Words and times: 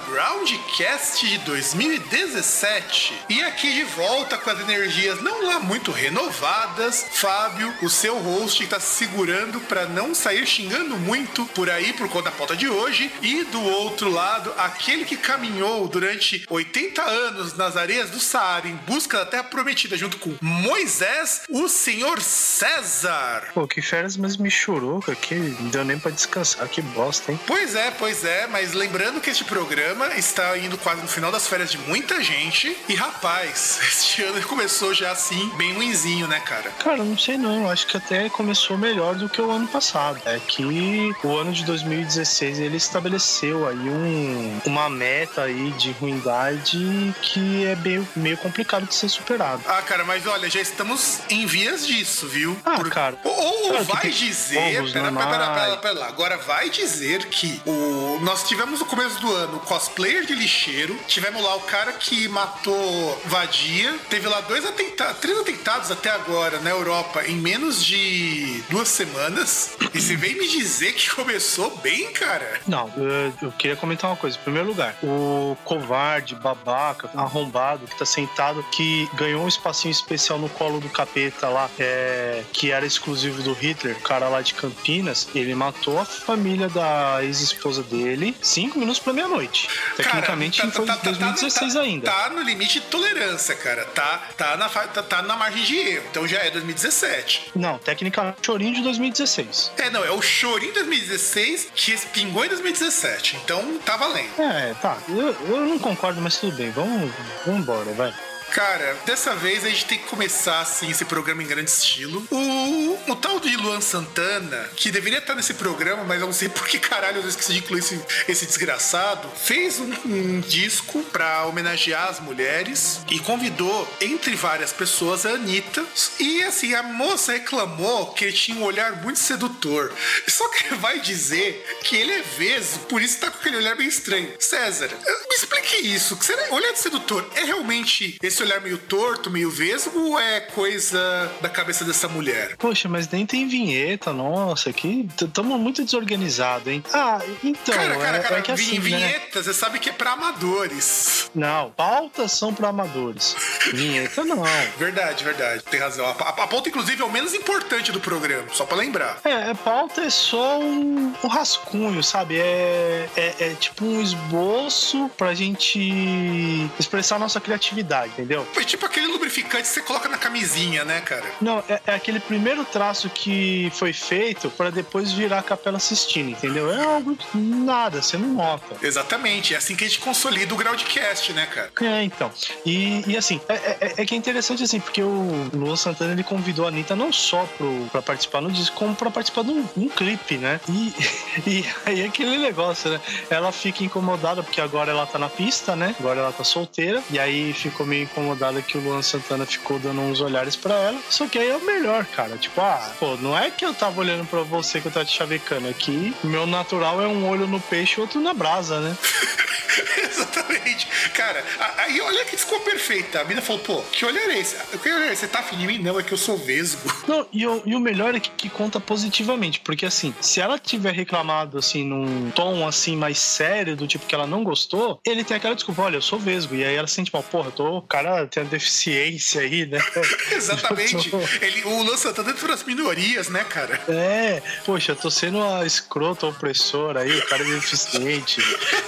Programa 0.00 0.27
Groundcast 0.48 1.28
de 1.28 1.38
2017 1.38 3.26
e 3.28 3.42
aqui 3.42 3.70
de 3.70 3.84
volta 3.84 4.38
com 4.38 4.48
as 4.48 4.58
energias 4.60 5.20
não 5.20 5.44
lá 5.44 5.60
muito 5.60 5.90
renovadas. 5.90 7.04
Fábio, 7.10 7.74
o 7.82 7.90
seu 7.90 8.18
host, 8.18 8.62
está 8.62 8.80
se 8.80 8.96
segurando 8.96 9.60
para 9.60 9.86
não 9.86 10.14
sair 10.14 10.46
xingando 10.46 10.96
muito 10.96 11.44
por 11.46 11.68
aí 11.68 11.92
por 11.92 12.08
conta 12.08 12.30
da 12.30 12.36
pauta 12.36 12.56
de 12.56 12.66
hoje. 12.66 13.12
E 13.20 13.44
do 13.44 13.60
outro 13.62 14.10
lado, 14.10 14.54
aquele 14.56 15.04
que 15.04 15.18
caminhou 15.18 15.86
durante 15.86 16.46
80 16.48 17.02
anos 17.02 17.54
nas 17.54 17.76
areias 17.76 18.08
do 18.08 18.18
Saara 18.18 18.68
em 18.68 18.76
busca 18.86 19.18
da 19.18 19.26
Terra 19.26 19.44
Prometida 19.44 19.98
junto 19.98 20.16
com 20.16 20.34
Moisés, 20.40 21.42
o 21.50 21.68
senhor 21.68 22.22
César. 22.22 23.50
Pô, 23.52 23.68
que 23.68 23.82
férias, 23.82 24.16
mas 24.16 24.38
me 24.38 24.50
chorou, 24.50 25.02
que 25.02 25.34
não 25.34 25.68
deu 25.68 25.84
nem 25.84 25.98
pra 25.98 26.10
descansar, 26.10 26.66
que 26.68 26.80
bosta, 26.80 27.32
hein? 27.32 27.40
Pois 27.46 27.74
é, 27.74 27.90
pois 27.90 28.24
é, 28.24 28.46
mas 28.46 28.72
lembrando 28.72 29.20
que 29.20 29.28
este 29.28 29.44
programa 29.44 30.14
está 30.14 30.37
indo 30.56 30.78
quase 30.78 31.02
no 31.02 31.08
final 31.08 31.30
das 31.30 31.46
férias 31.46 31.70
de 31.70 31.78
muita 31.78 32.22
gente. 32.22 32.76
E 32.88 32.94
rapaz, 32.94 33.78
este 33.86 34.22
ano 34.22 34.40
começou 34.46 34.94
já 34.94 35.10
assim, 35.12 35.48
bem 35.56 35.74
ruinzinho, 35.74 36.26
né, 36.26 36.40
cara? 36.40 36.70
Cara, 36.78 37.04
não 37.04 37.16
sei 37.18 37.36
não, 37.36 37.70
acho 37.70 37.86
que 37.86 37.96
até 37.96 38.28
começou 38.28 38.78
melhor 38.78 39.14
do 39.14 39.28
que 39.28 39.40
o 39.40 39.50
ano 39.50 39.66
passado. 39.68 40.20
É 40.24 40.38
que 40.38 41.14
o 41.24 41.36
ano 41.36 41.52
de 41.52 41.64
2016 41.64 42.58
ele 42.58 42.76
estabeleceu 42.76 43.66
aí 43.68 43.76
um, 43.76 44.60
uma 44.66 44.88
meta 44.88 45.42
aí 45.42 45.70
de 45.72 45.92
ruindade 45.92 47.14
que 47.22 47.66
é 47.66 47.76
meio, 47.76 48.06
meio 48.16 48.36
complicado 48.38 48.86
de 48.86 48.94
ser 48.94 49.08
superado. 49.08 49.62
Ah, 49.66 49.82
cara, 49.82 50.04
mas 50.04 50.26
olha, 50.26 50.48
já 50.48 50.60
estamos 50.60 51.20
em 51.30 51.46
vias 51.46 51.86
disso, 51.86 52.26
viu? 52.26 52.56
Ah, 52.64 52.76
Por... 52.76 52.90
cara. 52.90 53.16
Ou, 53.24 53.82
vai 53.84 54.10
dizer. 54.10 54.54
povos 54.54 54.92
Pera, 54.92 55.10
pera, 55.10 55.16
pera, 55.16 55.38
normais. 55.38 55.64
pera, 55.64 55.76
pera 55.78 55.94
lá. 55.94 56.08
Agora 56.08 56.36
vai 56.38 56.70
dizer 56.70 57.26
que 57.26 57.60
o, 57.66 58.18
nós 58.22 58.46
tivemos 58.46 58.80
no 58.80 58.86
começo 58.86 59.20
do 59.20 59.32
ano 59.32 59.58
cosplayer 59.60 60.26
de 60.28 60.34
lixeiro. 60.34 60.98
Tivemos 61.06 61.42
lá 61.42 61.56
o 61.56 61.60
cara 61.60 61.92
que 61.92 62.28
matou 62.28 63.20
vadia. 63.24 63.98
Teve 64.10 64.28
lá 64.28 64.40
dois 64.42 64.64
atentados, 64.64 65.18
três 65.20 65.38
atentados 65.38 65.90
até 65.90 66.10
agora 66.10 66.60
na 66.60 66.70
Europa 66.70 67.24
em 67.26 67.36
menos 67.36 67.84
de 67.84 68.62
duas 68.68 68.88
semanas. 68.88 69.76
E 69.94 70.00
você 70.00 70.16
vem 70.16 70.34
me 70.34 70.46
dizer 70.46 70.92
que 70.92 71.10
começou 71.10 71.76
bem, 71.78 72.12
cara. 72.12 72.60
Não, 72.66 72.92
eu, 72.96 73.32
eu 73.42 73.52
queria 73.52 73.76
comentar 73.76 74.10
uma 74.10 74.16
coisa. 74.16 74.36
Em 74.36 74.42
primeiro 74.42 74.68
lugar, 74.68 74.94
o 75.02 75.56
covarde, 75.64 76.34
babaca, 76.34 77.10
arrombado 77.14 77.86
que 77.86 77.98
tá 77.98 78.04
sentado, 78.04 78.62
que 78.70 79.08
ganhou 79.14 79.44
um 79.44 79.48
espacinho 79.48 79.92
especial 79.92 80.38
no 80.38 80.48
colo 80.50 80.80
do 80.80 80.88
capeta 80.90 81.48
lá, 81.48 81.70
é, 81.78 82.42
que 82.52 82.70
era 82.70 82.84
exclusivo 82.84 83.42
do 83.42 83.52
Hitler, 83.52 83.96
o 83.96 84.00
cara 84.00 84.28
lá 84.28 84.42
de 84.42 84.54
Campinas, 84.54 85.28
ele 85.34 85.54
matou 85.54 85.98
a 85.98 86.04
família 86.04 86.68
da 86.68 87.18
ex-esposa 87.22 87.82
dele 87.82 88.36
cinco 88.42 88.78
minutos 88.78 89.00
pra 89.00 89.12
meia-noite. 89.12 89.68
Tecnicamente 90.08 90.60
Cara, 90.60 90.72
foi 90.72 90.86
tá- 90.86 90.92
tá- 90.94 90.98
tá- 91.00 91.10
2016 91.10 91.74
tá- 91.74 91.80
ainda. 91.80 92.10
Tá 92.10 92.30
no 92.30 92.42
limite 92.42 92.80
de 92.80 92.86
tolerância, 92.86 93.54
cara. 93.54 93.84
Tá, 93.86 94.22
tá, 94.36 94.56
na, 94.56 94.68
tá, 94.68 95.02
tá 95.02 95.22
na 95.22 95.36
margem 95.36 95.62
de 95.62 95.76
erro. 95.76 96.06
Então 96.10 96.26
já 96.26 96.38
é 96.38 96.50
2017. 96.50 97.50
Não, 97.54 97.78
tecnicamente 97.78 98.38
chorinho 98.44 98.74
de 98.74 98.82
2016. 98.82 99.70
É, 99.76 99.90
não, 99.90 100.04
é 100.04 100.10
o 100.10 100.22
chorinho 100.22 100.72
2016 100.74 101.68
que 101.74 101.96
pingou 102.08 102.44
em 102.44 102.48
2017. 102.48 103.36
Então 103.36 103.78
tá 103.84 103.96
valendo. 103.96 104.40
É, 104.40 104.74
tá. 104.80 104.96
Eu, 105.08 105.36
eu 105.48 105.66
não 105.66 105.78
concordo, 105.78 106.20
mas 106.20 106.36
tudo 106.36 106.56
bem. 106.56 106.70
Vamos, 106.70 107.10
vamos 107.44 107.60
embora, 107.62 107.92
vai. 107.92 108.14
Cara, 108.52 108.96
dessa 109.04 109.34
vez 109.36 109.64
a 109.64 109.68
gente 109.68 109.84
tem 109.84 109.98
que 109.98 110.08
começar 110.08 110.60
assim 110.60 110.90
esse 110.90 111.04
programa 111.04 111.42
em 111.42 111.46
grande 111.46 111.70
estilo. 111.70 112.26
O, 112.30 113.12
o 113.12 113.16
tal 113.16 113.38
de 113.38 113.54
Luan 113.56 113.80
Santana, 113.80 114.68
que 114.74 114.90
deveria 114.90 115.18
estar 115.18 115.34
nesse 115.34 115.54
programa, 115.54 116.02
mas 116.04 116.20
não 116.20 116.32
sei 116.32 116.48
por 116.50 116.66
que 116.66 116.78
caralho 116.78 117.20
eu 117.20 117.28
esqueci 117.28 117.52
de 117.52 117.58
incluir 117.58 117.80
esse, 117.80 118.00
esse 118.26 118.46
desgraçado, 118.46 119.28
fez 119.36 119.78
um, 119.78 119.92
um 120.06 120.40
disco 120.40 121.02
pra 121.04 121.44
homenagear 121.44 122.08
as 122.08 122.20
mulheres 122.20 123.00
e 123.10 123.18
convidou, 123.20 123.88
entre 124.00 124.34
várias 124.34 124.72
pessoas, 124.72 125.26
a 125.26 125.30
Anitta. 125.30 125.84
E 126.18 126.42
assim, 126.42 126.74
a 126.74 126.82
moça 126.82 127.32
reclamou 127.32 128.12
que 128.12 128.24
ele 128.24 128.32
tinha 128.32 128.58
um 128.58 128.64
olhar 128.64 129.02
muito 129.02 129.18
sedutor. 129.18 129.92
Só 130.26 130.48
que 130.48 130.74
vai 130.76 131.00
dizer 131.00 131.78
que 131.84 131.96
ele 131.96 132.12
é 132.12 132.22
vesgo, 132.22 132.80
por 132.86 133.02
isso 133.02 133.18
tá 133.18 133.30
com 133.30 133.38
aquele 133.38 133.56
olhar 133.56 133.76
meio 133.76 133.88
estranho. 133.88 134.32
César, 134.38 134.88
me 134.88 135.34
explique 135.36 135.76
isso. 135.86 136.18
Será 136.20 136.54
olhar 136.54 136.72
de 136.72 136.78
sedutor 136.78 137.28
é 137.34 137.44
realmente 137.44 138.18
esse 138.22 138.37
olhar 138.42 138.60
meio 138.60 138.78
torto, 138.78 139.30
meio 139.30 139.50
vesgo, 139.50 139.98
ou 139.98 140.18
é 140.18 140.40
coisa 140.40 141.30
da 141.40 141.48
cabeça 141.48 141.84
dessa 141.84 142.08
mulher? 142.08 142.56
Poxa, 142.56 142.88
mas 142.88 143.08
nem 143.08 143.26
tem 143.26 143.48
vinheta, 143.48 144.12
nossa, 144.12 144.70
aqui 144.70 145.08
estamos 145.20 145.58
muito 145.60 145.84
desorganizados, 145.84 146.68
hein? 146.68 146.82
Ah, 146.92 147.20
então, 147.42 147.74
cara, 147.74 147.96
cara, 147.96 148.16
é, 148.16 148.20
cara, 148.20 148.38
é 148.38 148.42
que 148.42 148.52
assim, 148.52 148.74
né? 148.74 148.80
vinheta, 148.80 149.42
você 149.42 149.52
sabe 149.54 149.78
que 149.78 149.90
é 149.90 149.92
pra 149.92 150.12
amadores. 150.12 151.30
Não, 151.34 151.70
pautas 151.70 152.32
são 152.32 152.52
para 152.54 152.68
amadores. 152.68 153.36
Vinheta 153.72 154.24
não. 154.24 154.42
Verdade, 154.78 155.24
verdade. 155.24 155.62
Tem 155.64 155.80
razão. 155.80 156.06
A, 156.06 156.10
a, 156.10 156.28
a 156.28 156.46
pauta, 156.46 156.68
inclusive, 156.68 157.02
é 157.02 157.04
o 157.04 157.10
menos 157.10 157.34
importante 157.34 157.92
do 157.92 158.00
programa, 158.00 158.44
só 158.52 158.64
pra 158.64 158.76
lembrar. 158.76 159.20
É, 159.24 159.50
é, 159.50 159.54
pauta 159.54 160.02
é 160.02 160.10
só 160.10 160.58
um, 160.58 161.12
um 161.22 161.28
rascunho, 161.28 162.02
sabe? 162.02 162.38
É, 162.38 163.08
é, 163.16 163.34
é 163.40 163.54
tipo 163.54 163.84
um 163.84 164.00
esboço 164.00 165.10
pra 165.16 165.34
gente 165.34 166.70
expressar 166.78 167.18
nossa 167.18 167.40
criatividade, 167.40 168.12
entendeu? 168.12 168.27
É 168.56 168.64
tipo 168.64 168.84
aquele 168.86 169.06
lubrificante 169.06 169.62
que 169.62 169.68
você 169.68 169.80
coloca 169.80 170.08
na 170.08 170.18
camisinha, 170.18 170.84
né, 170.84 171.00
cara? 171.00 171.24
Não, 171.40 171.62
é, 171.68 171.80
é 171.86 171.94
aquele 171.94 172.20
primeiro 172.20 172.64
traço 172.64 173.08
que 173.10 173.70
foi 173.74 173.92
feito 173.92 174.50
pra 174.50 174.70
depois 174.70 175.12
virar 175.12 175.38
a 175.38 175.42
Capela 175.42 175.78
Sistina, 175.78 176.30
entendeu? 176.30 176.70
É 176.72 176.84
algo 176.84 177.14
de 177.16 177.38
nada, 177.38 178.02
você 178.02 178.16
não 178.16 178.28
nota. 178.28 178.76
Exatamente. 178.82 179.54
É 179.54 179.56
assim 179.56 179.74
que 179.76 179.84
a 179.84 179.86
gente 179.88 180.00
consolida 180.00 180.52
o 180.54 180.56
Groundcast, 180.56 181.32
né, 181.32 181.46
cara? 181.46 181.70
É, 181.80 182.02
então. 182.02 182.30
E, 182.66 183.04
e 183.06 183.16
assim, 183.16 183.40
é, 183.48 183.54
é- 183.54 183.94
é 183.98 184.06
que 184.06 184.14
é 184.14 184.18
interessante 184.18 184.62
assim, 184.62 184.80
porque 184.80 185.02
o 185.02 185.48
Luan 185.52 185.76
Santana 185.76 186.12
ele 186.12 186.22
convidou 186.24 186.64
a 186.64 186.68
Anitta 186.68 186.94
não 186.96 187.12
só 187.12 187.44
pro, 187.56 187.86
pra 187.92 188.02
participar 188.02 188.40
no 188.40 188.50
disco, 188.50 188.76
como 188.76 188.94
pra 188.94 189.10
participar 189.10 189.42
de 189.44 189.50
um, 189.50 189.64
um 189.76 189.88
clipe, 189.88 190.36
né? 190.36 190.60
E, 190.68 190.92
e 191.46 191.64
aí 191.86 192.00
é 192.02 192.06
aquele 192.06 192.38
negócio, 192.38 192.90
né? 192.90 193.00
Ela 193.30 193.52
fica 193.52 193.84
incomodada 193.84 194.42
porque 194.42 194.60
agora 194.60 194.90
ela 194.90 195.06
tá 195.06 195.18
na 195.18 195.28
pista, 195.28 195.74
né? 195.76 195.94
Agora 195.98 196.20
ela 196.20 196.32
tá 196.32 196.44
solteira. 196.44 197.02
E 197.10 197.18
aí 197.18 197.52
ficou 197.52 197.86
meio 197.86 198.06
incomodada 198.18 198.60
que 198.60 198.76
o 198.76 198.80
Luan 198.80 199.00
Santana 199.00 199.46
ficou 199.46 199.78
dando 199.78 200.00
uns 200.00 200.20
olhares 200.20 200.56
pra 200.56 200.74
ela. 200.74 201.00
Só 201.08 201.26
que 201.26 201.38
aí 201.38 201.48
é 201.48 201.56
o 201.56 201.64
melhor, 201.64 202.04
cara. 202.06 202.36
Tipo, 202.36 202.60
ah, 202.60 202.92
pô, 202.98 203.16
não 203.16 203.36
é 203.36 203.50
que 203.50 203.64
eu 203.64 203.72
tava 203.72 204.00
olhando 204.00 204.26
pra 204.26 204.42
você 204.42 204.80
que 204.80 204.88
eu 204.88 204.92
tava 204.92 205.06
te 205.06 205.16
chavecando 205.16 205.68
aqui. 205.68 206.14
Meu 206.24 206.46
natural 206.46 207.00
é 207.00 207.06
um 207.06 207.28
olho 207.28 207.46
no 207.46 207.60
peixe 207.60 207.98
e 207.98 208.00
outro 208.00 208.20
na 208.20 208.34
brasa, 208.34 208.80
né? 208.80 208.96
Exatamente. 210.02 210.88
Cara, 211.14 211.44
aí 211.78 212.00
olha 212.00 212.24
que 212.24 212.36
ficou 212.36 212.60
perfeita. 212.60 213.20
A 213.20 213.24
mina 213.24 213.40
falou, 213.40 213.62
pô, 213.62 213.82
que 213.92 214.04
olhar 214.04 214.28
é 214.30 214.38
esse? 214.38 214.56
Que 214.78 214.92
olhar 214.92 215.08
é 215.08 215.12
esse? 215.12 215.22
Você 215.22 215.28
tá 215.28 215.40
afim 215.40 215.56
de 215.56 215.66
mim? 215.66 215.78
Não, 215.78 215.98
é 215.98 216.02
que 216.02 216.12
eu 216.12 216.18
sou 216.18 216.36
vesgo. 216.36 216.80
Não, 217.06 217.26
e 217.32 217.46
o, 217.46 217.62
e 217.64 217.74
o 217.74 217.80
melhor 217.80 218.14
é 218.14 218.20
que, 218.20 218.30
que 218.30 218.48
conta 218.48 218.80
positivamente, 218.80 219.60
porque 219.60 219.86
assim, 219.86 220.14
se 220.20 220.40
ela 220.40 220.58
tiver 220.58 220.92
reclamado 220.92 221.58
assim 221.58 221.84
num 221.84 222.30
tom 222.30 222.66
assim 222.66 222.96
mais 222.96 223.18
sério, 223.18 223.76
do 223.76 223.86
tipo 223.86 224.06
que 224.06 224.14
ela 224.14 224.26
não 224.26 224.44
gostou, 224.44 225.00
ele 225.04 225.24
tem 225.24 225.36
aquela 225.36 225.54
desculpa, 225.54 225.82
olha, 225.82 225.96
eu 225.96 226.02
sou 226.02 226.18
vesgo. 226.18 226.54
E 226.54 226.64
aí 226.64 226.74
ela 226.74 226.86
se 226.86 226.94
sente 226.94 227.12
mal, 227.12 227.22
porra, 227.22 227.48
eu 227.48 227.52
tô, 227.52 227.82
cara 227.82 228.07
cara 228.08 228.26
tem 228.26 228.42
uma 228.42 228.48
deficiência 228.50 229.42
aí, 229.42 229.66
né? 229.66 229.78
Exatamente. 230.32 231.10
Ele, 231.40 231.64
o 231.64 231.82
Luan 231.82 231.96
Santana 231.96 232.30
é 232.30 232.48
das 232.48 232.64
minorias, 232.64 233.28
né, 233.28 233.44
cara? 233.44 233.80
É, 233.88 234.42
poxa, 234.64 234.92
eu 234.92 234.96
tô 234.96 235.10
sendo 235.10 235.38
uma 235.38 235.66
escrota 235.66 236.26
opressora 236.26 237.00
aí, 237.00 237.18
o 237.18 237.26
cara 237.26 237.42
é 237.42 237.46
deficiente. 237.46 238.40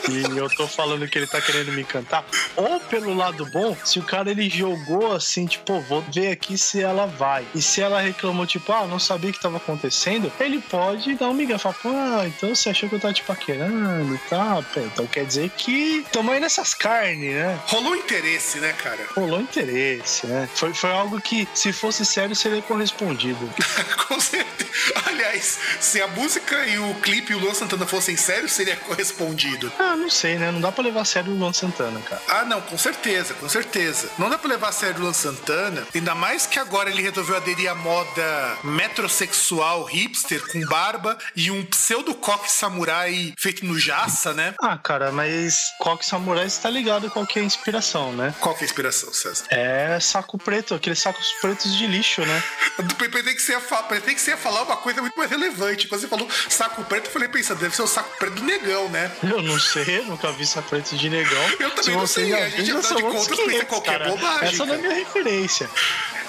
e 0.08 0.36
eu 0.36 0.48
tô 0.48 0.66
falando 0.66 1.06
que 1.06 1.18
ele 1.18 1.26
tá 1.26 1.40
querendo 1.40 1.72
me 1.72 1.84
cantar. 1.84 2.24
Ou 2.56 2.80
pelo 2.80 3.14
lado 3.14 3.44
bom, 3.46 3.76
se 3.84 3.98
o 3.98 4.02
cara 4.02 4.30
ele 4.30 4.48
jogou 4.48 5.12
assim, 5.12 5.46
tipo, 5.46 5.80
vou 5.82 6.02
ver 6.12 6.32
aqui 6.32 6.56
se 6.56 6.80
ela 6.80 7.06
vai. 7.06 7.44
E 7.54 7.60
se 7.60 7.80
ela 7.80 8.00
reclamou, 8.00 8.46
tipo, 8.46 8.72
ah, 8.72 8.86
não 8.86 8.98
sabia 8.98 9.30
o 9.30 9.32
que 9.32 9.40
tava 9.40 9.58
acontecendo, 9.58 10.32
ele 10.40 10.60
pode 10.60 11.14
dar 11.14 11.28
um 11.28 11.34
migué. 11.34 11.58
Falar, 11.58 11.74
pô, 11.74 11.88
ah, 11.90 12.24
então 12.26 12.54
você 12.54 12.70
achou 12.70 12.88
que 12.88 12.94
eu 12.94 13.00
tava 13.00 13.12
te 13.12 13.22
paquerando 13.22 14.14
e 14.14 14.18
tal. 14.30 14.64
Então 14.76 15.06
quer 15.06 15.26
dizer 15.26 15.50
que 15.50 16.04
tamo 16.12 16.30
aí 16.30 16.40
nessas 16.40 16.72
carnes, 16.72 17.34
né? 17.34 17.60
Rolou 17.66 17.94
interesse, 17.94 18.58
né, 18.58 18.72
cara? 18.72 19.00
Rolou 19.14 19.40
interesse, 19.40 20.26
né? 20.26 20.48
Foi, 20.54 20.72
foi 20.72 20.90
algo 20.90 21.20
que, 21.20 21.48
se 21.54 21.72
fosse 21.72 22.04
sério, 22.04 22.34
seria 22.34 22.62
correspondido. 22.62 23.52
Com 24.08 24.20
certeza. 24.20 24.70
Aliás, 25.06 25.58
se 25.80 26.00
a 26.00 26.06
música 26.08 26.66
e 26.66 26.78
o 26.78 26.94
clipe 26.96 27.32
e 27.32 27.36
o 27.36 27.38
Luan 27.38 27.54
Santana 27.54 27.86
fossem 27.86 28.16
sérios, 28.16 28.52
seria 28.52 28.76
correspondido. 28.76 29.72
Ah, 29.78 29.96
não 29.96 30.08
sei, 30.08 30.36
né? 30.36 30.50
Não 30.50 30.60
dá 30.60 30.72
pra 30.72 30.82
levar 30.84 31.02
a 31.02 31.04
sério 31.04 31.32
o 31.32 31.36
Luan 31.36 31.52
Santana, 31.52 32.00
cara. 32.00 32.22
Ah, 32.28 32.44
não, 32.44 32.60
com 32.60 32.78
certeza, 32.78 33.34
com 33.34 33.48
certeza. 33.48 34.08
Não 34.18 34.30
dá 34.30 34.38
pra 34.38 34.48
levar 34.48 34.68
a 34.68 34.72
sério 34.72 34.98
o 34.98 35.02
Luan 35.02 35.12
Santana, 35.12 35.86
ainda 35.94 36.14
mais 36.14 36.46
que 36.46 36.58
agora 36.58 36.90
ele 36.90 37.02
resolveu 37.02 37.36
aderir 37.36 37.70
à 37.70 37.74
moda 37.74 38.58
metrosexual 38.64 39.84
hipster 39.84 40.46
com 40.50 40.60
barba 40.66 41.16
e 41.34 41.50
um 41.50 41.64
pseudo 41.64 42.14
coque 42.14 42.50
samurai 42.50 43.32
feito 43.38 43.64
no 43.64 43.78
jaça, 43.78 44.32
né? 44.32 44.54
Ah, 44.60 44.78
cara, 44.78 45.10
mas 45.10 45.72
coque 45.78 46.04
samurai 46.04 46.46
está 46.46 46.68
ligado 46.70 47.10
qual 47.10 47.26
que 47.26 47.38
é 47.38 47.42
a 47.42 47.44
inspiração, 47.44 48.12
né? 48.12 48.34
Qual 48.40 48.54
que 48.54 48.62
é 48.62 48.64
a 48.64 48.66
inspiração, 48.66 48.99
César? 49.12 49.44
É 49.50 49.98
saco 50.00 50.38
preto, 50.38 50.74
aqueles 50.74 50.98
sacos 51.00 51.32
pretos 51.40 51.76
de 51.76 51.86
lixo, 51.86 52.22
né? 52.22 52.42
Pensei 53.10 53.34
que 53.34 53.42
você 53.42 53.52
ia, 53.52 53.60
fa 53.60 53.82
pensei 53.82 54.14
que 54.14 54.20
você 54.20 54.30
ia 54.30 54.36
falar 54.36 54.62
uma 54.62 54.76
coisa 54.76 55.00
muito 55.00 55.16
mais 55.16 55.30
relevante. 55.30 55.88
Quando 55.88 56.00
você 56.00 56.08
falou 56.08 56.28
saco 56.48 56.84
preto, 56.84 57.06
eu 57.06 57.12
falei, 57.12 57.28
pensando, 57.28 57.58
deve 57.58 57.74
ser 57.74 57.82
o 57.82 57.86
saco 57.86 58.16
preto 58.18 58.34
do 58.34 58.42
negão, 58.44 58.88
né? 58.88 59.10
Eu 59.22 59.42
não 59.42 59.58
sei, 59.58 60.02
nunca 60.02 60.30
vi 60.32 60.46
saco 60.46 60.68
preto 60.68 60.96
de 60.96 61.08
negão. 61.08 61.42
Eu 61.58 61.70
também 61.70 61.84
Se 61.84 61.90
não 61.90 62.06
sei, 62.06 62.32
a 62.32 62.48
gente, 62.48 62.70
afinal 62.70 62.96
de 62.96 63.02
contas, 63.02 63.40
pensa 63.40 63.64
qualquer 63.66 63.98
cara. 63.98 64.10
bobagem. 64.10 64.48
Essa 64.48 64.64
não 64.66 64.74
é 64.74 64.78
minha 64.78 64.94
referência. 64.94 65.70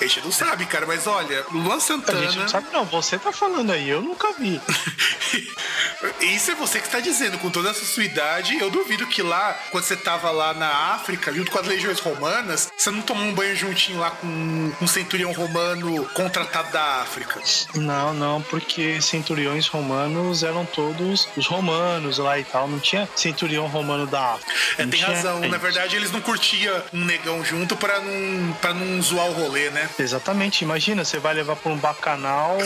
A 0.01 0.07
gente 0.07 0.21
não 0.21 0.31
sabe, 0.31 0.65
cara, 0.65 0.87
mas 0.87 1.05
olha, 1.05 1.45
Luan 1.51 1.79
Santana. 1.79 2.19
A 2.19 2.23
gente 2.23 2.39
não 2.39 2.49
sabe, 2.49 2.67
não. 2.73 2.85
Você 2.85 3.19
tá 3.19 3.31
falando 3.31 3.71
aí, 3.71 3.87
eu 3.87 4.01
nunca 4.01 4.33
vi. 4.33 4.59
Isso 6.21 6.49
é 6.49 6.55
você 6.55 6.79
que 6.79 6.87
está 6.87 6.99
dizendo, 6.99 7.37
com 7.37 7.51
toda 7.51 7.69
essa 7.69 7.85
sua 7.85 8.03
idade. 8.03 8.57
Eu 8.59 8.71
duvido 8.71 9.05
que 9.05 9.21
lá, 9.21 9.53
quando 9.69 9.83
você 9.83 9.95
tava 9.95 10.31
lá 10.31 10.55
na 10.55 10.67
África, 10.95 11.31
junto 11.31 11.51
com 11.51 11.59
as 11.59 11.67
legiões 11.67 11.99
romanas, 11.99 12.71
você 12.75 12.89
não 12.89 13.03
tomou 13.03 13.23
um 13.23 13.33
banho 13.33 13.55
juntinho 13.55 13.99
lá 13.99 14.09
com 14.09 14.71
um 14.81 14.87
centurião 14.87 15.31
romano 15.33 16.03
contratado 16.15 16.71
da 16.71 17.01
África. 17.01 17.39
Não, 17.75 18.11
não, 18.13 18.41
porque 18.41 18.99
centuriões 19.01 19.67
romanos 19.67 20.41
eram 20.41 20.65
todos 20.65 21.27
os 21.37 21.45
romanos 21.45 22.17
lá 22.17 22.39
e 22.39 22.43
tal. 22.43 22.67
Não 22.67 22.79
tinha 22.79 23.07
centurião 23.15 23.67
romano 23.67 24.07
da 24.07 24.33
África. 24.33 24.51
É, 24.79 24.87
tem 24.87 24.99
razão. 24.99 25.39
Na 25.41 25.57
verdade, 25.57 25.95
eles 25.95 26.11
não 26.11 26.21
curtiam 26.21 26.81
um 26.91 27.05
negão 27.05 27.45
junto 27.45 27.75
para 27.75 27.99
não, 27.99 28.53
pra 28.53 28.73
não 28.73 28.99
zoar 29.01 29.27
o 29.27 29.33
rolê, 29.33 29.69
né? 29.69 29.89
Exatamente. 29.99 30.63
Imagina, 30.63 31.03
você 31.03 31.19
vai 31.19 31.33
levar 31.33 31.55
pra 31.55 31.71
um 31.71 31.77
bacanal, 31.77 32.57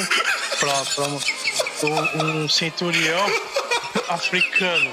pra 0.60 1.04
um, 1.08 2.44
um 2.44 2.50
centurião 2.50 3.26
africano. 4.10 4.92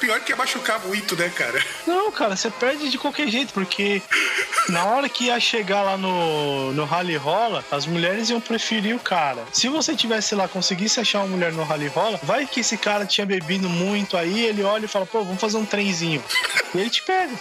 Pior 0.00 0.20
que 0.20 0.32
é 0.32 0.36
machucar 0.36 0.80
muito, 0.80 1.16
né, 1.16 1.30
cara? 1.34 1.62
Não, 1.86 2.10
cara, 2.12 2.36
você 2.36 2.50
perde 2.50 2.88
de 2.88 2.98
qualquer 2.98 3.28
jeito, 3.28 3.52
porque 3.52 4.02
na 4.68 4.84
hora 4.84 5.08
que 5.08 5.24
ia 5.24 5.40
chegar 5.40 5.82
lá 5.82 5.96
no, 5.96 6.72
no 6.72 6.84
rally 6.84 7.16
rola, 7.16 7.64
as 7.70 7.86
mulheres 7.86 8.30
iam 8.30 8.40
preferir 8.40 8.94
o 8.94 9.00
cara. 9.00 9.44
Se 9.52 9.68
você 9.68 9.94
tivesse 9.96 10.34
lá, 10.34 10.46
conseguisse 10.46 11.00
achar 11.00 11.20
uma 11.20 11.28
mulher 11.28 11.52
no 11.52 11.64
rally 11.64 11.88
rola, 11.88 12.18
vai 12.22 12.46
que 12.46 12.60
esse 12.60 12.76
cara 12.76 13.06
tinha 13.06 13.26
bebido 13.26 13.68
muito 13.68 14.16
aí, 14.16 14.44
ele 14.44 14.62
olha 14.62 14.84
e 14.84 14.88
fala, 14.88 15.06
pô, 15.06 15.22
vamos 15.22 15.40
fazer 15.40 15.56
um 15.56 15.66
trenzinho. 15.66 16.22
E 16.74 16.78
ele 16.78 16.90
te 16.90 17.02
pega. 17.02 17.32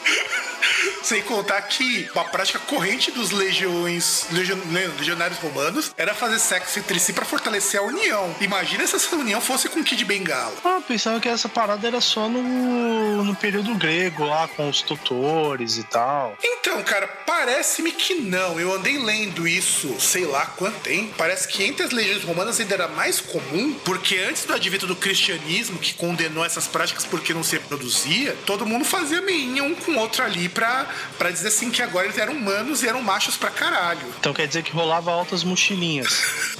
Sem 1.04 1.22
contar 1.22 1.62
que 1.62 2.10
a 2.16 2.24
prática 2.26 2.60
corrente 2.60 3.12
dos 3.12 3.32
legiões, 3.32 4.26
legion, 4.32 4.58
legionários 4.98 5.40
romanos 5.40 5.92
era 5.98 6.14
fazer 6.14 6.40
sexo 6.40 6.80
entre 6.80 7.00
si 7.00 7.14
para 7.14 7.26
fortalecer 7.26 7.80
a 7.80 7.84
união. 7.84 8.36
Imagina 8.42 8.86
se 8.86 8.96
essa 8.96 9.16
união 9.16 9.40
fosse 9.40 9.70
com 9.70 9.84
Kid 9.84 10.04
Bengala. 10.04 10.54
Ah, 10.66 10.82
pensava 10.86 11.20
que 11.20 11.30
essa 11.30 11.48
parada 11.48 11.88
era 11.88 12.02
só 12.02 12.27
no, 12.30 13.24
no 13.24 13.36
período 13.36 13.76
grego 13.76 14.26
lá, 14.26 14.48
com 14.48 14.70
os 14.70 14.82
tutores 14.82 15.78
e 15.78 15.84
tal. 15.84 16.38
Então, 16.44 16.82
cara, 16.84 17.08
parece-me 17.26 17.92
que 17.92 18.16
não. 18.16 18.60
Eu 18.60 18.74
andei 18.74 18.98
lendo 18.98 19.48
isso, 19.48 20.00
sei 20.00 20.26
lá 20.26 20.46
quanto 20.46 20.80
tempo. 20.80 21.14
Parece 21.18 21.48
que 21.48 21.64
entre 21.64 21.84
as 21.84 21.92
legiões 21.92 22.24
romanas 22.24 22.60
ainda 22.60 22.74
era 22.74 22.88
mais 22.88 23.20
comum, 23.20 23.74
porque 23.86 24.18
antes 24.18 24.46
do 24.46 24.54
advento 24.54 24.88
do 24.88 24.96
cristianismo, 24.96 25.80
que 25.80 25.94
condenou 25.94 26.44
essas 26.44 26.68
práticas 26.68 27.06
porque 27.06 27.34
não 27.34 27.44
se 27.44 27.58
reproduzia, 27.58 28.36
todo 28.46 28.66
mundo 28.66 28.86
fazia 28.86 29.22
meinha 29.22 29.64
um 29.64 29.76
com 29.76 29.92
o 29.92 29.98
outro 29.98 30.24
ali 30.24 30.50
pra 30.50 30.88
para 31.18 31.32
dizer 31.32 31.50
assim 31.50 31.70
que 31.70 31.82
agora 31.82 32.06
eles 32.06 32.18
eram 32.18 32.34
humanos 32.34 32.84
e 32.84 32.88
eram 32.88 33.02
machos 33.02 33.38
pra 33.38 33.50
caralho. 33.50 34.06
Então 34.20 34.34
quer 34.34 34.48
dizer 34.48 34.64
que 34.64 34.72
rolava 34.72 35.12
altas 35.12 35.44
mochilinhas 35.44 36.08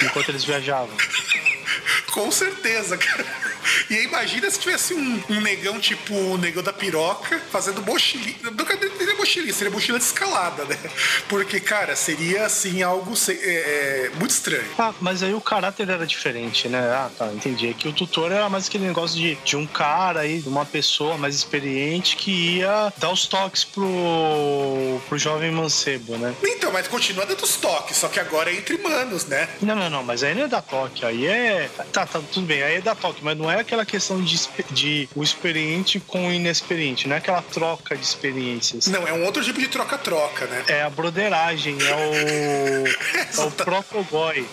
enquanto 0.02 0.30
eles 0.30 0.44
viajavam. 0.44 0.96
Com 2.12 2.32
certeza, 2.32 2.98
cara. 2.98 3.26
E 3.90 3.96
aí 3.96 4.04
imagina 4.06 4.50
se 4.50 4.60
tivesse 4.60 4.94
um, 4.94 5.24
um 5.30 5.42
negão 5.42 5.80
tipo 5.80 6.14
o 6.14 6.38
negão 6.38 6.64
da 6.64 6.74
piroca 6.74 7.40
fazendo 7.52 7.82
mochilinha. 7.82 8.38
Não 8.44 8.66
seria 9.28 9.48
mochilinha, 9.48 9.54
seria 9.54 9.72
mochila 9.72 10.00
de 10.00 10.06
escalada, 10.06 10.66
né? 10.66 10.78
Porque, 11.28 11.60
cara, 11.60 11.96
seria 11.96 12.46
assim 12.46 12.82
algo 12.82 13.14
é, 13.30 13.34
é, 13.34 14.12
muito 14.18 14.32
estranho. 14.32 14.66
Ah, 14.78 14.94
mas 15.02 15.22
aí 15.22 15.34
o 15.34 15.42
caráter 15.42 15.90
era 15.90 16.06
diferente, 16.06 16.68
né? 16.68 16.80
Ah, 16.80 17.10
tá, 17.18 17.28
entendi. 17.28 17.70
É 17.70 17.74
que 17.74 17.88
o 17.88 17.94
tutor 17.94 18.32
era 18.32 18.50
mais 18.50 18.68
aquele 18.68 18.88
negócio 18.88 19.18
de, 19.20 19.36
de 19.44 19.56
um 19.56 19.66
cara 19.66 20.22
aí, 20.22 20.40
de 20.40 20.50
uma 20.50 20.66
pessoa 20.66 21.18
mais 21.18 21.36
experiente 21.36 22.16
que 22.16 22.58
ia 22.58 22.92
dar 22.98 23.12
os 23.12 23.26
toques 23.28 23.64
pro, 23.64 25.00
pro 25.08 25.18
jovem 25.18 25.52
mancebo, 25.52 26.18
né? 26.18 26.34
Então, 26.44 26.72
mas 26.72 26.88
continua 26.88 27.26
dando 27.26 27.44
os 27.44 27.58
toques, 27.58 27.98
só 27.98 28.08
que 28.08 28.20
agora 28.20 28.52
é 28.52 28.56
entre 28.56 28.78
manos, 28.78 29.26
né? 29.26 29.50
Não, 29.62 29.76
não, 29.76 29.90
não, 29.90 30.04
mas 30.04 30.24
aí 30.24 30.34
não 30.34 30.44
é 30.44 30.48
da 30.48 30.62
toque, 30.62 31.06
aí 31.06 31.26
é. 31.26 31.70
Tá, 31.92 32.06
tá, 32.06 32.22
tudo 32.32 32.46
bem, 32.46 32.64
aí 32.64 32.76
é 32.76 32.82
da 32.82 32.96
toque, 32.96 33.24
mas 33.24 33.38
não 33.38 33.52
é 33.52 33.60
aquela 33.60 33.86
questão 33.86 34.22
de, 34.22 34.40
de 34.72 35.10
o 35.16 35.24
experiente 35.24 36.00
com 36.00 36.28
o 36.28 36.34
inexperiente, 36.34 37.08
não 37.08 37.16
é 37.16 37.20
aquela 37.20 37.42
troca 37.42 37.96
de 37.96 38.04
experiências. 38.04 38.88
Não, 38.88 39.08
é 39.08 39.14
um 39.14 39.17
outro 39.24 39.44
tipo 39.44 39.60
de 39.60 39.68
troca-troca, 39.68 40.46
né? 40.46 40.64
É 40.68 40.84
a 40.84 40.90
broderagem, 40.90 41.78
é 41.82 41.96
o. 41.96 43.42
é 43.42 43.46
o 43.46 43.52
protoboy. 43.64 44.46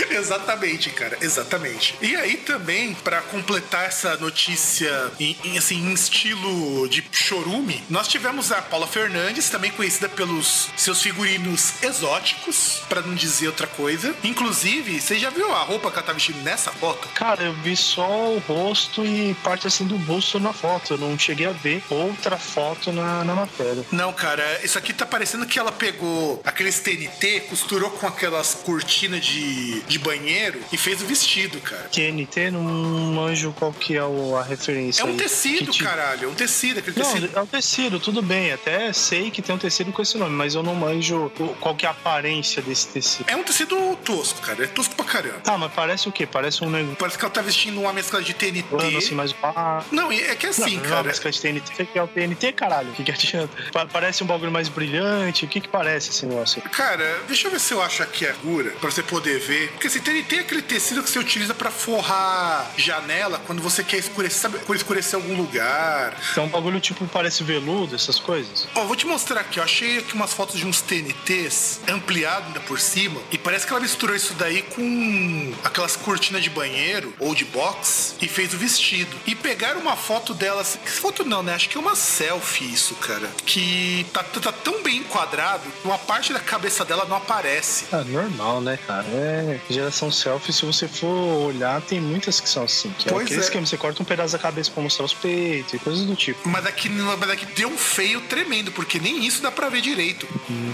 exatamente, 0.10 0.90
cara, 0.90 1.16
exatamente. 1.20 1.96
E 2.00 2.14
aí 2.16 2.36
também, 2.38 2.94
para 2.94 3.20
completar 3.22 3.84
essa 3.86 4.16
notícia 4.16 5.10
em, 5.18 5.36
em, 5.44 5.58
assim, 5.58 5.76
em 5.76 5.92
estilo 5.92 6.88
de 6.88 7.04
chorume, 7.10 7.82
nós 7.88 8.08
tivemos 8.08 8.52
a 8.52 8.62
Paula 8.62 8.86
Fernandes, 8.86 9.48
também 9.48 9.70
conhecida 9.70 10.08
pelos 10.08 10.70
seus 10.76 11.02
figurinos 11.02 11.82
exóticos, 11.82 12.82
para 12.88 13.00
não 13.00 13.14
dizer 13.14 13.48
outra 13.48 13.66
coisa. 13.66 14.14
Inclusive, 14.22 15.00
você 15.00 15.18
já 15.18 15.30
viu 15.30 15.52
a 15.52 15.62
roupa 15.62 15.90
que 15.90 15.98
ela 15.98 16.06
tá 16.06 16.12
vestindo 16.12 16.42
nessa 16.42 16.70
foto? 16.70 17.08
Cara, 17.14 17.44
eu 17.44 17.52
vi 17.54 17.76
só 17.76 18.32
o 18.32 18.38
rosto 18.38 19.04
e 19.04 19.34
parte 19.42 19.66
assim 19.66 19.86
do 19.86 19.98
busto 19.98 20.40
na 20.40 20.52
foto. 20.52 20.94
Eu 20.94 20.98
não 20.98 21.18
cheguei 21.18 21.46
a 21.46 21.52
ver 21.52 21.82
outra 21.88 22.36
foto 22.36 22.92
na, 22.92 23.24
na 23.24 23.34
matéria. 23.34 23.84
Não, 23.90 24.12
cara, 24.12 24.60
isso 24.64 24.78
aqui 24.78 24.92
tá 24.92 25.06
parecendo 25.06 25.46
que 25.46 25.58
ela 25.58 25.72
pegou 25.72 26.40
aqueles 26.44 26.80
TNT, 26.80 27.40
costurou 27.48 27.90
com 27.90 28.06
aquelas 28.06 28.54
cortinas 28.54 29.24
de, 29.24 29.80
de 29.88 29.98
banheiro 29.98 30.60
e 30.72 30.76
fez 30.76 31.02
o 31.02 31.06
vestido, 31.06 31.60
cara. 31.60 31.88
TNT, 31.92 32.50
não 32.50 32.62
manjo 32.62 33.52
qual 33.52 33.72
que 33.72 33.96
é 33.96 34.00
a 34.00 34.42
referência. 34.42 35.02
É 35.02 35.04
um 35.04 35.10
aí. 35.10 35.16
tecido, 35.16 35.72
te... 35.72 35.82
caralho. 35.82 36.28
É 36.28 36.28
um 36.28 36.34
tecido, 36.34 36.78
aquele 36.78 36.98
não, 36.98 37.12
tecido. 37.12 37.38
É 37.38 37.40
um 37.40 37.46
tecido, 37.46 38.00
tudo 38.00 38.22
bem. 38.22 38.52
Até 38.52 38.92
sei 38.92 39.30
que 39.30 39.42
tem 39.42 39.54
um 39.54 39.58
tecido 39.58 39.92
com 39.92 40.02
esse 40.02 40.16
nome, 40.16 40.34
mas 40.34 40.54
eu 40.54 40.62
não 40.62 40.74
manjo 40.74 41.30
qual 41.60 41.74
que 41.74 41.86
é 41.86 41.88
a 41.88 41.92
aparência 41.92 42.62
desse 42.62 42.88
tecido. 42.88 43.28
É 43.28 43.36
um 43.36 43.42
tecido 43.42 43.96
tosco, 44.04 44.40
cara. 44.40 44.64
É 44.64 44.66
tosco 44.66 44.94
pra 44.94 45.04
caramba. 45.04 45.42
Ah, 45.46 45.58
mas 45.58 45.72
parece 45.72 46.08
o 46.08 46.12
quê? 46.12 46.26
Parece 46.26 46.64
um 46.64 46.70
negócio. 46.70 46.96
Parece 46.96 47.18
que 47.18 47.24
ela 47.24 47.32
tá 47.32 47.42
vestindo 47.42 47.80
uma 47.80 47.92
mescla 47.92 48.22
de 48.22 48.34
TNT. 48.34 48.64
Plano, 48.64 48.98
assim, 48.98 49.14
mas... 49.14 49.34
Ah. 49.42 49.82
Não, 49.90 50.10
é 50.10 50.34
que 50.34 50.46
é 50.46 50.48
assim, 50.48 50.76
não, 50.76 50.82
cara. 50.82 50.88
Não 50.88 50.96
é 50.96 51.00
uma 51.00 51.02
mescla 51.04 51.30
de 51.30 51.40
TNT. 51.40 51.82
O 51.82 51.86
que 51.86 51.98
é 51.98 52.02
o 52.02 52.08
TNT, 52.08 52.52
caralho? 52.52 52.90
O 52.90 52.92
que, 52.94 53.04
que 53.04 53.10
adianta? 53.10 53.50
Parece 53.92 54.24
um 54.24 54.26
bagulho 54.26 54.50
mais 54.50 54.68
brilhante. 54.68 55.44
O 55.44 55.48
que 55.48 55.60
que 55.60 55.68
parece 55.68 56.10
esse 56.10 56.26
negócio? 56.26 56.62
Cara, 56.62 57.20
deixa 57.26 57.46
eu 57.46 57.50
ver 57.50 57.60
se 57.60 57.72
eu 57.72 57.82
acho 57.82 58.02
aqui 58.02 58.26
a 58.26 58.32
cura 58.34 58.70
pra 58.80 58.90
você 58.90 59.02
poder 59.02 59.38
ver. 59.38 59.72
Porque 59.74 59.88
assim, 59.88 60.00
TNT 60.00 60.36
é 60.36 60.40
aquele 60.40 60.62
tecido 60.62 61.02
que 61.02 61.10
você 61.10 61.18
utiliza 61.18 61.54
pra 61.54 61.70
forrar 61.70 62.70
janela 62.76 63.40
quando 63.46 63.62
você 63.62 63.84
quer 63.84 63.98
escurecer, 63.98 64.40
sabe, 64.40 64.58
escurecer 64.74 65.14
algum 65.14 65.36
lugar. 65.36 66.16
Então, 66.32 66.44
um 66.44 66.48
bagulho 66.48 66.80
tipo 66.80 67.06
parece 67.06 67.44
veludo, 67.44 67.94
essas 67.94 68.18
coisas. 68.18 68.66
Ó, 68.74 68.84
vou 68.84 68.96
te 68.96 69.06
mostrar 69.06 69.40
aqui, 69.40 69.60
ó. 69.60 69.64
Achei 69.64 69.98
aqui 69.98 70.14
umas 70.14 70.32
fotos 70.32 70.58
de 70.58 70.66
uns 70.66 70.80
TNTs 70.80 71.80
ampliado 71.88 72.46
ainda 72.46 72.60
por 72.60 72.78
cima. 72.80 73.20
E 73.30 73.38
parece 73.38 73.66
que 73.66 73.72
ela 73.72 73.80
misturou 73.80 74.14
isso 74.14 74.34
daí 74.34 74.62
com 74.62 75.54
aquelas 75.62 75.96
cortinas 75.96 76.42
de 76.42 76.50
banheiro 76.50 77.14
ou 77.18 77.34
de 77.34 77.44
box 77.44 78.16
e 78.20 78.28
fez 78.28 78.52
o 78.54 78.58
vestido. 78.58 79.16
E 79.26 79.34
pegaram 79.34 79.80
uma 79.80 79.96
foto 79.96 80.34
dela, 80.34 80.62
assim, 80.62 80.78
foto 80.84 81.24
não, 81.24 81.42
né? 81.42 81.54
Acho 81.54 81.68
que 81.68 81.76
é 81.76 81.80
uma 81.80 81.94
selfie 81.94 82.72
isso, 82.72 82.94
cara. 82.96 83.28
Que 83.44 84.06
tá, 84.12 84.22
tá 84.22 84.52
tão 84.52 84.82
bem 84.82 84.98
enquadrado 84.98 85.62
que 85.70 85.86
uma 85.86 85.98
parte 85.98 86.32
da 86.32 86.40
cabeça 86.40 86.84
dela 86.84 87.04
não 87.04 87.16
aparece. 87.16 87.86
Ah, 87.92 88.04
normal, 88.04 88.60
né, 88.60 88.78
cara? 88.86 89.06
É 89.06 89.60
geração 89.70 90.10
selfie, 90.10 90.52
se 90.52 90.64
você 90.64 90.86
for 90.88 91.46
olhar, 91.46 91.80
tem 91.82 92.00
muitas 92.00 92.40
que 92.40 92.48
são 92.48 92.64
assim. 92.64 92.90
Que 92.98 93.08
Pois 93.08 93.30
é 93.30 93.34
é. 93.36 93.50
que 93.50 93.58
você 93.58 93.76
corta 93.76 94.02
um 94.02 94.04
pedaço 94.04 94.32
da 94.32 94.38
cabeça 94.38 94.70
pra 94.70 94.82
mostrar 94.82 95.04
os 95.04 95.14
peitos 95.14 95.74
e 95.74 95.78
coisas 95.78 96.04
do 96.04 96.14
tipo. 96.16 96.48
Mas 96.48 96.66
aqui, 96.66 96.88
mas 96.88 97.30
aqui 97.30 97.46
deu 97.46 97.68
um 97.68 97.78
feio 97.78 98.20
tremendo, 98.22 98.72
porque 98.72 98.98
nem 98.98 99.24
isso 99.24 99.42
dá 99.42 99.50
pra 99.50 99.68
ver 99.68 99.80
direito. 99.80 100.26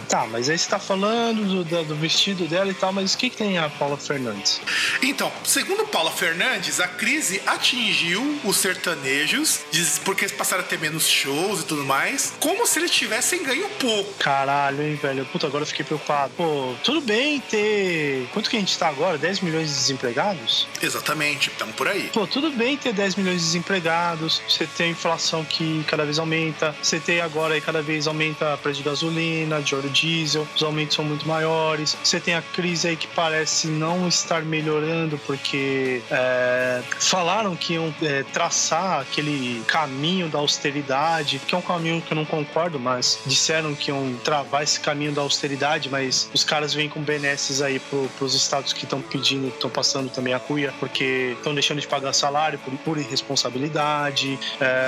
Tá, 0.09 0.27
mas 0.27 0.49
aí 0.49 0.59
você 0.59 0.69
tá 0.69 0.79
falando 0.79 1.65
do, 1.65 1.85
do 1.85 1.95
vestido 1.97 2.47
dela 2.47 2.71
e 2.71 2.75
tal, 2.75 2.93
mas 2.93 3.15
o 3.15 3.19
que, 3.19 3.31
que 3.31 3.37
tem 3.37 3.59
a 3.59 3.69
Paula 3.69 3.97
Fernandes? 3.97 4.61
Então, 5.03 5.31
segundo 5.45 5.87
Paula 5.87 6.11
Fernandes, 6.11 6.81
a 6.81 6.89
crise 6.89 7.41
atingiu 7.47 8.41
os 8.45 8.57
sertanejos, 8.57 9.61
porque 10.05 10.25
eles 10.25 10.35
passaram 10.35 10.63
a 10.63 10.67
ter 10.67 10.79
menos 10.79 11.07
shows 11.09 11.61
e 11.61 11.65
tudo 11.65 11.85
mais, 11.85 12.33
como 12.41 12.67
se 12.67 12.79
eles 12.79 12.91
tivessem 12.91 13.43
ganho 13.43 13.69
pouco. 13.81 14.13
Caralho, 14.19 14.83
hein, 14.83 14.99
velho? 15.01 15.25
Puta, 15.27 15.47
agora 15.47 15.63
eu 15.63 15.67
fiquei 15.67 15.85
preocupado. 15.85 16.33
Pô, 16.37 16.75
tudo 16.85 17.01
bem 17.01 17.41
ter. 17.41 18.29
Quanto 18.33 18.51
que 18.51 18.57
a 18.57 18.61
gente 18.61 18.77
tá 18.81 18.89
agora? 18.89 19.19
10 19.19 19.41
milhões 19.41 19.69
de 19.69 19.75
desempregados? 19.75 20.67
Exatamente, 20.81 21.51
estamos 21.51 21.75
por 21.77 21.87
aí. 21.87 22.11
Pô, 22.15 22.27
tudo 22.27 22.51
bem 22.51 22.79
ter 22.79 22.95
10 22.95 23.17
milhões 23.17 23.41
de 23.41 23.47
desempregados, 23.47 24.41
você 24.49 24.67
tem 24.67 24.87
a 24.87 24.91
inflação 24.91 25.45
que 25.45 25.85
cada 25.87 26.05
vez 26.05 26.19
aumenta, 26.19 26.75
você 26.83 26.99
tem 26.99 27.21
agora 27.21 27.55
aí 27.55 27.61
cada 27.61 27.83
vez 27.83 28.07
aumenta 28.07 28.55
a 28.55 28.57
preço 28.57 28.79
de 28.79 28.89
gasolina, 28.89 29.61
de 29.61 29.75
óleo 29.75 29.91
diesel, 29.91 30.49
os 30.57 30.63
aumentos 30.63 30.97
são 30.97 31.05
muito 31.05 31.29
maiores, 31.29 31.97
você 32.03 32.19
tem 32.19 32.35
a 32.35 32.41
crise 32.41 32.89
aí 32.89 32.97
que 32.97 33.07
parece 33.09 33.67
não 33.67 34.09
estar 34.09 34.43
melhorando 34.43 35.19
porque 35.27 36.01
é, 36.11 36.83
falaram 36.99 37.55
que 37.55 37.75
iam 37.75 37.95
é, 38.01 38.25
traçar 38.33 39.01
aquele 39.01 39.63
caminho 39.67 40.29
da 40.29 40.39
austeridade, 40.39 41.39
que 41.47 41.55
é 41.55 41.59
um 41.59 41.63
caminho 41.63 42.01
que 42.01 42.13
eu 42.13 42.17
não 42.17 42.25
concordo, 42.25 42.81
mas 42.81 43.19
disseram 43.27 43.75
que 43.75 43.91
iam 43.91 44.15
travar 44.25 44.63
esse 44.63 44.81
caminho 44.81 45.13
da 45.13 45.21
austeridade, 45.21 45.91
mas 45.91 46.31
os 46.33 46.43
caras 46.43 46.73
vêm 46.73 46.89
com 46.89 47.03
benesses 47.03 47.61
aí 47.61 47.79
pro, 47.79 48.09
pros 48.17 48.35
estados 48.35 48.70
que 48.73 48.85
estão 48.85 49.01
pedindo, 49.01 49.49
estão 49.49 49.71
passando 49.71 50.11
também 50.11 50.35
a 50.35 50.41
cuia, 50.41 50.73
porque 50.81 51.35
estão 51.37 51.55
deixando 51.55 51.81
de 51.81 51.87
pagar 51.89 52.13
salário 52.13 52.59
por, 52.59 52.73
por 52.79 52.99
irresponsabilidade, 52.99 54.39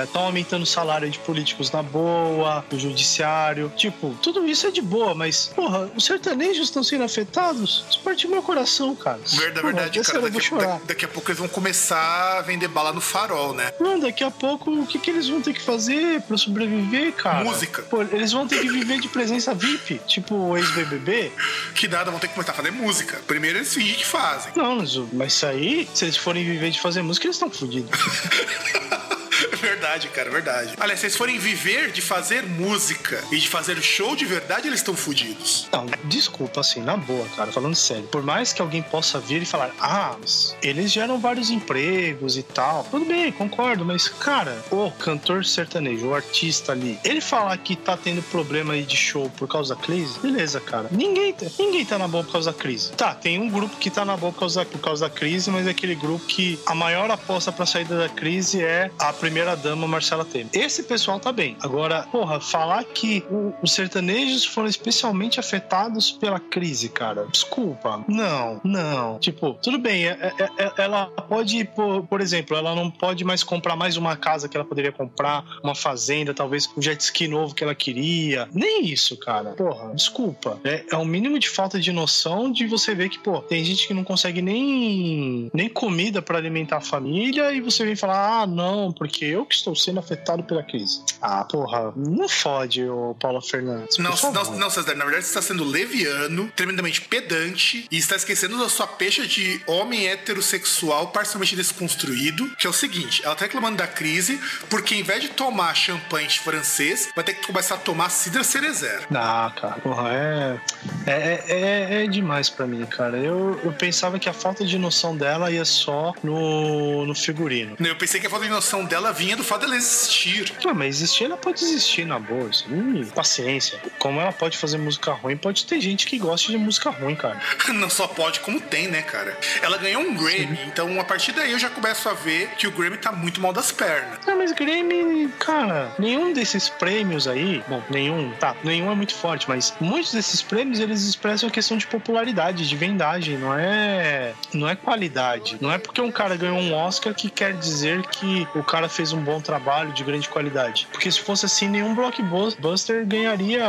estão 0.03 0.23
aumentando 0.25 0.63
o 0.63 0.65
salário 0.65 1.09
de 1.09 1.19
políticos 1.19 1.71
na 1.71 1.81
boa, 1.83 2.63
do 2.69 2.79
judiciário. 2.79 3.71
Tipo, 3.75 4.15
tudo 4.21 4.47
isso 4.47 4.67
é 4.67 4.71
de 4.71 4.81
boa, 4.81 5.13
mas, 5.13 5.47
porra, 5.55 5.89
os 5.95 6.05
sertanejos 6.05 6.67
estão 6.67 6.83
sendo 6.83 7.03
afetados? 7.03 7.85
Isso 7.89 7.99
parte 8.01 8.27
do 8.27 8.31
meu 8.33 8.41
coração, 8.43 8.95
cara. 8.95 9.19
Verdade, 9.25 9.61
Porra, 9.61 9.73
verdade, 9.73 9.99
cara. 10.01 10.17
eu 10.17 10.21
vou 10.21 10.29
Daqui, 10.31 10.45
chorar. 10.45 10.67
da- 10.79 10.81
daqui 10.87 11.05
a 11.05 11.07
pouco 11.07 11.29
eles 11.29 11.39
vão 11.39 11.47
começar 11.47 12.37
a 12.37 12.41
vender 12.41 12.67
bala 12.67 12.93
no 12.93 13.01
farol, 13.01 13.53
né? 13.53 13.71
Não, 13.79 13.99
daqui 13.99 14.23
a 14.23 14.31
pouco, 14.31 14.71
o 14.71 14.85
que, 14.87 14.99
que 14.99 15.09
eles 15.09 15.27
vão 15.27 15.41
ter 15.41 15.53
que 15.53 15.61
fazer 15.61 16.21
pra 16.23 16.37
sobreviver, 16.37 17.13
cara? 17.13 17.43
Música. 17.43 17.81
Pô, 17.83 18.01
eles 18.01 18.31
vão 18.31 18.47
ter 18.47 18.59
que 18.61 18.69
viver 18.69 18.99
de 18.99 19.07
presença 19.07 19.53
VIP, 19.53 19.99
tipo 20.07 20.35
o 20.35 20.57
ex-BBB. 20.57 21.31
Que 21.75 21.87
nada, 21.87 22.11
vão 22.11 22.19
ter 22.19 22.27
que 22.27 22.33
começar 22.33 22.51
a 22.51 22.55
fazer 22.55 22.71
música. 22.71 23.21
Primeiro 23.27 23.57
eles 23.59 23.72
fingem 23.73 23.95
que 23.95 24.05
fazem. 24.05 24.51
Não, 24.55 24.75
mas, 24.77 24.95
mas 25.11 25.33
isso 25.33 25.45
aí, 25.45 25.87
se 25.93 26.05
eles 26.05 26.17
forem 26.17 26.43
viver 26.43 26.71
de 26.71 26.79
fazer 26.79 27.01
música, 27.01 27.25
eles 27.25 27.35
estão 27.35 27.49
fodidos. 27.49 27.89
Verdade, 29.63 30.07
cara, 30.09 30.29
verdade. 30.29 30.73
Aliás, 30.79 30.99
se 30.99 31.05
eles 31.05 31.15
forem 31.15 31.37
viver 31.37 31.91
de 31.91 32.01
fazer 32.01 32.43
música 32.43 33.23
e 33.31 33.37
de 33.37 33.47
fazer 33.47 33.81
show 33.81 34.15
de 34.15 34.25
verdade, 34.25 34.67
eles 34.67 34.79
estão 34.79 34.95
fodidos. 34.95 35.67
Não, 35.71 35.85
desculpa, 36.05 36.61
assim, 36.61 36.81
na 36.81 36.97
boa, 36.97 37.25
cara, 37.35 37.51
falando 37.51 37.75
sério. 37.75 38.03
Por 38.03 38.23
mais 38.23 38.51
que 38.51 38.61
alguém 38.61 38.81
possa 38.81 39.19
vir 39.19 39.41
e 39.41 39.45
falar, 39.45 39.71
ah, 39.79 40.15
eles 40.61 40.91
geram 40.91 41.19
vários 41.19 41.49
empregos 41.49 42.37
e 42.37 42.43
tal. 42.43 42.85
Tudo 42.89 43.05
bem, 43.05 43.31
concordo, 43.31 43.85
mas, 43.85 44.07
cara, 44.07 44.63
o 44.71 44.91
cantor 44.91 45.45
sertanejo, 45.45 46.07
o 46.07 46.15
artista 46.15 46.71
ali, 46.71 46.99
ele 47.03 47.21
falar 47.21 47.57
que 47.57 47.75
tá 47.75 47.95
tendo 47.95 48.21
problema 48.23 48.73
aí 48.73 48.83
de 48.83 48.97
show 48.97 49.29
por 49.31 49.47
causa 49.47 49.75
da 49.75 49.81
crise, 49.81 50.19
beleza, 50.19 50.59
cara. 50.59 50.87
Ninguém 50.91 51.33
tá, 51.33 51.45
ninguém 51.57 51.85
tá 51.85 51.97
na 51.97 52.07
boa 52.07 52.23
por 52.23 52.33
causa 52.33 52.51
da 52.51 52.57
crise. 52.57 52.91
Tá, 52.93 53.13
tem 53.13 53.39
um 53.39 53.49
grupo 53.49 53.75
que 53.77 53.89
tá 53.89 54.03
na 54.03 54.17
boa 54.17 54.31
por 54.31 54.39
causa, 54.39 54.65
por 54.65 54.79
causa 54.79 55.07
da 55.07 55.13
crise, 55.13 55.49
mas 55.49 55.67
é 55.67 55.71
aquele 55.71 55.95
grupo 55.95 56.25
que 56.25 56.59
a 56.65 56.75
maior 56.75 57.09
aposta 57.09 57.51
pra 57.51 57.65
saída 57.65 57.97
da 57.97 58.09
crise 58.09 58.61
é 58.63 58.91
a 58.99 59.13
primeira 59.13 59.42
dama 59.55 59.87
Marcela 59.87 60.23
Temer. 60.25 60.47
Esse 60.53 60.83
pessoal 60.83 61.19
tá 61.19 61.31
bem. 61.31 61.55
Agora, 61.61 62.03
porra, 62.11 62.39
falar 62.39 62.83
que 62.85 63.23
o- 63.29 63.53
os 63.61 63.71
sertanejos 63.73 64.45
foram 64.45 64.67
especialmente 64.67 65.39
afetados 65.39 66.11
pela 66.11 66.39
crise, 66.39 66.89
cara. 66.89 67.27
Desculpa. 67.31 68.03
Não, 68.07 68.59
não. 68.63 69.19
Tipo, 69.19 69.53
tudo 69.61 69.77
bem, 69.77 70.07
é- 70.07 70.33
é- 70.39 70.63
é- 70.65 70.71
ela 70.77 71.07
pode, 71.07 71.63
por, 71.65 72.03
por 72.07 72.21
exemplo, 72.21 72.55
ela 72.55 72.73
não 72.75 72.89
pode 72.89 73.23
mais 73.23 73.43
comprar 73.43 73.75
mais 73.75 73.97
uma 73.97 74.15
casa 74.15 74.47
que 74.47 74.55
ela 74.57 74.65
poderia 74.65 74.91
comprar, 74.91 75.43
uma 75.63 75.75
fazenda, 75.75 76.33
talvez 76.33 76.69
um 76.77 76.81
jet 76.81 76.99
ski 77.01 77.27
novo 77.27 77.53
que 77.53 77.63
ela 77.63 77.75
queria. 77.75 78.47
Nem 78.53 78.85
isso, 78.85 79.17
cara. 79.17 79.51
Porra, 79.51 79.93
desculpa. 79.93 80.59
É, 80.63 80.83
é 80.91 80.95
o 80.97 81.05
mínimo 81.05 81.37
de 81.39 81.49
falta 81.49 81.79
de 81.79 81.91
noção 81.91 82.51
de 82.51 82.65
você 82.67 82.95
ver 82.95 83.09
que, 83.09 83.19
pô, 83.19 83.39
tem 83.41 83.63
gente 83.63 83.87
que 83.87 83.93
não 83.93 84.03
consegue 84.03 84.41
nem, 84.41 85.49
nem 85.53 85.69
comida 85.69 86.21
pra 86.21 86.37
alimentar 86.37 86.77
a 86.77 86.81
família 86.81 87.51
e 87.51 87.61
você 87.61 87.85
vem 87.85 87.95
falar, 87.95 88.41
ah, 88.41 88.47
não, 88.47 88.91
porque 88.91 89.32
eu 89.33 89.45
que 89.45 89.55
estou 89.55 89.75
sendo 89.75 89.99
afetado 89.99 90.43
pela 90.43 90.63
crise. 90.63 91.01
Ah, 91.21 91.43
porra, 91.43 91.93
não 91.95 92.27
fode, 92.27 92.83
ô 92.87 93.15
Paula 93.19 93.41
Fernandes. 93.41 93.97
Não, 93.97 94.11
não, 94.11 94.57
não, 94.57 94.69
César, 94.69 94.95
na 94.95 95.05
verdade 95.05 95.25
você 95.25 95.29
está 95.29 95.41
sendo 95.41 95.63
leviano, 95.63 96.51
tremendamente 96.55 97.01
pedante 97.01 97.87
e 97.91 97.97
está 97.97 98.15
esquecendo 98.15 98.57
da 98.57 98.69
sua 98.69 98.87
pecha 98.87 99.25
de 99.25 99.61
homem 99.67 100.07
heterossexual 100.07 101.07
parcialmente 101.07 101.55
desconstruído, 101.55 102.49
que 102.57 102.67
é 102.67 102.69
o 102.69 102.73
seguinte, 102.73 103.21
ela 103.23 103.35
tá 103.35 103.45
reclamando 103.45 103.77
da 103.77 103.87
crise 103.87 104.39
porque 104.69 104.95
em 104.95 105.03
vez 105.03 105.21
de 105.21 105.29
tomar 105.29 105.73
champanhe 105.75 106.29
francês, 106.29 107.09
vai 107.15 107.23
ter 107.23 107.33
que 107.33 107.45
começar 107.45 107.75
a 107.75 107.77
tomar 107.77 108.09
cidra 108.09 108.43
cerezer. 108.43 109.07
Ah, 109.13 109.51
cara, 109.59 109.75
porra, 109.75 110.09
é, 110.13 110.59
é, 111.05 111.43
é, 111.47 112.03
é 112.03 112.07
demais 112.07 112.49
pra 112.49 112.65
mim, 112.65 112.85
cara. 112.85 113.17
Eu, 113.17 113.59
eu 113.63 113.73
pensava 113.73 114.19
que 114.19 114.29
a 114.29 114.33
falta 114.33 114.65
de 114.65 114.77
noção 114.77 115.15
dela 115.15 115.51
ia 115.51 115.65
só 115.65 116.13
no, 116.23 117.05
no 117.05 117.15
figurino. 117.15 117.75
Eu 117.79 117.95
pensei 117.95 118.19
que 118.19 118.27
a 118.27 118.29
falta 118.29 118.45
de 118.45 118.51
noção 118.51 118.85
dela 118.85 119.11
vinha 119.23 119.37
do 119.37 119.43
fato 119.43 119.61
dela 119.61 119.75
existir. 119.75 120.51
Não, 120.65 120.73
mas 120.73 120.97
existir, 120.97 121.23
ela 121.23 121.37
pode 121.37 121.63
existir 121.63 122.05
na 122.05 122.19
boa. 122.19 122.49
Isso, 122.49 122.65
hum, 122.69 123.05
paciência. 123.15 123.79
Como 123.97 124.19
ela 124.19 124.33
pode 124.33 124.57
fazer 124.57 124.77
música 124.77 125.13
ruim, 125.13 125.37
pode 125.37 125.65
ter 125.65 125.79
gente 125.79 126.05
que 126.05 126.17
gosta 126.17 126.51
de 126.51 126.57
música 126.57 126.89
ruim, 126.89 127.15
cara. 127.15 127.39
Não 127.73 127.89
só 127.89 128.05
pode, 128.05 128.41
como 128.41 128.59
tem, 128.59 128.89
né, 128.89 129.01
cara? 129.01 129.37
Ela 129.61 129.77
ganhou 129.77 130.01
um 130.01 130.13
Grammy, 130.13 130.59
então 130.67 130.99
a 130.99 131.03
partir 131.05 131.31
daí 131.31 131.53
eu 131.53 131.59
já 131.59 131.69
começo 131.69 132.09
a 132.09 132.13
ver 132.13 132.49
que 132.57 132.67
o 132.67 132.71
Grammy 132.71 132.97
tá 132.97 133.11
muito 133.11 133.39
mal 133.39 133.53
das 133.53 133.71
pernas. 133.71 134.19
Mas 134.43 134.51
Grammy, 134.51 135.29
cara, 135.39 135.93
nenhum 135.97 136.33
desses 136.33 136.67
prêmios 136.67 137.29
aí, 137.29 137.63
bom, 137.65 137.81
nenhum, 137.89 138.29
tá, 138.31 138.53
nenhum 138.61 138.91
é 138.91 138.95
muito 138.95 139.15
forte, 139.15 139.47
mas 139.47 139.73
muitos 139.79 140.11
desses 140.11 140.41
prêmios 140.41 140.81
eles 140.81 141.01
expressam 141.03 141.47
a 141.47 141.51
questão 141.51 141.77
de 141.77 141.87
popularidade, 141.87 142.67
de 142.67 142.75
vendagem, 142.75 143.37
não 143.37 143.57
é, 143.57 144.33
não 144.53 144.67
é 144.67 144.75
qualidade. 144.75 145.57
Não 145.61 145.71
é 145.71 145.77
porque 145.77 146.01
um 146.01 146.11
cara 146.11 146.35
ganhou 146.35 146.57
um 146.57 146.73
Oscar 146.73 147.13
que 147.13 147.29
quer 147.29 147.53
dizer 147.53 148.01
que 148.07 148.45
o 148.53 148.61
cara 148.61 148.89
fez 148.89 149.13
um 149.13 149.21
bom 149.23 149.39
trabalho 149.39 149.93
de 149.93 150.03
grande 150.03 150.27
qualidade. 150.27 150.89
Porque 150.91 151.09
se 151.09 151.21
fosse 151.21 151.45
assim, 151.45 151.69
nenhum 151.69 151.95
blockbuster 151.95 153.05
ganharia 153.05 153.65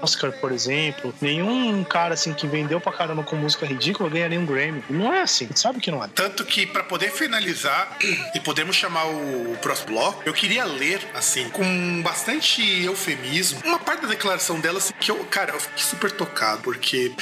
Oscar, 0.00 0.32
por 0.32 0.52
exemplo. 0.52 1.14
Nenhum 1.20 1.84
cara 1.84 2.14
assim 2.14 2.32
que 2.32 2.46
vendeu 2.46 2.80
pra 2.80 2.92
caramba 2.92 3.22
com 3.22 3.36
música 3.36 3.66
ridícula 3.66 4.08
ganharia 4.08 4.40
um 4.40 4.46
Grammy. 4.46 4.82
Não 4.88 5.12
é 5.12 5.20
assim, 5.20 5.50
sabe 5.54 5.80
que 5.80 5.90
não 5.90 6.02
é. 6.02 6.08
Tanto 6.14 6.46
que, 6.46 6.66
pra 6.66 6.82
poder 6.82 7.10
finalizar 7.10 7.98
e 8.34 8.40
podermos 8.40 8.76
chamar 8.76 9.04
o 9.04 9.56
próximo 9.60 9.81
bloco, 9.86 10.22
eu 10.24 10.32
queria 10.32 10.64
ler, 10.64 11.00
assim, 11.14 11.48
com 11.50 12.02
bastante 12.02 12.62
eufemismo, 12.82 13.60
uma 13.64 13.78
parte 13.78 14.02
da 14.02 14.08
declaração 14.08 14.60
dela, 14.60 14.78
assim, 14.78 14.92
que 14.98 15.10
eu, 15.10 15.24
cara, 15.26 15.52
eu 15.52 15.60
fiquei 15.60 15.84
super 15.84 16.10
tocado, 16.10 16.62
porque 16.62 17.14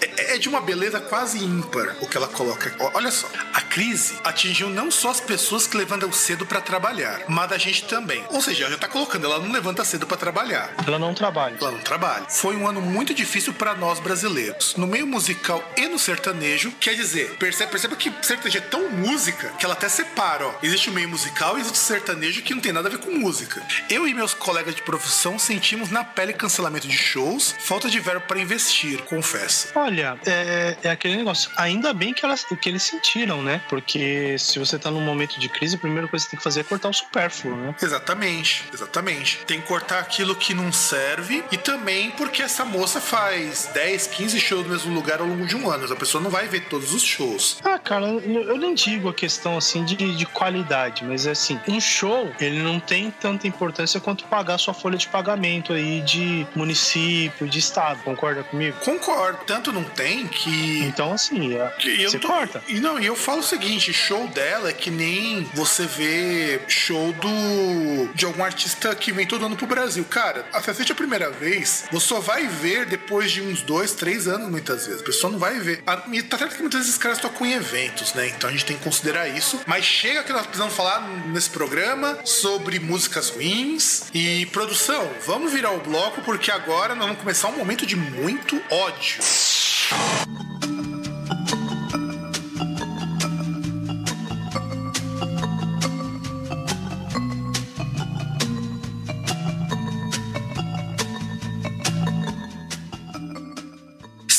é, 0.00 0.34
é 0.34 0.38
de 0.38 0.48
uma 0.48 0.60
beleza 0.60 1.00
quase 1.00 1.38
ímpar 1.38 1.96
o 2.00 2.06
que 2.06 2.16
ela 2.16 2.28
coloca. 2.28 2.74
Ó, 2.80 2.94
Olha 2.94 3.10
só, 3.10 3.28
a 3.52 3.60
crise 3.60 4.14
atingiu 4.22 4.70
não 4.70 4.88
só 4.88 5.10
as 5.10 5.20
pessoas 5.20 5.66
que 5.66 5.76
levantam 5.76 6.12
cedo 6.12 6.46
para 6.46 6.60
trabalhar, 6.60 7.22
mas 7.28 7.50
a 7.50 7.58
gente 7.58 7.84
também. 7.86 8.24
Ou 8.30 8.40
seja, 8.40 8.70
já 8.70 8.78
tá 8.78 8.86
colocando, 8.86 9.26
ela 9.26 9.40
não 9.40 9.50
levanta 9.50 9.84
cedo 9.84 10.06
para 10.06 10.16
trabalhar. 10.16 10.72
Ela 10.86 10.98
não 10.98 11.12
trabalha. 11.12 11.56
Ela 11.60 11.72
não 11.72 11.80
trabalha. 11.80 12.24
Foi 12.28 12.54
um 12.56 12.68
ano 12.68 12.80
muito 12.80 13.12
difícil 13.12 13.52
para 13.52 13.74
nós 13.74 13.98
brasileiros. 13.98 14.76
No 14.76 14.86
meio 14.86 15.06
musical 15.06 15.62
e 15.76 15.88
no 15.88 15.98
sertanejo, 15.98 16.70
quer 16.78 16.94
dizer, 16.94 17.36
perceba, 17.36 17.70
perceba 17.72 17.96
que 17.96 18.12
sertanejo 18.22 18.58
é 18.58 18.60
tão 18.60 18.88
música 18.90 19.48
que 19.58 19.64
ela 19.64 19.74
até 19.74 19.88
separa, 19.88 20.46
ó. 20.46 20.54
Existe 20.62 20.88
o 20.88 20.92
meio 20.92 21.08
musical 21.08 21.58
e 21.58 21.60
existe 21.60 21.76
o 21.76 21.82
sertanejo 21.82 22.03
que 22.42 22.54
não 22.54 22.60
tem 22.60 22.72
nada 22.72 22.88
a 22.88 22.90
ver 22.90 22.98
com 22.98 23.10
música. 23.10 23.62
Eu 23.88 24.06
e 24.06 24.14
meus 24.14 24.34
colegas 24.34 24.74
de 24.74 24.82
profissão 24.82 25.38
sentimos 25.38 25.90
na 25.90 26.04
pele 26.04 26.32
cancelamento 26.32 26.86
de 26.86 26.96
shows, 26.96 27.54
falta 27.58 27.88
de 27.88 27.98
verbo 28.00 28.26
para 28.26 28.40
investir, 28.40 29.02
confesso. 29.02 29.68
Olha, 29.74 30.18
é, 30.26 30.76
é 30.82 30.90
aquele 30.90 31.16
negócio. 31.16 31.50
Ainda 31.56 31.92
bem 31.92 32.12
que, 32.12 32.24
elas, 32.24 32.44
que 32.44 32.68
eles 32.68 32.82
sentiram, 32.82 33.42
né? 33.42 33.62
Porque 33.68 34.36
se 34.38 34.58
você 34.58 34.78
tá 34.78 34.90
num 34.90 35.00
momento 35.00 35.38
de 35.38 35.48
crise, 35.48 35.76
a 35.76 35.78
primeira 35.78 36.08
coisa 36.08 36.24
que 36.24 36.30
você 36.30 36.36
tem 36.36 36.38
que 36.38 36.44
fazer 36.44 36.60
é 36.60 36.64
cortar 36.64 36.88
o 36.88 36.92
supérfluo, 36.92 37.56
né? 37.56 37.74
Exatamente, 37.80 38.64
exatamente. 38.72 39.38
Tem 39.46 39.60
que 39.60 39.66
cortar 39.66 39.98
aquilo 40.00 40.34
que 40.34 40.54
não 40.54 40.72
serve 40.72 41.44
e 41.50 41.56
também 41.56 42.10
porque 42.12 42.42
essa 42.42 42.64
moça 42.64 43.00
faz 43.00 43.70
10, 43.72 44.06
15 44.08 44.40
shows 44.40 44.64
no 44.64 44.70
mesmo 44.70 44.94
lugar 44.94 45.20
ao 45.20 45.26
longo 45.26 45.46
de 45.46 45.56
um 45.56 45.70
ano. 45.70 45.90
A 45.92 45.96
pessoa 45.96 46.22
não 46.22 46.30
vai 46.30 46.48
ver 46.48 46.68
todos 46.68 46.92
os 46.92 47.02
shows. 47.02 47.58
Ah, 47.64 47.78
cara, 47.78 48.06
eu, 48.06 48.20
eu 48.20 48.58
nem 48.58 48.74
digo 48.74 49.08
a 49.08 49.14
questão 49.14 49.56
assim 49.56 49.84
de, 49.84 49.94
de 49.96 50.26
qualidade, 50.26 51.04
mas 51.04 51.26
é 51.26 51.30
assim, 51.30 51.60
um 51.68 51.80
show, 51.80 51.93
ele 52.40 52.62
não 52.62 52.80
tem 52.80 53.10
tanta 53.10 53.46
importância 53.46 54.00
quanto 54.00 54.24
pagar 54.24 54.58
sua 54.58 54.74
folha 54.74 54.96
de 54.98 55.06
pagamento 55.08 55.72
aí 55.72 56.00
de 56.02 56.46
município, 56.54 57.48
de 57.48 57.58
estado. 57.58 58.02
Concorda 58.02 58.42
comigo? 58.44 58.76
Concordo. 58.84 59.38
Tanto 59.46 59.72
não 59.72 59.84
tem 59.84 60.26
que. 60.26 60.80
Então, 60.84 61.12
assim, 61.12 61.54
é, 61.56 61.68
que 61.78 62.02
você 62.08 62.18
tô- 62.18 62.28
corta. 62.28 62.62
E 62.68 62.80
não, 62.80 62.98
e 62.98 63.06
eu 63.06 63.16
falo 63.16 63.40
o 63.40 63.42
seguinte: 63.42 63.92
show 63.92 64.26
dela 64.28 64.70
é 64.70 64.72
que 64.72 64.90
nem 64.90 65.44
você 65.54 65.86
vê 65.86 66.60
show 66.68 67.12
do 67.12 68.12
de 68.14 68.24
algum 68.24 68.42
artista 68.44 68.94
que 68.94 69.12
vem 69.12 69.26
todo 69.26 69.44
ano 69.46 69.56
pro 69.56 69.66
Brasil. 69.66 70.04
Cara, 70.04 70.44
se 70.62 70.70
assiste 70.70 70.92
a 70.92 70.94
primeira 70.94 71.30
vez, 71.30 71.84
você 71.90 72.06
só 72.06 72.20
vai 72.20 72.46
ver 72.46 72.86
depois 72.86 73.30
de 73.32 73.40
uns 73.40 73.62
dois, 73.62 73.92
três 73.92 74.26
anos, 74.28 74.50
muitas 74.50 74.86
vezes. 74.86 75.00
A 75.00 75.04
pessoa 75.04 75.30
não 75.32 75.38
vai 75.38 75.58
ver. 75.58 75.82
A- 75.86 76.02
E 76.12 76.22
tá 76.22 76.36
certo 76.38 76.54
que 76.56 76.60
muitas 76.62 76.80
vezes 76.80 76.90
esses 76.94 77.02
caras 77.02 77.18
tocam 77.18 77.46
em 77.46 77.52
eventos, 77.52 78.12
né? 78.14 78.28
Então 78.28 78.48
a 78.48 78.52
gente 78.52 78.64
tem 78.64 78.76
que 78.76 78.84
considerar 78.84 79.28
isso. 79.28 79.60
Mas 79.66 79.84
chega 79.84 80.22
que 80.22 80.32
nós 80.32 80.42
precisamos 80.42 80.74
falar 80.74 81.00
nesse 81.26 81.50
programa 81.50 81.83
sobre 82.24 82.80
músicas 82.80 83.28
ruins 83.28 84.04
e 84.14 84.46
produção. 84.46 85.06
Vamos 85.26 85.52
virar 85.52 85.72
o 85.72 85.80
bloco 85.80 86.22
porque 86.22 86.50
agora 86.50 86.94
nós 86.94 87.04
vamos 87.04 87.20
começar 87.20 87.48
um 87.48 87.58
momento 87.58 87.84
de 87.84 87.94
muito 87.94 88.60
ódio. 88.70 89.22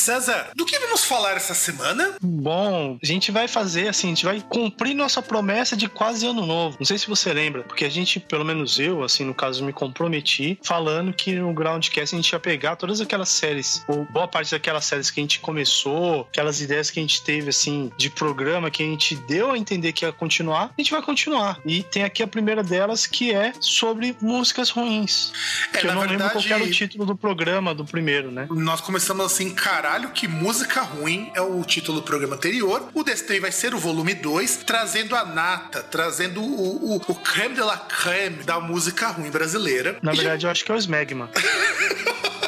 César, 0.06 0.50
do 0.54 0.64
que 0.64 0.78
vamos 0.86 1.04
falar 1.04 1.36
essa 1.36 1.54
semana? 1.54 2.14
Bom, 2.22 2.98
a 3.02 3.06
gente 3.06 3.30
vai 3.30 3.48
fazer 3.48 3.88
assim, 3.88 4.08
a 4.08 4.10
gente 4.10 4.24
vai 4.24 4.40
cumprir 4.40 4.94
nossa 4.94 5.20
promessa 5.20 5.76
de 5.76 5.88
quase 5.88 6.26
ano 6.26 6.44
novo. 6.46 6.76
Não 6.78 6.86
sei 6.86 6.98
se 6.98 7.06
você 7.06 7.32
lembra, 7.32 7.62
porque 7.62 7.84
a 7.84 7.88
gente, 7.88 8.20
pelo 8.20 8.44
menos 8.44 8.78
eu, 8.78 9.02
assim, 9.02 9.24
no 9.24 9.34
caso, 9.34 9.64
me 9.64 9.72
comprometi 9.72 10.58
falando 10.62 11.12
que 11.12 11.34
no 11.34 11.52
Groundcast 11.52 12.14
a 12.14 12.18
gente 12.18 12.30
ia 12.30 12.38
pegar 12.40 12.76
todas 12.76 13.00
aquelas 13.00 13.28
séries, 13.28 13.84
ou 13.88 14.04
boa 14.06 14.28
parte 14.28 14.50
daquelas 14.50 14.84
séries 14.84 15.10
que 15.10 15.20
a 15.20 15.22
gente 15.22 15.40
começou, 15.40 16.26
aquelas 16.30 16.60
ideias 16.60 16.90
que 16.90 16.98
a 16.98 17.02
gente 17.02 17.22
teve, 17.22 17.50
assim, 17.50 17.90
de 17.96 18.10
programa 18.10 18.70
que 18.70 18.82
a 18.82 18.86
gente 18.86 19.16
deu 19.28 19.50
a 19.50 19.58
entender 19.58 19.92
que 19.92 20.04
ia 20.04 20.12
continuar, 20.12 20.70
a 20.76 20.80
gente 20.80 20.90
vai 20.90 21.02
continuar. 21.02 21.58
E 21.64 21.82
tem 21.82 22.04
aqui 22.04 22.22
a 22.22 22.26
primeira 22.26 22.62
delas 22.62 23.06
que 23.06 23.32
é 23.32 23.52
sobre 23.60 24.16
músicas 24.20 24.70
ruins. 24.70 25.32
É, 25.72 25.78
que 25.78 25.86
eu 25.86 25.94
não 25.94 26.02
lembro 26.02 26.18
qual 26.30 26.40
verdade- 26.40 26.52
era 26.52 26.64
o 26.64 26.70
título 26.70 27.04
do 27.06 27.16
programa, 27.16 27.74
do 27.74 27.84
primeiro, 27.84 28.30
né? 28.30 28.46
Nós 28.50 28.80
começamos 28.80 29.24
assim, 29.26 29.54
caralho, 29.54 30.10
que 30.10 30.26
música 30.28 30.75
ruim 30.82 31.30
é 31.34 31.40
o 31.40 31.62
título 31.64 32.00
do 32.00 32.04
programa 32.04 32.36
anterior. 32.36 32.88
O 32.94 33.02
desse 33.02 33.26
vai 33.40 33.52
ser 33.52 33.74
o 33.74 33.78
volume 33.78 34.14
2, 34.14 34.58
trazendo 34.58 35.14
a 35.16 35.24
nata, 35.24 35.82
trazendo 35.82 36.42
o, 36.42 36.94
o, 36.94 36.96
o 36.96 37.14
creme 37.14 37.54
de 37.54 37.60
la 37.60 37.76
creme 37.76 38.42
da 38.44 38.60
música 38.60 39.08
ruim 39.08 39.30
brasileira. 39.30 39.98
Na 40.02 40.12
E- 40.12 40.16
verdade, 40.16 40.46
eu 40.46 40.50
acho 40.50 40.64
que 40.64 40.70
é 40.72 40.74
o 40.74 40.78
Smegma. 40.78 41.30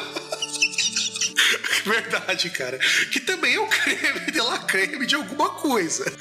Verdade, 1.85 2.49
cara. 2.49 2.77
Que 3.11 3.19
também 3.19 3.55
é 3.55 3.59
o 3.59 3.67
creme 3.67 4.31
de 4.31 4.39
la 4.41 4.59
creme 4.59 5.05
de 5.05 5.15
alguma 5.15 5.49
coisa. 5.49 6.11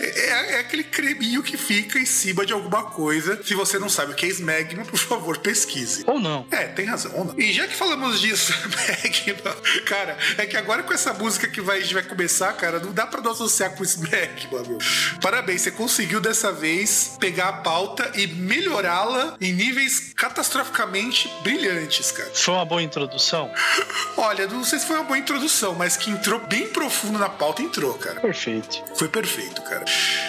É, 0.00 0.54
é 0.54 0.60
aquele 0.60 0.84
creminho 0.84 1.42
que 1.42 1.56
fica 1.56 1.98
em 1.98 2.06
cima 2.06 2.44
de 2.44 2.52
alguma 2.52 2.84
coisa. 2.84 3.40
Se 3.42 3.54
você 3.54 3.78
não 3.78 3.88
sabe 3.88 4.12
o 4.12 4.14
que 4.14 4.26
é 4.26 4.28
smegma, 4.28 4.84
por 4.84 4.98
favor, 4.98 5.38
pesquise. 5.38 6.04
Ou 6.06 6.20
não. 6.20 6.46
É, 6.50 6.66
tem 6.68 6.84
razão. 6.86 7.12
ou 7.14 7.24
não. 7.24 7.38
E 7.38 7.52
já 7.52 7.66
que 7.66 7.74
falamos 7.74 8.20
disso, 8.20 8.52
Smegma, 8.68 9.56
cara, 9.86 10.16
é 10.36 10.46
que 10.46 10.56
agora 10.56 10.82
com 10.82 10.92
essa 10.92 11.12
música 11.12 11.48
que 11.48 11.60
vai, 11.60 11.78
a 11.78 11.80
gente 11.80 11.94
vai 11.94 12.02
começar, 12.02 12.52
cara, 12.54 12.78
não 12.78 12.92
dá 12.92 13.06
pra 13.06 13.20
não 13.20 13.32
associar 13.32 13.70
com 13.74 13.82
Smegma, 13.84 14.62
meu. 14.62 14.78
Parabéns, 15.20 15.62
você 15.62 15.70
conseguiu 15.70 16.20
dessa 16.20 16.52
vez 16.52 17.16
pegar 17.18 17.48
a 17.48 17.52
pauta 17.54 18.10
e 18.14 18.26
melhorá-la 18.26 19.36
em 19.40 19.52
níveis 19.52 20.12
catastroficamente 20.14 21.30
brilhantes, 21.42 22.10
cara. 22.12 22.30
Foi 22.34 22.54
uma 22.54 22.64
boa 22.64 22.82
introdução? 22.82 23.50
Olha, 24.16 24.46
não 24.46 24.64
sei 24.64 24.78
se 24.78 24.86
foi 24.86 24.97
uma 24.98 25.06
boa 25.06 25.18
introdução, 25.18 25.74
mas 25.74 25.96
que 25.96 26.10
entrou 26.10 26.40
bem 26.40 26.66
profundo 26.68 27.18
na 27.18 27.28
pauta, 27.28 27.62
entrou, 27.62 27.94
cara. 27.94 28.20
Perfeito. 28.20 28.82
Foi 28.96 29.08
perfeito, 29.08 29.62
cara. 29.62 29.84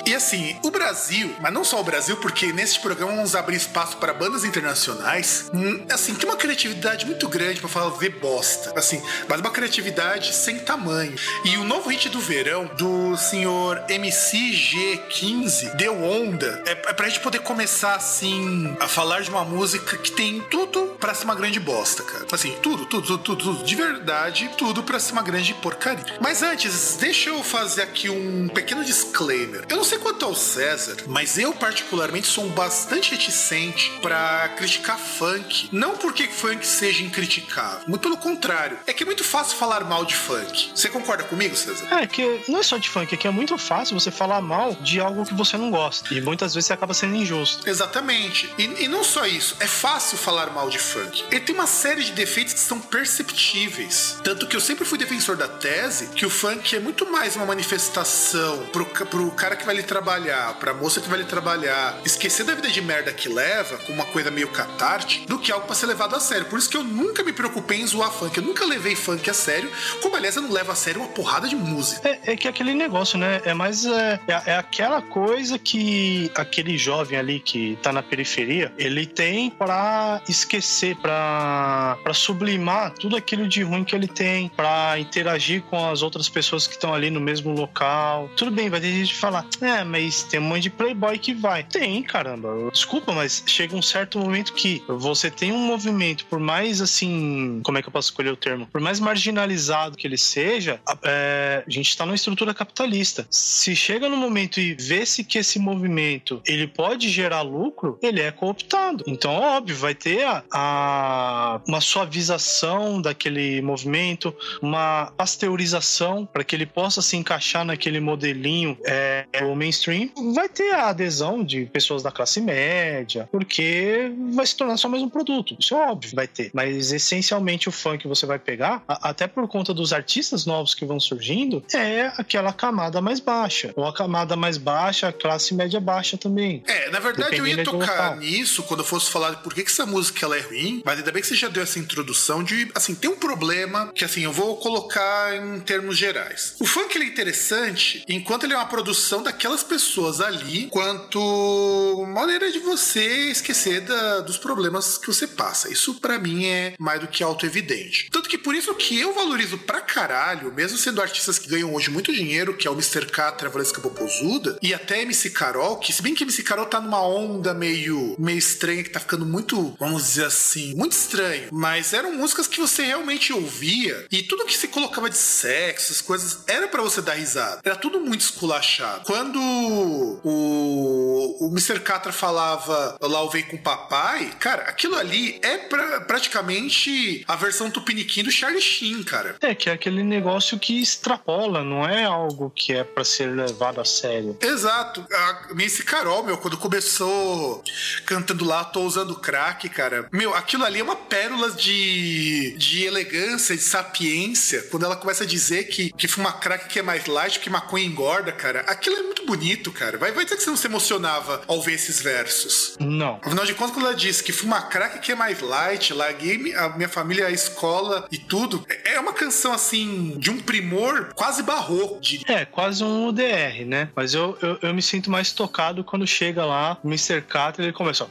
E 0.05 0.13
assim, 0.13 0.57
o 0.63 0.71
Brasil, 0.71 1.35
mas 1.39 1.51
não 1.51 1.63
só 1.63 1.79
o 1.79 1.83
Brasil, 1.83 2.17
porque 2.17 2.51
nesse 2.53 2.79
programa 2.79 3.13
vamos 3.13 3.35
abrir 3.35 3.55
espaço 3.55 3.97
para 3.97 4.13
bandas 4.13 4.43
internacionais, 4.43 5.49
hum, 5.53 5.85
assim, 5.91 6.13
tem 6.13 6.29
uma 6.29 6.37
criatividade 6.37 7.05
muito 7.05 7.27
grande 7.27 7.59
pra 7.59 7.69
fazer 7.69 8.09
bosta. 8.19 8.73
Assim, 8.77 9.01
mas 9.27 9.39
uma 9.39 9.51
criatividade 9.51 10.33
sem 10.33 10.59
tamanho. 10.59 11.15
E 11.45 11.57
o 11.57 11.63
novo 11.63 11.89
hit 11.89 12.09
do 12.09 12.19
verão, 12.19 12.65
do 12.77 13.17
senhor 13.17 13.81
MCG15, 13.87 15.75
Deu 15.75 16.03
Onda, 16.03 16.63
é, 16.65 16.71
é 16.71 16.93
pra 16.93 17.07
gente 17.07 17.19
poder 17.19 17.39
começar, 17.39 17.95
assim, 17.95 18.75
a 18.79 18.87
falar 18.87 19.21
de 19.21 19.29
uma 19.29 19.43
música 19.43 19.97
que 19.97 20.11
tem 20.11 20.41
tudo 20.41 20.95
pra 20.99 21.13
ser 21.13 21.25
uma 21.25 21.35
grande 21.35 21.59
bosta, 21.59 22.03
cara. 22.03 22.25
Assim, 22.31 22.55
tudo, 22.61 22.85
tudo, 22.85 23.17
tudo, 23.17 23.23
tudo, 23.23 23.43
tudo. 23.43 23.63
De 23.63 23.75
verdade, 23.75 24.49
tudo 24.59 24.83
pra 24.83 24.99
ser 24.99 25.13
uma 25.13 25.21
grande 25.21 25.53
porcaria. 25.53 26.17
Mas 26.19 26.43
antes, 26.43 26.97
deixa 26.99 27.29
eu 27.29 27.41
fazer 27.41 27.81
aqui 27.81 28.09
um 28.09 28.49
pequeno 28.49 28.83
disclaimer. 28.83 29.63
Eu 29.69 29.77
não 29.77 29.85
sei 29.85 29.97
quanto 29.97 30.25
ao 30.25 30.35
César, 30.35 30.97
mas 31.07 31.37
eu 31.37 31.53
particularmente 31.53 32.27
sou 32.27 32.43
um 32.43 32.49
bastante 32.49 33.11
reticente 33.11 33.89
pra 34.01 34.49
criticar 34.57 34.99
funk. 34.99 35.69
Não 35.71 35.95
porque 35.95 36.27
funk 36.27 36.67
seja 36.67 37.01
incriticável, 37.05 37.87
muito 37.87 38.01
pelo 38.01 38.17
contrário. 38.17 38.77
É 38.85 38.91
que 38.91 39.03
é 39.03 39.05
muito 39.05 39.23
fácil 39.23 39.57
falar 39.57 39.85
mal 39.85 40.03
de 40.03 40.13
funk. 40.13 40.71
Você 40.75 40.89
concorda 40.89 41.23
comigo, 41.23 41.55
César? 41.55 41.87
É 41.91 42.05
que 42.05 42.41
não 42.49 42.59
é 42.59 42.63
só 42.63 42.77
de 42.77 42.89
funk, 42.89 43.13
é 43.13 43.17
que 43.17 43.27
é 43.27 43.31
muito 43.31 43.57
fácil 43.57 43.97
você 43.97 44.11
falar 44.11 44.41
mal 44.41 44.73
de 44.81 44.99
algo 44.99 45.25
que 45.25 45.33
você 45.33 45.55
não 45.55 45.71
gosta. 45.71 46.13
E 46.13 46.19
muitas 46.19 46.53
vezes 46.53 46.67
você 46.67 46.73
acaba 46.73 46.93
sendo 46.93 47.15
injusto. 47.15 47.69
Exatamente. 47.69 48.53
E, 48.57 48.83
e 48.83 48.87
não 48.89 49.05
só 49.05 49.25
isso, 49.25 49.55
é 49.61 49.67
fácil 49.67 50.17
falar 50.17 50.49
mal 50.49 50.69
de 50.69 50.79
funk. 50.79 51.23
Ele 51.31 51.39
tem 51.39 51.55
uma 51.55 51.67
série 51.67 52.03
de 52.03 52.11
defeitos 52.11 52.53
que 52.53 52.59
são 52.59 52.81
perceptíveis. 52.81 54.19
Tanto 54.21 54.48
que 54.49 54.55
eu 54.55 54.59
sempre 54.59 54.83
fui 54.83 54.97
defensor 54.97 55.37
da 55.37 55.47
tese 55.47 56.07
que 56.07 56.25
o 56.25 56.29
funk 56.29 56.75
é 56.75 56.79
muito 56.79 57.09
mais 57.11 57.35
uma 57.35 57.45
manifestação 57.45 58.65
pro, 58.73 58.83
pro 58.85 59.29
cara 59.31 59.55
que 59.55 59.63
vai 59.63 59.75
lhe 59.75 59.83
trabalhar, 59.83 60.55
pra 60.55 60.73
moça 60.73 60.99
que 60.99 61.07
vai 61.07 61.19
lhe 61.19 61.25
trabalhar, 61.25 61.99
esquecer 62.03 62.43
da 62.43 62.55
vida 62.55 62.67
de 62.67 62.81
merda 62.81 63.13
que 63.13 63.29
leva, 63.29 63.77
com 63.77 63.93
uma 63.93 64.05
coisa 64.05 64.31
meio 64.31 64.47
catártica, 64.47 65.27
do 65.27 65.37
que 65.37 65.51
algo 65.51 65.67
pra 65.67 65.75
ser 65.75 65.85
levado 65.85 66.15
a 66.15 66.19
sério. 66.19 66.47
Por 66.47 66.57
isso 66.57 66.67
que 66.67 66.75
eu 66.75 66.83
nunca 66.83 67.23
me 67.23 67.31
preocupei 67.31 67.79
em 67.79 67.85
zoar 67.85 68.11
funk. 68.11 68.35
Eu 68.37 68.43
nunca 68.43 68.65
levei 68.65 68.95
funk 68.95 69.29
a 69.29 69.33
sério, 69.33 69.71
como 70.01 70.15
aliás 70.15 70.35
eu 70.35 70.41
não 70.41 70.51
levo 70.51 70.71
a 70.71 70.75
sério 70.75 71.01
uma 71.01 71.09
porrada 71.09 71.47
de 71.47 71.55
música. 71.55 72.09
É, 72.09 72.33
é 72.33 72.35
que 72.35 72.47
aquele 72.47 72.73
negócio, 72.73 73.19
né? 73.19 73.41
É 73.45 73.53
mais. 73.53 73.85
É, 73.85 74.19
é, 74.27 74.51
é 74.51 74.57
aquela 74.57 75.01
coisa 75.01 75.59
que 75.59 76.31
aquele 76.33 76.75
jovem 76.75 77.19
ali 77.19 77.39
que 77.39 77.77
tá 77.83 77.93
na 77.93 78.01
periferia, 78.01 78.73
ele 78.79 79.05
tem 79.05 79.51
pra 79.51 80.21
esquecer, 80.27 80.95
pra, 80.95 81.99
pra 82.03 82.13
sublimar 82.15 82.93
tudo 82.93 83.15
aquilo 83.15 83.47
de 83.47 83.61
ruim 83.61 83.83
que 83.83 83.95
ele 83.95 84.07
tem, 84.07 84.38
pra 84.47 84.97
interagir 84.99 85.61
com 85.63 85.89
as 85.89 86.01
outras 86.01 86.29
pessoas 86.29 86.67
que 86.67 86.73
estão 86.75 86.93
ali 86.93 87.09
no 87.09 87.19
mesmo 87.19 87.51
local. 87.51 88.29
Tudo 88.37 88.51
bem, 88.51 88.69
vai 88.69 88.79
ter 88.79 88.91
gente 88.91 89.13
que 89.13 89.19
falar, 89.19 89.45
é, 89.61 89.83
mas 89.83 90.23
tem 90.23 90.39
um 90.39 90.43
monte 90.43 90.63
de 90.63 90.69
playboy 90.69 91.17
que 91.17 91.33
vai. 91.33 91.63
Tem, 91.63 92.01
caramba. 92.03 92.69
Desculpa, 92.71 93.11
mas 93.11 93.43
chega 93.45 93.75
um 93.75 93.81
certo 93.81 94.19
momento 94.19 94.53
que 94.53 94.83
você 94.87 95.29
tem 95.31 95.51
um 95.51 95.57
movimento, 95.57 96.25
por 96.25 96.39
mais 96.39 96.79
assim. 96.81 97.59
Como 97.63 97.77
é 97.77 97.81
que 97.81 97.87
eu 97.87 97.91
posso 97.91 98.09
escolher 98.09 98.31
o 98.31 98.37
termo? 98.37 98.67
Por 98.67 98.79
mais 98.81 98.99
marginalizado 98.99 99.97
que 99.97 100.05
ele 100.07 100.17
seja, 100.17 100.79
é, 101.03 101.63
a 101.65 101.69
gente 101.69 101.95
tá 101.97 102.05
numa 102.05 102.15
estrutura 102.15 102.53
capitalista. 102.53 103.25
Se 103.29 103.75
chega 103.75 104.07
no 104.07 104.15
momento 104.17 104.59
e 104.59 104.73
vê-se 104.75 105.23
que 105.23 105.37
esse 105.37 105.57
movimento 105.59 106.41
ele 106.45 106.67
pode 106.67 107.09
gerar 107.09 107.41
lucro, 107.41 107.97
ele 108.01 108.21
é 108.21 108.31
cooptado. 108.31 109.03
Então, 109.07 109.31
óbvio, 109.33 109.75
vai 109.75 109.95
ter 109.95 110.23
a, 110.25 110.43
a- 110.51 111.61
uma 111.67 111.81
suavização 111.81 113.01
daquele 113.01 113.61
movimento, 113.61 114.28
uma 114.61 115.11
pasteurização 115.17 116.25
para 116.25 116.43
que 116.43 116.55
ele 116.55 116.65
possa 116.65 117.01
se 117.01 117.15
encaixar 117.17 117.65
naquele 117.65 117.99
modelinho, 117.99 118.77
é, 118.85 119.25
o 119.43 119.55
mainstream, 119.55 120.09
vai 120.33 120.49
ter 120.49 120.71
a 120.73 120.89
adesão 120.89 121.43
de 121.43 121.65
pessoas 121.65 122.03
da 122.03 122.11
classe 122.11 122.41
média, 122.41 123.27
porque 123.31 124.11
vai 124.33 124.45
se 124.45 124.55
tornar 124.55 124.77
só 124.77 124.87
mais 124.87 125.03
um 125.03 125.09
produto. 125.09 125.55
Isso 125.59 125.75
é 125.75 125.89
óbvio, 125.89 126.11
vai 126.15 126.27
ter. 126.27 126.51
Mas 126.53 126.91
essencialmente 126.91 127.69
o 127.69 127.71
funk 127.71 128.07
você 128.07 128.25
vai 128.25 128.39
pegar, 128.39 128.83
até 128.87 129.27
por 129.27 129.47
conta 129.47 129.73
dos 129.73 129.93
artistas 129.93 130.45
novos 130.45 130.73
que 130.73 130.85
vão 130.85 130.99
surgindo, 130.99 131.63
é 131.73 132.11
aquela 132.17 132.53
camada 132.53 133.01
mais 133.01 133.19
baixa. 133.19 133.73
Ou 133.75 133.85
a 133.85 133.93
camada 133.93 134.35
mais 134.35 134.57
baixa, 134.57 135.07
a 135.07 135.13
classe 135.13 135.53
média 135.53 135.79
baixa 135.79 136.17
também. 136.17 136.63
É, 136.67 136.89
na 136.89 136.99
verdade 136.99 137.37
eu 137.37 137.47
ia 137.47 137.63
tocar 137.63 138.17
nisso 138.17 138.63
quando 138.63 138.81
eu 138.81 138.85
fosse 138.85 139.09
falar 139.09 139.31
de 139.31 139.37
por 139.37 139.53
que, 139.53 139.63
que 139.63 139.71
essa 139.71 139.85
música 139.85 140.25
ela 140.25 140.37
é 140.37 140.41
ruim, 140.41 140.81
mas 140.85 140.97
ainda 140.99 141.11
bem 141.11 141.21
que 141.21 141.27
você 141.27 141.35
já 141.35 141.47
deu 141.47 141.63
essa 141.63 141.79
introdução 141.79 142.43
de, 142.43 142.71
assim, 142.75 142.95
tem 142.95 143.09
um 143.09 143.15
problema 143.15 143.91
que, 143.93 144.03
assim, 144.03 144.18
eu 144.23 144.31
vou 144.31 144.57
colocar 144.57 145.35
em 145.35 145.59
termos 145.59 145.97
gerais. 145.97 146.55
O 146.59 146.65
funk 146.65 146.95
ele 146.95 147.05
é 147.05 147.07
interessante 147.07 148.03
enquanto 148.07 148.43
ele 148.43 148.53
é 148.53 148.57
uma 148.57 148.67
produção 148.67 149.23
daquelas 149.23 149.63
pessoas 149.63 150.21
ali, 150.21 150.67
quanto 150.67 152.05
maneira 152.07 152.51
de 152.51 152.59
você 152.59 153.29
esquecer 153.31 153.81
da, 153.81 154.21
dos 154.21 154.37
problemas 154.37 154.97
que 154.97 155.07
você 155.07 155.27
passa. 155.27 155.71
Isso 155.71 155.95
para 155.95 156.19
mim 156.19 156.45
é 156.45 156.73
mais 156.79 156.99
do 157.01 157.07
que 157.07 157.23
auto-evidente. 157.23 158.09
Tanto 158.11 158.29
que 158.29 158.37
por 158.37 158.55
isso 158.55 158.73
que 158.75 158.99
eu 158.99 159.13
valorizo 159.13 159.57
pra 159.57 159.81
caralho, 159.81 160.53
mesmo 160.53 160.77
sendo 160.77 161.01
artistas 161.01 161.37
que 161.37 161.49
ganham 161.49 161.73
hoje 161.73 161.89
muito 161.89 162.13
dinheiro, 162.13 162.55
que 162.55 162.67
é 162.67 162.71
o 162.71 162.73
Mr. 162.73 163.05
Catra, 163.07 163.49
Valesca 163.49 163.81
Popozuda, 163.81 164.57
e 164.61 164.73
até 164.73 165.01
MC 165.01 165.31
Carol, 165.31 165.77
que 165.77 165.93
se 165.93 166.01
bem 166.01 166.13
que 166.13 166.23
MC 166.23 166.43
Carol 166.43 166.65
tá 166.65 166.79
numa 166.79 167.01
onda 167.01 167.53
meio, 167.53 168.15
meio 168.17 168.37
estranha, 168.37 168.83
que 168.83 168.89
tá 168.89 168.99
ficando 168.99 169.25
muito, 169.25 169.75
vamos 169.79 170.03
dizer 170.03 170.25
assim, 170.25 170.75
muito 170.75 170.93
estranho, 170.93 171.49
mas 171.51 171.93
eram 171.93 172.13
músicas 172.15 172.47
que 172.47 172.59
você 172.59 172.83
realmente 172.83 173.31
ouvia 173.33 174.05
e 174.11 174.23
tudo 174.23 174.45
que 174.45 174.55
se 174.55 174.67
colocava 174.67 175.09
de 175.09 175.17
sexo, 175.17 175.91
essas 175.91 176.01
coisas, 176.01 176.43
era 176.47 176.67
para 176.67 176.81
você 176.81 177.01
dar 177.01 177.13
risada. 177.13 177.61
Era 177.63 177.75
tudo 177.75 177.99
muito 177.99 178.21
esculachado. 178.21 179.05
Quando 179.05 179.39
o, 179.39 181.45
o 181.45 181.51
Mr. 181.51 181.79
Catra 181.79 182.11
falava 182.11 182.97
lá 183.01 183.23
o 183.23 183.29
Vem 183.29 183.43
com 183.43 183.57
Papai, 183.57 184.31
cara, 184.39 184.63
aquilo 184.63 184.95
ali 184.95 185.39
é 185.41 185.57
pra, 185.57 186.01
praticamente 186.01 187.23
a 187.27 187.35
versão 187.35 187.69
tupiniquim 187.69 188.23
do 188.23 188.31
Charlie 188.31 188.61
Sheen, 188.61 189.03
cara. 189.03 189.35
É, 189.41 189.53
que 189.53 189.69
é 189.69 189.73
aquele 189.73 190.03
negócio 190.03 190.57
que 190.57 190.81
extrapola, 190.81 191.63
não 191.63 191.87
é 191.87 192.05
algo 192.05 192.49
que 192.49 192.73
é 192.73 192.83
para 192.83 193.03
ser 193.03 193.35
levado 193.35 193.79
a 193.79 193.85
sério. 193.85 194.37
Exato. 194.41 195.05
A 195.11 195.53
Missy 195.53 195.83
Carol, 195.83 196.23
meu, 196.23 196.37
quando 196.37 196.57
começou 196.57 197.63
cantando 198.05 198.45
lá, 198.45 198.63
tô 198.63 198.81
usando 198.81 199.15
crack, 199.15 199.69
cara. 199.69 200.07
Meu, 200.11 200.33
aquilo 200.33 200.65
ali 200.65 200.79
é 200.79 200.83
uma 200.83 200.95
pérola 200.95 201.51
de, 201.51 202.55
de 202.57 202.83
elegância, 202.83 203.55
de 203.55 203.61
sapiência. 203.99 204.63
Quando 204.71 204.85
ela 204.85 204.95
começa 204.95 205.23
a 205.25 205.27
dizer 205.27 205.65
que, 205.65 205.91
que 205.91 206.07
fuma 206.07 206.31
crack 206.31 206.69
que 206.69 206.79
é 206.79 206.81
mais 206.81 207.05
light, 207.05 207.39
que 207.39 207.49
maconha 207.49 207.85
engorda, 207.85 208.31
cara. 208.31 208.61
Aquilo 208.61 208.95
é 208.95 209.03
muito 209.03 209.25
bonito, 209.25 209.71
cara. 209.71 209.97
Vai, 209.97 210.11
vai 210.11 210.23
dizer 210.23 210.37
que 210.37 210.43
você 210.43 210.49
não 210.49 210.57
se 210.57 210.67
emocionava 210.67 211.41
ao 211.47 211.61
ver 211.61 211.73
esses 211.73 212.01
versos. 212.01 212.77
Não. 212.79 213.19
Afinal 213.21 213.45
de 213.45 213.53
contas, 213.53 213.73
quando 213.73 213.87
ela 213.87 213.95
disse 213.95 214.23
que 214.23 214.31
fuma 214.31 214.61
crack 214.61 214.99
que 214.99 215.11
é 215.11 215.15
mais 215.15 215.41
light, 215.41 215.93
larguei 215.93 216.55
a 216.55 216.69
minha 216.69 216.87
família, 216.87 217.27
a 217.27 217.31
escola 217.31 218.07
e 218.11 218.17
tudo, 218.17 218.65
é 218.85 218.99
uma 218.99 219.13
canção 219.13 219.51
assim, 219.51 220.17
de 220.17 220.31
um 220.31 220.39
primor 220.39 221.13
quase 221.13 221.43
barroco. 221.43 221.99
De... 221.99 222.23
É, 222.31 222.45
quase 222.45 222.83
um 222.83 223.07
UDR, 223.07 223.65
né? 223.65 223.89
Mas 223.95 224.13
eu, 224.13 224.37
eu, 224.41 224.57
eu 224.61 224.73
me 224.73 224.81
sinto 224.81 225.11
mais 225.11 225.31
tocado 225.31 225.83
quando 225.83 226.07
chega 226.07 226.45
lá, 226.45 226.77
o 226.83 226.87
Mr. 226.87 227.21
Carter, 227.21 227.65
ele 227.65 227.73
começa. 227.73 228.07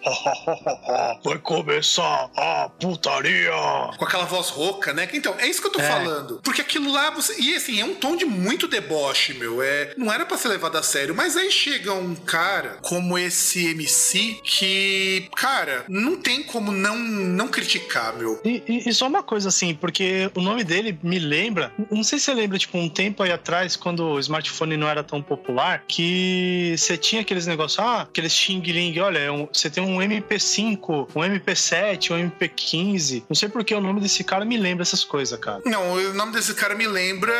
Vai 1.24 1.38
começar 1.38 2.28
a 2.36 2.68
putaria! 2.80 3.48
Com 3.96 4.04
aquela 4.04 4.24
voz 4.24 4.50
rouca, 4.50 4.92
né? 4.92 5.08
Então, 5.12 5.34
é 5.38 5.46
isso 5.46 5.60
que 5.62 5.67
eu 5.68 5.72
tô 5.72 5.80
é. 5.80 5.88
falando. 5.88 6.40
Porque 6.42 6.60
aquilo 6.60 6.90
lá, 6.90 7.10
você. 7.10 7.40
E 7.40 7.54
assim, 7.54 7.80
é 7.80 7.84
um 7.84 7.94
tom 7.94 8.16
de 8.16 8.24
muito 8.24 8.66
deboche, 8.66 9.34
meu. 9.34 9.62
É, 9.62 9.94
não 9.96 10.12
era 10.12 10.26
para 10.26 10.36
ser 10.36 10.48
levado 10.48 10.76
a 10.76 10.82
sério. 10.82 11.14
Mas 11.14 11.36
aí 11.36 11.50
chega 11.50 11.92
um 11.92 12.14
cara 12.14 12.78
como 12.82 13.18
esse 13.18 13.66
MC 13.68 14.40
que, 14.42 15.28
cara, 15.36 15.84
não 15.88 16.16
tem 16.16 16.42
como 16.42 16.72
não, 16.72 16.98
não 16.98 17.48
criticar, 17.48 18.16
meu. 18.16 18.40
E, 18.44 18.62
e, 18.66 18.88
e 18.88 18.94
só 18.94 19.06
uma 19.06 19.22
coisa 19.22 19.48
assim, 19.48 19.74
porque 19.74 20.30
o 20.34 20.40
nome 20.40 20.64
dele 20.64 20.98
me 21.02 21.18
lembra. 21.18 21.72
Não 21.90 22.02
sei 22.02 22.18
se 22.18 22.26
você 22.26 22.34
lembra, 22.34 22.58
tipo, 22.58 22.76
um 22.78 22.88
tempo 22.88 23.22
aí 23.22 23.32
atrás, 23.32 23.76
quando 23.76 24.04
o 24.04 24.18
smartphone 24.18 24.76
não 24.76 24.88
era 24.88 25.02
tão 25.02 25.22
popular, 25.22 25.84
que 25.86 26.74
você 26.76 26.96
tinha 26.96 27.22
aqueles 27.22 27.46
negócios, 27.46 27.78
ah, 27.78 28.02
aqueles 28.02 28.32
xing 28.32 28.60
ling, 28.60 28.98
olha, 29.00 29.18
é 29.18 29.28
você 29.52 29.70
tem 29.70 29.82
um 29.82 29.98
MP5, 29.98 31.08
um 31.14 31.20
MP7, 31.20 32.10
um 32.10 32.30
MP15. 32.30 33.24
Não 33.28 33.34
sei 33.34 33.48
porque 33.48 33.74
o 33.74 33.80
nome 33.80 34.00
desse 34.00 34.24
cara 34.24 34.44
me 34.44 34.56
lembra 34.56 34.82
essas 34.82 35.04
coisas, 35.04 35.38
cara. 35.38 35.57
Não, 35.64 35.92
o 35.92 36.14
nome 36.14 36.32
desse 36.32 36.54
cara 36.54 36.74
me 36.74 36.86
lembra, 36.86 37.34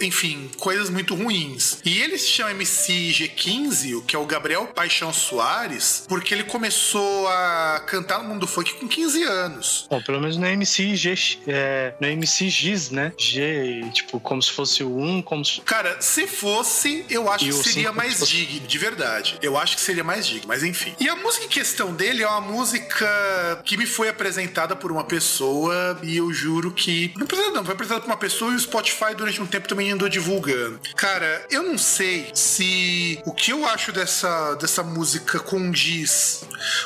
enfim, 0.00 0.50
coisas 0.58 0.90
muito 0.90 1.14
ruins. 1.14 1.78
E 1.84 2.00
ele 2.00 2.18
se 2.18 2.28
chama 2.28 2.50
MC 2.52 2.92
G15, 3.12 3.98
o 3.98 4.02
que 4.02 4.16
é 4.16 4.18
o 4.18 4.26
Gabriel 4.26 4.66
Paixão 4.66 5.12
Soares, 5.12 6.04
porque 6.08 6.34
ele 6.34 6.44
começou 6.44 7.28
a 7.28 7.82
cantar 7.86 8.22
no 8.22 8.28
mundo 8.28 8.40
do 8.40 8.46
funk 8.46 8.74
com 8.74 8.88
15 8.88 9.22
anos. 9.24 9.86
Bom, 9.90 10.02
pelo 10.02 10.20
menos 10.20 10.36
no 10.36 10.46
MC 10.46 10.96
G, 10.96 11.14
é, 11.46 11.94
no 12.00 12.06
MC 12.06 12.48
Giz, 12.48 12.90
né? 12.90 13.12
G, 13.16 13.84
tipo, 13.92 14.18
como 14.20 14.42
se 14.42 14.50
fosse 14.50 14.82
o 14.82 14.96
1, 14.96 15.22
como 15.22 15.44
se... 15.44 15.60
Cara, 15.62 16.00
se 16.00 16.26
fosse, 16.26 17.04
eu 17.08 17.30
acho 17.30 17.46
que 17.46 17.52
seria 17.52 17.92
mais 17.92 18.18
fosse... 18.18 18.32
digno, 18.32 18.66
de 18.66 18.78
verdade. 18.78 19.38
Eu 19.42 19.56
acho 19.56 19.76
que 19.76 19.82
seria 19.82 20.04
mais 20.04 20.26
digno, 20.26 20.46
mas 20.48 20.62
enfim. 20.62 20.94
E 20.98 21.08
a 21.08 21.16
música 21.16 21.44
em 21.44 21.48
questão 21.48 21.92
dele 21.94 22.22
é 22.22 22.28
uma 22.28 22.40
música 22.40 23.62
que 23.64 23.76
me 23.76 23.86
foi 23.86 24.08
apresentada 24.08 24.74
por 24.74 24.90
uma 24.90 25.04
pessoa 25.04 25.98
e 26.02 26.16
eu 26.16 26.32
juro 26.32 26.70
que. 26.70 27.12
Não 27.16 27.26
precisa 27.26 27.41
não, 27.50 27.64
foi 27.64 27.74
apresentada 27.74 28.00
por 28.02 28.10
uma 28.10 28.16
pessoa 28.16 28.52
e 28.52 28.56
o 28.56 28.60
Spotify 28.60 29.14
durante 29.16 29.40
um 29.40 29.46
tempo 29.46 29.68
também 29.68 29.90
andou 29.90 30.08
divulgando. 30.08 30.80
Cara, 30.96 31.46
eu 31.50 31.62
não 31.62 31.78
sei 31.78 32.30
se 32.34 33.20
o 33.24 33.32
que 33.32 33.52
eu 33.52 33.66
acho 33.66 33.92
dessa, 33.92 34.54
dessa 34.54 34.82
música 34.82 35.38
condiz 35.38 36.44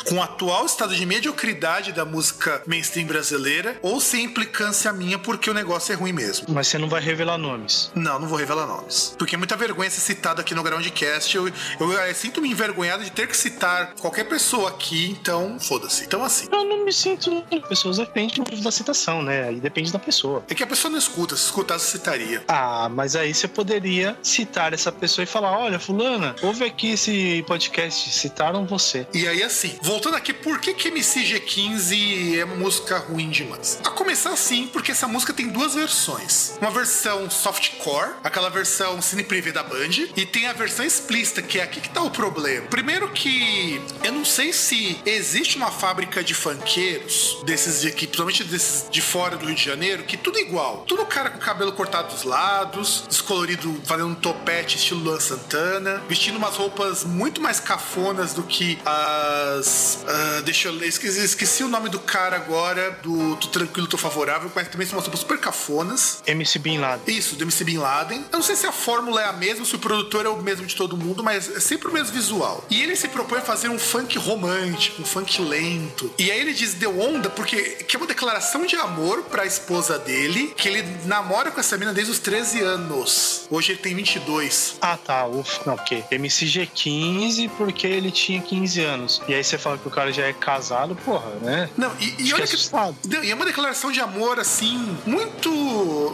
com 0.09 0.17
o 0.17 0.23
atual 0.23 0.67
estado 0.67 0.95
de 0.95 1.05
mediocridade 1.05 1.93
da 1.93 2.05
música 2.05 2.63
mainstream 2.67 3.07
brasileira 3.07 3.79
ou 3.83 4.01
se 4.01 4.17
é 4.17 4.21
implicância 4.21 4.93
minha 4.93 5.19
porque 5.19 5.51
o 5.51 5.55
negócio 5.55 5.93
é 5.93 5.97
ruim 5.97 6.13
mesmo. 6.13 6.47
Mas 6.49 6.69
você 6.69 6.79
não 6.79 6.89
vai 6.89 7.01
revelar 7.01 7.39
nomes. 7.39 7.91
Não, 7.95 8.19
não 8.19 8.29
vou 8.29 8.39
revelar 8.39 8.67
nomes. 8.67 9.15
Porque 9.19 9.35
é 9.35 9.39
muita 9.39 9.57
vergonha 9.57 9.91
ser 9.91 10.01
citado 10.01 10.41
aqui 10.41 10.55
no 10.55 10.63
Groundcast. 10.63 11.37
Eu, 11.37 11.49
eu, 11.49 11.53
eu, 11.81 11.93
eu 11.93 12.15
sinto-me 12.15 12.51
envergonhado 12.51 13.05
de 13.05 13.11
ter 13.11 13.27
que 13.27 13.37
citar 13.37 13.95
qualquer 13.95 14.25
pessoa 14.25 14.71
aqui, 14.71 15.11
então 15.11 15.59
foda-se. 15.61 16.05
Então 16.05 16.25
assim. 16.25 16.49
Eu 16.51 16.65
não 16.65 16.85
me 16.85 16.93
sinto. 16.93 17.43
Pessoas 17.69 17.99
depende 17.99 18.41
da 18.63 18.71
citação, 18.71 19.23
né? 19.23 19.49
Aí 19.49 19.61
depende 19.61 19.93
da 19.93 19.99
pessoa. 19.99 20.45
É 20.49 20.55
que 20.55 20.63
a 20.63 20.67
pessoa 20.67 20.91
não 20.91 20.99
escuta, 20.99 21.37
se 21.37 21.45
escutasse, 21.45 21.91
citaria. 21.91 22.45
Ah, 22.47 22.89
mas 22.89 23.17
aí 23.17 23.35
você 23.35 23.49
poderia 23.49 24.17
citar 24.23 24.73
essa 24.73 24.93
pessoa 24.93 25.25
e 25.25 25.27
falar: 25.27 25.59
olha, 25.59 25.79
Fulana, 25.79 26.37
ouve 26.43 26.65
aqui 26.65 26.93
esse 26.93 27.45
podcast, 27.47 28.11
citaram 28.11 28.65
você. 28.67 29.07
E 29.13 29.27
aí, 29.27 29.43
assim, 29.43 29.79
voltando 29.83 30.17
aqui, 30.17 30.33
por 30.33 30.61
que, 30.61 30.75
que 30.75 30.91
MCG15 30.91 32.39
é 32.39 32.45
música 32.45 32.99
ruim 32.99 33.31
demais? 33.31 33.81
A 33.85 33.91
começar 33.91 34.31
assim, 34.31 34.69
porque 34.69 34.93
essa 34.93 35.09
música 35.09 35.33
tem 35.33 35.49
duas 35.49 35.75
versões. 35.75 36.57
Uma 36.61 36.71
versão 36.71 37.29
softcore, 37.29 38.13
aquela 38.23 38.49
versão 38.49 39.03
cine 39.03 39.25
privê 39.25 39.51
da 39.53 39.63
Band, 39.63 40.09
e 40.17 40.25
tem 40.25 40.47
a 40.47 40.53
versão 40.53 40.85
explícita, 40.85 41.43
que 41.43 41.59
é 41.59 41.63
aqui 41.63 41.81
que 41.81 41.89
tá 41.91 42.03
o 42.03 42.11
problema. 42.11 42.67
Primeiro 42.69 43.11
que 43.11 43.81
eu 44.05 44.13
não 44.13 44.25
sei 44.25 44.53
se 44.53 45.01
existe 45.05 45.57
uma 45.57 45.71
fábrica 45.71 46.23
de 46.23 46.35
funkeiros, 46.35 47.39
desses 47.45 47.81
de 47.81 47.89
aqui, 47.89 48.07
principalmente 48.07 48.45
desses 48.45 48.89
de 48.91 49.01
fora 49.01 49.37
do 49.37 49.47
Rio 49.47 49.55
de 49.55 49.65
Janeiro, 49.65 50.05
que 50.05 50.17
tudo 50.17 50.36
igual. 50.41 50.85
Tudo 50.87 51.05
cara 51.07 51.31
com 51.31 51.39
cabelo 51.39 51.73
cortado 51.73 52.13
dos 52.13 52.25
lados, 52.25 53.05
descolorido, 53.09 53.81
fazendo 53.85 54.09
um 54.09 54.15
topete 54.15 54.77
estilo 54.77 55.01
Luan 55.01 55.21
Santana, 55.21 56.03
vestindo 56.09 56.37
umas 56.37 56.57
roupas 56.57 57.05
muito 57.05 57.41
mais 57.41 57.61
cafonas 57.61 58.35
do 58.35 58.43
que 58.43 58.79
as. 58.85 60.05
Uh, 60.05 60.43
deixa 60.43 60.69
eu 60.69 60.73
ler, 60.73 60.89
esqueci, 60.89 61.25
esqueci, 61.25 61.63
o 61.63 61.69
nome 61.69 61.89
do 61.89 61.99
cara 61.99 62.37
agora, 62.37 62.99
do, 63.03 63.37
do 63.37 63.47
Tranquilo 63.49 63.87
Tô 63.87 63.97
Favorável, 63.97 64.51
mas 64.55 64.69
também 64.69 64.87
são 64.87 64.97
umas 64.97 65.05
roupas 65.05 65.21
super 65.21 65.39
cafonas. 65.39 66.23
MC 66.27 66.59
Bin 66.59 66.79
Laden. 66.79 67.17
Isso, 67.17 67.37
do 67.37 67.45
MC 67.45 67.65
Bin 67.65 67.79
Laden. 67.79 68.25
Eu 68.33 68.39
não 68.39 68.43
sei 68.43 68.57
se 68.57 68.67
a 68.67 68.73
fórmula 68.73 69.23
é 69.23 69.27
a 69.27 69.33
mesma, 69.33 69.65
se 69.65 69.75
o 69.75 69.79
produtor 69.79 70.27
é 70.27 70.29
o 70.29 70.43
mesmo 70.43 70.67
de 70.67 70.75
todo 70.75 70.97
mundo, 70.97 71.23
mas 71.23 71.55
é 71.55 71.61
sempre 71.61 71.89
o 71.89 71.93
mesmo 71.93 72.13
visual. 72.13 72.65
E 72.71 72.83
ele 72.83 72.97
se 72.97 73.09
propõe 73.09 73.39
a 73.39 73.43
fazer 73.43 73.69
um 73.69 73.79
funk 73.79 74.19
romântico, 74.19 75.03
um 75.03 75.05
funk 75.05 75.41
lento. 75.41 76.13
E 76.19 76.31
aí 76.31 76.41
ele 76.41 76.53
diz 76.53 76.75
deu 76.75 76.99
onda 76.99 77.31
porque 77.31 77.57
que 77.87 77.97
é 77.97 77.99
uma 77.99 78.07
declaração 78.07 78.67
de 78.67 78.77
amor 78.77 79.23
para 79.25 79.43
a 79.43 79.47
esposa 79.47 79.99
dele, 79.99 80.26
que 80.57 80.69
ele 80.69 80.85
namora 81.05 81.51
com 81.51 81.61
essa 81.61 81.77
menina 81.77 81.93
desde 81.93 82.13
os 82.13 82.19
13 82.19 82.61
anos. 82.61 83.47
Hoje 83.51 83.73
ele 83.73 83.79
tem 83.79 83.95
22. 83.95 84.77
Ah, 84.81 84.97
tá. 84.97 85.27
Ufa. 85.27 85.63
Não, 85.67 85.75
ok. 85.75 86.05
MCG15 86.11 87.51
porque 87.57 87.87
ele 87.87 88.11
tinha 88.11 88.41
15 88.41 88.81
anos. 88.85 89.23
E 89.29 89.35
aí 89.35 89.43
você 89.43 89.59
fala 89.59 89.79
que 89.79 89.87
o 89.87 89.91
cara 89.91 90.13
já 90.13 90.27
é 90.27 90.33
casado, 90.33 90.95
porra, 90.97 91.31
né? 91.43 91.69
Não, 91.77 91.93
e, 92.01 92.15
e 92.19 92.35
olha 92.35 92.47
que, 92.47 92.57
que 92.57 92.73
não, 92.73 92.95
e 93.25 93.31
é 93.31 93.35
uma 93.35 93.45
declaração 93.45 93.91
de 93.91 94.01
amor 94.01 94.39
assim 94.39 94.97
muito 95.07 95.51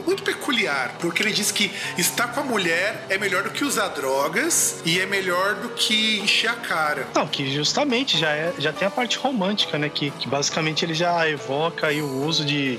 muito 0.07 0.23
peculiar, 0.23 0.97
porque 0.99 1.23
ele 1.23 1.33
diz 1.33 1.51
que 1.51 1.71
estar 1.97 2.29
com 2.29 2.41
a 2.41 2.45
mulher 2.45 3.07
é 3.09 3.19
melhor 3.19 3.43
do 3.43 3.51
que 3.51 3.65
usar 3.65 3.89
drogas 3.89 4.81
e 4.85 4.99
é 5.01 5.07
melhor 5.07 5.57
do 5.57 5.71
que 5.71 6.21
encher 6.21 6.51
a 6.51 6.55
cara. 6.55 7.07
Não, 7.15 7.27
que 7.27 7.53
justamente 7.53 8.19
já 8.19 8.31
é 8.31 8.53
já 8.59 8.73
tem 8.73 8.87
a 8.87 8.91
parte 8.91 9.19
romântica, 9.19 9.79
né, 9.79 9.89
que, 9.89 10.11
que 10.11 10.29
basicamente 10.29 10.85
ele 10.85 10.95
já 10.95 11.29
evoca 11.29 11.87
aí 11.87 12.01
o 12.01 12.25
uso 12.25 12.45
de 12.45 12.79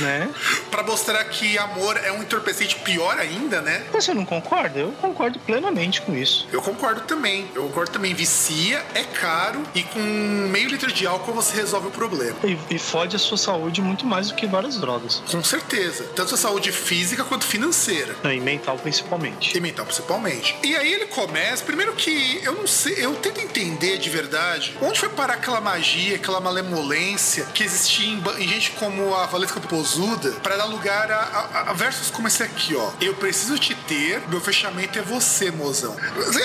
né? 0.00 0.30
para 0.70 0.82
mostrar 0.82 1.22
que 1.24 1.56
amor 1.58 1.96
é 1.96 2.12
um 2.12 2.22
entorpecente 2.22 2.76
pior 2.76 3.18
ainda, 3.18 3.60
né? 3.60 3.84
Você 3.92 4.12
não 4.12 4.24
concorda? 4.24 4.78
Eu 4.78 4.92
concordo 4.92 5.38
plenamente 5.40 6.00
com 6.02 6.14
isso. 6.14 6.46
Eu 6.52 6.62
concordo 6.62 7.02
também. 7.02 7.48
Eu 7.54 7.62
concordo 7.64 7.92
também. 7.92 8.14
Vicia, 8.14 8.84
é 8.94 9.02
caro 9.02 9.62
e 9.74 9.82
com 9.82 10.00
meio 10.00 10.68
litro 10.68 10.92
de 10.92 11.06
álcool 11.06 11.32
você 11.32 11.56
resolve 11.56 11.88
o 11.88 11.90
problema. 11.90 12.36
E, 12.44 12.58
e 12.70 12.78
fode 12.78 13.16
a 13.16 13.18
sua 13.18 13.36
saúde 13.36 13.80
muito 13.82 14.06
mais 14.06 14.28
do 14.28 14.34
que 14.34 14.46
várias 14.46 14.78
drogas. 14.78 15.22
Com 15.30 15.42
certeza. 15.42 16.04
Tanto 16.14 16.34
a 16.34 16.38
saúde 16.38 16.72
física 16.72 17.24
quanto 17.24 17.44
financeira. 17.44 18.16
E 18.24 18.40
mental 18.40 18.78
principalmente. 18.78 19.56
E 19.56 19.60
mental 19.60 19.84
principalmente. 19.84 20.56
E 20.62 20.76
aí 20.76 20.92
ele 20.92 21.06
começa, 21.06 21.64
primeiro 21.64 21.92
que 21.94 22.40
eu 22.42 22.54
não 22.54 22.66
sei, 22.66 22.94
eu 22.98 23.14
tento 23.16 23.40
entender 23.40 23.98
de 23.98 24.10
verdade 24.10 24.76
onde 24.80 24.98
foi 24.98 25.08
parar 25.08 25.34
aquela 25.34 25.60
magia, 25.60 26.16
aquela 26.16 26.40
malemolência 26.40 27.46
que 27.54 27.62
existia 27.62 28.08
em, 28.08 28.22
em 28.38 28.48
gente 28.48 28.70
como 28.72 29.14
a 29.14 29.26
Valesca 29.26 29.60
Pozuda 29.66 30.32
para 30.42 30.56
dar 30.56 30.66
lugar 30.66 31.10
a, 31.10 31.16
a, 31.16 31.70
a, 31.70 31.72
versos 31.72 32.10
como 32.10 32.28
esse 32.28 32.42
aqui, 32.42 32.74
ó. 32.74 32.92
Eu 33.00 33.14
preciso 33.14 33.58
te 33.58 33.74
ter, 33.74 34.22
meu 34.28 34.40
fechamento 34.40 34.98
é 34.98 35.02
você, 35.02 35.50
mozão. 35.50 35.96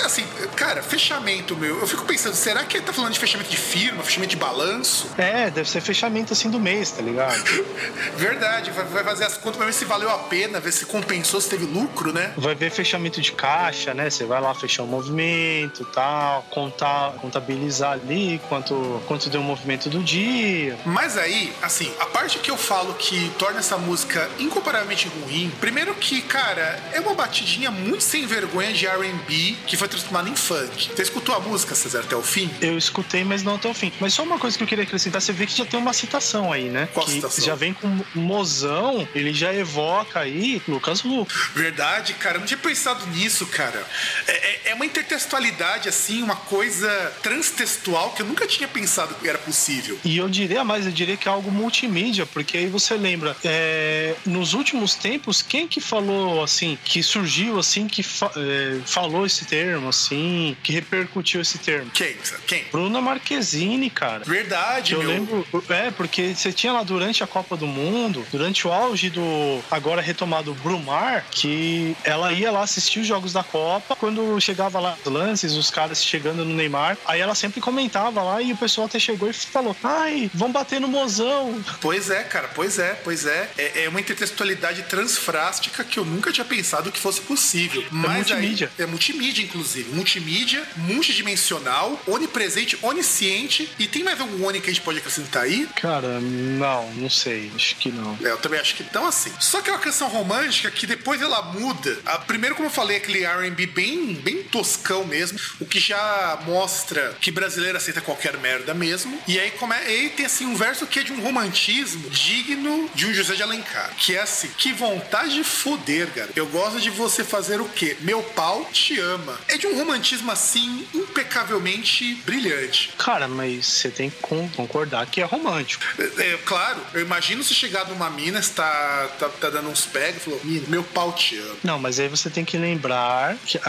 Assim, 0.04 0.24
cara, 0.56 0.82
fechamento, 0.82 1.56
meu. 1.56 1.78
Eu 1.80 1.86
fico 1.86 2.04
pensando, 2.04 2.34
será 2.34 2.64
que 2.64 2.76
ele 2.76 2.84
tá 2.84 2.92
falando 2.92 3.12
de 3.12 3.18
fechamento 3.18 3.50
de 3.50 3.56
firma, 3.56 4.02
fechamento 4.02 4.30
de 4.30 4.36
balanço? 4.36 5.08
É, 5.16 5.50
deve 5.50 5.68
ser 5.68 5.80
fechamento 5.80 6.32
assim 6.32 6.50
do 6.50 6.58
mês, 6.58 6.90
tá 6.90 7.02
ligado? 7.02 7.42
Verdade, 8.16 8.70
vai, 8.70 8.84
vai 8.86 9.04
fazer 9.04 9.24
as 9.24 9.36
contas 9.36 9.56
pra 9.56 9.66
ver 9.66 9.72
se 9.72 9.84
valeu 9.84 10.10
a 10.10 10.18
pena, 10.18 10.60
ver 10.60 10.72
se 10.72 10.86
compensou, 10.86 11.40
se 11.40 11.48
teve 11.48 11.64
lucro, 11.64 12.12
né? 12.12 12.32
Vai 12.36 12.54
ver 12.54 12.70
fechamento 12.70 13.20
de 13.20 13.32
caixa, 13.32 13.94
né? 13.94 14.10
Você 14.10 14.24
vai 14.24 14.40
lá 14.40 14.54
fechar 14.54 14.82
o 14.82 14.86
movimento 14.86 15.84
tal, 15.86 16.42
contar, 16.50 17.12
contabilizar 17.20 17.92
ali 17.92 18.40
quanto, 18.48 19.02
quanto 19.06 19.30
deu 19.30 19.40
o 19.40 19.44
movimento 19.44 19.88
do 19.88 20.02
dia. 20.02 20.78
Mas 20.84 21.16
aí, 21.16 21.52
assim, 21.62 21.92
a 22.00 22.06
parte 22.06 22.38
que 22.38 22.50
eu 22.50 22.56
falo 22.56 22.94
que 22.94 23.11
torna 23.38 23.60
essa 23.60 23.78
música 23.78 24.30
incomparavelmente 24.38 25.08
ruim, 25.08 25.50
primeiro 25.60 25.94
que, 25.94 26.22
cara, 26.22 26.78
é 26.92 27.00
uma 27.00 27.14
batidinha 27.14 27.70
muito 27.70 28.02
sem 28.02 28.26
vergonha 28.26 28.72
de 28.72 28.86
R&B 28.86 29.56
que 29.66 29.76
foi 29.76 29.88
transformada 29.88 30.28
em 30.28 30.36
funk. 30.36 30.90
Você 30.94 31.02
escutou 31.02 31.34
a 31.34 31.40
música, 31.40 31.74
César, 31.74 32.00
até 32.00 32.16
o 32.16 32.22
fim? 32.22 32.50
Eu 32.60 32.76
escutei, 32.76 33.24
mas 33.24 33.42
não 33.42 33.56
até 33.56 33.68
o 33.68 33.74
fim. 33.74 33.92
Mas 34.00 34.14
só 34.14 34.22
uma 34.22 34.38
coisa 34.38 34.56
que 34.56 34.62
eu 34.62 34.68
queria 34.68 34.84
acrescentar, 34.84 35.20
você 35.20 35.32
vê 35.32 35.46
que 35.46 35.56
já 35.56 35.64
tem 35.64 35.78
uma 35.78 35.92
citação 35.92 36.52
aí, 36.52 36.68
né? 36.68 36.88
Qual 36.92 37.06
que 37.06 37.12
citação? 37.12 37.44
Já 37.44 37.54
vem 37.54 37.74
com 37.74 38.00
mozão, 38.14 39.06
ele 39.14 39.32
já 39.32 39.52
evoca 39.54 40.20
aí 40.20 40.62
Lucas 40.66 41.02
Luco. 41.02 41.32
Verdade, 41.54 42.14
cara, 42.14 42.36
eu 42.36 42.40
não 42.40 42.46
tinha 42.46 42.58
pensado 42.58 43.06
nisso, 43.08 43.46
cara. 43.46 43.86
É, 44.26 44.32
é, 44.32 44.60
é 44.66 44.74
uma 44.74 44.86
intertextualidade, 44.86 45.88
assim, 45.88 46.22
uma 46.22 46.36
coisa 46.36 47.12
transtextual 47.22 48.12
que 48.12 48.22
eu 48.22 48.26
nunca 48.26 48.46
tinha 48.46 48.68
pensado 48.68 49.14
que 49.14 49.28
era 49.28 49.38
possível. 49.38 49.98
E 50.04 50.16
eu 50.16 50.28
diria 50.28 50.64
mais, 50.64 50.86
eu 50.86 50.92
diria 50.92 51.16
que 51.16 51.28
é 51.28 51.30
algo 51.30 51.50
multimídia, 51.50 52.26
porque 52.26 52.56
aí 52.56 52.66
você 52.66 52.91
lembra, 52.96 53.36
é, 53.44 54.14
nos 54.26 54.54
últimos 54.54 54.94
tempos, 54.94 55.42
quem 55.42 55.66
que 55.66 55.80
falou 55.80 56.42
assim, 56.42 56.78
que 56.84 57.02
surgiu 57.02 57.58
assim, 57.58 57.86
que 57.86 58.02
fa 58.02 58.30
é, 58.36 58.80
falou 58.86 59.26
esse 59.26 59.44
termo, 59.44 59.88
assim, 59.88 60.56
que 60.62 60.72
repercutiu 60.72 61.40
esse 61.40 61.58
termo? 61.58 61.90
Quem? 61.92 62.16
Quem? 62.46 62.64
Bruna 62.70 63.00
Marquezine, 63.00 63.90
cara. 63.90 64.24
Verdade, 64.24 64.94
eu 64.94 65.00
meu. 65.00 65.08
lembro, 65.08 65.46
é, 65.68 65.90
porque 65.90 66.34
você 66.34 66.52
tinha 66.52 66.72
lá 66.72 66.82
durante 66.82 67.22
a 67.22 67.26
Copa 67.26 67.56
do 67.56 67.66
Mundo, 67.66 68.24
durante 68.30 68.66
o 68.66 68.72
auge 68.72 69.10
do 69.10 69.62
agora 69.70 70.00
retomado 70.00 70.54
Brumar, 70.54 71.24
que 71.30 71.96
ela 72.04 72.32
ia 72.32 72.50
lá 72.50 72.62
assistir 72.62 73.00
os 73.00 73.06
jogos 73.06 73.32
da 73.32 73.42
Copa, 73.42 73.96
quando 73.96 74.40
chegava 74.40 74.78
lá 74.80 74.96
os 75.04 75.10
lances, 75.10 75.52
os 75.52 75.70
caras 75.70 76.04
chegando 76.04 76.44
no 76.44 76.54
Neymar, 76.54 76.96
aí 77.06 77.20
ela 77.20 77.34
sempre 77.34 77.60
comentava 77.60 78.22
lá 78.22 78.40
e 78.40 78.52
o 78.52 78.56
pessoal 78.56 78.86
até 78.86 78.98
chegou 78.98 79.28
e 79.28 79.32
falou: 79.32 79.76
ai, 79.82 80.30
vão 80.34 80.50
bater 80.50 80.80
no 80.80 80.88
mozão. 80.88 81.62
Pois 81.80 82.10
é, 82.10 82.22
cara, 82.24 82.48
pois 82.54 82.78
é, 82.78 82.81
pois 83.02 83.26
é. 83.26 83.50
É, 83.56 83.84
é 83.84 83.88
uma 83.88 84.00
intertextualidade 84.00 84.82
transfrástica 84.84 85.84
que 85.84 85.98
eu 85.98 86.04
nunca 86.04 86.32
tinha 86.32 86.44
pensado 86.44 86.90
que 86.90 86.98
fosse 86.98 87.20
possível. 87.20 87.84
Mas 87.90 88.28
multimídia. 88.28 88.70
Aí, 88.78 88.84
é 88.84 88.86
multimídia, 88.86 89.42
inclusive. 89.42 89.90
Multimídia, 89.94 90.62
multidimensional, 90.76 92.00
onipresente, 92.06 92.78
onisciente. 92.82 93.68
E 93.78 93.86
tem 93.86 94.02
mais 94.02 94.20
algum 94.20 94.44
oni 94.44 94.60
que 94.60 94.70
a 94.70 94.72
gente 94.72 94.82
pode 94.82 94.98
acrescentar 94.98 95.44
aí? 95.44 95.68
Cara, 95.80 96.20
não, 96.20 96.92
não 96.94 97.10
sei. 97.10 97.50
Acho 97.54 97.76
que 97.76 97.90
não. 97.90 98.18
É, 98.22 98.30
eu 98.30 98.38
também 98.38 98.60
acho 98.60 98.74
que 98.74 98.84
não 98.92 99.06
assim. 99.06 99.32
Só 99.40 99.60
que 99.60 99.70
é 99.70 99.72
uma 99.72 99.78
canção 99.78 100.08
romântica 100.08 100.70
que 100.70 100.86
depois 100.86 101.20
ela 101.20 101.42
muda. 101.42 101.98
A, 102.04 102.18
primeiro, 102.18 102.54
como 102.54 102.66
eu 102.68 102.72
falei, 102.72 102.96
aquele 102.96 103.24
RB 103.24 103.66
bem, 103.66 104.14
bem 104.14 104.42
toscão 104.44 105.04
mesmo, 105.04 105.38
o 105.60 105.66
que 105.66 105.78
já 105.78 106.38
mostra 106.46 107.16
que 107.20 107.30
brasileiro 107.30 107.76
aceita 107.76 108.00
qualquer 108.00 108.36
merda 108.38 108.74
mesmo. 108.74 109.18
E 109.26 109.38
aí, 109.38 109.50
come, 109.52 109.74
aí 109.74 110.10
tem 110.10 110.26
assim 110.26 110.46
um 110.46 110.54
verso 110.54 110.86
que 110.86 111.00
é 111.00 111.02
de 111.02 111.12
um 111.12 111.20
romantismo 111.20 112.08
digno 112.10 112.71
de 112.94 113.06
um 113.06 113.14
José 113.14 113.34
de 113.34 113.42
Alencar. 113.42 113.90
Que 113.96 114.16
é 114.16 114.22
assim: 114.22 114.48
que 114.56 114.72
vontade 114.72 115.34
de 115.34 115.44
foder, 115.44 116.08
cara. 116.08 116.30
Eu 116.34 116.46
gosto 116.46 116.80
de 116.80 116.90
você 116.90 117.24
fazer 117.24 117.60
o 117.60 117.68
quê? 117.68 117.96
Meu 118.00 118.22
pau 118.22 118.68
te 118.72 118.98
ama. 118.98 119.38
É 119.48 119.56
de 119.56 119.66
um 119.66 119.76
romantismo 119.76 120.30
assim 120.30 120.86
impecavelmente 120.94 122.14
brilhante. 122.26 122.90
Cara, 122.98 123.28
mas 123.28 123.66
você 123.66 123.90
tem 123.90 124.10
que 124.10 124.16
concordar 124.56 125.06
que 125.06 125.20
é 125.20 125.24
romântico. 125.24 125.84
É, 125.98 126.32
é 126.32 126.38
claro, 126.44 126.80
eu 126.94 127.00
imagino 127.00 127.42
se 127.42 127.54
chegar 127.54 127.86
numa 127.88 128.10
mina, 128.10 128.38
está 128.38 129.08
tá, 129.18 129.28
tá 129.28 129.50
dando 129.50 129.68
uns 129.68 129.84
pega 129.86 130.16
e 130.16 130.20
falou: 130.20 130.40
Mina, 130.44 130.66
meu 130.68 130.82
pau 130.82 131.12
te 131.12 131.36
ama. 131.38 131.56
Não, 131.62 131.78
mas 131.78 131.98
aí 131.98 132.08
você 132.08 132.30
tem 132.30 132.44
que 132.44 132.56
lembrar 132.56 133.36
que, 133.44 133.58
uh, 133.58 133.62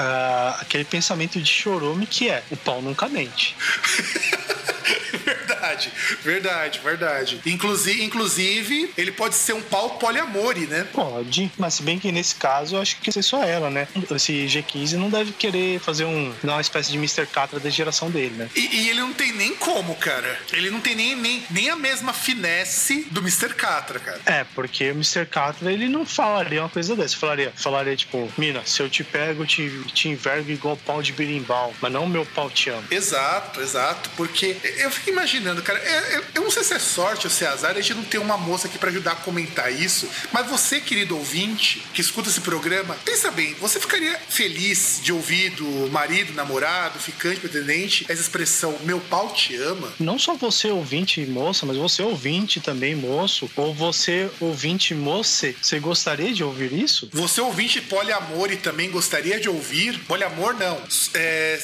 aquele 0.60 0.84
pensamento 0.84 1.40
de 1.40 1.52
chorume 1.52 2.06
que 2.06 2.30
é: 2.30 2.44
o 2.50 2.58
pau 2.58 2.82
nunca 2.82 3.08
mente. 3.08 3.56
verdade, 5.24 5.92
verdade, 6.24 6.80
verdade. 6.84 7.42
Inclusive, 7.46 8.04
inclusive, 8.04 8.93
ele 8.98 9.12
pode 9.12 9.36
ser 9.36 9.54
um 9.54 9.62
pau 9.62 9.92
poliamore, 9.92 10.68
né? 10.68 10.88
Pode, 10.92 11.52
mas 11.58 11.76
se 11.76 11.84
bem 11.84 12.00
que 12.00 12.12
nesse 12.12 12.36
caso 12.36 12.76
eu 12.76 12.82
acho 12.82 12.98
que 12.98 13.18
é 13.18 13.22
só 13.22 13.44
ela, 13.44 13.70
né? 13.70 13.88
Esse 14.12 14.46
G15 14.46 14.94
não 14.94 15.10
deve 15.10 15.32
querer 15.32 15.80
fazer 15.80 16.06
um, 16.06 16.34
uma 16.44 16.62
espécie 16.62 16.92
de 16.92 16.98
Mr. 16.98 17.26
Catra 17.26 17.60
da 17.60 17.70
geração 17.70 18.10
dele, 18.10 18.36
né? 18.36 18.50
E, 18.56 18.76
e, 18.76 18.90
ele 18.90 19.00
não 19.00 19.14
tem 19.14 19.32
nem 19.32 19.56
como, 19.56 19.96
cara. 19.96 20.40
Ele 20.52 20.70
não 20.70 20.80
tem 20.80 20.96
nem, 20.96 21.16
nem, 21.16 21.44
nem 21.50 21.70
a 21.70 21.76
mesma 21.76 22.14
finesse 22.14 23.08
do 23.12 23.22
Mr. 23.22 23.54
Catra, 23.54 24.00
cara. 24.00 24.22
É, 24.26 24.46
porque 24.56 24.92
o 24.92 24.96
Mr. 24.96 25.26
Catra 25.26 25.72
ele 25.72 25.88
não 25.88 26.06
falaria 26.06 26.62
uma 26.62 26.70
coisa 26.70 26.96
dessa. 26.96 27.18
Falaria, 27.18 27.52
falaria 27.56 27.96
tipo, 27.96 28.32
Mina, 28.38 28.62
se 28.66 28.82
eu 28.82 28.90
te 28.90 29.04
pego, 29.04 29.44
eu 29.44 29.48
te, 29.48 29.84
te 29.94 30.10
envergo 30.10 30.52
igual 30.52 30.78
pau 30.78 31.02
de 31.02 31.12
birimbau, 31.12 31.74
mas 31.82 31.92
não 31.92 32.08
meu 32.08 32.26
pau 32.26 32.50
te 32.50 32.70
ama. 32.70 32.84
Exato, 32.92 33.62
exato. 33.62 34.10
Porque 34.16 34.56
eu 34.78 34.92
fico 34.92 35.10
imaginando, 35.10 35.62
cara, 35.62 35.80
é, 35.80 36.16
é, 36.16 36.22
eu 36.36 36.44
não 36.44 36.52
sei 36.52 36.64
se 36.64 36.74
é 36.74 36.80
sorte 36.80 37.28
ou 37.28 37.32
se 37.32 37.46
é 37.46 37.48
azar, 37.48 37.72
a 37.72 37.82
gente 37.82 37.96
não 37.96 38.04
tem 38.04 38.20
uma 38.20 38.38
moça 38.38 38.68
aqui 38.68 38.78
para 38.84 38.92
ajudar 38.92 39.14
a 39.14 39.16
comentar 39.16 39.72
isso, 39.72 40.10
mas 40.34 40.46
você, 40.50 40.82
querido 40.82 41.18
ouvinte, 41.18 41.82
que 41.94 42.02
escuta 42.02 42.28
esse 42.28 42.42
programa, 42.42 42.98
pensa 43.06 43.32
bem, 43.32 43.54
você 43.54 43.80
ficaria 43.80 44.20
feliz 44.28 45.00
de 45.02 45.14
ouvir 45.14 45.52
do 45.52 45.90
marido, 45.90 46.34
namorado, 46.34 47.00
ficante, 47.00 47.40
pretendente, 47.40 48.06
essa 48.10 48.22
expressão, 48.22 48.78
meu 48.84 49.00
pau 49.00 49.30
te 49.30 49.56
ama? 49.56 49.94
Não 49.98 50.20
só 50.20 50.36
você, 50.36 50.68
ouvinte, 50.68 51.26
moça, 51.26 51.66
mas 51.66 51.78
você, 51.78 52.04
ouvinte 52.04 52.60
também, 52.60 52.94
moço, 52.94 53.50
ou 53.56 53.74
você, 53.74 54.30
ouvinte, 54.42 54.94
moça, 54.94 55.56
você 55.62 55.80
gostaria 55.80 56.34
de 56.34 56.44
ouvir 56.44 56.74
isso? 56.74 57.08
Você, 57.14 57.40
ouvinte 57.40 57.80
poliamor 57.80 58.52
e 58.52 58.58
também 58.58 58.92
gostaria 58.92 59.40
de 59.40 59.48
ouvir, 59.48 59.98
poliamor 60.00 60.56
não, 60.56 60.78
é, 61.14 61.58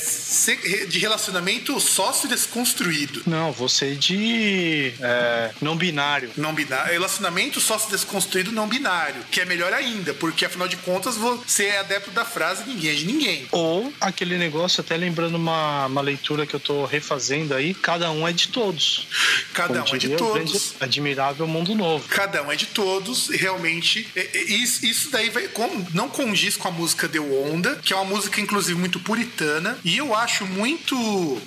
de 0.88 1.00
relacionamento 1.00 1.78
sócio 1.82 2.30
desconstruído. 2.30 3.24
Não, 3.28 3.52
você 3.52 3.94
de 3.96 4.94
é, 5.02 5.52
não 5.62 5.76
binário. 5.76 6.32
Não 6.38 6.54
binário. 6.54 6.94
Relacionamento 7.10 7.60
sócio 7.60 7.90
desconstruído 7.90 8.52
não 8.52 8.68
binário, 8.68 9.24
que 9.32 9.42
é 9.42 9.46
melhor 9.46 9.74
ainda, 9.74 10.14
porque 10.14 10.46
afinal 10.46 10.68
de 10.68 10.78
contas 10.78 11.18
você 11.18 11.66
é 11.66 11.80
adepto 11.80 12.12
da 12.12 12.24
frase 12.24 12.66
ninguém 12.68 12.92
é 12.92 12.94
de 12.94 13.06
ninguém. 13.06 13.48
Ou 13.52 13.92
aquele 14.00 14.38
negócio, 14.38 14.82
até 14.82 14.96
lembrando 14.96 15.36
uma, 15.36 15.88
uma 15.88 16.02
leitura 16.02 16.46
que 16.46 16.54
eu 16.54 16.60
tô 16.60 16.86
refazendo 16.86 17.56
aí, 17.56 17.74
cada 17.74 18.12
um 18.12 18.28
é 18.28 18.32
de 18.32 18.50
todos. 18.50 19.08
Cada 19.54 19.82
Como 19.82 19.92
um 19.92 19.96
é 19.96 19.98
de 19.98 20.10
todos. 20.10 20.76
Admirável 20.80 21.48
mundo 21.48 21.74
novo. 21.74 22.08
Cada 22.10 22.44
um 22.44 22.52
é 22.52 22.56
de 22.56 22.68
todos, 22.68 23.30
realmente. 23.30 24.08
Isso, 24.48 24.86
isso 24.86 25.10
daí 25.10 25.32
vai, 25.32 25.50
não 25.92 26.10
condiz 26.10 26.56
com 26.56 26.68
a 26.68 26.72
música 26.72 27.10
The 27.10 27.20
Onda, 27.20 27.78
que 27.78 27.92
é 27.92 27.96
uma 27.96 28.06
música, 28.06 28.40
inclusive, 28.40 28.80
muito 28.80 29.00
puritana. 29.00 29.80
E 29.84 29.98
eu 29.98 30.14
acho 30.14 30.46
muito, 30.46 30.96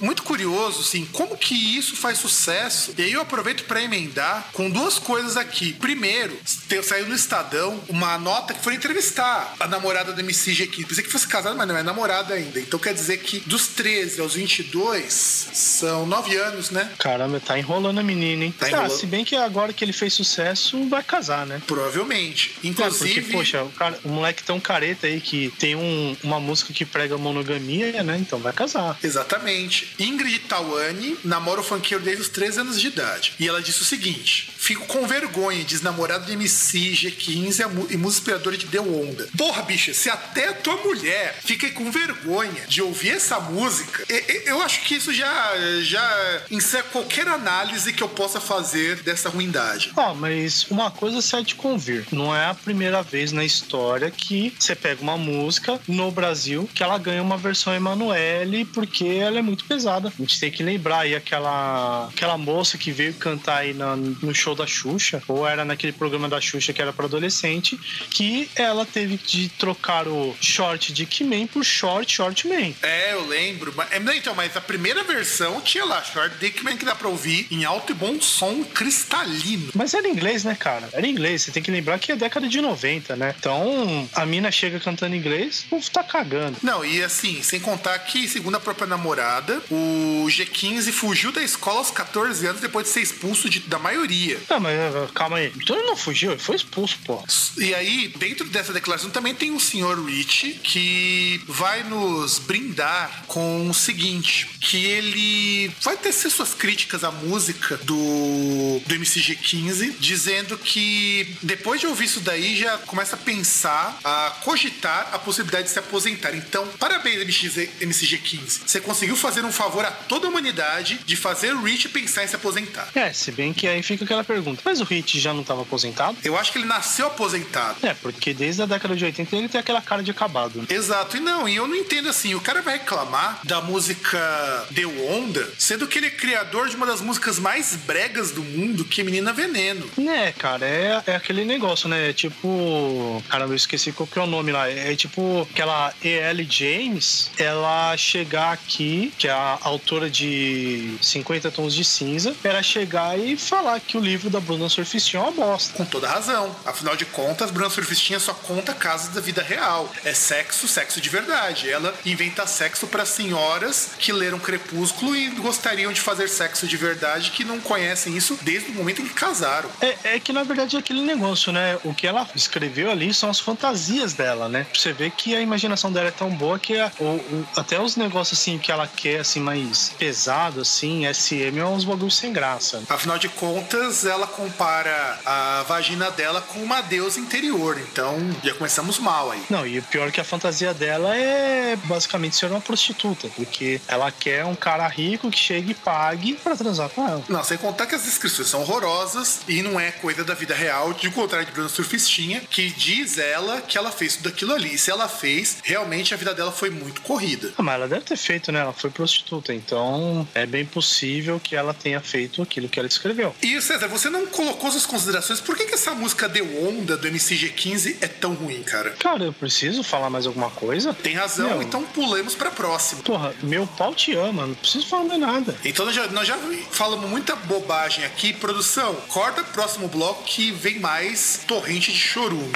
muito 0.01 0.25
curioso, 0.25 0.81
assim, 0.81 1.05
como 1.13 1.37
que 1.37 1.55
isso 1.55 1.95
faz 1.95 2.19
sucesso. 2.19 2.93
E 2.99 3.03
aí 3.03 3.13
eu 3.13 3.21
aproveito 3.21 3.65
para 3.65 3.81
emendar 3.81 4.49
com 4.53 4.69
duas 4.69 4.99
coisas 4.99 5.37
aqui. 5.37 5.52
Primeiro, 5.75 6.37
saiu 6.83 7.07
no 7.07 7.15
Estadão 7.15 7.83
uma 7.89 8.19
nota 8.19 8.55
que 8.55 8.63
foi 8.63 8.75
entrevistar 8.75 9.55
a 9.61 9.69
namorada 9.69 10.13
do 10.13 10.21
MC 10.21 10.53
Jequim. 10.53 10.83
Pensei 10.83 11.05
que 11.05 11.11
fosse 11.11 11.27
casada, 11.29 11.55
mas 11.55 11.69
não 11.69 11.77
é 11.77 11.83
namorada 11.83 12.35
ainda. 12.35 12.59
Então 12.59 12.79
quer 12.79 12.95
dizer 12.95 13.19
que 13.19 13.41
dos 13.41 13.69
13 13.69 14.21
aos 14.21 14.35
22 14.35 15.13
são 15.53 16.07
9 16.07 16.37
anos, 16.37 16.71
né? 16.71 16.91
Caramba, 16.99 17.41
tá 17.41 17.59
enrolando 17.59 17.99
a 18.01 18.03
menina, 18.03 18.45
hein? 18.45 18.55
Tá. 18.59 18.85
Ah, 18.85 18.89
se 18.89 19.07
bem 19.07 19.25
que 19.25 19.37
agora 19.37 19.73
que 19.73 19.85
ele 19.85 19.93
fez 19.93 20.15
sucesso, 20.15 20.89
vai 20.89 21.03
casar, 21.03 21.47
né? 21.47 21.61
Provavelmente. 21.67 22.57
Inclusive. 22.65 23.11
É, 23.11 23.15
porque, 23.21 23.33
poxa, 23.33 23.63
o, 23.63 23.71
cara, 23.71 23.99
o 24.03 24.09
moleque 24.09 24.43
tão 24.43 24.59
careta 24.59 25.07
aí 25.07 25.21
que 25.21 25.53
tem 25.59 25.77
um, 25.77 26.17
uma 26.23 26.41
música 26.41 26.73
que 26.73 26.85
prega 26.85 27.13
prega 27.13 27.19
monogamia, 27.19 28.03
né? 28.03 28.17
Então 28.19 28.39
vai 28.39 28.53
casar. 28.53 28.99
Exatamente. 29.03 29.93
Ingrid 29.99 30.41
Tawane 30.41 31.17
namora 31.25 31.61
o 31.61 31.65
funkeiro 31.65 32.03
desde 32.03 32.23
os 32.23 32.29
13 32.29 32.61
anos 32.61 32.81
de 32.81 32.87
idade. 32.87 33.35
E 33.39 33.49
ela 33.49 33.61
disse 33.61 33.83
o 33.83 33.85
seguinte: 33.85 34.51
Fico 34.57 34.87
com 34.87 35.07
vergonha, 35.07 35.42
diz 35.51 35.83
namorado 35.83 36.27
de 36.27 36.33
MC 36.33 36.79
G15 36.93 37.91
e 37.91 37.97
música 37.97 38.23
inspiradora 38.23 38.57
de 38.57 38.67
Deu 38.67 38.83
Onda. 38.83 39.29
Porra, 39.37 39.63
bicha, 39.63 39.93
se 39.93 40.09
até 40.09 40.53
tua 40.53 40.77
mulher 40.77 41.39
fica 41.45 41.69
com 41.71 41.91
vergonha 41.91 42.67
de 42.69 42.81
ouvir 42.81 43.11
essa 43.11 43.41
música, 43.41 44.05
eu 44.45 44.63
acho 44.63 44.83
que 44.83 44.95
isso 44.95 45.13
já, 45.13 45.53
já 45.83 46.43
encerra 46.51 46.85
qualquer 46.85 47.27
análise 47.27 47.93
que 47.93 48.03
eu 48.03 48.09
possa 48.09 48.41
fazer 48.41 49.03
dessa 49.03 49.29
ruindade. 49.29 49.93
Ah, 49.97 50.15
mas 50.15 50.67
uma 50.71 50.91
coisa 50.91 51.21
você 51.21 51.37
há 51.37 51.41
de 51.41 51.55
convir. 51.55 52.07
Não 52.13 52.35
é 52.35 52.47
a 52.47 52.55
primeira 52.55 53.03
vez 53.03 53.33
na 53.33 53.45
história 53.45 54.11
que 54.11 54.55
você 54.59 54.75
pega 54.75 55.03
uma 55.03 55.17
música 55.17 55.81
no 55.89 56.11
Brasil 56.11 56.69
que 56.75 56.83
ela 56.83 56.99
ganha 56.99 57.23
uma 57.23 57.37
versão 57.37 57.75
Emanuele 57.75 58.65
porque 58.65 59.05
ela 59.05 59.39
é 59.39 59.43
muito 59.43 59.65
pesada. 59.65 60.09
A 60.09 60.23
gente 60.23 60.39
tem 60.39 60.51
que 60.51 60.63
lembrar 60.63 61.01
aí 61.01 61.15
aquela, 61.15 62.09
aquela 62.09 62.39
moça 62.39 62.79
que 62.79 62.93
veio 62.93 63.15
cantar 63.15 63.59
aí 63.59 63.75
na, 63.75 63.97
no 63.97 64.35
show 64.35 64.55
da 64.55 64.67
Xuxa, 64.67 65.22
ou 65.29 65.47
era 65.47 65.65
naquele 65.65 65.93
programa 65.93 66.29
da 66.29 66.41
Xuxa 66.41 66.73
que 66.73 66.83
era 66.83 66.93
para 66.93 67.07
adolescente, 67.07 67.79
que 68.11 68.49
ela 68.55 68.85
teve 68.87 69.17
de 69.17 69.49
trocar 69.51 70.09
o 70.09 70.35
short 70.41 70.93
de 70.93 71.03
He-Man 71.03 71.47
por 71.47 71.65
short 71.65 72.13
Short 72.13 72.47
Man. 72.47 72.73
É, 72.83 73.13
eu 73.13 73.27
lembro. 73.27 73.73
Mas, 73.77 73.91
é, 73.93 74.17
então, 74.17 74.35
mas 74.35 74.57
a 74.57 74.61
primeira 74.61 75.03
versão 75.03 75.61
tinha 75.61 75.85
lá 75.85 76.03
Short 76.03 76.37
Dickman 76.39 76.77
que 76.77 76.85
dá 76.85 76.95
pra 76.95 77.09
ouvir 77.09 77.47
em 77.51 77.65
alto 77.65 77.93
e 77.93 77.95
bom 77.95 78.21
som 78.21 78.65
cristalino. 78.65 79.71
Mas 79.75 79.95
era 79.95 80.09
inglês, 80.09 80.45
né, 80.45 80.55
cara? 80.55 80.89
Era 80.93 81.07
inglês. 81.07 81.43
Você 81.43 81.51
tem 81.51 81.63
que 81.63 81.71
lembrar 81.71 81.99
que 81.99 82.13
é 82.13 82.17
década 82.17 82.49
de 82.49 82.61
90, 82.61 83.17
né? 83.17 83.35
Então, 83.39 84.09
a 84.15 84.27
mina 84.27 84.51
chega 84.51 84.79
cantando 84.79 85.17
inglês, 85.17 85.65
o 85.67 85.71
povo 85.71 85.91
tá 85.91 86.03
cagando. 86.03 86.59
Não, 86.63 86.85
e 86.85 87.03
assim, 87.03 87.43
sem 87.43 87.61
contar 87.61 87.99
que, 88.01 88.29
segundo 88.29 88.57
a 88.57 88.61
própria 88.61 88.87
namorada, 88.87 89.63
o 89.71 90.27
G15 90.29 90.93
fugiu 90.93 91.33
da 91.33 91.43
escola 91.43 91.79
aos 91.79 91.91
14 91.91 92.47
anos 92.47 92.61
depois 92.61 92.87
de 92.87 92.93
ser 92.93 93.01
expulso 93.01 93.49
de, 93.49 93.61
da 93.61 93.79
maioria. 93.79 94.39
Não, 94.49 94.61
mas 94.61 94.75
calma 95.13 95.39
aí. 95.39 95.53
Então 95.57 95.77
ele 95.77 95.87
não 95.87 95.97
fugiu, 95.97 96.33
ele 96.33 96.41
foi 96.41 96.57
expulso, 96.57 96.99
pô. 97.05 97.23
E 97.59 97.75
aí, 97.75 98.09
dentro 98.17 98.47
dessa 98.49 98.73
declaração, 98.73 99.11
também 99.11 99.35
tem 99.35 99.51
o 99.51 99.61
senhor 99.61 100.03
Rich, 100.05 100.61
que 100.63 101.41
vai 101.47 101.83
nos 101.85 102.39
brindar 102.39 103.25
com 103.27 103.69
o 103.69 103.75
seguinte: 103.75 104.49
que 104.61 104.85
ele 104.85 105.71
vai 105.81 105.97
tecer 105.97 106.31
suas 106.31 106.55
críticas 106.55 107.05
à 107.05 107.11
música 107.11 107.77
do, 107.79 108.81
do 108.87 108.95
MCG15, 108.95 109.95
dizendo 109.99 110.57
que 110.59 111.37
depois 111.43 111.81
de 111.81 111.87
ouvir 111.87 112.05
isso 112.05 112.21
daí 112.21 112.57
já 112.57 112.79
começa 112.79 113.17
a 113.17 113.19
pensar, 113.19 113.99
a 114.05 114.39
cogitar 114.43 115.11
a 115.13 115.19
possibilidade 115.19 115.65
de 115.65 115.71
se 115.71 115.79
aposentar. 115.79 116.35
Então, 116.35 116.67
parabéns, 116.79 117.21
MCG15. 117.23 118.63
Você 118.67 118.81
conseguiu 118.81 119.17
fazer 119.17 119.45
um 119.45 119.53
favor 119.53 119.85
a 119.85 119.91
toda 119.91 120.27
a 120.27 120.31
humanidade 120.31 121.01
de 121.05 121.17
fazer 121.17 121.55
o 121.55 121.63
Rich 121.63 121.89
pensar 121.91 122.25
em 122.25 122.29
se 122.29 122.37
aposentar. 122.37 122.89
É, 122.95 123.13
se 123.13 123.31
bem 123.31 123.53
que 123.53 123.67
aí 123.67 123.83
fica 123.83 124.05
aquela 124.05 124.25
pergunta: 124.25 124.63
mas 124.65 124.81
o 124.81 124.85
Rich 124.85 125.02
já 125.07 125.33
não 125.33 125.43
estava 125.43 125.63
aposentado? 125.63 126.17
Eu 126.25 126.37
acho 126.37 126.53
que 126.53 126.59
ele 126.59 126.67
nasceu 126.67 127.07
aposentado. 127.07 127.77
É, 127.83 127.95
porque 127.95 128.33
desde 128.33 128.63
a 128.63 128.67
década 128.67 128.95
de 128.97 129.05
80 129.05 129.37
ele 129.37 129.49
tem 129.49 129.61
aquela 129.61 129.81
cara 129.81 130.03
de 130.03 130.11
acabado. 130.11 130.59
Né? 130.59 130.67
Exato, 130.71 131.17
e 131.17 131.21
não, 131.21 131.49
e 131.49 131.57
eu 131.57 131.67
não 131.67 131.77
entendo 131.77 132.09
assim: 132.09 132.35
o 132.35 132.41
cara 132.41 132.63
vai 132.63 132.79
reclamar 132.79 133.41
da 133.45 133.61
música 133.61 134.67
Deu 134.71 134.91
Onda, 135.11 135.49
sendo 135.59 135.87
que 135.87 135.99
ele 135.99 136.07
é 136.07 136.11
criador 136.11 136.69
de 136.69 136.77
uma 136.77 136.87
das 136.87 137.01
músicas 137.01 137.39
mais 137.39 137.77
bregas 137.77 138.31
do 138.31 138.43
mundo, 138.43 138.85
que 138.85 139.01
é 139.01 139.05
Menina 139.05 139.33
Veneno. 139.33 139.89
Né, 139.97 140.33
cara, 140.33 140.67
é, 140.67 141.03
é 141.07 141.17
aquele 141.17 141.45
negócio, 141.45 141.89
né? 141.89 142.11
É 142.11 142.13
tipo. 142.13 143.23
Caramba, 143.29 143.53
eu 143.53 143.57
esqueci 143.57 143.93
qual 143.93 144.07
que 144.07 144.19
é 144.19 144.23
o 144.23 144.27
nome 144.27 144.53
lá. 144.53 144.69
É, 144.69 144.93
é 144.93 144.97
tipo 144.97 145.47
aquela 145.51 145.93
E.L. 146.03 146.47
James, 146.49 147.31
ela 147.39 147.97
chegar 147.97 148.53
aqui, 148.53 149.13
que 149.19 149.29
é 149.29 149.31
a 149.31 149.59
autora 149.63 150.11
de 150.11 150.95
50 151.01 151.51
Tons 151.51 151.75
de 151.75 151.85
Cinza, 151.85 152.35
era 152.45 152.63
chegar 152.63 153.19
e 153.19 153.37
falar 153.37 153.81
que 153.81 153.97
o 153.97 154.01
livro 154.01 154.31
da 154.31 154.41
Bruna 154.41 154.69
Surfistinha 154.93 155.23
é 155.23 155.27
uma 155.27 155.33
bosta. 155.33 155.73
Com 155.73 155.85
toda 155.87 156.07
razão. 156.07 156.55
Afinal 156.67 156.95
de 156.95 157.07
contas, 157.07 157.51
Bruna 157.51 157.71
Surfistinha 157.71 158.21
só 158.21 158.35
conta 158.35 158.75
casos 158.75 159.15
da 159.15 159.21
vida 159.21 159.43
real. 159.43 159.91
É 160.05 160.13
sexo, 160.13 160.69
sexo 160.69 161.01
de 161.01 161.09
verdade. 161.09 161.71
Ela 161.71 161.95
inventa 162.05 162.47
sexo 162.47 162.87
para 162.87 163.07
senhoras 163.07 163.93
que 163.99 164.13
leram 164.13 164.39
Crepúsculo 164.39 165.17
e 165.17 165.29
gostariam 165.31 165.93
de 165.93 166.01
fazer 166.01 166.29
sexo 166.29 166.67
de 166.67 166.77
verdade 166.77 167.31
que 167.31 167.45
não 167.45 167.59
conhecem 167.61 168.15
isso 168.17 168.39
desde 168.43 168.71
o 168.71 168.75
momento 168.75 169.01
em 169.01 169.07
que 169.07 169.15
casaram. 169.15 169.71
É, 169.81 170.17
é 170.17 170.21
que 170.21 170.33
na 170.33 170.43
verdade 170.43 170.77
é 170.77 170.79
aquele 170.79 171.03
negócio, 171.03 171.53
né? 171.53 171.79
O 171.85 171.95
que 171.95 172.07
ela 172.07 172.29
escreveu 172.35 172.91
ali 172.91 173.15
são 173.15 173.31
as 173.31 173.41
fantasias 173.41 174.13
dela, 174.13 174.49
né? 174.49 174.67
Você 174.75 174.93
vê 174.93 175.11
que 175.11 175.35
a 175.35 175.41
imaginação 175.41 175.91
dela 175.91 176.09
é 176.09 176.13
tão 176.13 176.31
boa 176.31 176.59
que 176.59 176.79
a, 176.79 176.93
o, 176.99 177.05
o, 177.05 177.49
até 177.57 177.81
os 177.81 177.97
negócios 177.97 178.39
assim 178.39 178.59
que 178.59 178.71
ela 178.71 178.87
quer, 178.87 179.21
assim, 179.21 179.41
mais 179.41 179.91
pesado, 179.99 180.61
assim, 180.61 181.11
SM 181.13 181.59
é 181.59 181.65
uns 181.65 181.85
bagulhos 181.85 182.17
sem 182.17 182.33
graça. 182.33 182.83
Afinal 182.89 183.19
de 183.19 183.29
contas, 183.29 184.05
ela 184.05 184.27
compara 184.27 184.82
a 184.87 185.65
vagina 185.69 186.11
dela 186.11 186.41
com 186.41 186.61
uma 186.61 186.81
deusa 186.81 187.21
interior. 187.21 187.79
Então, 187.79 188.19
já 188.43 188.55
começamos 188.55 188.99
mal 188.99 189.31
aí. 189.31 189.43
Não, 189.49 189.67
e 189.67 189.79
o 189.79 189.83
pior 189.83 190.09
é 190.09 190.11
que 190.11 190.21
a 190.21 190.25
fantasia 190.25 190.75
dela 190.75 191.17
é 191.17 191.77
basicamente 191.85 192.37
ser 192.37 192.47
uma 192.47 192.61
prostituta, 192.61 193.29
porque 193.37 193.81
ela 193.87 194.11
quer 194.11 194.45
um 194.45 194.55
cara 194.55 194.87
rico 194.89 195.31
que 195.31 195.39
chegue 195.39 195.73
e 195.73 195.75
pague 195.75 196.35
para 196.35 196.57
transar 196.57 196.89
com 196.91 197.07
ela. 197.07 197.23
Não, 197.29 197.43
sem 197.45 197.59
contar 197.59 197.87
que 197.87 197.95
as 197.95 198.03
descrições 198.03 198.49
são 198.49 198.61
horrorosas 198.63 199.41
e 199.49 199.63
não 199.63 199.79
é 199.79 199.91
coisa 199.91 200.25
da 200.25 200.35
vida 200.35 200.55
real, 200.55 200.93
de 200.93 201.11
contrário 201.11 201.47
de 201.47 201.53
Bruna 201.53 201.69
Surfistinha, 201.69 202.41
que 202.51 202.71
diz 202.71 203.19
ela 203.19 203.61
que 203.61 203.79
ela 203.79 203.91
fez 203.91 204.17
tudo 204.17 204.29
aquilo 204.29 204.53
ali. 204.53 204.75
E 204.75 204.79
se 204.79 204.91
ela 204.91 205.09
fez, 205.09 205.59
realmente 205.63 206.15
a 206.15 206.17
vida 206.17 206.35
dela 206.35 206.53
foi 206.53 206.71
muito 206.71 207.01
corrida. 207.03 207.53
Ah, 207.57 207.63
mas 207.63 207.75
ela 207.75 207.89
deve 207.89 208.03
ter 208.03 208.17
feito, 208.17 208.51
né? 208.51 208.61
Ela 208.61 208.73
foi 208.73 208.91
prostituta, 208.91 209.53
então 209.53 210.27
é 210.35 210.47
bem 210.47 210.65
possível 210.65 211.41
que 211.41 211.55
ela 211.55 211.75
tenha 211.75 212.01
feito 212.01 212.43
aquilo 212.43 212.69
que 212.69 212.79
ela 212.79 212.89
escreveu. 212.89 213.35
E 213.43 213.61
César, 213.61 213.89
você 213.89 214.09
não 214.11 214.27
colocou 214.27 214.72
suas 214.73 214.87
considerações, 214.87 215.41
por 215.41 215.57
que, 215.57 215.67
que 215.67 215.75
essa 215.75 215.95
música 215.95 216.29
Deu 216.29 216.67
Onda 216.67 216.97
do 216.97 217.09
MCG15 217.09 217.97
é 218.01 218.09
tão 218.09 218.35
ruim, 218.35 218.63
cara? 218.63 218.91
Cara, 218.99 219.25
eu 219.25 219.33
preciso 219.33 219.83
falar 219.83 220.11
mais 220.11 220.27
alguma 220.27 220.51
coisa? 220.51 220.95
Tem 220.95 221.15
razão, 221.15 221.49
Meu. 221.51 221.63
então 221.63 221.83
pulemos 221.85 222.35
pra 222.35 222.51
próxima. 222.51 223.03
Porra, 223.03 223.35
meu 223.43 223.67
pau 223.67 223.95
te 223.95 224.15
ama, 224.15 224.47
não 224.47 224.55
preciso 224.55 224.87
falar 224.87 225.05
mais 225.05 225.21
nada. 225.21 225.57
Então 225.65 225.85
nós 225.87 225.95
já, 225.95 226.07
nós 226.09 226.27
já 226.27 226.39
falamos 226.71 227.09
muita 227.09 227.37
bobagem 227.37 228.05
aqui. 228.05 228.33
Produção, 228.33 228.95
corta 229.09 229.45
próximo 229.45 229.89
bloco 229.89 230.25
que 230.25 230.51
vem 230.51 230.79
mais 230.79 231.41
torrente 231.47 231.93
de 231.93 231.99
chorume. 231.99 232.53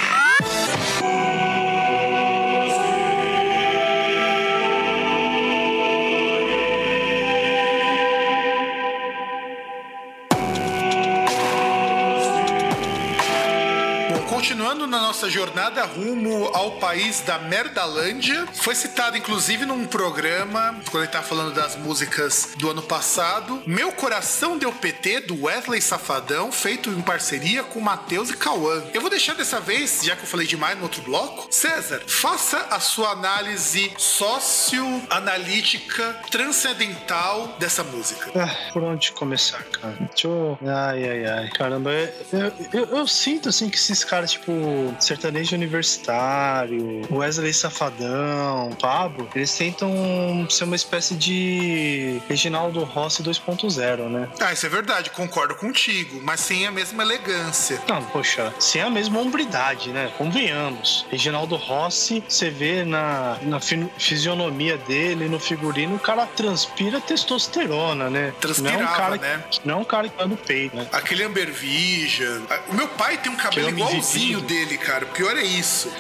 Continuando 14.47 14.87
na 14.87 15.01
nossa 15.01 15.29
jornada 15.29 15.85
rumo 15.85 16.47
ao 16.55 16.79
país 16.79 17.21
da 17.21 17.37
Merdalândia, 17.37 18.47
foi 18.53 18.77
citado 18.77 19.17
inclusive 19.17 19.67
num 19.67 19.85
programa, 19.85 20.81
quando 20.89 21.03
ele 21.03 21.11
tá 21.11 21.21
falando 21.21 21.53
das 21.53 21.75
músicas 21.75 22.51
do 22.57 22.71
ano 22.71 22.81
passado, 22.81 23.61
Meu 23.67 23.91
Coração 23.91 24.57
Deu 24.57 24.71
PT, 24.71 25.23
do 25.23 25.47
Wesley 25.47 25.83
Safadão, 25.83 26.53
feito 26.53 26.91
em 26.91 27.03
parceria 27.03 27.65
com 27.65 27.81
Matheus 27.81 28.31
e 28.31 28.37
Cauã. 28.37 28.85
Eu 28.95 29.01
vou 29.01 29.11
deixar 29.11 29.35
dessa 29.35 29.59
vez, 29.59 30.03
já 30.05 30.15
que 30.15 30.23
eu 30.23 30.29
falei 30.29 30.47
demais 30.47 30.77
no 30.77 30.85
outro 30.85 31.03
bloco, 31.03 31.49
César, 31.51 32.01
faça 32.07 32.69
a 32.71 32.79
sua 32.79 33.11
análise 33.11 33.91
socioanalítica 33.99 36.21
transcendental 36.31 37.57
dessa 37.59 37.83
música. 37.83 38.31
Ah, 38.37 38.55
por 38.73 38.85
onde 38.85 39.11
começar, 39.11 39.65
cara? 39.65 39.97
Deixa 39.99 40.29
eu... 40.29 40.57
Ai, 40.65 41.03
ai, 41.03 41.27
ai. 41.27 41.51
Caramba, 41.51 41.91
eu, 41.91 42.13
eu, 42.33 42.53
eu, 42.73 42.85
eu 42.99 43.09
sinto 43.09 43.49
assim 43.49 43.69
que 43.69 43.77
esses 43.77 44.05
caras 44.05 44.36
tipo 44.37 44.95
sertanejo 45.01 45.55
universitário, 45.55 47.03
Wesley 47.11 47.53
Safadão, 47.53 48.71
Pablo, 48.81 49.29
eles 49.35 49.57
tentam 49.57 50.47
ser 50.49 50.65
uma 50.65 50.77
espécie 50.77 51.15
de 51.15 52.21
Reginaldo 52.29 52.85
Rossi 52.85 53.23
2.0, 53.23 54.09
né? 54.09 54.29
Ah, 54.41 54.53
isso 54.53 54.67
é 54.67 54.69
verdade, 54.69 55.11
concordo 55.11 55.55
contigo, 55.55 56.21
mas 56.23 56.41
sem 56.41 56.67
a 56.67 56.71
mesma 56.71 57.03
elegância. 57.03 57.81
Não, 57.89 58.03
poxa, 58.05 58.53
sem 58.59 58.83
a 58.83 58.91
mesma 58.91 59.19
hombridade, 59.21 59.91
né? 59.91 60.11
Convenhamos. 60.19 61.07
Reginaldo 61.11 61.57
Rossi, 61.57 62.23
você 62.29 62.51
vê 62.51 62.85
na, 62.85 63.39
na 63.43 63.61
fisionomia 63.61 64.77
dele, 64.77 65.29
no 65.29 65.41
figurino, 65.41 65.97
o 65.97 65.99
cara 65.99 66.27
transpira 66.27 67.01
testosterona, 67.01 68.11
né? 68.11 68.33
Transpirava, 68.41 68.77
não 68.77 68.87
é 68.87 68.91
um 68.91 68.97
cara, 68.97 69.17
né? 69.17 69.45
Não 69.65 69.75
é 69.75 69.77
um 69.79 69.85
cara 69.85 70.09
que 70.09 70.17
tá 70.17 70.27
no 70.27 70.37
peito, 70.37 70.77
né? 70.77 70.87
Aquele 70.93 71.25
Amber 71.25 71.53
Vision. 71.53 72.43
O 72.69 72.75
meu 72.75 72.89
pai 72.89 73.17
tem 73.17 73.33
um 73.33 73.37
cabelo 73.37 73.69
igualzinho 73.69 74.16
igualzinho 74.17 74.41
dele, 74.41 74.79
cara. 74.79 75.05
O 75.05 75.09
pior 75.09 75.37
é 75.37 75.45
isso. 75.45 75.91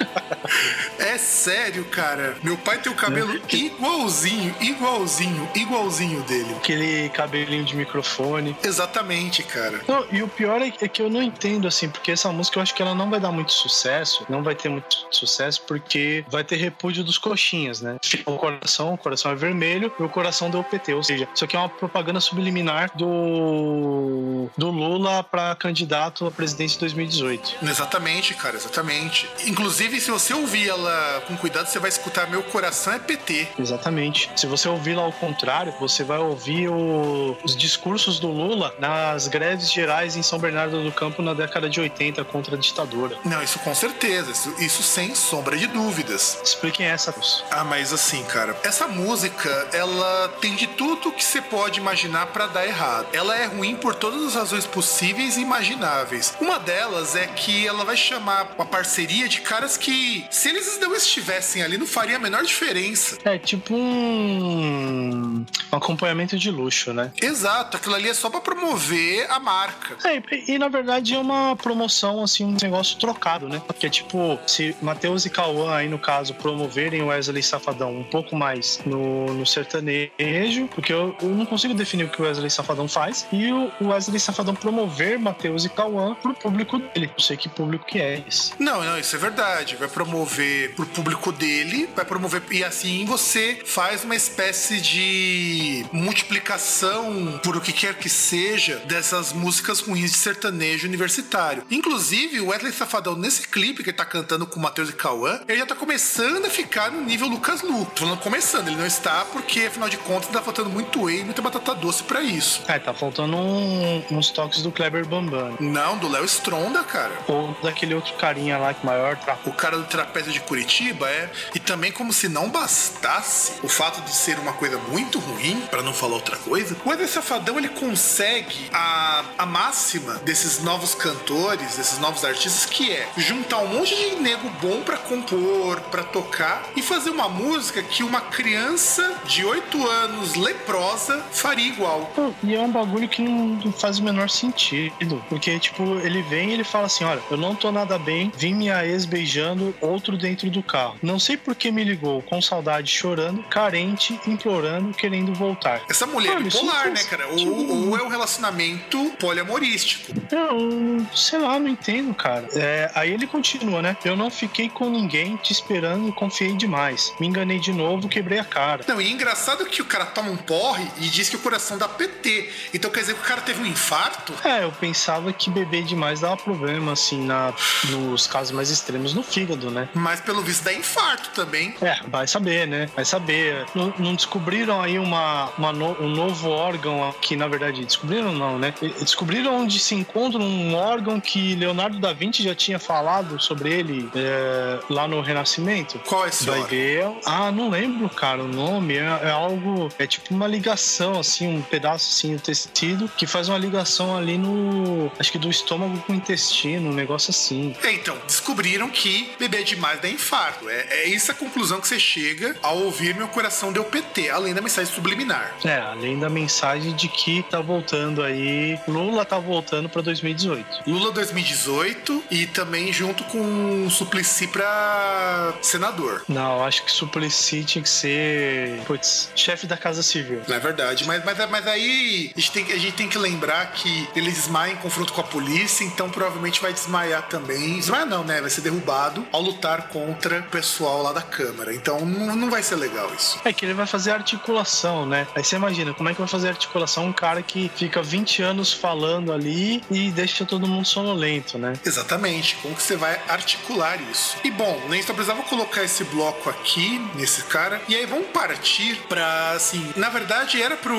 é 0.98 1.18
sério, 1.18 1.84
cara. 1.84 2.36
Meu 2.42 2.56
pai 2.56 2.78
tem 2.78 2.90
o 2.90 2.94
cabelo 2.94 3.40
igualzinho, 3.48 4.54
igualzinho, 4.60 5.48
igualzinho 5.54 6.22
dele. 6.22 6.54
Aquele 6.56 7.08
cabelinho 7.10 7.64
de 7.64 7.76
microfone. 7.76 8.56
Exatamente, 8.62 9.42
cara. 9.42 9.80
Não, 9.86 10.06
e 10.10 10.22
o 10.22 10.28
pior 10.28 10.60
é, 10.62 10.72
é 10.80 10.88
que 10.88 11.02
eu 11.02 11.10
não 11.10 11.22
entendo, 11.22 11.68
assim, 11.68 11.88
porque 11.88 12.10
essa 12.10 12.30
música 12.32 12.58
eu 12.58 12.62
acho 12.62 12.74
que 12.74 12.82
ela 12.82 12.94
não 12.94 13.10
vai 13.10 13.20
dar 13.20 13.32
muito 13.32 13.52
sucesso, 13.52 14.24
não 14.28 14.42
vai 14.42 14.54
ter 14.54 14.68
muito 14.68 15.06
sucesso, 15.10 15.62
porque 15.66 16.24
vai 16.28 16.44
ter 16.44 16.56
repúdio 16.56 17.04
dos 17.04 17.18
coxinhas, 17.18 17.80
né? 17.80 17.96
O 18.24 18.36
coração, 18.36 18.94
o 18.94 18.98
coração 18.98 19.30
é 19.30 19.34
vermelho 19.34 19.92
e 19.98 20.02
o 20.02 20.08
coração 20.08 20.50
deu 20.50 20.62
PT. 20.64 20.94
Ou 20.94 21.02
seja, 21.02 21.28
isso 21.34 21.44
aqui 21.44 21.56
é 21.56 21.58
uma 21.58 21.68
propaganda 21.68 22.20
subliminar 22.20 22.90
do, 22.96 24.48
do 24.56 24.70
Lula 24.70 25.22
para 25.22 25.54
candidato 25.56 26.26
a 26.26 26.30
presidente 26.30 26.76
em 26.76 26.80
2018. 26.80 27.56
Exatamente, 27.62 28.05
cara, 28.34 28.56
exatamente. 28.56 29.28
Inclusive, 29.46 30.00
se 30.00 30.10
você 30.10 30.32
ouvir 30.32 30.68
ela 30.68 31.22
com 31.26 31.36
cuidado, 31.36 31.66
você 31.66 31.78
vai 31.78 31.88
escutar 31.88 32.30
Meu 32.30 32.42
Coração 32.42 32.92
é 32.92 32.98
PT. 32.98 33.48
Exatamente. 33.58 34.30
Se 34.36 34.46
você 34.46 34.68
ouvir 34.68 34.94
lá 34.94 35.02
ao 35.02 35.12
contrário, 35.12 35.74
você 35.80 36.04
vai 36.04 36.18
ouvir 36.18 36.68
o, 36.68 37.36
os 37.42 37.56
discursos 37.56 38.20
do 38.20 38.28
Lula 38.28 38.74
nas 38.78 39.26
greves 39.26 39.72
gerais 39.72 40.16
em 40.16 40.22
São 40.22 40.38
Bernardo 40.38 40.82
do 40.82 40.92
Campo 40.92 41.20
na 41.20 41.34
década 41.34 41.68
de 41.68 41.80
80 41.80 42.24
contra 42.24 42.54
a 42.54 42.58
ditadura. 42.58 43.18
Não, 43.24 43.42
isso 43.42 43.58
com 43.58 43.74
certeza. 43.74 44.30
Isso, 44.30 44.54
isso 44.58 44.82
sem 44.82 45.14
sombra 45.14 45.56
de 45.56 45.66
dúvidas. 45.66 46.38
Expliquem 46.44 46.86
essa. 46.86 47.14
Ah, 47.50 47.64
mas 47.64 47.92
assim, 47.92 48.22
cara, 48.24 48.56
essa 48.62 48.86
música, 48.86 49.50
ela 49.72 50.28
tem 50.40 50.54
de 50.54 50.68
tudo 50.68 51.10
que 51.10 51.24
você 51.24 51.42
pode 51.42 51.80
imaginar 51.80 52.26
para 52.26 52.46
dar 52.46 52.66
errado. 52.66 53.08
Ela 53.12 53.36
é 53.36 53.46
ruim 53.46 53.74
por 53.74 53.94
todas 53.94 54.22
as 54.22 54.34
razões 54.34 54.66
possíveis 54.66 55.36
e 55.36 55.40
imagináveis. 55.40 56.34
Uma 56.40 56.58
delas 56.58 57.16
é 57.16 57.26
que 57.26 57.66
ela 57.66 57.84
vai 57.84 57.95
chamar 57.96 58.54
uma 58.56 58.66
parceria 58.66 59.28
de 59.28 59.40
caras 59.40 59.76
que, 59.76 60.24
se 60.30 60.48
eles 60.48 60.78
não 60.80 60.94
estivessem 60.94 61.62
ali, 61.62 61.78
não 61.78 61.86
faria 61.86 62.16
a 62.16 62.18
menor 62.18 62.42
diferença. 62.44 63.18
É 63.24 63.38
tipo 63.38 63.74
um, 63.74 65.44
um 65.72 65.76
acompanhamento 65.76 66.36
de 66.36 66.50
luxo, 66.50 66.92
né? 66.92 67.12
Exato, 67.20 67.76
aquilo 67.76 67.94
ali 67.94 68.08
é 68.08 68.14
só 68.14 68.28
para 68.28 68.40
promover 68.40 69.30
a 69.30 69.38
marca. 69.38 69.96
É, 70.08 70.16
e, 70.16 70.54
e, 70.54 70.58
na 70.58 70.68
verdade 70.68 71.14
é 71.14 71.18
uma 71.18 71.56
promoção, 71.56 72.22
assim, 72.22 72.44
um 72.44 72.56
negócio 72.62 72.98
trocado, 72.98 73.48
né? 73.48 73.62
Porque, 73.66 73.88
tipo, 73.88 74.38
se 74.46 74.76
Matheus 74.82 75.24
e 75.24 75.30
Cauã 75.30 75.74
aí, 75.74 75.88
no 75.88 75.98
caso, 75.98 76.34
promoverem 76.34 77.02
o 77.02 77.06
Wesley 77.06 77.42
Safadão 77.42 77.96
um 77.96 78.04
pouco 78.04 78.36
mais 78.36 78.80
no, 78.84 79.26
no 79.32 79.46
sertanejo, 79.46 80.68
porque 80.74 80.92
eu, 80.92 81.16
eu, 81.20 81.28
não 81.28 81.46
consigo 81.46 81.74
definir 81.74 82.04
o 82.04 82.08
que 82.08 82.20
o 82.20 82.24
Wesley 82.24 82.50
Safadão 82.50 82.88
faz, 82.88 83.26
e 83.32 83.52
o 83.52 83.70
Wesley 83.80 84.20
Safadão 84.20 84.54
promover 84.54 85.18
Matheus 85.18 85.64
e 85.64 85.68
Cauã 85.68 86.14
pro 86.14 86.34
público 86.34 86.78
dele. 86.78 87.10
Não 87.12 87.24
sei 87.24 87.36
que 87.36 87.48
público 87.48 87.85
que 87.86 87.98
é 87.98 88.22
esse. 88.26 88.52
Não, 88.58 88.82
não, 88.82 88.98
isso 88.98 89.14
é 89.16 89.18
verdade. 89.18 89.76
Vai 89.76 89.88
promover 89.88 90.74
pro 90.74 90.86
público 90.86 91.32
dele, 91.32 91.88
vai 91.94 92.04
promover. 92.04 92.42
E 92.50 92.64
assim 92.64 93.04
você 93.04 93.62
faz 93.64 94.04
uma 94.04 94.14
espécie 94.16 94.80
de 94.80 95.86
multiplicação, 95.92 97.40
por 97.42 97.56
o 97.56 97.60
que 97.60 97.72
quer 97.72 97.94
que 97.94 98.08
seja, 98.08 98.76
dessas 98.86 99.32
músicas 99.32 99.80
ruins 99.80 100.12
de 100.12 100.18
sertanejo 100.18 100.86
universitário. 100.86 101.64
Inclusive, 101.70 102.40
o 102.40 102.48
Wesley 102.48 102.72
Safadão, 102.72 103.16
nesse 103.16 103.48
clipe 103.48 103.82
que 103.82 103.90
ele 103.90 103.96
tá 103.96 104.04
cantando 104.04 104.46
com 104.46 104.58
o 104.58 104.62
Matheus 104.62 104.90
e 104.90 104.92
Cauã, 104.92 105.40
ele 105.48 105.58
já 105.58 105.66
tá 105.66 105.74
começando 105.74 106.44
a 106.46 106.50
ficar 106.50 106.90
no 106.90 107.02
nível 107.02 107.28
Lucas 107.28 107.62
Lu. 107.62 107.84
Tô 107.86 108.04
falando 108.04 108.20
começando, 108.20 108.68
ele 108.68 108.76
não 108.76 108.86
está 108.86 109.24
porque, 109.26 109.62
afinal 109.62 109.88
de 109.88 109.96
contas, 109.98 110.28
tá 110.30 110.42
faltando 110.42 110.70
muito 110.70 111.04
whey 111.04 111.20
e 111.20 111.24
muita 111.24 111.42
batata 111.42 111.74
doce 111.74 112.02
para 112.02 112.22
isso. 112.22 112.62
É, 112.68 112.78
tá 112.78 112.92
faltando 112.92 113.36
um, 113.36 114.02
uns 114.10 114.30
toques 114.30 114.62
do 114.62 114.70
Kleber 114.70 115.06
Bambam. 115.06 115.56
Não, 115.60 115.98
do 115.98 116.08
Léo 116.08 116.24
Stronda, 116.24 116.82
cara. 116.82 117.12
Ou 117.28 117.54
daquele 117.76 117.94
outro 117.94 118.14
carinha 118.14 118.56
lá 118.56 118.72
que 118.72 118.84
maior 118.84 119.16
tra... 119.16 119.36
O 119.44 119.52
cara 119.52 119.76
do 119.76 119.84
trapézio 119.84 120.32
de 120.32 120.40
Curitiba, 120.40 121.08
é. 121.08 121.30
E 121.54 121.60
também, 121.60 121.92
como 121.92 122.12
se 122.12 122.28
não 122.28 122.48
bastasse 122.48 123.60
o 123.62 123.68
fato 123.68 124.00
de 124.00 124.14
ser 124.14 124.38
uma 124.38 124.54
coisa 124.54 124.78
muito 124.88 125.18
ruim, 125.18 125.60
para 125.70 125.82
não 125.82 125.92
falar 125.92 126.14
outra 126.14 126.36
coisa, 126.38 126.76
o 126.84 126.92
Eder 126.92 127.06
Safadão 127.06 127.58
ele 127.58 127.68
consegue 127.68 128.70
a, 128.72 129.24
a 129.36 129.46
máxima 129.46 130.14
desses 130.24 130.62
novos 130.62 130.94
cantores, 130.94 131.76
desses 131.76 131.98
novos 131.98 132.24
artistas, 132.24 132.64
que 132.64 132.90
é 132.90 133.06
juntar 133.16 133.58
um 133.58 133.68
monte 133.68 133.94
de 133.94 134.16
nego 134.16 134.48
bom 134.62 134.80
para 134.82 134.96
compor, 134.96 135.80
para 135.82 136.02
tocar 136.02 136.64
e 136.74 136.82
fazer 136.82 137.10
uma 137.10 137.28
música 137.28 137.82
que 137.82 138.02
uma 138.02 138.20
criança 138.20 139.20
de 139.26 139.44
8 139.44 139.86
anos 139.86 140.34
leprosa 140.34 141.22
faria 141.30 141.68
igual. 141.68 142.10
E 142.42 142.54
é 142.54 142.60
um 142.60 142.70
bagulho 142.70 143.08
que 143.08 143.20
não 143.22 143.72
faz 143.72 143.98
o 143.98 144.02
menor 144.02 144.30
sentido. 144.30 145.22
Porque, 145.28 145.58
tipo, 145.58 145.82
ele 145.98 146.22
vem 146.22 146.50
e 146.50 146.52
ele 146.54 146.64
fala 146.64 146.86
assim: 146.86 147.04
olha, 147.04 147.20
eu 147.30 147.36
não 147.36 147.54
tô 147.54 147.65
nada 147.70 147.98
bem, 147.98 148.32
vim 148.36 148.54
minha 148.54 148.84
ex 148.84 149.04
beijando 149.04 149.74
outro 149.80 150.16
dentro 150.16 150.50
do 150.50 150.62
carro. 150.62 150.96
Não 151.02 151.18
sei 151.18 151.36
por 151.36 151.54
que 151.54 151.70
me 151.70 151.84
ligou, 151.84 152.22
com 152.22 152.40
saudade, 152.40 152.90
chorando, 152.90 153.42
carente, 153.44 154.18
implorando, 154.26 154.94
querendo 154.94 155.32
voltar. 155.34 155.82
Essa 155.88 156.06
mulher 156.06 156.34
Mano, 156.34 156.46
é 156.46 156.50
bipolar, 156.50 156.90
né, 156.90 157.04
cara? 157.04 157.28
Ou, 157.28 157.88
ou, 157.88 157.98
é 157.98 158.02
um 158.02 158.08
relacionamento 158.08 159.12
poliamorístico. 159.18 160.12
Eu, 160.30 161.06
sei 161.14 161.38
lá, 161.38 161.58
não 161.58 161.68
entendo, 161.68 162.14
cara. 162.14 162.48
É, 162.54 162.90
aí 162.94 163.12
ele 163.12 163.26
continua, 163.26 163.82
né? 163.82 163.96
Eu 164.04 164.16
não 164.16 164.30
fiquei 164.30 164.68
com 164.68 164.88
ninguém 164.88 165.36
te 165.36 165.52
esperando, 165.52 166.12
confiei 166.12 166.54
demais. 166.54 167.12
Me 167.20 167.26
enganei 167.26 167.58
de 167.58 167.72
novo, 167.72 168.08
quebrei 168.08 168.38
a 168.38 168.44
cara. 168.44 168.84
Não, 168.86 169.00
e 169.00 169.06
é 169.06 169.10
engraçado 169.10 169.64
que 169.66 169.82
o 169.82 169.84
cara 169.84 170.06
toma 170.06 170.30
um 170.30 170.36
porre 170.36 170.86
e 170.98 171.08
diz 171.08 171.28
que 171.28 171.36
o 171.36 171.38
coração 171.38 171.78
dá 171.78 171.88
PT. 171.88 172.50
Então 172.74 172.90
quer 172.90 173.00
dizer 173.00 173.14
que 173.14 173.20
o 173.20 173.24
cara 173.24 173.40
teve 173.40 173.62
um 173.62 173.66
infarto? 173.66 174.32
É, 174.44 174.64
eu 174.64 174.72
pensava 174.72 175.32
que 175.32 175.50
beber 175.50 175.84
demais 175.84 176.20
dava 176.20 176.36
problema, 176.36 176.92
assim, 176.92 177.24
na, 177.24 177.52
nos 177.90 178.26
casos 178.26 178.52
mais 178.52 178.70
extremos 178.70 179.14
no 179.14 179.22
fígado, 179.22 179.70
né? 179.70 179.88
Mas 179.94 180.20
pelo 180.20 180.42
visto 180.42 180.64
dá 180.64 180.72
infarto 180.72 181.30
também. 181.30 181.74
É, 181.80 181.98
vai 182.08 182.26
saber, 182.26 182.66
né? 182.66 182.88
Vai 182.94 183.04
saber. 183.04 183.64
Não, 183.74 183.92
não 183.98 184.14
descobriram 184.14 184.80
aí 184.80 184.98
uma, 184.98 185.50
uma 185.58 185.72
no, 185.72 186.02
um 186.02 186.08
novo 186.08 186.48
órgão 186.50 187.14
que, 187.20 187.36
na 187.36 187.48
verdade, 187.48 187.84
descobriram 187.84 188.32
não, 188.32 188.58
né? 188.58 188.74
Descobriram 189.00 189.60
onde 189.60 189.78
se 189.78 189.94
encontra 189.94 190.40
um 190.40 190.74
órgão 190.74 191.20
que 191.20 191.54
Leonardo 191.54 191.98
da 191.98 192.12
Vinci 192.12 192.42
já 192.42 192.54
tinha 192.54 192.78
falado 192.78 193.40
sobre 193.40 193.72
ele 193.72 194.10
é, 194.14 194.80
lá 194.88 195.06
no 195.06 195.20
Renascimento. 195.20 195.98
Qual 196.00 196.24
é 196.24 196.28
esse 196.28 196.46
Vai 196.46 196.62
ver. 196.64 197.10
Ah, 197.24 197.50
não 197.50 197.68
lembro, 197.68 198.08
cara, 198.08 198.42
o 198.42 198.48
nome. 198.48 198.96
É, 198.96 199.20
é, 199.24 199.30
algo. 199.30 199.88
É 199.98 200.06
tipo 200.06 200.34
uma 200.34 200.46
ligação, 200.46 201.18
assim, 201.18 201.46
um 201.48 201.62
pedaço 201.62 202.10
assim 202.10 202.36
do 202.36 202.42
tecido 202.42 203.08
que 203.16 203.26
faz 203.26 203.48
uma 203.48 203.58
ligação 203.58 204.16
ali 204.16 204.38
no. 204.38 205.10
Acho 205.18 205.32
que 205.32 205.38
do 205.38 205.50
estômago 205.50 205.98
com 206.06 206.12
o 206.12 206.16
intestino, 206.16 206.90
um 206.90 206.94
negócio 206.94 207.30
assim. 207.30 207.45
É, 207.82 207.92
então, 207.92 208.16
descobriram 208.26 208.88
que 208.88 209.30
beber 209.38 209.64
demais 209.64 210.00
dá 210.00 210.08
infarto. 210.08 210.68
É, 210.68 210.86
é 210.90 211.14
essa 211.14 211.32
a 211.32 211.34
conclusão 211.34 211.80
que 211.80 211.88
você 211.88 211.98
chega 211.98 212.56
ao 212.62 212.78
ouvir 212.78 213.14
meu 213.14 213.28
coração 213.28 213.72
deu 213.72 213.84
PT, 213.84 214.30
além 214.30 214.54
da 214.54 214.60
mensagem 214.60 214.92
subliminar. 214.92 215.54
É, 215.64 215.78
além 215.78 216.18
da 216.18 216.28
mensagem 216.28 216.94
de 216.94 217.08
que 217.08 217.42
tá 217.50 217.60
voltando 217.60 218.22
aí. 218.22 218.78
Lula 218.86 219.24
tá 219.24 219.38
voltando 219.38 219.88
pra 219.88 220.02
2018. 220.02 220.82
Lula 220.86 221.12
2018 221.12 222.24
e 222.30 222.46
também 222.46 222.92
junto 222.92 223.24
com 223.24 223.86
o 223.86 223.90
Suplicy 223.90 224.48
pra 224.48 225.54
senador. 225.62 226.24
Não, 226.28 226.64
acho 226.64 226.84
que 226.84 226.92
Suplicy 226.92 227.64
tinha 227.64 227.82
que 227.82 227.88
ser. 227.88 228.80
Putz, 228.86 229.30
chefe 229.34 229.66
da 229.66 229.76
Casa 229.76 230.02
Civil. 230.02 230.42
Não 230.46 230.56
é 230.56 230.58
verdade, 230.58 231.06
mas, 231.06 231.24
mas, 231.24 231.50
mas 231.50 231.66
aí 231.66 232.32
a 232.36 232.40
gente, 232.40 232.52
tem, 232.52 232.64
a 232.72 232.78
gente 232.78 232.92
tem 232.92 233.08
que 233.08 233.18
lembrar 233.18 233.72
que 233.72 234.08
ele 234.14 234.30
desmaia 234.30 234.72
em 234.72 234.76
confronto 234.76 235.12
com 235.12 235.20
a 235.20 235.24
polícia, 235.24 235.84
então 235.84 236.10
provavelmente 236.10 236.60
vai 236.60 236.72
desmaiar 236.72 237.22
também. 237.28 237.35
Desmaiar 237.76 238.06
não, 238.06 238.24
né? 238.24 238.40
Vai 238.40 238.50
ser 238.50 238.60
derrubado 238.60 239.26
ao 239.32 239.40
lutar 239.40 239.88
contra 239.88 240.40
o 240.40 240.42
pessoal 240.44 241.02
lá 241.02 241.12
da 241.12 241.22
Câmara. 241.22 241.74
Então 241.74 242.00
não, 242.00 242.34
não 242.36 242.50
vai 242.50 242.62
ser 242.62 242.76
legal 242.76 243.10
isso. 243.14 243.38
É 243.44 243.52
que 243.52 243.64
ele 243.64 243.74
vai 243.74 243.86
fazer 243.86 244.12
articulação, 244.12 245.06
né? 245.06 245.26
Aí 245.34 245.44
você 245.44 245.56
imagina, 245.56 245.92
como 245.94 246.08
é 246.08 246.12
que 246.12 246.18
vai 246.18 246.28
fazer 246.28 246.48
articulação 246.48 247.06
um 247.06 247.12
cara 247.12 247.42
que 247.42 247.70
fica 247.74 248.02
20 248.02 248.42
anos 248.42 248.72
falando 248.72 249.32
ali 249.32 249.82
e 249.90 250.10
deixa 250.10 250.44
todo 250.44 250.66
mundo 250.66 250.86
sonolento, 250.86 251.58
né? 251.58 251.74
Exatamente. 251.84 252.56
Como 252.56 252.74
que 252.74 252.82
você 252.82 252.96
vai 252.96 253.20
articular 253.28 253.98
isso? 254.10 254.36
E 254.44 254.50
bom, 254.50 254.80
nem 254.88 255.02
só 255.02 255.12
precisava 255.12 255.42
colocar 255.42 255.82
esse 255.82 256.04
bloco 256.04 256.48
aqui, 256.50 256.98
nesse 257.14 257.42
cara, 257.44 257.80
e 257.88 257.94
aí 257.94 258.06
vamos 258.06 258.26
partir 258.28 258.96
pra, 259.08 259.52
assim, 259.52 259.92
na 259.96 260.08
verdade 260.08 260.60
era 260.62 260.76
pro 260.76 260.96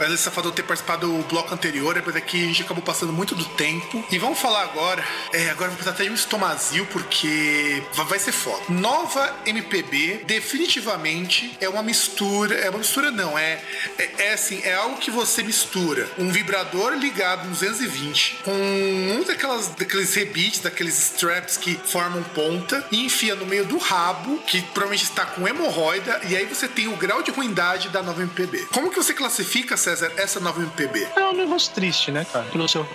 Wesley 0.00 0.18
Safadão 0.18 0.50
ter 0.50 0.62
participado 0.62 1.06
do 1.06 1.22
bloco 1.28 1.52
anterior, 1.54 1.94
depois 1.94 2.16
aqui 2.16 2.42
a 2.42 2.46
gente 2.46 2.62
acabou 2.62 2.82
passando 2.82 3.12
muito 3.12 3.34
do 3.34 3.44
tempo. 3.44 4.04
E 4.10 4.18
vamos 4.18 4.38
falar 4.38 4.62
agora, 4.62 5.04
é, 5.32 5.47
agora 5.48 5.68
vou 5.68 5.76
precisar 5.76 5.94
até 5.94 6.04
de 6.04 6.10
um 6.10 6.14
estomazil, 6.14 6.86
porque 6.86 7.82
vai 8.08 8.18
ser 8.18 8.32
foda. 8.32 8.62
Nova 8.68 9.36
MPB, 9.46 10.24
definitivamente 10.26 11.56
é 11.60 11.68
uma 11.68 11.82
mistura, 11.82 12.54
é 12.54 12.70
uma 12.70 12.78
mistura 12.78 13.10
não, 13.10 13.38
é, 13.38 13.60
é, 13.98 14.10
é 14.18 14.32
assim, 14.32 14.60
é 14.64 14.74
algo 14.74 14.96
que 14.98 15.10
você 15.10 15.42
mistura 15.42 16.08
um 16.18 16.30
vibrador 16.30 16.92
ligado 16.94 17.44
no 17.44 17.50
220 17.50 18.38
com 18.44 18.52
um 18.52 19.24
daquelas, 19.24 19.68
daqueles 19.68 20.14
rebites, 20.14 20.60
daqueles 20.60 20.98
straps 20.98 21.56
que 21.56 21.74
formam 21.84 22.22
ponta 22.34 22.84
e 22.90 23.04
enfia 23.04 23.34
no 23.34 23.46
meio 23.46 23.64
do 23.64 23.78
rabo, 23.78 24.38
que 24.46 24.62
provavelmente 24.62 25.04
está 25.04 25.26
com 25.26 25.46
hemorroida, 25.46 26.20
e 26.28 26.36
aí 26.36 26.46
você 26.46 26.68
tem 26.68 26.88
o 26.88 26.96
grau 26.96 27.22
de 27.22 27.30
ruindade 27.30 27.88
da 27.88 28.02
nova 28.02 28.22
MPB. 28.22 28.66
Como 28.72 28.90
que 28.90 28.96
você 28.96 29.14
classifica, 29.14 29.76
César, 29.76 30.12
essa 30.16 30.40
nova 30.40 30.60
MPB? 30.60 31.08
É 31.16 31.24
um 31.24 31.34
negócio 31.34 31.72
triste, 31.72 32.10
né, 32.10 32.26
cara? 32.32 32.46
Pelo 32.46 32.68
seu 32.68 32.86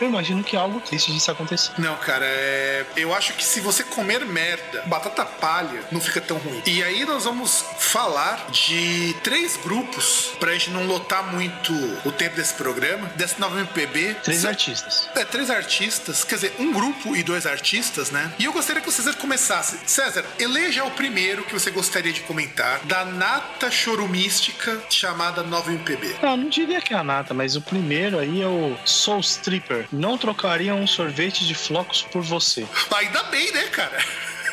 eu 0.00 0.08
imagino 0.08 0.42
que 0.42 0.56
é 0.56 0.58
algo 0.58 0.80
triste 0.80 1.12
disso 1.12 1.30
acontecer. 1.30 1.72
Não, 1.78 1.87
cara, 1.96 2.24
é... 2.24 2.84
eu 2.96 3.14
acho 3.14 3.32
que 3.34 3.44
se 3.44 3.60
você 3.60 3.82
comer 3.84 4.24
merda, 4.24 4.82
batata 4.86 5.24
palha, 5.24 5.80
não 5.90 6.00
fica 6.00 6.20
tão 6.20 6.38
ruim. 6.38 6.62
E 6.66 6.82
aí 6.82 7.04
nós 7.04 7.24
vamos 7.24 7.64
falar 7.78 8.50
de 8.50 9.14
três 9.22 9.56
grupos, 9.56 10.32
pra 10.38 10.52
gente 10.52 10.70
não 10.70 10.86
lotar 10.86 11.32
muito 11.32 11.72
o 12.04 12.12
tempo 12.12 12.36
desse 12.36 12.54
programa, 12.54 13.06
dessa 13.16 13.38
nova 13.38 13.58
MPB. 13.60 14.16
Três 14.22 14.44
artistas. 14.44 15.08
É, 15.14 15.24
três 15.24 15.50
artistas, 15.50 16.24
quer 16.24 16.36
dizer, 16.36 16.54
um 16.58 16.72
grupo 16.72 17.16
e 17.16 17.22
dois 17.22 17.46
artistas, 17.46 18.10
né? 18.10 18.32
E 18.38 18.44
eu 18.44 18.52
gostaria 18.52 18.82
que 18.82 18.88
o 18.88 18.92
César 18.92 19.14
começasse. 19.14 19.78
César, 19.86 20.24
eleja 20.38 20.84
o 20.84 20.90
primeiro 20.90 21.44
que 21.44 21.52
você 21.52 21.70
gostaria 21.70 22.12
de 22.12 22.20
comentar 22.22 22.80
da 22.84 23.04
nata 23.04 23.70
chorumística 23.70 24.80
chamada 24.90 25.42
Nova 25.42 25.72
MPB. 25.72 26.16
Não, 26.22 26.36
não 26.36 26.48
diria 26.48 26.80
que 26.80 26.94
é 26.94 26.96
a 26.96 27.04
nata, 27.04 27.34
mas 27.34 27.56
o 27.56 27.60
primeiro 27.60 28.18
aí 28.18 28.42
é 28.42 28.46
o 28.46 28.76
Soul 28.84 29.20
Stripper. 29.20 29.86
Não 29.92 30.18
trocaria 30.18 30.74
um 30.74 30.86
sorvete 30.86 31.46
de 31.46 31.54
flocos 31.78 32.02
por 32.02 32.22
você. 32.22 32.66
Ainda 32.96 33.22
bem, 33.24 33.52
né, 33.52 33.64
cara? 33.68 33.98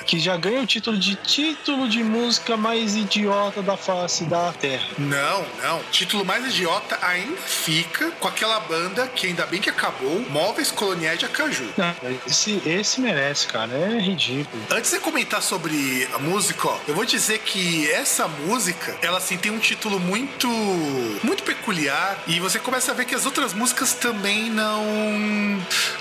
Que 0.05 0.19
já 0.19 0.37
ganha 0.37 0.61
o 0.61 0.65
título 0.65 0.97
de 0.97 1.15
título 1.15 1.89
de 1.89 2.03
música 2.03 2.55
mais 2.55 2.95
idiota 2.95 3.61
da 3.61 3.75
face 3.75 4.25
da 4.25 4.53
Terra. 4.53 4.87
Não, 4.97 5.45
não. 5.63 5.81
Título 5.91 6.23
mais 6.23 6.45
idiota 6.45 6.97
ainda 7.01 7.35
fica 7.37 8.11
com 8.11 8.27
aquela 8.27 8.59
banda 8.59 9.07
que 9.07 9.27
ainda 9.27 9.45
bem 9.45 9.59
que 9.59 9.69
acabou, 9.69 10.23
Móveis 10.29 10.71
Coloniais 10.71 11.19
de 11.19 11.25
Acaju. 11.25 11.67
Não, 11.77 11.95
esse, 12.27 12.61
esse 12.65 13.01
merece, 13.01 13.47
cara. 13.47 13.71
É 13.73 13.99
ridículo. 13.99 14.63
Antes 14.69 14.91
de 14.91 14.99
comentar 14.99 15.41
sobre 15.41 16.07
a 16.13 16.19
música, 16.19 16.67
ó, 16.67 16.77
eu 16.87 16.93
vou 16.93 17.05
dizer 17.05 17.39
que 17.39 17.89
essa 17.91 18.27
música, 18.27 18.95
ela 19.01 19.17
assim 19.17 19.37
tem 19.37 19.51
um 19.51 19.59
título 19.59 19.99
muito 19.99 20.47
muito 21.23 21.43
peculiar 21.43 22.23
e 22.27 22.39
você 22.39 22.59
começa 22.59 22.91
a 22.91 22.95
ver 22.95 23.05
que 23.05 23.15
as 23.15 23.25
outras 23.25 23.53
músicas 23.53 23.93
também 23.93 24.49
não 24.49 24.83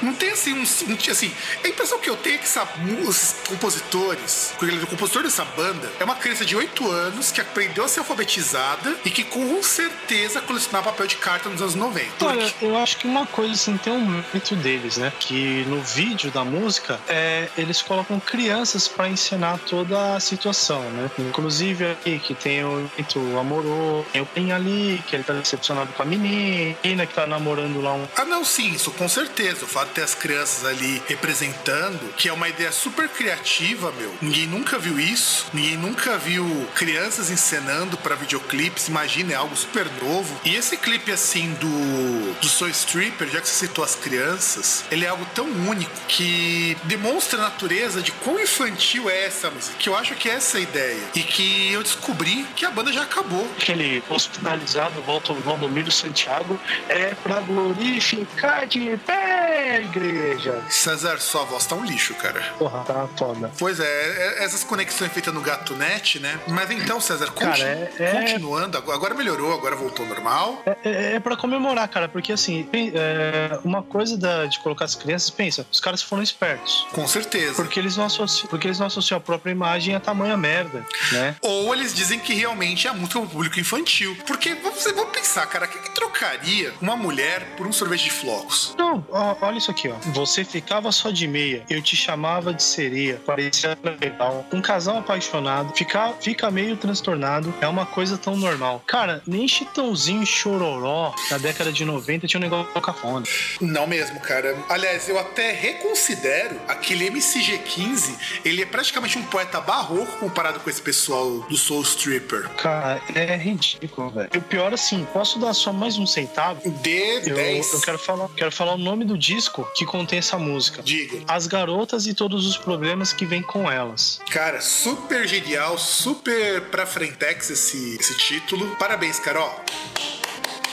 não 0.03 0.13
tem 0.15 0.31
assim 0.31 0.53
um, 0.53 0.63
assim, 0.63 1.33
a 1.63 1.69
impressão 1.69 1.99
que 1.99 2.11
eu 2.11 2.17
tenho 2.17 2.37
é 2.37 2.39
que 2.39 2.45
essa, 2.45 2.67
os 3.07 3.37
compositores 3.49 3.94
compositores, 3.95 4.53
o 4.83 4.87
compositor 4.89 5.23
dessa 5.23 5.45
banda 5.45 5.91
é 6.01 6.05
uma 6.05 6.17
criança 6.17 6.45
de 6.45 6.57
8 6.57 6.91
anos 6.91 7.31
que 7.31 7.41
aprendeu 7.41 7.85
a 7.85 7.89
ser 7.89 8.01
alfabetizada 8.01 8.97
e 9.05 9.11
que 9.11 9.23
com 9.23 9.63
certeza 9.63 10.41
colecionava 10.41 10.91
papel 10.91 11.07
de 11.07 11.17
carta 11.17 11.49
nos 11.49 11.63
anos 11.63 11.75
90. 11.77 12.27
Olha, 12.27 12.53
eu 12.61 12.77
acho 12.77 12.97
que 12.97 13.07
uma 13.07 13.25
coisa 13.27 13.53
assim 13.53 13.77
tem 13.77 13.93
um 13.93 14.05
mérito 14.05 14.57
deles, 14.57 14.97
né? 14.97 15.13
Que 15.21 15.65
no 15.69 15.81
vídeo 15.81 16.31
da 16.33 16.45
música 16.45 16.99
é, 17.09 17.49
eles 17.57 17.83
colocam 17.83 18.19
crianças 18.19 18.89
para 18.89 19.09
ensinar 19.09 19.59
toda 19.61 20.17
a 20.17 20.21
situação, 20.21 20.83
né? 20.91 21.11
Inclusive 21.19 21.93
aqui 21.93 22.19
que 22.19 22.35
tem 22.35 22.65
o 22.65 22.91
mito 22.99 23.21
amoroso, 23.39 24.07
tem 24.13 24.23
o 24.23 24.27
Pen 24.27 24.53
ali, 24.53 25.03
que 25.07 25.15
ele 25.15 25.23
tá 25.23 25.35
decepcionado 25.35 25.93
com 25.93 26.03
a 26.03 26.07
menina, 26.07 27.07
que 27.07 27.15
tá 27.15 27.27
namorando 27.27 27.81
lá 27.81 27.93
um. 27.93 28.07
Ah, 28.17 28.25
não, 28.25 28.45
sim, 28.45 28.73
isso 28.73 28.91
com 28.91 29.09
certeza. 29.09 29.65
O 29.65 29.69
fato 29.69 29.89
de 29.89 29.95
ter 29.95 30.03
as 30.03 30.15
crianças 30.15 30.65
ali 30.65 31.01
representando, 31.07 32.13
que 32.17 32.29
é 32.29 32.33
uma 32.33 32.49
ideia 32.49 32.73
super 32.73 33.09
criativa 33.09 33.84
meu. 33.93 34.13
Ninguém 34.21 34.47
nunca 34.47 34.79
viu 34.79 34.99
isso. 34.99 35.47
Ninguém 35.53 35.77
nunca 35.77 36.17
viu 36.19 36.45
crianças 36.75 37.31
encenando 37.31 37.97
para 37.99 38.15
videoclipes. 38.15 38.89
Imagina, 38.89 39.33
é 39.33 39.37
algo 39.37 39.57
super 39.57 39.87
novo. 40.03 40.35
E 40.45 40.55
esse 40.55 40.77
clipe, 40.77 41.13
assim, 41.13 41.53
do, 41.55 42.35
do 42.41 42.49
Soul 42.49 42.71
Stripper, 42.71 43.29
já 43.29 43.41
que 43.41 43.49
você 43.49 43.67
citou 43.67 43.85
as 43.85 43.95
crianças, 43.95 44.85
ele 44.91 45.05
é 45.05 45.09
algo 45.09 45.27
tão 45.35 45.47
único 45.47 45.93
que 46.09 46.77
demonstra 46.85 47.39
a 47.39 47.43
natureza 47.43 48.03
de 48.03 48.13
quão 48.13 48.41
infantil 48.41 49.09
é 49.09 49.25
essa 49.25 49.51
música. 49.51 49.77
Que 49.79 49.89
eu 49.89 49.97
acho 49.97 50.15
que 50.15 50.29
é 50.29 50.35
essa 50.35 50.59
a 50.59 50.61
ideia. 50.61 51.01
E 51.15 51.21
que 51.23 51.73
eu 51.73 51.83
descobri 51.83 52.45
que 52.57 52.65
a 52.65 52.71
banda 52.71 52.93
já 52.93 53.03
acabou. 53.03 53.49
Aquele 53.61 54.03
hospitalizado, 54.09 55.01
volta 55.03 55.33
o 55.33 55.37
Valdomiro 55.41 55.91
Santiago, 55.91 56.59
é 56.89 57.15
pra 57.15 57.41
glorificar 57.41 58.67
de 58.67 58.97
pé, 59.07 59.83
igreja. 59.83 60.63
César, 60.69 61.19
sua 61.21 61.45
voz 61.45 61.67
tá 61.67 61.75
um 61.75 61.85
lixo, 61.85 62.15
cara. 62.15 62.43
Porra, 62.59 62.85
tá 62.85 63.09
foda. 63.17 63.51
Pois 63.75 63.81
é, 63.81 64.39
é, 64.39 64.45
essas 64.45 64.63
conexões 64.63 65.13
feitas 65.13 65.35
no 65.35 65.41
GatoNet, 65.41 66.21
né? 66.21 66.39
Mas 66.47 66.71
então, 66.71 67.01
César, 67.01 67.27
continu 67.33 67.51
cara, 67.51 67.93
é, 67.99 68.05
é... 68.05 68.21
continuando, 68.21 68.79
agora 68.79 69.15
melhorou, 69.15 69.53
agora 69.53 69.75
voltou 69.75 70.07
normal. 70.07 70.63
É, 70.65 70.77
é, 70.85 71.15
é 71.15 71.21
para 71.21 71.37
comemorar, 71.37 71.89
cara, 71.89 72.09
porque 72.09 72.33
assim, 72.33 72.69
é, 72.73 73.59
uma 73.65 73.83
coisa 73.83 74.17
da, 74.17 74.47
de 74.47 74.61
colocar 74.61 74.85
as 74.85 74.95
crianças, 74.95 75.29
pensa, 75.29 75.67
os 75.73 75.81
caras 75.81 76.03
foram 76.03 76.23
espertos. 76.23 76.87
Com 76.93 77.05
certeza. 77.09 77.55
Porque 77.55 77.81
eles 77.81 77.97
não 77.97 78.05
associam, 78.05 78.47
porque 78.47 78.69
eles 78.69 78.79
não 78.79 78.87
associam 78.87 79.19
a 79.19 79.21
própria 79.21 79.51
imagem 79.51 79.97
a 79.97 80.01
tamanha 80.01 80.37
merda, 80.37 80.87
né? 81.11 81.35
Ou 81.43 81.75
eles 81.75 81.93
dizem 81.93 82.21
que 82.21 82.33
realmente 82.33 82.87
é 82.87 82.91
a 82.91 82.95
música 82.95 83.19
pro 83.19 83.29
público 83.29 83.59
infantil. 83.59 84.17
Porque 84.25 84.55
você 84.55 84.93
vamos 84.93 85.11
pensar, 85.11 85.47
cara, 85.47 85.67
o 85.67 85.69
que, 85.69 85.79
que 85.81 85.95
trocaria 85.97 86.73
uma 86.81 86.95
mulher 86.95 87.45
por 87.57 87.67
um 87.67 87.73
sorvete 87.73 88.05
de 88.05 88.11
flocos? 88.13 88.73
Não, 88.79 89.05
ó, 89.11 89.35
olha 89.41 89.59
isso 89.59 89.73
aqui, 89.73 89.89
ó. 89.89 89.97
Você 90.13 90.45
ficava 90.45 90.93
só 90.93 91.11
de 91.11 91.27
meia, 91.27 91.65
eu 91.69 91.83
te 91.83 91.97
chamava 91.97 92.55
de 92.55 92.63
sereia, 92.63 93.21
parecia 93.27 93.64
legal. 94.01 94.47
Um 94.53 94.61
casal 94.61 94.99
apaixonado 94.99 95.73
fica, 95.77 96.13
fica 96.21 96.51
meio 96.51 96.77
transtornado 96.77 97.53
é 97.61 97.67
uma 97.67 97.87
coisa 97.87 98.17
tão 98.17 98.37
normal. 98.37 98.83
Cara, 98.87 99.23
nem 99.27 99.49
Chitãozinho 99.49 100.23
e 100.23 100.27
Chororó 100.27 101.15
na 101.31 101.39
década 101.39 101.73
de 101.73 101.85
90 101.85 102.27
tinha 102.27 102.39
um 102.39 102.43
negócio 102.43 102.73
cafona. 102.85 103.27
Não 103.61 103.87
mesmo, 103.87 104.21
cara. 104.21 104.57
Aliás, 104.69 105.09
eu 105.09 105.19
até 105.19 105.53
reconsidero 105.53 106.61
aquele 106.69 107.11
MCG15, 107.11 108.41
ele 108.45 108.63
é 108.63 108.67
praticamente 108.67 109.19
um 109.19 109.23
poeta 109.25 109.61
barroco 109.61 110.19
comparado 110.19 110.61
com 110.61 110.69
esse 110.69 110.83
pessoal 110.83 111.41
do 111.41 111.57
Soul 111.57 111.83
Stripper. 111.83 112.49
Cara, 112.57 113.01
é 113.15 113.37
ridículo, 113.37 114.11
velho. 114.11 114.29
E 114.35 114.39
o 114.39 114.43
pior, 114.43 114.73
assim, 114.75 115.07
posso 115.13 115.39
dar 115.39 115.55
só 115.55 115.73
mais 115.73 115.97
um 115.97 116.07
centavo? 116.07 116.61
De 116.83 116.91
eu, 116.91 117.35
10. 117.35 117.73
Eu 117.73 117.81
quero 117.81 117.99
falar, 117.99 118.29
quero 118.37 118.53
falar 118.53 118.75
o 118.75 118.79
nome 118.79 119.05
do 119.05 119.17
disco 119.17 119.67
que 119.75 119.87
contém 119.87 120.19
essa 120.19 120.39
música. 120.39 120.83
Diga. 120.83 121.23
As 121.27 121.47
Garotas 121.47 122.07
e 122.07 122.15
Todos 122.15 122.47
os 122.47 122.57
Problemas 122.57 123.13
que 123.13 123.25
Vêm 123.25 123.43
com 123.55 123.71
elas. 123.71 124.21
Cara, 124.33 124.61
super 124.61 125.29
genial, 125.29 125.79
super 125.79 126.61
pra 126.73 126.85
frentex 126.85 127.51
esse, 127.51 127.95
esse 127.95 128.19
título. 128.19 128.75
Parabéns, 128.75 129.21
cara, 129.21 129.41
ó. 129.41 129.61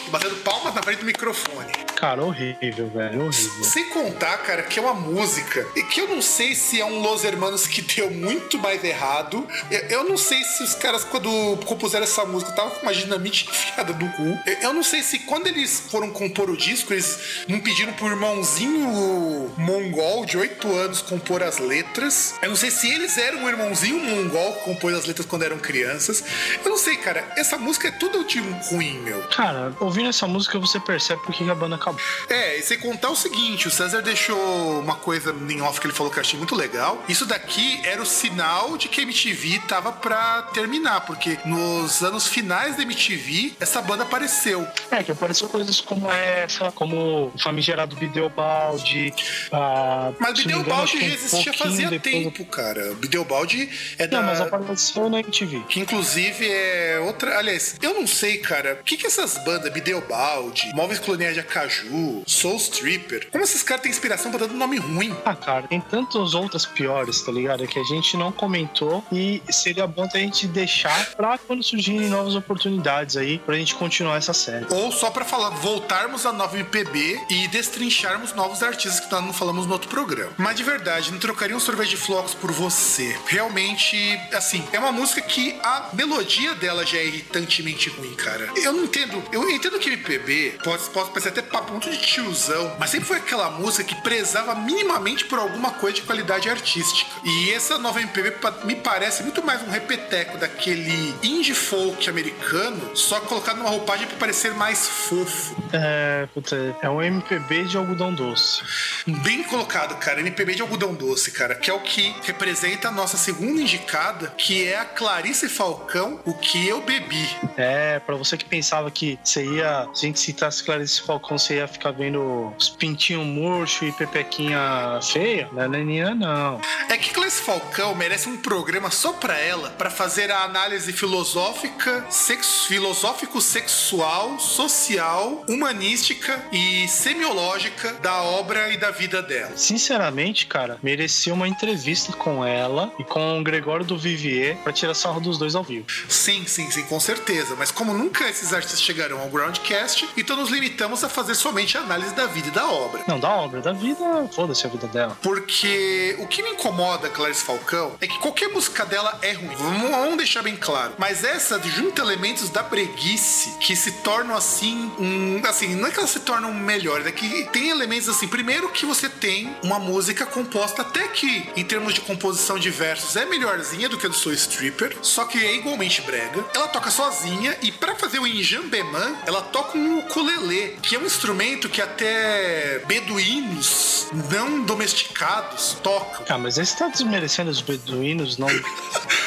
Batendo 0.09 0.36
palmas 0.38 0.73
na 0.73 0.82
frente 0.82 1.01
do 1.01 1.05
microfone. 1.05 1.90
Cara, 2.02 2.24
horrível, 2.24 2.89
velho, 2.89 3.26
horrível. 3.26 3.64
Sem 3.64 3.88
contar, 3.89 4.36
cara, 4.39 4.64
que 4.64 4.80
é 4.80 4.82
uma 4.82 4.95
música 4.95 5.68
e 5.76 5.84
que 5.84 6.02
eu 6.02 6.08
não 6.08 6.20
sei 6.20 6.56
se 6.56 6.82
é 6.82 6.84
um 6.84 6.99
Los 6.99 7.24
Hermanos 7.24 7.68
que 7.68 7.80
deu 7.84 8.10
muito 8.10 8.58
mais 8.58 8.84
errado. 8.84 9.47
Eu 9.88 10.04
não 10.06 10.18
sei 10.18 10.43
se 10.43 10.64
os 10.64 10.74
caras, 10.74 11.04
quando 11.04 11.30
compuseram 11.68 12.04
essa 12.04 12.26
música, 12.26 12.49
estavam 12.49 12.72
com 12.72 12.82
uma 12.82 12.91
dinamite 12.91 13.47
enfiada 13.47 13.93
no 13.93 14.12
cu. 14.14 14.39
Eu 14.64 14.74
não 14.74 14.82
sei 14.82 15.04
se 15.04 15.20
quando 15.20 15.45
eles 15.45 15.80
foram 15.91 16.10
compor 16.10 16.49
o 16.49 16.58
disco, 16.58 16.91
eles 16.91 17.45
não 17.47 17.60
pediram 17.60 17.93
pro 17.93 18.08
irmãozinho 18.08 19.54
mongol 19.56 20.26
de 20.26 20.39
8 20.39 20.76
anos 20.76 21.04
compor 21.04 21.43
as 21.43 21.60
letras. 21.60 22.34
Eu 22.41 22.49
não 22.49 22.56
sei 22.56 22.72
se 22.72 22.91
eles 22.91 23.16
eram 23.20 23.45
o 23.45 23.47
irmãozinho 23.47 23.99
mongol 23.99 24.54
que 24.54 24.62
compôs 24.62 24.95
as 24.95 25.06
letras 25.06 25.28
quando 25.28 25.43
eram 25.43 25.60
crianças. 25.60 26.24
Eu 26.66 26.72
não 26.72 26.80
sei, 26.80 26.97
cara. 26.97 27.24
Essa 27.38 27.60
música 27.60 27.89
é 27.89 27.91
tudo 27.91 28.26
de 28.26 28.39
ruim, 28.39 28.97
meu. 29.02 29.22
Cara, 29.28 29.72
ouvindo 29.80 30.10
essa 30.10 30.26
música, 30.26 30.58
você 30.58 30.80
percebe 30.80 31.22
por 31.22 31.36
que 31.36 31.47
a 31.47 31.54
banda 31.54 31.76
acabou 31.76 31.90
acabou. 31.91 31.97
É, 32.29 32.57
e 32.57 32.61
sem 32.61 32.79
contar 32.79 33.09
o 33.09 33.15
seguinte, 33.15 33.67
o 33.67 33.71
César 33.71 34.01
deixou 34.01 34.79
uma 34.79 34.95
coisa 34.95 35.35
em 35.49 35.61
off 35.61 35.79
que 35.79 35.87
ele 35.87 35.93
falou 35.93 36.11
que 36.11 36.17
eu 36.17 36.21
achei 36.21 36.37
muito 36.37 36.55
legal. 36.55 37.03
Isso 37.07 37.25
daqui 37.25 37.79
era 37.83 38.01
o 38.01 38.05
sinal 38.05 38.77
de 38.77 38.87
que 38.87 39.01
a 39.01 39.03
MTV 39.03 39.59
tava 39.67 39.91
pra 39.91 40.43
terminar, 40.53 41.01
porque 41.01 41.37
nos 41.45 42.01
anos 42.01 42.27
finais 42.27 42.77
da 42.77 42.83
MTV, 42.83 43.53
essa 43.59 43.81
banda 43.81 44.03
apareceu. 44.03 44.67
É, 44.89 45.03
que 45.03 45.11
apareceu 45.11 45.47
coisas 45.49 45.81
como 45.81 46.09
essa, 46.11 46.71
como 46.71 47.31
o 47.35 47.39
famigerado 47.39 47.95
Bideobaldi. 47.95 49.13
Ah, 49.51 50.11
mas 50.19 50.33
Bideobaldi 50.39 50.99
já 50.99 51.05
existia 51.07 51.51
um 51.51 51.55
fazia 51.55 51.89
depois... 51.89 52.13
tempo, 52.13 52.45
cara. 52.45 52.93
Bideobaldi 52.95 53.69
é 53.97 54.07
da. 54.07 54.19
Não, 54.19 54.27
mas 54.27 54.41
apareceu 54.41 55.09
na 55.09 55.19
MTV. 55.19 55.63
Que 55.67 55.79
inclusive 55.79 56.47
é 56.47 56.99
outra. 56.99 57.37
Aliás, 57.37 57.75
eu 57.81 57.93
não 57.93 58.07
sei, 58.07 58.37
cara, 58.37 58.77
o 58.79 58.83
que, 58.83 58.97
que 58.97 59.07
essas 59.07 59.37
bandas, 59.43 59.71
Bideobaldi, 59.71 60.71
Móveis 60.73 60.99
Coloniais 60.99 61.33
de 61.33 61.39
Acaju, 61.39 61.80
Caju, 61.82 62.23
Soul 62.27 62.57
Stripper. 62.57 63.27
Como 63.32 63.43
esses 63.43 63.63
caras 63.63 63.82
têm 63.82 63.91
inspiração 63.91 64.32
pra 64.32 64.45
dar 64.45 64.53
um 64.53 64.57
nome 64.57 64.77
ruim? 64.77 65.15
Ah, 65.25 65.36
cara, 65.36 65.67
tem 65.67 65.82
tantas 65.82 66.34
outras 66.34 66.65
piores, 66.65 67.21
tá 67.21 67.32
ligado? 67.32 67.65
Que 67.67 67.79
a 67.79 67.84
gente 67.84 68.15
não 68.15 68.32
comentou 68.32 69.03
e 69.11 69.41
seria 69.49 69.88
bom 69.88 70.07
a 70.13 70.17
gente 70.17 70.47
deixar 70.47 71.13
pra 71.15 71.38
quando 71.38 71.63
surgirem 71.63 72.09
novas 72.09 72.36
oportunidades 72.36 73.17
aí, 73.17 73.39
pra 73.39 73.55
gente 73.55 73.75
continuar 73.75 74.17
essa 74.17 74.34
série. 74.34 74.65
Ou 74.69 74.91
só 74.91 75.09
pra 75.09 75.25
falar, 75.25 75.49
voltarmos 75.49 76.25
a 76.25 76.32
nova 76.32 76.57
MPB 76.57 77.19
e 77.29 77.47
destrincharmos 77.47 78.34
novos 78.34 78.61
artistas 78.61 78.99
que 78.99 79.11
nós 79.11 79.23
não 79.23 79.34
falamos 79.34 79.65
no 79.65 79.73
outro 79.73 79.89
programa. 79.89 80.32
Mas 80.38 80.55
de 80.55 80.63
verdade, 80.63 81.11
não 81.11 81.19
trocaria 81.19 81.55
um 81.55 81.59
sorvete 81.59 81.91
de 81.91 81.97
flocos 81.97 82.34
por 82.34 82.51
você. 82.51 83.17
Realmente, 83.27 84.19
assim, 84.34 84.63
é 84.71 84.79
uma 84.79 84.91
música 84.91 85.21
que 85.21 85.55
a 85.63 85.89
melodia 85.93 86.53
dela 86.55 86.86
já 86.86 86.97
é 86.97 87.05
irritantemente 87.05 87.89
ruim, 87.89 88.13
cara. 88.15 88.49
Eu 88.55 88.73
não 88.73 88.84
entendo. 88.84 89.23
Eu 89.32 89.49
entendo 89.49 89.79
que 89.79 89.89
MPB 89.89 90.57
pode, 90.63 90.84
pode 90.89 91.09
parecer 91.09 91.29
até 91.29 91.41
papo 91.41 91.70
ponto 91.72 91.89
de 91.89 91.97
tiozão, 91.97 92.76
mas 92.78 92.89
sempre 92.89 93.07
foi 93.07 93.17
aquela 93.17 93.49
música 93.51 93.84
que 93.84 93.95
prezava 94.01 94.53
minimamente 94.55 95.24
por 95.26 95.39
alguma 95.39 95.72
coisa 95.72 95.95
de 95.95 96.01
qualidade 96.01 96.49
artística. 96.49 97.09
E 97.24 97.51
essa 97.51 97.78
nova 97.78 98.01
MPB 98.01 98.36
me 98.65 98.76
parece 98.76 99.24
muito 99.24 99.41
mais 99.41 99.61
um 99.61 99.69
repeteco 99.69 100.38
daquele 100.38 101.15
indie 101.24 101.55
folk 101.55 102.09
americano, 102.09 102.95
só 102.95 103.22
colocado 103.22 103.57
numa 103.57 103.69
roupagem 103.69 104.05
para 104.05 104.17
parecer 104.17 104.53
mais 104.53 104.86
fofo. 104.88 105.55
É, 105.72 106.28
puta, 106.34 106.76
é 106.82 106.89
um 106.89 107.01
MPB 107.01 107.63
de 107.63 107.78
algodão 107.78 108.13
doce. 108.13 108.61
Bem 109.07 109.43
colocado, 109.43 109.97
cara. 109.97 110.19
MPB 110.19 110.55
de 110.55 110.61
algodão 110.61 110.93
doce, 110.93 111.32
cara, 111.32 111.55
que 111.55 111.69
é 111.69 111.74
o 111.74 111.80
que 111.80 112.13
representa 112.24 112.89
a 112.89 112.91
nossa 112.91 113.17
segunda 113.17 113.61
indicada, 113.61 114.28
que 114.38 114.67
é 114.67 114.78
a 114.78 114.86
Clarice 114.86 115.47
Falcão, 115.47 116.19
o 116.26 116.34
que 116.34 116.67
eu 116.67 116.82
bebi. 116.82 117.30
É, 117.55 117.99
para 117.99 118.15
você 118.15 118.38
que 118.38 118.45
pensava 118.45 118.91
que 118.91 119.17
você 119.24 119.45
ia, 119.45 119.88
se 119.93 120.05
a 120.05 120.07
gente 120.07 120.19
citasse 120.19 120.63
Clarice 120.63 121.01
Falcão, 121.01 121.38
ia 121.56 121.68
ficar 121.68 121.91
vendo 121.91 122.54
os 122.58 122.70
pintinhos 122.70 123.26
murcho 123.26 123.86
e 123.86 123.91
pepequinha 123.91 124.99
feia, 125.02 125.49
não 125.52 125.64
é 125.64 125.68
Nenina, 125.68 126.16
não. 126.16 126.62
É 126.89 126.97
que 126.97 127.12
Clarice 127.12 127.41
Falcão 127.41 127.95
merece 127.95 128.30
um 128.30 128.38
programa 128.38 128.89
só 128.91 129.14
pra 129.14 129.38
ela, 129.38 129.70
para 129.72 129.89
fazer 129.89 130.32
a 130.32 130.43
análise 130.43 130.91
filosófica, 130.93 132.06
sex, 132.10 132.66
filosófico, 132.66 133.41
sexual, 133.41 134.39
social, 134.39 135.43
humanística 135.47 136.43
e 136.52 136.88
semiológica 136.88 137.93
da 138.02 138.22
obra 138.22 138.72
e 138.72 138.78
da 138.78 138.91
vida 138.91 139.22
dela. 139.22 139.52
Sinceramente, 139.56 140.45
cara, 140.45 140.78
merecia 140.82 141.34
uma 141.34 141.47
entrevista 141.47 142.14
com 142.14 142.45
ela 142.45 142.91
e 142.99 143.04
com 143.04 143.39
o 143.39 143.43
Gregório 143.43 143.86
do 143.86 143.97
Vivier 143.97 144.58
para 144.58 144.74
tirar 144.74 144.93
sarro 144.93 145.20
dos 145.20 145.38
dois 145.38 145.56
ao 145.56 145.64
vivo. 145.64 145.86
Sim, 146.08 146.45
sim, 146.45 146.70
sim, 146.70 146.84
com 146.84 146.99
certeza. 146.99 147.56
Mas 147.58 147.72
como 147.72 147.93
nunca 147.93 148.30
esses 148.30 148.54
artistas 148.54 148.82
chegarão 148.82 149.20
ao 149.20 149.30
Groundcast, 149.30 150.08
então 150.18 150.36
nos 150.36 150.49
limitamos 150.49 151.04
a 151.04 151.10
fazer 151.10 151.36
somente 151.41 151.75
a 151.75 151.81
análise 151.81 152.13
da 152.13 152.27
vida 152.27 152.49
e 152.49 152.51
da 152.51 152.69
obra. 152.69 153.03
Não, 153.07 153.19
da 153.19 153.29
obra, 153.29 153.61
da 153.61 153.73
vida, 153.73 154.29
foda-se 154.31 154.65
a 154.65 154.69
vida 154.69 154.87
dela. 154.87 155.17
Porque 155.21 156.15
o 156.19 156.27
que 156.27 156.43
me 156.43 156.51
incomoda, 156.51 157.09
Clarice 157.09 157.43
Falcão, 157.43 157.95
é 157.99 158.05
que 158.05 158.19
qualquer 158.19 158.49
música 158.49 158.85
dela 158.85 159.17
é 159.21 159.33
ruim. 159.33 159.55
Vamos, 159.55 160.17
deixar 160.17 160.43
bem 160.43 160.55
claro. 160.55 160.93
Mas 160.97 161.23
essa 161.23 161.59
junta 161.63 162.01
elementos 162.01 162.49
da 162.49 162.61
breguice 162.61 163.57
que 163.59 163.75
se 163.75 163.91
tornam 164.03 164.35
assim, 164.35 164.91
um, 164.99 165.41
assim, 165.47 165.75
não 165.75 165.87
é 165.87 165.91
que 165.91 165.97
elas 165.97 166.11
se 166.11 166.19
tornam 166.19 166.53
melhores, 166.53 167.07
é 167.07 167.11
que 167.11 167.45
tem 167.51 167.69
elementos 167.69 168.07
assim. 168.07 168.27
Primeiro 168.27 168.69
que 168.69 168.85
você 168.85 169.09
tem 169.09 169.55
uma 169.63 169.79
música 169.79 170.25
composta 170.25 170.83
até 170.83 171.07
que 171.07 171.49
em 171.55 171.63
termos 171.63 171.93
de 171.95 172.01
composição 172.01 172.59
de 172.59 172.69
versos 172.69 173.15
é 173.15 173.25
melhorzinha 173.25 173.89
do 173.89 173.97
que 173.97 174.05
a 174.05 174.09
do 174.09 174.15
Soul 174.15 174.35
Stripper, 174.35 174.95
só 175.01 175.25
que 175.25 175.43
é 175.43 175.55
igualmente 175.55 176.01
brega. 176.01 176.45
Ela 176.53 176.67
toca 176.67 176.91
sozinha 176.91 177.57
e 177.61 177.71
para 177.71 177.95
fazer 177.95 178.19
o 178.19 178.27
enjambeman, 178.27 179.15
ela 179.25 179.41
toca 179.41 179.77
um 179.77 179.99
ukulele, 179.99 180.77
que 180.83 180.95
é 180.95 180.99
um 180.99 181.05
instrumento 181.05 181.30
que 181.69 181.82
até 181.82 182.79
beduínos 182.88 184.07
não 184.29 184.63
domesticados 184.63 185.77
tocam. 185.82 186.25
Ah, 186.29 186.38
mas 186.38 186.57
aí 186.59 186.65
você 186.65 186.77
tá 186.77 186.88
desmerecendo 186.88 187.49
os 187.49 187.61
beduínos, 187.61 188.38
não. 188.38 188.47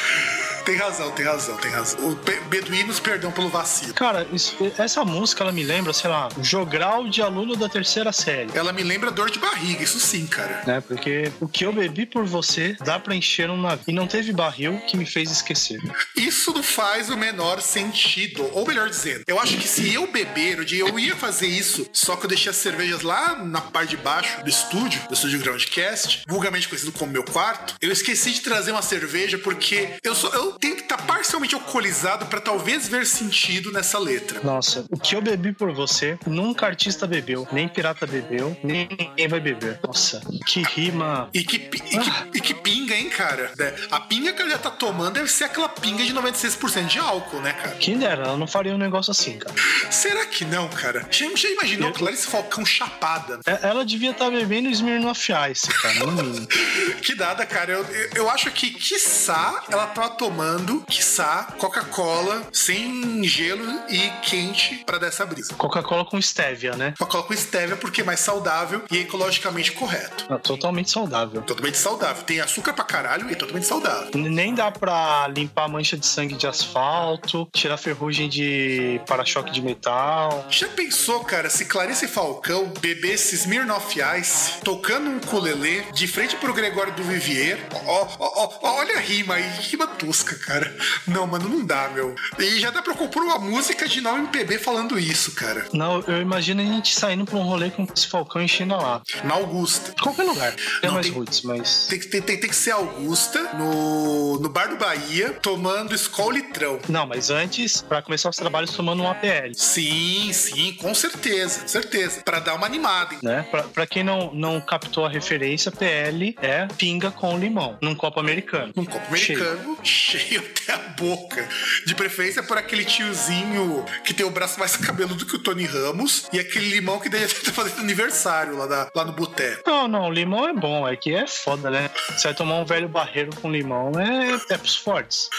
Tem 0.65 0.75
razão, 0.75 1.11
tem 1.11 1.23
razão, 1.25 1.57
tem 1.57 1.71
razão. 1.71 1.99
O 2.09 2.15
Beduínos, 2.49 2.99
perdão 2.99 3.31
pelo 3.31 3.49
vacilo. 3.49 3.93
Cara, 3.93 4.27
isso, 4.33 4.55
essa 4.79 5.05
música, 5.05 5.43
ela 5.43 5.51
me 5.51 5.63
lembra, 5.63 5.93
sei 5.93 6.09
lá, 6.09 6.27
jogral 6.41 7.07
de 7.07 7.21
aluno 7.21 7.55
da 7.55 7.69
terceira 7.69 8.11
série. 8.11 8.49
Ela 8.55 8.73
me 8.73 8.81
lembra 8.81 9.11
dor 9.11 9.29
de 9.29 9.37
barriga, 9.37 9.83
isso 9.83 9.99
sim, 9.99 10.25
cara. 10.25 10.63
Né? 10.65 10.81
Porque 10.81 11.31
o 11.39 11.47
que 11.47 11.65
eu 11.65 11.71
bebi 11.71 12.07
por 12.07 12.25
você 12.25 12.75
dá 12.83 12.99
pra 12.99 13.15
encher 13.15 13.49
um 13.49 13.61
navio. 13.61 13.83
E 13.87 13.93
não 13.93 14.07
teve 14.07 14.33
barril 14.33 14.81
que 14.87 14.97
me 14.97 15.05
fez 15.05 15.29
esquecer. 15.29 15.79
Isso 16.15 16.51
não 16.51 16.63
faz 16.63 17.11
o 17.11 17.17
menor 17.17 17.61
sentido. 17.61 18.49
Ou 18.53 18.65
melhor 18.65 18.89
dizendo, 18.89 19.23
eu 19.27 19.39
acho 19.39 19.57
que 19.57 19.67
se 19.67 19.93
eu 19.93 20.07
beber, 20.11 20.65
eu 20.71 20.97
ia 20.97 21.15
fazer 21.15 21.47
isso, 21.47 21.87
só 21.93 22.15
que 22.15 22.25
eu 22.25 22.29
deixei 22.29 22.49
as 22.49 22.55
cervejas 22.55 23.01
lá 23.01 23.35
na 23.35 23.61
parte 23.61 23.91
de 23.91 23.97
baixo 23.97 24.43
do 24.43 24.49
estúdio, 24.49 24.99
do 25.07 25.13
estúdio 25.13 25.39
Groundcast, 25.39 26.23
vulgarmente 26.27 26.67
conhecido 26.67 26.91
como 26.91 27.11
meu 27.11 27.23
quarto, 27.23 27.75
eu 27.79 27.91
esqueci 27.91 28.31
de 28.31 28.41
trazer 28.41 28.71
uma 28.71 28.81
cerveja 28.81 29.37
porque 29.37 29.89
eu 30.03 30.15
sou. 30.15 30.33
Eu 30.33 30.54
tem 30.59 30.75
que 30.75 30.81
estar 30.81 30.97
tá 30.97 31.03
parcialmente 31.03 31.55
alcoolizado 31.55 32.25
para 32.27 32.39
talvez 32.39 32.87
ver 32.87 33.05
sentido 33.05 33.71
nessa 33.71 33.99
letra. 33.99 34.39
Nossa, 34.43 34.85
o 34.89 34.97
que 34.97 35.15
eu 35.15 35.21
bebi 35.21 35.51
por 35.51 35.73
você, 35.73 36.17
nunca 36.25 36.65
artista 36.65 37.07
bebeu, 37.07 37.47
nem 37.51 37.67
pirata 37.67 38.05
bebeu, 38.05 38.55
nem 38.63 38.87
ninguém 38.87 39.27
vai 39.27 39.39
beber. 39.39 39.79
Nossa, 39.85 40.21
que 40.45 40.61
rima. 40.63 41.29
E 41.33 41.43
que, 41.43 41.57
e, 41.57 41.97
ah. 41.97 42.27
que, 42.31 42.37
e 42.37 42.41
que 42.41 42.53
pinga, 42.53 42.95
hein, 42.95 43.09
cara? 43.09 43.51
É, 43.59 43.75
a 43.91 43.99
pinga 43.99 44.33
que 44.33 44.41
ela 44.41 44.51
já 44.51 44.57
tá 44.57 44.71
tomando 44.71 45.13
deve 45.15 45.29
ser 45.29 45.45
aquela 45.45 45.69
pinga 45.69 46.03
de 46.03 46.13
96% 46.13 46.87
de 46.87 46.99
álcool, 46.99 47.41
né, 47.41 47.53
cara? 47.53 47.75
Quem 47.75 47.97
dera, 47.97 48.23
ela 48.25 48.37
não 48.37 48.47
faria 48.47 48.73
um 48.73 48.77
negócio 48.77 49.11
assim, 49.11 49.37
cara. 49.37 49.55
Será 49.89 50.25
que 50.25 50.45
não, 50.45 50.67
cara? 50.69 51.07
Já, 51.09 51.27
já 51.35 51.49
imaginou 51.49 51.89
eu... 51.89 51.93
Clarice 51.93 52.27
Falcão 52.27 52.65
chapada? 52.65 53.39
É, 53.45 53.67
ela 53.67 53.85
devia 53.85 54.11
estar 54.11 54.25
tá 54.25 54.31
bebendo 54.31 54.69
Smirnoff 54.69 55.31
Ice, 55.51 55.67
cara, 55.67 55.93
no 56.05 56.11
mínimo. 56.11 56.47
que 57.01 57.15
nada, 57.15 57.45
cara. 57.45 57.73
Eu, 57.73 57.85
eu 58.15 58.29
acho 58.29 58.51
que, 58.51 58.71
quiçá, 58.71 59.63
ela 59.69 59.87
tá 59.87 60.09
tomando 60.09 60.44
tomando, 60.45 60.83
quiçá, 60.87 61.47
Coca-Cola 61.57 62.47
sem 62.53 63.23
gelo 63.23 63.65
e 63.89 64.09
quente 64.21 64.83
para 64.85 64.99
dar 64.99 65.07
essa 65.07 65.25
brisa. 65.25 65.55
Coca-Cola 65.55 66.05
com 66.05 66.21
stevia, 66.21 66.75
né? 66.75 66.93
Coca-Cola 66.97 67.23
com 67.23 67.33
stevia 67.33 67.75
porque 67.75 68.01
é 68.01 68.03
mais 68.03 68.19
saudável 68.19 68.83
e 68.91 68.99
ecologicamente 68.99 69.71
correto. 69.71 70.25
Ah, 70.29 70.37
totalmente 70.37 70.91
saudável. 70.91 71.41
Totalmente 71.41 71.77
saudável. 71.77 72.23
Tem 72.23 72.39
açúcar 72.39 72.73
pra 72.73 72.83
caralho 72.83 73.27
e 73.29 73.33
é 73.33 73.35
totalmente 73.35 73.65
saudável. 73.65 74.11
Nem 74.13 74.53
dá 74.53 74.71
pra 74.71 75.27
limpar 75.29 75.67
mancha 75.67 75.97
de 75.97 76.05
sangue 76.05 76.35
de 76.35 76.45
asfalto, 76.45 77.47
tirar 77.51 77.77
ferrugem 77.77 78.29
de 78.29 79.01
para-choque 79.07 79.51
de 79.51 79.61
metal. 79.61 80.45
Já 80.49 80.67
pensou, 80.67 81.23
cara, 81.23 81.49
se 81.49 81.65
Clarice 81.65 82.07
Falcão 82.07 82.71
bebesse 82.79 83.35
Smirnoff 83.35 83.99
Ice 84.19 84.59
tocando 84.63 85.09
um 85.09 85.17
ukulele 85.17 85.85
de 85.93 86.07
frente 86.07 86.35
pro 86.35 86.53
Gregório 86.53 86.93
do 86.93 87.03
Vivier? 87.03 87.57
Ó, 87.85 88.07
ó, 88.19 88.59
ó, 88.61 88.75
olha 88.79 88.97
a 88.97 88.99
rima 88.99 89.35
aí, 89.35 89.43
rima 89.59 89.87
tosca, 89.87 90.34
cara. 90.37 90.75
Não, 91.07 91.25
mano, 91.27 91.49
não 91.49 91.65
dá, 91.65 91.89
meu. 91.89 92.15
E 92.39 92.59
já 92.59 92.71
dá 92.71 92.81
pra 92.81 92.93
compor 92.93 93.23
uma 93.23 93.39
música 93.39 93.87
de 93.87 94.01
não 94.01 94.17
MPB 94.17 94.57
falando 94.59 94.99
isso, 94.99 95.33
cara. 95.33 95.65
Não, 95.73 96.01
eu 96.01 96.21
imagino 96.21 96.61
a 96.61 96.65
gente 96.65 96.95
saindo 96.95 97.25
pra 97.25 97.37
um 97.37 97.43
rolê 97.43 97.69
com 97.69 97.87
esse 97.95 98.07
Falcão 98.07 98.41
e 98.41 98.47
China 98.47 98.77
lá. 98.77 99.01
Na 99.23 99.35
Augusta. 99.35 99.93
Qualquer 100.01 100.23
lugar. 100.23 100.55
É 100.81 100.89
mais 100.89 101.07
tem, 101.07 101.15
roots, 101.15 101.41
mas. 101.41 101.87
Tem, 101.87 101.99
tem, 101.99 102.21
tem, 102.21 102.39
tem, 102.39 102.49
que 102.49 102.55
ser 102.55 102.71
Augusta, 102.71 103.53
no, 103.53 104.39
no 104.39 104.49
bar 104.49 104.67
do 104.67 104.77
Bahia, 104.77 105.31
tomando 105.41 105.93
Skol 105.95 106.31
Litrão. 106.31 106.79
Não, 106.87 107.05
mas 107.05 107.29
antes, 107.29 107.81
pra 107.81 108.01
começar 108.01 108.29
os 108.29 108.35
trabalhos, 108.35 108.71
tomando 108.71 109.03
um 109.03 109.09
APL. 109.09 109.53
Sim, 109.53 110.31
sim, 110.33 110.73
com 110.73 110.93
certeza, 110.93 111.67
certeza. 111.67 112.21
Pra 112.21 112.39
dar 112.39 112.55
uma 112.55 112.65
animada, 112.65 113.13
hein? 113.13 113.19
Né? 113.21 113.45
Pra, 113.49 113.63
pra 113.63 113.87
quem 113.87 114.03
não, 114.03 114.33
não 114.33 114.61
captou 114.61 115.05
a 115.05 115.09
referência, 115.09 115.71
PL 115.71 116.35
é 116.41 116.67
pinga 116.77 117.11
com 117.11 117.37
limão, 117.37 117.77
num 117.81 117.95
copo 117.95 118.19
americano. 118.19 118.71
Num 118.75 118.85
copo 118.85 119.05
americano, 119.07 119.77
cheio, 119.83 120.23
cheio 120.23 120.24
até 120.37 120.73
a 120.73 120.77
boca. 120.77 121.47
De 121.85 121.93
preferência 121.93 122.41
por 122.43 122.57
aquele 122.57 122.85
tiozinho 122.85 123.85
que 124.03 124.13
tem 124.13 124.25
o 124.25 124.29
braço 124.29 124.59
mais 124.59 124.75
cabeludo 124.75 125.25
que 125.25 125.35
o 125.35 125.39
Tony 125.39 125.65
Ramos 125.65 126.27
e 126.31 126.39
aquele 126.39 126.69
limão 126.69 126.99
que 126.99 127.09
deve 127.09 127.25
estar 127.25 127.51
fazendo 127.53 127.79
aniversário 127.79 128.57
lá, 128.57 128.65
da, 128.65 128.91
lá 128.95 129.05
no 129.05 129.13
boteco. 129.13 129.63
Não, 129.65 129.87
não, 129.87 130.11
limão 130.11 130.47
é 130.47 130.53
bom, 130.53 130.87
é 130.87 130.95
que 130.95 131.13
é 131.13 131.27
foda, 131.27 131.69
né? 131.69 131.89
Você 132.09 132.27
vai 132.27 132.33
tomar 132.33 132.55
um 132.55 132.65
velho 132.65 132.87
barreiro 132.87 133.35
com 133.41 133.51
limão, 133.51 133.91
é, 133.99 134.53
é 134.53 134.57
pros 134.57 134.75
fortes. 134.75 135.29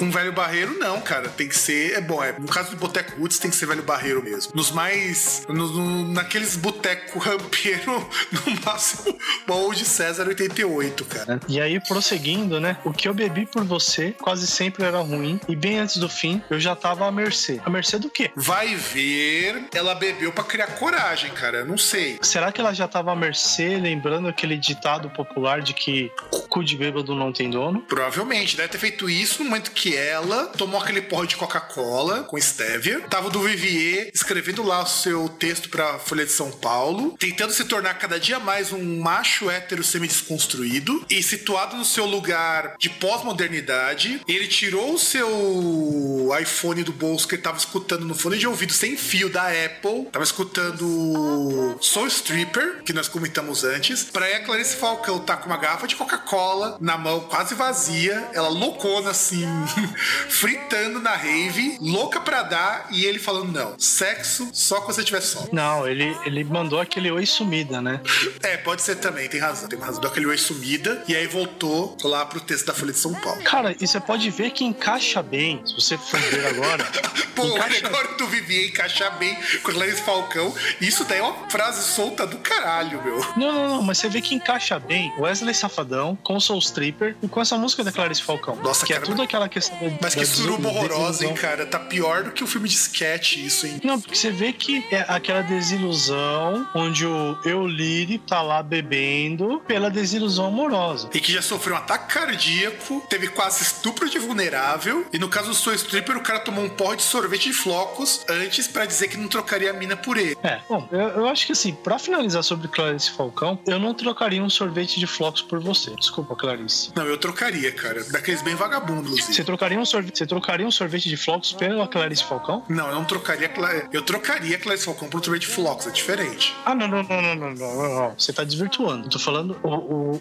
Um 0.00 0.10
velho 0.10 0.32
barreiro, 0.32 0.78
não, 0.78 1.00
cara. 1.00 1.28
Tem 1.28 1.48
que 1.48 1.56
ser. 1.56 1.94
É 1.94 2.00
bom, 2.00 2.22
é, 2.22 2.38
no 2.38 2.48
caso 2.48 2.70
do 2.70 2.76
Boteco 2.76 3.18
Woods, 3.20 3.38
tem 3.38 3.50
que 3.50 3.56
ser 3.56 3.66
velho 3.66 3.82
barreiro 3.82 4.22
mesmo. 4.22 4.52
Nos 4.54 4.70
mais. 4.70 5.44
No, 5.48 5.68
no, 5.68 6.12
naqueles 6.12 6.56
boteco 6.56 7.18
rampeiro, 7.18 8.08
no 8.32 8.60
máximo, 8.64 9.16
bom 9.46 9.72
de 9.72 9.84
César 9.84 10.26
88, 10.28 11.04
cara. 11.04 11.40
E 11.48 11.60
aí, 11.60 11.80
prosseguindo, 11.80 12.60
né? 12.60 12.76
O 12.84 12.92
que 12.92 13.08
eu 13.08 13.14
bebi 13.14 13.46
por 13.46 13.64
você 13.64 14.12
quase 14.12 14.35
sempre 14.44 14.84
era 14.84 14.98
ruim. 14.98 15.40
E 15.48 15.54
bem 15.54 15.78
antes 15.78 15.96
do 15.98 16.08
fim, 16.08 16.42
eu 16.50 16.58
já 16.58 16.74
tava 16.74 17.06
à 17.06 17.12
mercê. 17.12 17.60
À 17.64 17.70
mercê 17.70 17.98
do 17.98 18.10
quê? 18.10 18.30
Vai 18.34 18.74
ver, 18.74 19.68
ela 19.72 19.94
bebeu 19.94 20.32
para 20.32 20.44
criar 20.44 20.66
coragem, 20.68 21.30
cara. 21.30 21.64
Não 21.64 21.78
sei. 21.78 22.18
Será 22.22 22.50
que 22.50 22.60
ela 22.60 22.72
já 22.72 22.88
tava 22.88 23.12
à 23.12 23.16
mercê, 23.16 23.76
lembrando 23.76 24.28
aquele 24.28 24.56
ditado 24.56 25.08
popular 25.10 25.62
de 25.62 25.72
que 25.72 26.10
cu 26.48 26.64
de 26.64 26.76
bêbado 26.76 27.14
não 27.14 27.32
tem 27.32 27.50
dono? 27.50 27.82
Provavelmente. 27.82 28.56
Deve 28.56 28.68
ter 28.68 28.78
feito 28.78 29.08
isso 29.08 29.42
no 29.42 29.50
momento 29.50 29.70
que 29.70 29.94
ela 29.94 30.46
tomou 30.46 30.80
aquele 30.80 31.02
porre 31.02 31.26
de 31.26 31.36
Coca-Cola 31.36 32.22
com 32.24 32.40
Stevia. 32.40 33.00
Tava 33.02 33.30
do 33.30 33.40
Vivier 33.40 34.10
escrevendo 34.12 34.62
lá 34.62 34.82
o 34.82 34.86
seu 34.86 35.28
texto 35.28 35.68
pra 35.68 35.98
Folha 35.98 36.24
de 36.24 36.32
São 36.32 36.50
Paulo, 36.50 37.14
tentando 37.18 37.52
se 37.52 37.64
tornar 37.64 37.94
cada 37.94 38.18
dia 38.18 38.38
mais 38.38 38.72
um 38.72 39.00
macho 39.00 39.50
hétero 39.50 39.84
semi-desconstruído 39.84 41.04
e 41.10 41.22
situado 41.22 41.76
no 41.76 41.84
seu 41.84 42.06
lugar 42.06 42.74
de 42.78 42.88
pós-modernidade, 42.88 44.20
ele 44.28 44.46
tirou 44.46 44.94
o 44.94 44.98
seu 44.98 46.30
iPhone 46.40 46.82
do 46.82 46.92
bolso 46.92 47.26
que 47.26 47.34
ele 47.34 47.42
tava 47.42 47.56
escutando 47.56 48.04
no 48.04 48.14
fone 48.14 48.38
de 48.38 48.46
ouvido 48.46 48.72
sem 48.72 48.96
fio 48.96 49.28
da 49.28 49.48
Apple, 49.48 50.06
tava 50.12 50.24
escutando 50.24 51.76
Soul 51.80 52.06
Stripper, 52.08 52.82
que 52.84 52.92
nós 52.92 53.08
comentamos 53.08 53.64
antes, 53.64 54.04
pra 54.04 54.26
a 54.26 54.40
Clarice 54.40 54.76
Falcão 54.76 55.20
tá 55.20 55.36
com 55.36 55.46
uma 55.46 55.56
garrafa 55.56 55.86
de 55.86 55.94
Coca-Cola 55.94 56.76
na 56.80 56.98
mão, 56.98 57.20
quase 57.20 57.54
vazia, 57.54 58.28
ela 58.32 58.48
loucona 58.48 59.10
assim, 59.10 59.46
fritando 60.28 61.00
na 61.00 61.14
rave, 61.14 61.78
louca 61.80 62.20
pra 62.20 62.42
dar, 62.42 62.88
e 62.90 63.04
ele 63.04 63.18
falando: 63.18 63.52
não, 63.52 63.78
sexo 63.78 64.48
só 64.52 64.80
quando 64.80 64.96
você 64.96 65.04
tiver 65.04 65.20
só. 65.20 65.46
Não, 65.52 65.86
ele, 65.86 66.16
ele 66.24 66.42
mandou 66.44 66.80
aquele 66.80 67.10
oi 67.10 67.24
sumida, 67.24 67.80
né? 67.80 68.00
É, 68.42 68.56
pode 68.56 68.82
ser 68.82 68.96
também, 68.96 69.28
tem 69.28 69.40
razão, 69.40 69.68
tem 69.68 69.78
razão. 69.78 70.00
Deu 70.00 70.10
aquele 70.10 70.26
oi 70.26 70.36
sumida, 70.36 71.02
e 71.06 71.14
aí 71.14 71.26
voltou 71.26 71.96
lá 72.02 72.26
pro 72.26 72.40
texto 72.40 72.66
da 72.66 72.74
Folha 72.74 72.92
de 72.92 72.98
São 72.98 73.14
Paulo. 73.14 73.42
Cara, 73.44 73.76
e 73.78 73.86
você 73.86 74.00
pode 74.06 74.30
ver 74.30 74.50
que 74.50 74.64
encaixa 74.64 75.22
bem, 75.22 75.60
se 75.64 75.74
você 75.74 75.98
for 75.98 76.20
ver 76.20 76.46
agora. 76.46 76.84
Pô, 77.34 77.44
encaixa... 77.44 77.80
o 77.80 77.82
negócio 77.82 78.16
do 78.16 78.26
Vivier 78.28 78.68
encaixar 78.68 79.18
bem 79.18 79.36
com 79.62 79.70
a 79.70 79.74
Clarice 79.74 80.02
Falcão, 80.02 80.54
isso 80.80 81.04
daí 81.04 81.18
é 81.18 81.22
uma 81.22 81.50
frase 81.50 81.82
solta 81.82 82.26
do 82.26 82.38
caralho, 82.38 83.02
meu. 83.02 83.18
Não, 83.36 83.52
não, 83.52 83.68
não, 83.68 83.82
mas 83.82 83.98
você 83.98 84.08
vê 84.08 84.20
que 84.20 84.34
encaixa 84.34 84.78
bem 84.78 85.12
Wesley 85.18 85.54
Safadão 85.54 86.16
com 86.22 86.40
Soul 86.40 86.60
Stripper 86.60 87.16
e 87.22 87.28
com 87.28 87.40
essa 87.40 87.58
música 87.58 87.84
da 87.84 87.92
Clarice 87.92 88.22
Falcão. 88.22 88.56
Nossa, 88.56 88.86
que 88.86 88.92
cara, 88.92 89.04
é 89.04 89.06
tudo 89.06 89.20
aquela 89.22 89.48
questão 89.48 89.78
da, 89.78 89.98
Mas 90.00 90.14
da 90.14 90.20
que 90.20 90.26
suruba 90.26 90.68
horrorosa, 90.68 91.26
hein, 91.26 91.34
cara? 91.34 91.66
Tá 91.66 91.78
pior 91.78 92.24
do 92.24 92.32
que 92.32 92.42
o 92.42 92.46
filme 92.46 92.68
de 92.68 92.74
sketch, 92.74 93.36
isso, 93.36 93.66
hein? 93.66 93.80
Não, 93.84 94.00
porque 94.00 94.16
você 94.16 94.30
vê 94.30 94.52
que 94.52 94.84
é 94.90 95.04
aquela 95.08 95.42
desilusão 95.42 96.66
onde 96.74 97.06
o 97.06 97.38
Eulire 97.44 98.18
tá 98.18 98.40
lá 98.40 98.62
bebendo 98.62 99.62
pela 99.66 99.90
desilusão 99.90 100.46
amorosa. 100.46 101.10
E 101.12 101.20
que 101.20 101.32
já 101.32 101.42
sofreu 101.42 101.74
um 101.74 101.78
ataque 101.78 102.12
cardíaco, 102.12 103.04
teve 103.08 103.28
quase 103.28 103.62
estupro 103.62 103.95
de 104.04 104.18
vulnerável. 104.18 105.06
E 105.12 105.18
no 105.18 105.28
caso 105.28 105.48
do 105.48 105.54
Soul 105.54 105.74
Stripper, 105.76 106.16
o 106.16 106.20
cara 106.20 106.40
tomou 106.40 106.62
um 106.64 106.68
porre 106.68 106.96
de 106.96 107.02
sorvete 107.02 107.44
de 107.44 107.52
flocos 107.52 108.24
antes 108.28 108.68
pra 108.68 108.84
dizer 108.84 109.08
que 109.08 109.16
não 109.16 109.26
trocaria 109.28 109.70
a 109.70 109.72
mina 109.72 109.96
por 109.96 110.16
ele. 110.18 110.36
É, 110.42 110.60
bom, 110.68 110.86
eu, 110.92 110.98
eu 111.08 111.26
acho 111.28 111.46
que 111.46 111.52
assim, 111.52 111.72
pra 111.72 111.98
finalizar 111.98 112.44
sobre 112.44 112.68
Clarice 112.68 113.10
Falcão, 113.10 113.58
eu 113.66 113.78
não 113.78 113.94
trocaria 113.94 114.42
um 114.42 114.50
sorvete 114.50 115.00
de 115.00 115.06
flocos 115.06 115.42
por 115.42 115.58
você. 115.60 115.94
Desculpa, 115.96 116.36
Clarice. 116.36 116.90
Não, 116.94 117.04
eu 117.04 117.16
trocaria, 117.18 117.72
cara. 117.72 118.04
Daqueles 118.04 118.42
bem 118.42 118.54
vagabundos, 118.54 119.12
Você 119.12 119.20
inclusive. 119.22 119.44
trocaria 119.44 119.78
um 119.78 119.84
sorvete, 119.86 120.18
você 120.18 120.26
trocaria 120.26 120.66
um 120.66 120.70
sorvete 120.70 121.08
de 121.08 121.16
flocos 121.16 121.52
pela 121.52 121.88
Clarice 121.88 122.24
Falcão? 122.24 122.62
Não, 122.68 122.88
eu 122.88 122.94
não 122.94 123.04
trocaria. 123.04 123.50
Eu 123.92 124.02
trocaria 124.02 124.58
Clarice 124.58 124.84
Falcão 124.84 125.08
por 125.08 125.20
um 125.20 125.24
sorvete 125.24 125.42
de 125.42 125.48
flocos, 125.48 125.86
é 125.86 125.90
diferente. 125.90 126.54
Ah, 126.64 126.74
não, 126.74 126.86
não, 126.88 127.02
não, 127.02 127.22
não, 127.22 127.34
não, 127.36 127.50
não, 127.54 127.74
não, 127.76 127.94
não. 127.94 128.14
Você 128.18 128.32
tá 128.32 128.44
desvirtuando. 128.44 129.06
Eu 129.06 129.10
tô 129.10 129.18
falando, 129.18 129.58
o, 129.62 129.68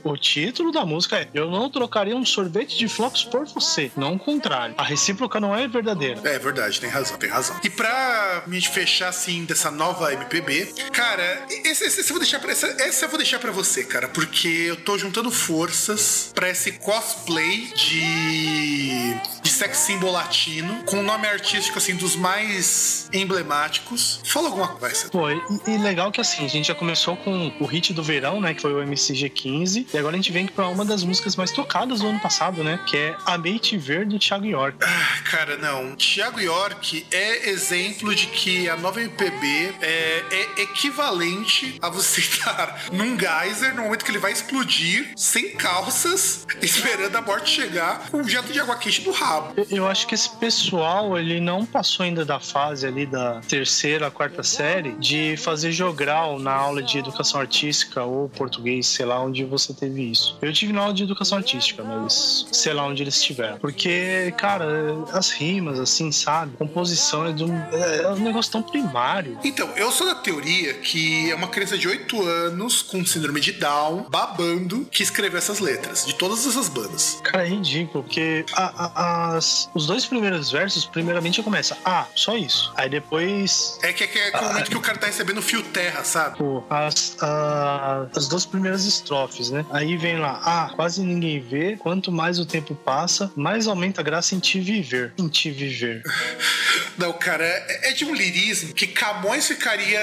o, 0.06 0.12
o 0.12 0.18
título 0.18 0.72
da 0.72 0.86
música 0.86 1.18
é 1.18 1.28
Eu 1.34 1.50
não 1.50 1.70
trocaria 1.70 2.16
um 2.16 2.26
sorvete 2.26 2.78
de 2.78 2.88
flocos 2.88 3.24
por 3.24 3.46
você, 3.46 3.64
não 3.95 4.13
o 4.13 4.20
contrário. 4.20 4.76
A 4.78 4.84
recíproca 4.84 5.39
não 5.39 5.55
é 5.55 5.68
verdadeira. 5.68 6.22
É 6.24 6.39
verdade, 6.39 6.80
tem 6.80 6.89
razão, 6.89 7.18
tem 7.18 7.30
razão. 7.30 7.59
E 7.63 7.70
pra 7.70 8.43
gente 8.47 8.70
fechar 8.70 9.09
assim 9.09 9.45
dessa 9.45 9.72
nova 9.72 10.13
MPB, 10.13 10.74
cara, 10.91 11.45
esse, 11.49 11.86
esse, 11.86 12.01
esse 12.01 12.09
vou 12.09 12.20
deixar 12.20 12.39
pra, 12.39 12.51
essa, 12.51 12.68
essa 12.80 13.05
eu 13.05 13.09
vou 13.09 13.18
deixar 13.18 13.39
pra 13.39 13.51
você, 13.51 13.84
cara, 13.84 14.07
porque 14.07 14.47
eu 14.47 14.76
tô 14.76 14.97
juntando 14.97 15.32
forças 15.32 16.32
pra 16.34 16.49
esse 16.49 16.74
cosplay 16.74 17.68
de 17.76 19.16
sex 19.56 19.78
symbol 19.78 20.12
latino 20.12 20.84
com 20.86 20.97
um 20.97 21.03
nome 21.03 21.28
artístico 21.28 21.78
assim 21.78 21.95
dos 21.95 22.16
mais 22.16 23.10
emblemáticos. 23.14 24.20
Fala 24.26 24.47
alguma 24.47 24.68
coisa. 24.68 25.10
Pô, 25.10 25.30
e, 25.30 25.41
e 25.68 25.78
legal 25.78 26.12
que 26.12 26.20
assim, 26.20 26.45
a 26.45 26.49
gente 26.49 26.68
já 26.68 26.76
começou 26.76 27.16
com 27.16 27.53
o 27.60 27.66
hit 27.66 27.93
do 27.93 28.03
verão, 28.03 28.41
né? 28.41 28.53
Que 28.53 28.62
foi 28.62 28.74
o 28.74 28.86
MCG15. 28.86 29.88
E 29.93 29.97
agora 29.97 30.16
a 30.16 30.18
gente 30.18 30.32
vem 30.32 30.45
pra 30.45 30.68
uma 30.68 30.84
das 30.84 31.03
músicas 31.03 31.36
mais 31.36 31.51
tocadas 31.51 32.01
do 32.01 32.08
ano 32.08 32.20
passado, 32.20 32.64
né? 32.64 32.80
Que 32.86 32.97
é 32.97 33.18
Amei 33.26 33.58
Te 33.58 33.78
Ver 33.78 34.06
do 34.06 34.20
Thiago 34.20 34.45
York. 34.45 34.78
Ah, 34.82 35.22
cara, 35.30 35.58
não. 35.58 35.95
Thiago 35.95 36.39
York 36.41 37.06
é 37.12 37.49
exemplo 37.49 38.14
de 38.14 38.28
que 38.28 38.70
a 38.70 38.76
nova 38.76 39.01
MPB 39.01 39.76
é, 39.82 40.24
é 40.32 40.62
equivalente 40.62 41.78
a 41.82 41.89
você 41.89 42.20
estar 42.22 42.86
num 42.91 43.18
geyser 43.18 43.74
no 43.74 43.84
momento 43.84 44.03
que 44.03 44.12
ele 44.12 44.20
vai 44.20 44.32
explodir, 44.32 45.14
sem 45.16 45.56
calças, 45.56 46.45
esperando 46.62 47.16
a 47.16 47.22
morte 47.22 47.49
chegar, 47.49 48.10
com 48.10 48.18
um 48.18 48.28
jato 48.28 48.51
de 48.51 48.60
água 48.60 48.76
quente 48.78 49.01
no 49.01 49.12
rabo. 49.12 49.45
Eu- 49.56 49.66
Eu 49.86 49.88
acho 49.88 50.08
que 50.08 50.16
esse 50.16 50.30
pessoal, 50.38 51.18
ele 51.18 51.39
não 51.39 51.66
passou 51.66 52.04
ainda 52.04 52.24
da 52.26 52.39
fase 52.39 52.86
ali 52.88 53.06
da 53.06 53.41
terceira, 53.41 54.10
quarta 54.10 54.41
série 54.43 54.91
de 54.93 55.36
fazer 55.38 55.72
jogral 55.72 56.39
na 56.39 56.54
aula 56.54 56.82
de 56.82 56.98
educação 56.98 57.39
artística 57.41 58.04
ou 58.04 58.30
português, 58.30 58.88
sei 58.88 59.06
lá 59.06 59.20
onde 59.22 59.43
você 59.43 59.74
teve 59.74 60.10
isso. 60.12 60.38
Eu 60.41 60.52
tive 60.54 60.72
na 60.74 60.82
aula 60.82 60.93
de 60.93 61.04
educação 61.04 61.38
artística, 61.38 61.84
mas 61.84 62.48
sei 62.52 62.74
lá 62.74 62.86
onde 62.86 63.04
eles 63.04 63.16
estiveram. 63.18 63.58
Porque, 63.58 64.34
cara, 64.38 64.66
as 65.14 65.30
rimas, 65.32 65.80
assim, 65.80 66.12
sabe? 66.12 66.56
Composição 66.58 67.26
é, 67.26 67.34
de 67.34 67.43
um, 67.43 67.54
é 67.72 68.08
um 68.12 68.20
negócio 68.20 68.52
tão 68.52 68.62
primário. 68.64 69.38
Então, 69.43 69.68
eu 69.76 69.91
sou 69.91 70.08
da 70.08 70.16
teoria 70.16 70.74
que 70.76 71.30
é 71.32 71.36
uma 71.36 71.48
criança 71.48 71.78
de 71.78 71.88
8 71.88 72.22
anos 72.26 72.82
com 72.82 73.06
síndrome 73.06 73.39
de 73.41 73.52
Down, 73.54 74.06
babando, 74.10 74.86
que 74.91 75.04
escreveu 75.04 75.38
essas 75.38 75.60
letras, 75.60 76.06
de 76.06 76.16
todas 76.16 76.46
essas 76.46 76.70
bandas. 76.70 77.20
Cara, 77.24 77.46
é 77.46 77.50
ridículo, 77.50 78.04
porque 78.04 78.46
a- 78.54 79.34
a- 79.35 79.35
as- 79.38 79.70
os 79.74 79.86
dois 79.88 80.06
primeiros 80.06 80.52
versos, 80.52 80.86
primeiramente 80.86 81.42
começa, 81.44 81.78
ah, 81.86 82.06
só 82.16 82.36
isso. 82.38 82.72
Aí 82.76 82.90
depois 82.90 83.78
É 83.84 83.94
que 83.94 84.04
é, 84.04 84.08
que 84.08 84.18
é 84.20 84.32
o 84.40 84.44
momento 84.44 84.70
que 84.72 84.78
o 84.78 84.82
cara 84.82 84.98
tá 84.98 85.08
recebendo 85.08 85.42
fio 85.42 85.62
terra, 85.64 86.04
sabe? 86.04 86.38
Pô, 86.38 86.64
as, 86.70 87.16
a- 87.22 88.08
as 88.16 88.28
duas 88.28 88.46
primeiras 88.46 88.86
estrofes, 88.86 89.50
né? 89.50 89.66
Aí 89.72 89.98
vem 89.98 90.20
lá, 90.20 90.40
ah, 90.44 90.72
quase 90.76 91.02
ninguém 91.04 91.40
vê, 91.40 91.76
quanto 91.78 92.12
mais 92.12 92.40
o 92.40 92.46
tempo 92.46 92.76
passa, 92.76 93.32
mais 93.36 93.68
aumenta 93.68 94.02
a 94.02 94.04
graça 94.04 94.36
em 94.36 94.40
te 94.40 94.60
viver. 94.60 95.14
Em 95.18 95.28
te 95.28 95.52
viver. 95.52 96.02
Não, 96.98 97.12
cara, 97.14 97.44
é 97.46 97.90
é 97.90 97.92
de 97.92 98.06
um 98.06 98.14
lirismo 98.16 98.74
que 98.74 98.88
Camões 98.88 99.48
ficaria 99.48 100.00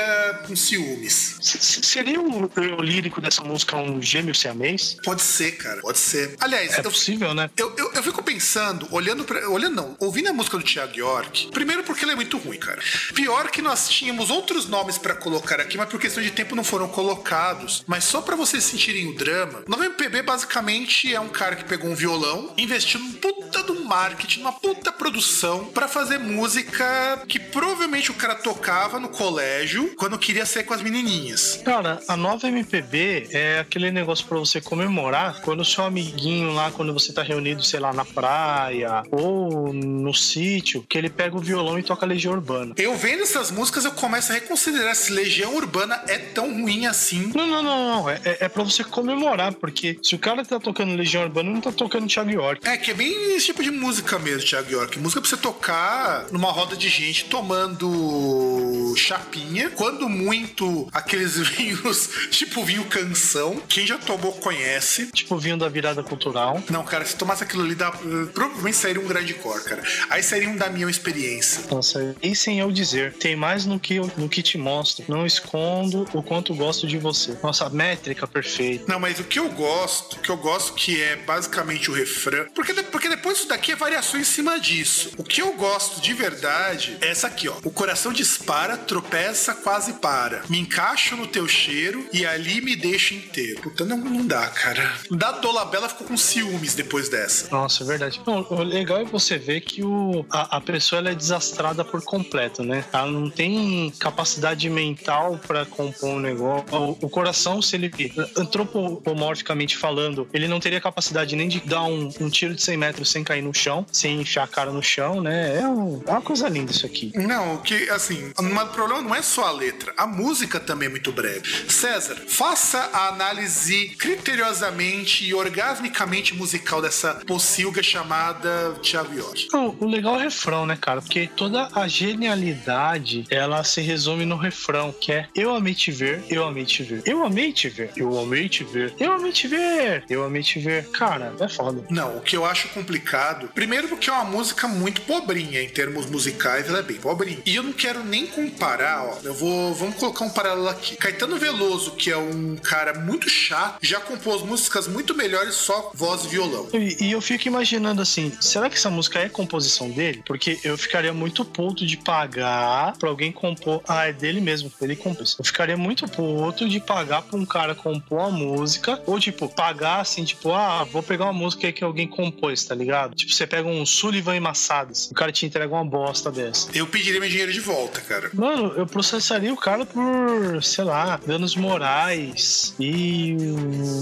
com 0.47 0.55
ciúmes. 0.55 1.37
S- 1.41 1.83
Seria 1.83 2.21
o, 2.21 2.45
o 2.79 2.83
lírico 2.83 3.21
dessa 3.21 3.43
música 3.43 3.77
um 3.77 4.01
gêmeo 4.01 4.35
siamês? 4.35 4.97
Pode 5.05 5.23
ser, 5.23 5.53
cara, 5.53 5.81
pode 5.81 5.99
ser. 5.99 6.37
Aliás, 6.41 6.75
É 6.75 6.81
eu, 6.81 6.85
possível, 6.85 7.35
né? 7.35 7.51
eu, 7.57 7.75
eu, 7.77 7.93
eu 7.93 8.03
fico 8.03 8.23
pensando, 8.23 8.87
olhando 8.91 9.22
pra. 9.25 9.49
Olhando 9.49 9.77
não, 9.77 9.97
ouvindo 10.01 10.29
a 10.29 10.33
música 10.33 10.59
do 10.59 10.65
Thiago 10.65 10.97
York. 10.97 11.49
Primeiro 11.51 11.83
porque 11.83 12.05
ele 12.05 12.13
é 12.13 12.17
muito 12.17 12.39
ruim, 12.39 12.59
cara. 12.59 12.81
Pior 13.15 13.51
que 13.51 13.63
nós 13.63 13.89
tínhamos 13.89 14.31
outros 14.31 14.69
nomes 14.69 14.99
pra 14.99 15.15
colocar 15.15 15.61
aqui, 15.61 15.77
mas 15.77 15.89
por 15.89 16.01
questão 16.01 16.23
de 16.23 16.31
tempo 16.31 16.55
não 16.55 16.65
foram 16.65 16.89
colocados. 16.89 17.83
Mas 17.87 18.05
só 18.05 18.21
pra 18.21 18.37
vocês 18.37 18.65
sentirem 18.65 19.09
o 19.09 19.15
drama. 19.15 19.63
Nova 19.67 19.85
MPB 19.85 20.23
basicamente 20.23 21.13
é 21.13 21.21
um 21.21 21.29
cara 21.29 21.57
que 21.57 21.65
pegou 21.65 21.91
um 21.91 21.95
violão, 21.95 22.53
investiu 22.57 23.01
num 23.01 23.13
puta 23.13 23.63
do 23.63 23.85
marketing, 23.85 24.41
numa 24.41 24.53
puta 24.53 24.93
produção 24.93 25.67
pra 25.67 25.89
fazer 25.89 26.19
música 26.19 27.23
que 27.29 27.39
provavelmente 27.39 28.11
o 28.11 28.15
cara 28.15 28.35
tocava 28.35 28.99
no 28.99 29.09
colégio 29.09 29.95
quando 29.97 30.19
queria 30.19 30.47
ser 30.47 30.65
com 30.65 30.75
as 30.75 30.83
menininhas. 30.83 31.61
Cara, 31.65 32.01
a 32.09 32.17
nova 32.17 32.49
MPB 32.49 33.29
é 33.31 33.61
aquele 33.61 33.91
negócio 33.91 34.27
pra 34.27 34.39
você 34.39 34.61
comemorar 34.61 35.41
quando 35.43 35.61
o 35.61 35.65
seu 35.65 35.85
amiguinho 35.85 36.53
lá, 36.53 36.71
quando 36.71 36.93
você 36.93 37.13
tá 37.13 37.23
reunido, 37.23 37.63
sei 37.63 37.81
lá, 37.81 37.93
na 37.93 38.05
praia 38.05 39.03
ou 39.13 39.73
no 39.75 40.15
sítio, 40.15 40.85
que 40.89 40.97
ele 40.97 41.11
pega 41.11 41.37
o 41.37 41.41
violão 41.41 41.79
e 41.79 41.83
toca 41.83 42.07
Legião 42.07 42.33
Urbana. 42.33 42.75
Eu 42.79 42.97
vendo 42.97 43.23
essas 43.23 43.51
músicas, 43.51 43.85
eu 43.85 43.93
começo 43.93 44.33
a 44.33 44.35
reconsiderar 44.35 44.97
se 44.97 45.13
Legião 45.13 45.55
Urbana 45.55 46.03
é 46.09 46.17
tão 46.19 46.51
ruim 46.63 46.87
assim. 46.87 47.31
Não, 47.35 47.47
não, 47.47 47.63
não, 47.63 47.97
não. 47.97 48.11
É, 48.11 48.21
é, 48.25 48.37
é 48.41 48.49
pra 48.49 48.63
você 48.63 48.83
comemorar, 48.83 49.53
porque 49.53 49.99
se 50.03 50.15
o 50.15 50.19
cara 50.19 50.45
tá 50.45 50.59
tocando 50.59 50.97
Legião 50.97 51.23
Urbana, 51.25 51.49
ele 51.49 51.55
não 51.55 51.61
tá 51.61 51.71
tocando 51.71 52.09
Thiago 52.09 52.31
York. 52.31 52.67
É, 52.67 52.79
que 52.79 52.91
é 52.91 52.95
bem 52.95 53.37
esse 53.37 53.47
tipo 53.47 53.63
de 53.63 53.71
música 53.71 54.19
mesmo, 54.19 54.49
Thiago 54.49 54.71
York. 54.71 54.99
Música 54.99 55.21
pra 55.21 55.29
você 55.29 55.37
tocar 55.37 56.27
numa 56.31 56.51
roda 56.51 56.75
de 56.75 56.89
gente 56.89 57.27
tomando 57.27 58.95
chapinha. 58.97 59.71
Quando 59.71 60.09
muito, 60.09 60.89
aqueles 60.93 61.37
vinhos, 61.49 62.09
tipo 62.31 62.65
vinho 62.65 62.85
canção. 62.87 63.61
Quem 63.69 63.87
já 63.87 63.99
tomou 63.99 64.33
conhece. 64.33 65.09
Tipo, 65.13 65.37
vinho 65.37 65.59
da 65.59 65.69
virada 65.69 66.03
cultural. 66.03 66.63
Não, 66.71 66.83
cara, 66.85 67.05
se 67.05 67.17
tomasse 67.17 67.45
aquilo 67.45 67.63
ali, 67.63 67.75
dá, 67.75 67.89
eh, 67.89 68.27
provavelmente 68.33 68.77
sairia 68.77 69.02
um 69.03 69.09
grande 69.09 69.35
cor, 69.35 69.63
cara. 69.65 69.83
Aí 70.11 70.23
sairia 70.23 70.49
um 70.49 70.57
da 70.57 70.69
minha 70.71 70.89
experiência. 70.89 71.63
Nossa, 71.71 72.15
e 72.23 72.35
sem 72.35 72.61
eu 72.61 72.71
dizer, 72.71 73.13
tem 73.15 73.37
mais 73.37 73.65
no 73.67 73.79
que, 73.79 73.97
eu- 73.97 74.11
no 74.17 74.29
que 74.29 74.43
te 74.43 74.57
mostro. 74.59 75.05
Não 75.09 75.27
escondo 75.27 76.07
o 76.13 76.23
quanto 76.23 76.55
gosto 76.55 76.87
de 76.87 76.99
você. 76.99 77.37
Nossa, 77.43 77.69
métrica 77.69 78.27
perfeita. 78.27 78.85
Não, 78.89 78.99
mas 79.01 79.19
o 79.19 79.25
que 79.25 79.39
eu 79.39 79.49
gosto, 79.51 80.17
o 80.17 80.21
que 80.21 80.31
eu 80.31 80.37
gosto 80.37 80.75
que 80.75 81.01
é 81.03 81.17
basicamente 81.17 81.91
o 81.91 81.95
refrão. 81.95 82.47
Porque, 82.55 82.73
porque 82.83 83.09
depois 83.09 83.39
isso 83.39 83.49
daqui 83.49 83.73
é 83.73 83.77
variação 83.77 84.19
em 84.21 84.25
cima 84.25 84.59
disso. 84.61 85.11
O 85.17 85.25
que 85.25 85.41
eu 85.43 85.53
gosto 85.55 86.01
de 86.01 86.13
verdade 86.13 86.97
é 87.01 87.09
essa 87.09 87.27
aqui, 87.27 87.49
ó. 87.49 87.55
O 87.65 87.71
coração 87.71 88.13
dispara, 88.13 88.77
tropeça, 88.77 89.55
quase 89.55 89.95
para. 89.95 90.43
Me 90.49 90.59
encaixo 90.59 91.17
no 91.17 91.27
teu 91.27 91.47
cheiro 91.49 92.07
e 92.13 92.25
ali 92.27 92.61
me 92.61 92.77
deixo 92.77 93.15
inteiro. 93.15 93.61
Puta, 93.63 93.85
não, 93.85 93.97
não 93.99 94.27
dá, 94.27 94.47
cara. 94.49 94.93
Da 95.11 95.33
Dolabella 95.33 95.89
ficou 95.89 96.07
com 96.07 96.17
ciúmes 96.17 96.75
depois 96.75 97.09
dessa. 97.09 97.49
Nossa, 97.51 97.83
é 97.85 97.87
verdade. 97.87 98.21
Não, 98.27 98.47
legal 98.63 98.92
legal 98.93 99.01
é 99.01 99.05
você 99.05 99.39
ver 99.39 99.61
que 99.61 99.83
o, 99.83 100.25
a, 100.31 100.57
a 100.57 100.61
pessoa 100.61 101.09
é 101.09 101.15
desastrada 101.15 101.85
por 101.85 102.03
completo, 102.03 102.63
né? 102.63 102.85
Ela 102.93 103.07
não 103.07 103.31
tem 103.31 103.93
capacidade 103.99 104.69
mental 104.69 105.39
para 105.47 105.65
compor 105.65 106.11
um 106.11 106.21
negócio. 106.21 106.67
O, 106.73 106.99
o, 107.03 107.09
coração, 107.09 107.63
se 107.63 107.77
ele 107.77 107.91
antropomorficamente 108.37 109.77
falando, 109.77 110.29
ele 110.33 110.47
não 110.47 110.61
teria 110.61 110.81
capacidade 110.81 111.35
nem 111.35 111.49
de 111.49 111.61
dar 111.61 111.85
um, 111.85 112.11
um, 112.21 112.29
tiro 112.29 112.55
de 112.55 112.63
100 112.63 112.77
metros 112.77 113.11
sem 113.11 113.25
cair 113.25 113.43
no 113.43 113.55
chão, 113.55 113.87
sem 113.91 114.21
enfiar 114.21 114.45
a 114.45 114.49
cara 114.49 114.71
no 114.71 114.83
chão, 114.83 115.21
né? 115.21 115.61
É, 115.61 115.67
um, 115.67 116.03
é 116.07 116.11
uma 116.11 116.23
coisa 116.23 116.49
linda 116.49 116.71
isso 116.71 116.87
aqui. 116.87 117.13
Não, 117.15 117.59
que 117.59 117.89
assim, 117.91 118.33
o 118.39 118.67
problema 118.67 119.03
não 119.03 119.15
é 119.15 119.23
só 119.23 119.47
a 119.47 119.53
letra, 119.53 119.93
a 119.97 120.07
música 120.07 120.61
também 120.61 120.87
é 120.87 120.91
muito 120.91 121.13
breve. 121.13 121.43
César, 121.71 122.17
faça 122.29 122.79
a 122.93 123.09
análise 123.09 123.89
criteriosamente 123.99 125.25
e 125.25 125.35
orgasmicamente 125.35 126.35
musical 126.35 126.83
dessa 126.83 127.15
pocilga 127.27 127.83
chamada 127.83 128.75
Thiago 128.83 129.15
York. 129.15 129.49
Não, 129.53 129.77
o 129.81 129.87
legal 129.87 130.15
é 130.15 130.19
o 130.19 130.21
refrão, 130.21 130.67
né, 130.67 130.77
cara? 130.79 131.01
Porque 131.01 131.29
toda 131.35 131.69
a 131.73 131.89
genialidade 131.89 133.25
ela 133.31 133.63
se 133.65 133.81
resume 133.81 134.25
no 134.25 134.37
refrão, 134.37 134.93
que 134.93 135.13
é 135.13 135.29
Eu 135.35 135.55
amei 135.55 135.75
te 135.75 135.91
ver, 135.91 136.23
eu 136.29 136.45
amei 136.45 136.65
te 136.65 136.83
ver, 136.83 137.03
eu 137.07 137.25
amei 137.25 137.53
te 137.53 137.69
ver, 137.69 137.91
eu 137.97 138.19
amei 138.19 138.49
te 138.49 138.65
ver, 138.65 138.95
eu 138.99 139.13
amei 139.13 139.33
te 139.33 139.49
ver, 139.49 140.05
eu 140.09 140.25
amei 140.25 140.43
te 140.43 140.59
ver. 140.59 140.89
Cara, 140.91 141.33
é 141.41 141.49
foda. 141.49 141.85
Não, 141.91 142.17
o 142.17 142.21
que 142.21 142.37
eu 142.37 142.45
acho 142.45 142.69
complicado, 142.69 143.49
primeiro 143.55 143.89
porque 143.89 144.11
é 144.11 144.13
uma 144.13 144.25
música 144.25 144.67
muito 144.67 145.01
pobrinha 145.03 145.63
em 145.63 145.69
termos 145.69 146.07
musicais, 146.07 146.69
ela 146.69 146.79
é 146.79 146.83
bem 146.83 146.97
pobrinha. 146.97 147.39
E 147.47 147.55
eu 147.55 147.63
não 147.63 147.73
quero 147.73 148.05
nem 148.05 148.27
comparar, 148.27 149.05
ó. 149.05 149.19
Eu 149.23 149.35
vou, 149.35 149.75
vamos 149.75 149.97
colocar 149.97 150.25
um 150.25 150.31
paralelo 150.31 150.69
aqui. 150.69 150.97
Caetano 150.97 151.37
Veloso, 151.39 151.93
que 151.93 152.11
é 152.11 152.17
um 152.17 152.57
cara 152.57 152.99
muito 153.01 153.29
chato, 153.29 153.79
já 153.81 154.01
compôs 154.01 154.43
músicas 154.43 154.87
muito 154.87 155.15
melhores 155.15 155.55
só 155.55 155.91
voz 155.95 156.25
e 156.25 156.29
violão. 156.29 156.69
E, 156.73 157.07
e 157.07 157.13
eu 157.13 157.21
fico 157.21 157.47
imaginando 157.49 158.03
assim, 158.03 158.33
será 158.41 158.69
que 158.73 158.79
essa 158.79 158.91
música 158.91 159.21
é 159.21 159.29
composição 159.29 159.91
dele? 159.91 160.23
Porque 160.27 160.59
eu 160.65 160.77
ficaria 160.77 161.13
muito 161.13 161.45
puto 161.45 161.87
de 161.87 161.97
pagar 161.97 162.97
pra 162.99 163.09
alguém 163.09 163.31
compor. 163.31 163.83
Ah, 163.87 164.09
é 164.09 164.13
dele 164.13 164.41
mesmo, 164.41 164.73
ele 164.81 164.97
compôs. 164.97 165.37
Eu 165.39 165.45
ficaria 165.45 165.77
muito 165.77 166.09
puto 166.09 166.69
de 166.69 166.81
pagar 166.81 167.23
pra 167.23 167.39
um 167.39 167.45
cara 167.45 167.75
compor 167.75 168.21
a 168.21 168.31
música, 168.31 169.01
ou 169.07 169.21
tipo, 169.21 169.49
pagar 169.49 170.01
assim, 170.01 170.25
tipo, 170.25 170.53
ah, 170.53 170.85
vou 170.85 171.03
pegar 171.03 171.25
uma 171.25 171.33
música 171.33 171.67
aí 171.67 171.73
que 171.73 171.85
alguém 171.85 172.09
compôs, 172.09 172.65
tá 172.65 172.75
ligado? 172.75 173.15
Tipo, 173.15 173.33
você 173.33 173.47
pega 173.47 173.69
um 173.69 173.85
Sullivan 173.85 174.37
e 174.37 174.41
Massadas, 174.41 175.11
o 175.11 175.15
cara 175.15 175.31
te 175.31 175.47
entrega 175.47 175.73
uma 175.73 175.85
bosta 175.85 176.31
dessa. 176.31 176.71
Eu 176.75 176.87
pediria 176.87 177.21
meu 177.21 177.29
dinheiro 177.29 177.53
de 177.53 177.61
volta, 177.61 178.01
cara. 178.01 178.31
Mano, 178.33 178.73
eu 178.77 178.87
processaria 178.87 179.53
o 179.53 179.57
cara 179.57 179.85
por, 179.85 180.63
sei 180.63 180.85
lá, 180.85 181.21
danos 181.27 181.55
morais 181.55 182.75
e 182.81 183.37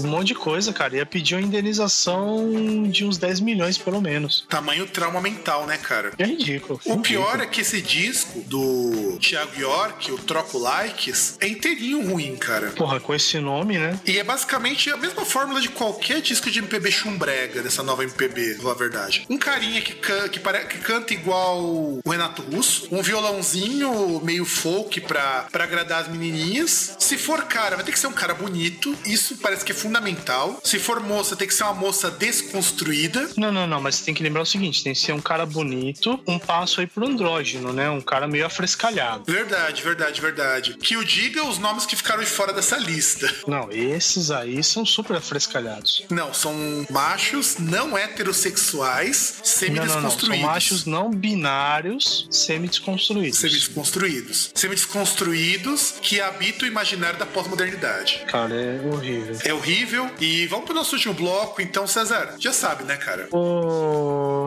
um 0.03 0.07
monte 0.07 0.27
de 0.27 0.35
coisa, 0.35 0.71
cara. 0.71 0.95
Ia 0.95 1.05
pedir 1.05 1.35
uma 1.35 1.41
indenização 1.41 2.89
de 2.89 3.05
uns 3.05 3.17
10 3.17 3.39
milhões, 3.39 3.77
pelo 3.77 4.01
menos. 4.01 4.45
Tamanho 4.51 4.85
trauma 4.85 5.21
mental, 5.21 5.65
né, 5.65 5.77
cara? 5.77 6.11
É 6.17 6.25
ridículo. 6.25 6.79
O 6.83 6.99
pior 6.99 7.39
é 7.39 7.45
que 7.45 7.61
esse 7.61 7.81
disco 7.81 8.41
do 8.41 9.17
Thiago 9.17 9.57
York, 9.57 10.11
o 10.11 10.17
Troco 10.17 10.57
Likes, 10.57 11.37
é 11.39 11.47
inteirinho 11.47 12.05
ruim, 12.11 12.35
cara. 12.35 12.71
Porra, 12.71 12.99
com 12.99 13.15
esse 13.15 13.39
nome, 13.39 13.77
né? 13.77 13.97
E 14.05 14.19
é 14.19 14.23
basicamente 14.25 14.89
a 14.89 14.97
mesma 14.97 15.23
fórmula 15.23 15.61
de 15.61 15.69
qualquer 15.69 16.21
disco 16.21 16.51
de 16.51 16.59
MPB 16.59 16.91
chumbrega, 16.91 17.61
dessa 17.61 17.81
nova 17.81 18.03
MPB, 18.03 18.57
na 18.61 18.73
verdade. 18.73 19.25
Um 19.29 19.37
carinha 19.37 19.81
que, 19.81 19.93
can, 19.93 20.27
que, 20.27 20.39
que 20.39 20.77
canta 20.79 21.13
igual 21.13 21.63
o 21.63 22.01
Renato 22.05 22.41
Russo, 22.41 22.89
um 22.91 23.01
violãozinho 23.01 24.19
meio 24.21 24.43
folk 24.43 24.99
pra, 24.99 25.47
pra 25.49 25.63
agradar 25.63 26.01
as 26.01 26.07
menininhas. 26.09 26.97
Se 26.99 27.17
for 27.17 27.43
cara, 27.45 27.77
vai 27.77 27.85
ter 27.85 27.93
que 27.93 27.99
ser 27.99 28.07
um 28.07 28.13
cara 28.13 28.33
bonito, 28.33 28.93
isso 29.05 29.37
parece 29.37 29.63
que 29.63 29.71
é 29.71 29.75
fundamental. 29.75 30.59
Se 30.61 30.77
for 30.77 30.99
moça, 30.99 31.37
tem 31.37 31.47
que 31.47 31.53
ser 31.53 31.63
uma 31.63 31.73
moça 31.73 32.11
desconstruída. 32.11 33.29
Não, 33.37 33.51
não, 33.51 33.65
não, 33.65 33.79
mas 33.79 34.01
tem 34.01 34.13
que 34.13 34.21
lembrar 34.21 34.40
o 34.43 34.45
seguinte: 34.45 34.83
tem 34.83 34.93
que 34.93 34.99
ser 34.99 35.13
um 35.13 35.21
cara 35.21 35.45
bonito, 35.45 36.19
um 36.27 36.39
passo 36.39 36.81
aí 36.81 36.87
pro 36.87 37.07
andrógeno, 37.07 37.73
né? 37.73 37.89
Um 37.89 38.01
cara 38.01 38.27
meio 38.27 38.45
afrescalhado. 38.45 39.23
Verdade, 39.31 39.81
verdade, 39.81 40.21
verdade. 40.21 40.77
Que 40.77 40.97
o 40.97 41.03
diga 41.03 41.43
os 41.45 41.57
nomes 41.57 41.85
que 41.85 41.95
ficaram 41.95 42.23
de 42.23 42.29
fora 42.29 42.53
dessa 42.53 42.77
lista. 42.77 43.31
Não, 43.47 43.71
esses 43.71 44.31
aí 44.31 44.63
são 44.63 44.85
super 44.85 45.17
afrescalhados. 45.17 46.05
Não, 46.09 46.33
são 46.33 46.53
machos 46.89 47.57
não 47.57 47.97
heterossexuais, 47.97 49.41
semi-desconstruídos. 49.43 50.39
São 50.39 50.49
machos 50.51 50.85
não 50.85 51.09
binários, 51.09 52.27
semi-desconstruídos. 52.29 53.39
Semi-desconstruídos. 53.39 54.51
Semi-desconstruídos 54.55 55.95
que 56.01 56.21
habitam 56.21 56.67
o 56.67 56.71
imaginário 56.71 57.19
da 57.19 57.25
pós-modernidade. 57.25 58.23
Cara, 58.27 58.53
é 58.53 58.81
horrível. 58.85 59.37
É 59.43 59.53
horrível. 59.53 60.11
E 60.19 60.47
vamos 60.47 60.65
pro 60.65 60.73
nosso 60.73 60.95
último 60.95 61.13
bloco, 61.13 61.61
então, 61.61 61.85
César. 61.87 62.35
Já 62.39 62.53
sabe, 62.53 62.83
né, 62.83 62.97
cara? 62.97 63.27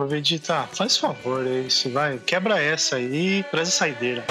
Vegeta, 0.07 0.67
faz 0.71 0.97
favor 0.97 1.45
aí, 1.45 1.69
se 1.69 1.89
vai. 1.89 2.19
Quebra 2.25 2.61
essa 2.61 2.97
aí, 2.97 3.43
traz 3.51 3.69
a 3.69 3.71
saideira. 3.71 4.25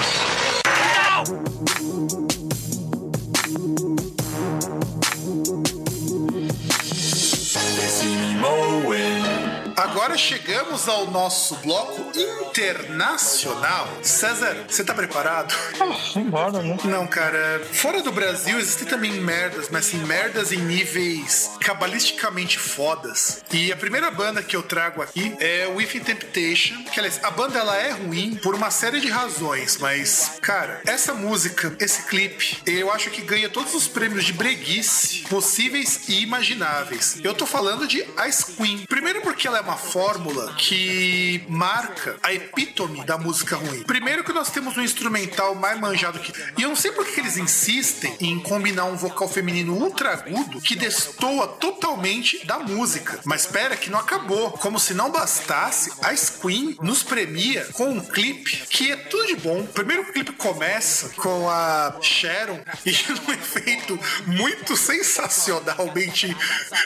Agora 10.15 10.27
chegamos 10.29 10.87
ao 10.87 11.11
nosso 11.11 11.55
bloco 11.55 12.09
internacional. 12.17 13.85
César, 14.01 14.63
você 14.65 14.81
tá 14.81 14.93
preparado? 14.93 15.53
Ah, 15.77 16.17
embora, 16.17 16.61
né? 16.61 16.77
Não, 16.85 17.05
cara. 17.05 17.61
Fora 17.73 18.01
do 18.01 18.13
Brasil 18.13 18.57
existem 18.57 18.87
também 18.87 19.11
merdas, 19.11 19.67
mas 19.69 19.87
assim, 19.87 19.97
merdas 20.05 20.53
em 20.53 20.59
níveis 20.59 21.51
cabalisticamente 21.59 22.57
fodas. 22.57 23.43
E 23.51 23.73
a 23.73 23.75
primeira 23.75 24.09
banda 24.09 24.41
que 24.41 24.55
eu 24.55 24.63
trago 24.63 25.01
aqui 25.01 25.35
é 25.37 25.67
Within 25.67 25.99
Temptation. 25.99 26.81
Que, 26.85 26.99
aliás, 27.01 27.19
a 27.21 27.31
banda 27.31 27.59
ela 27.59 27.75
é 27.75 27.91
ruim 27.91 28.35
por 28.35 28.55
uma 28.55 28.71
série 28.71 29.01
de 29.01 29.09
razões, 29.09 29.77
mas, 29.79 30.37
cara, 30.41 30.79
essa 30.85 31.13
música, 31.13 31.75
esse 31.77 32.03
clipe, 32.03 32.61
eu 32.65 32.89
acho 32.89 33.09
que 33.09 33.21
ganha 33.21 33.49
todos 33.49 33.75
os 33.75 33.85
prêmios 33.85 34.23
de 34.23 34.31
breguice 34.31 35.23
possíveis 35.23 36.07
e 36.07 36.21
imagináveis. 36.21 37.17
Eu 37.21 37.33
tô 37.33 37.45
falando 37.45 37.85
de 37.85 38.05
Ice 38.29 38.53
Queen. 38.53 38.85
Primeiro 38.87 39.19
porque 39.21 39.45
ela 39.45 39.57
é 39.57 39.61
uma 39.61 39.75
fórmula 40.05 40.53
que 40.53 41.43
marca 41.49 42.15
a 42.21 42.31
epítome 42.31 43.03
da 43.05 43.17
música 43.17 43.55
ruim. 43.55 43.81
Primeiro 43.83 44.23
que 44.23 44.31
nós 44.31 44.51
temos 44.51 44.77
um 44.77 44.83
instrumental 44.83 45.55
mais 45.55 45.79
manjado 45.79 46.19
que. 46.19 46.31
E 46.55 46.61
eu 46.61 46.69
não 46.69 46.75
sei 46.75 46.91
por 46.91 47.07
que 47.07 47.19
eles 47.19 47.37
insistem 47.37 48.15
em 48.21 48.39
combinar 48.39 48.85
um 48.85 48.95
vocal 48.95 49.27
feminino 49.27 49.73
ultra 49.73 50.13
agudo 50.13 50.61
que 50.61 50.75
destoa 50.75 51.47
totalmente 51.47 52.45
da 52.45 52.59
música. 52.59 53.19
Mas 53.25 53.41
espera 53.41 53.75
que 53.75 53.89
não 53.89 53.97
acabou. 53.97 54.51
Como 54.51 54.79
se 54.79 54.93
não 54.93 55.09
bastasse, 55.09 55.91
a 56.03 56.13
Queen 56.39 56.77
nos 56.81 57.01
premia 57.01 57.65
com 57.73 57.89
um 57.89 57.99
clipe 57.99 58.57
que 58.69 58.91
é 58.91 58.95
tudo 58.95 59.25
de 59.25 59.35
bom. 59.37 59.65
Primeiro 59.65 60.03
o 60.03 60.13
clipe 60.13 60.33
começa 60.33 61.09
com 61.15 61.49
a 61.49 61.95
Sharon 61.99 62.59
e 62.85 62.91
um 63.27 63.33
efeito 63.33 63.99
muito 64.27 64.77
sensacionalmente 64.77 66.35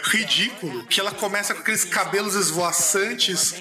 ridículo, 0.04 0.86
que 0.86 1.02
ela 1.02 1.12
começa 1.12 1.54
com 1.54 1.60
aqueles 1.60 1.84
cabelos 1.84 2.34
esvoaçantes 2.36 3.09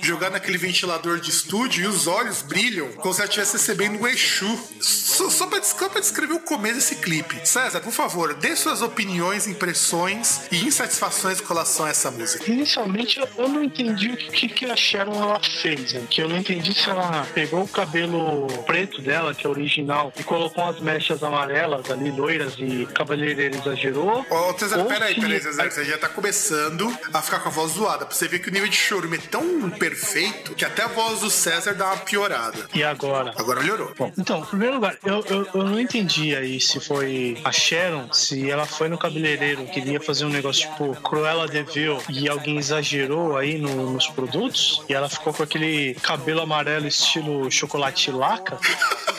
jogando 0.03 0.37
aquele 0.37 0.59
ventilador 0.59 1.21
de 1.21 1.31
estúdio 1.31 1.85
e 1.85 1.87
os 1.87 2.07
olhos 2.07 2.43
brilham 2.43 2.89
como 2.93 3.13
se 3.13 3.21
ela 3.21 3.29
estivesse 3.29 3.55
recebendo 3.55 4.01
um 4.01 4.07
Exu. 4.07 4.59
Só, 4.81 5.31
só 5.31 5.47
pra, 5.47 5.63
só 5.63 5.89
pra 5.89 6.01
descrever 6.01 6.35
o 6.35 6.41
começo 6.41 6.77
desse 6.77 6.97
clipe. 6.97 7.41
César, 7.45 7.81
por 7.81 7.93
favor, 7.93 8.35
dê 8.35 8.55
suas 8.55 8.83
opiniões, 8.83 9.47
impressões 9.47 10.43
e 10.51 10.65
insatisfações 10.65 11.41
com 11.41 11.49
relação 11.49 11.87
a 11.87 11.91
essa 11.91 12.11
música. 12.11 12.51
Inicialmente 12.51 13.21
eu 13.37 13.49
não 13.49 13.63
entendi 13.63 14.11
o 14.11 14.17
que, 14.17 14.49
que 14.49 14.67
a 14.67 14.77
Sharon 14.77 15.23
ela 15.23 15.41
fez, 15.41 15.93
né? 15.93 16.03
que 16.09 16.23
eu 16.23 16.29
não 16.29 16.37
entendi 16.37 16.75
se 16.75 16.89
ela 16.89 17.27
pegou 17.35 17.63
o 17.63 17.69
cabelo 17.69 18.47
preto 18.65 19.01
dela, 19.03 19.35
que 19.35 19.47
é 19.47 19.51
original, 19.51 20.13
e 20.19 20.23
colocou 20.23 20.65
umas 20.65 20.81
mechas 20.81 21.23
amarelas 21.23 21.91
ali, 21.91 22.11
loiras 22.11 22.55
e 22.59 22.87
cabeleireiro 22.95 23.57
exagerou. 23.57 24.27
Ô, 24.31 24.59
César, 24.59 24.85
peraí, 24.85 25.15
peraí, 25.15 25.41
César, 25.41 25.71
você 25.71 25.85
já 25.85 25.99
tá 25.99 26.09
começando 26.09 26.97
a 27.13 27.23
ficar 27.23 27.41
com 27.41 27.49
a 27.49 27.53
voz 27.53 27.73
zoada, 27.73 28.07
pra 28.07 28.15
você 28.15 28.29
ver 28.29 28.39
que 28.39 28.49
o 28.49 28.53
nível 28.53 28.69
de 28.69 28.77
chorume 28.77 29.17
é 29.17 29.21
tão 29.21 29.38
perfeito 29.79 30.55
que 30.55 30.65
até 30.65 30.83
a 30.83 30.89
voz 30.89 31.21
do 31.21 31.31
César 31.31 31.75
dá 31.75 31.87
uma 31.87 31.97
piorada. 31.99 32.69
E 32.75 32.83
agora? 32.83 33.33
Agora 33.37 33.61
melhorou. 33.61 33.93
Bom, 33.97 34.13
então, 34.17 34.41
em 34.41 34.47
primeiro 34.47 34.75
lugar, 34.75 34.97
eu, 35.05 35.25
eu, 35.29 35.49
eu 35.55 35.65
não 35.65 35.81
entendi 35.81 36.35
aí 36.35 36.61
se 36.61 36.81
foi 36.81 37.39
a 37.45 37.53
Sharon, 37.53 38.13
se 38.13 38.51
ela 38.51 38.67
foi 38.67 38.89
no 38.89 38.99
cabeleireiro, 38.99 39.65
queria 39.67 40.01
fazer 40.01 40.25
um 40.25 40.31
negócio 40.31 40.69
tipo 40.69 40.95
Cruella 41.03 41.49
de 41.49 41.63
Vil 41.63 41.99
e 42.09 42.29
alguém 42.29 42.59
exagerou 42.59 43.37
aí 43.37 43.59
no, 43.59 43.93
nos 43.93 44.07
produtos 44.09 44.83
e 44.89 44.95
ela 44.95 45.09
ficou 45.09 45.33
com 45.33 45.43
aquele 45.43 45.95
cabelo 45.95 46.41
amarelo 46.41 46.87
estilo 46.87 47.51
chocolate 47.51 48.11
laca. 48.11 48.59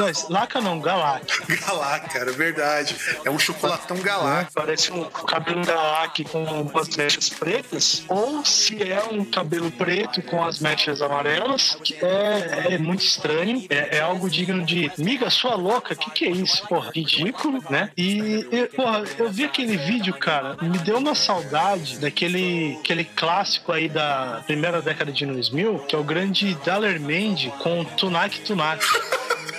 Não, 0.00 0.10
laca 0.30 0.60
não, 0.62 0.80
galac. 0.80 1.26
Galac, 1.60 2.08
cara, 2.08 2.32
verdade. 2.32 2.96
É 3.22 3.30
um 3.30 3.38
chocolatão 3.38 3.98
galac. 3.98 4.50
Parece 4.54 4.90
um 4.90 5.04
cabelo 5.04 5.62
galac 5.62 6.24
com 6.24 6.70
as 6.78 6.96
mechas 6.96 7.28
pretas, 7.28 8.02
ou 8.08 8.42
se 8.44 8.82
é 8.82 9.02
um 9.10 9.22
cabelo 9.24 9.70
preto 9.70 10.22
com 10.22 10.42
as 10.42 10.58
mechas 10.58 11.02
amarelas, 11.02 11.76
que 11.84 11.94
é, 12.02 12.74
é 12.74 12.78
muito 12.78 13.04
estranho. 13.04 13.66
É, 13.68 13.98
é 13.98 14.00
algo 14.00 14.30
digno 14.30 14.64
de, 14.64 14.90
miga, 14.96 15.28
sua 15.28 15.54
louca, 15.54 15.94
que 15.94 16.10
que 16.10 16.24
é 16.24 16.30
isso? 16.30 16.66
Porra, 16.66 16.90
ridículo, 16.94 17.62
né? 17.68 17.90
E, 17.96 18.48
e, 18.50 18.66
porra, 18.74 19.04
eu 19.18 19.30
vi 19.30 19.44
aquele 19.44 19.76
vídeo, 19.76 20.14
cara, 20.14 20.56
me 20.62 20.78
deu 20.78 20.96
uma 20.96 21.14
saudade 21.14 21.98
daquele 21.98 22.78
aquele 22.80 23.04
clássico 23.04 23.72
aí 23.72 23.88
da 23.88 24.42
primeira 24.46 24.80
década 24.80 25.12
de 25.12 25.26
2000, 25.26 25.80
que 25.80 25.94
é 25.94 25.98
o 25.98 26.04
grande 26.04 26.54
Dalermend 26.64 27.52
com 27.58 27.84
Tunak 27.84 28.40
Tunak. 28.40 28.84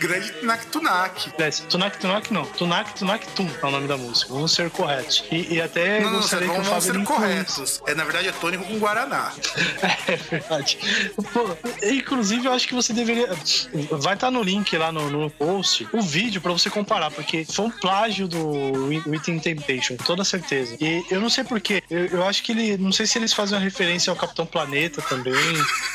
grande 0.00 0.32
Tunak 0.32 0.66
Tunak. 0.66 1.32
É, 1.38 1.50
Tunak 1.50 1.98
Tunak 1.98 2.32
não. 2.32 2.44
Tunak 2.46 2.94
Tunak 2.94 3.26
Tum 3.28 3.48
é 3.62 3.66
o 3.66 3.70
nome 3.70 3.86
da 3.86 3.96
música. 3.96 4.32
Vamos 4.32 4.52
ser 4.52 4.70
corretos. 4.70 5.24
E, 5.30 5.54
e 5.54 5.60
até 5.60 6.00
não, 6.00 6.10
não, 6.10 6.20
gostaria 6.20 6.48
não, 6.48 6.56
que 6.56 6.62
vamos 6.62 6.84
ser 6.84 6.96
incluísse. 6.96 7.12
corretos. 7.12 7.82
É, 7.86 7.94
na 7.94 8.04
verdade, 8.04 8.28
é 8.28 8.32
tônico 8.32 8.64
com 8.64 8.78
Guaraná. 8.78 9.32
É 10.06 10.16
verdade. 10.16 10.78
Pô, 11.32 11.56
inclusive, 11.82 12.46
eu 12.46 12.52
acho 12.52 12.66
que 12.66 12.74
você 12.74 12.92
deveria. 12.92 13.28
Vai 13.92 14.14
estar 14.14 14.30
no 14.30 14.42
link 14.42 14.76
lá 14.76 14.90
no, 14.90 15.10
no 15.10 15.30
post 15.30 15.86
o 15.92 16.00
vídeo 16.00 16.40
pra 16.40 16.52
você 16.52 16.70
comparar, 16.70 17.10
porque 17.10 17.44
foi 17.44 17.66
um 17.66 17.70
plágio 17.70 18.26
do 18.26 18.88
Within 19.06 19.38
Temptation, 19.38 19.96
com 19.96 20.04
toda 20.04 20.24
certeza. 20.24 20.76
E 20.80 21.04
eu 21.10 21.20
não 21.20 21.28
sei 21.28 21.44
porquê. 21.44 21.82
Eu, 21.90 22.06
eu 22.06 22.26
acho 22.26 22.42
que 22.42 22.52
ele. 22.52 22.76
Não 22.78 22.92
sei 22.92 23.06
se 23.06 23.18
eles 23.18 23.32
fazem 23.32 23.56
uma 23.56 23.62
referência 23.62 24.10
ao 24.10 24.16
Capitão 24.16 24.46
Planeta 24.46 25.02
também, 25.02 25.34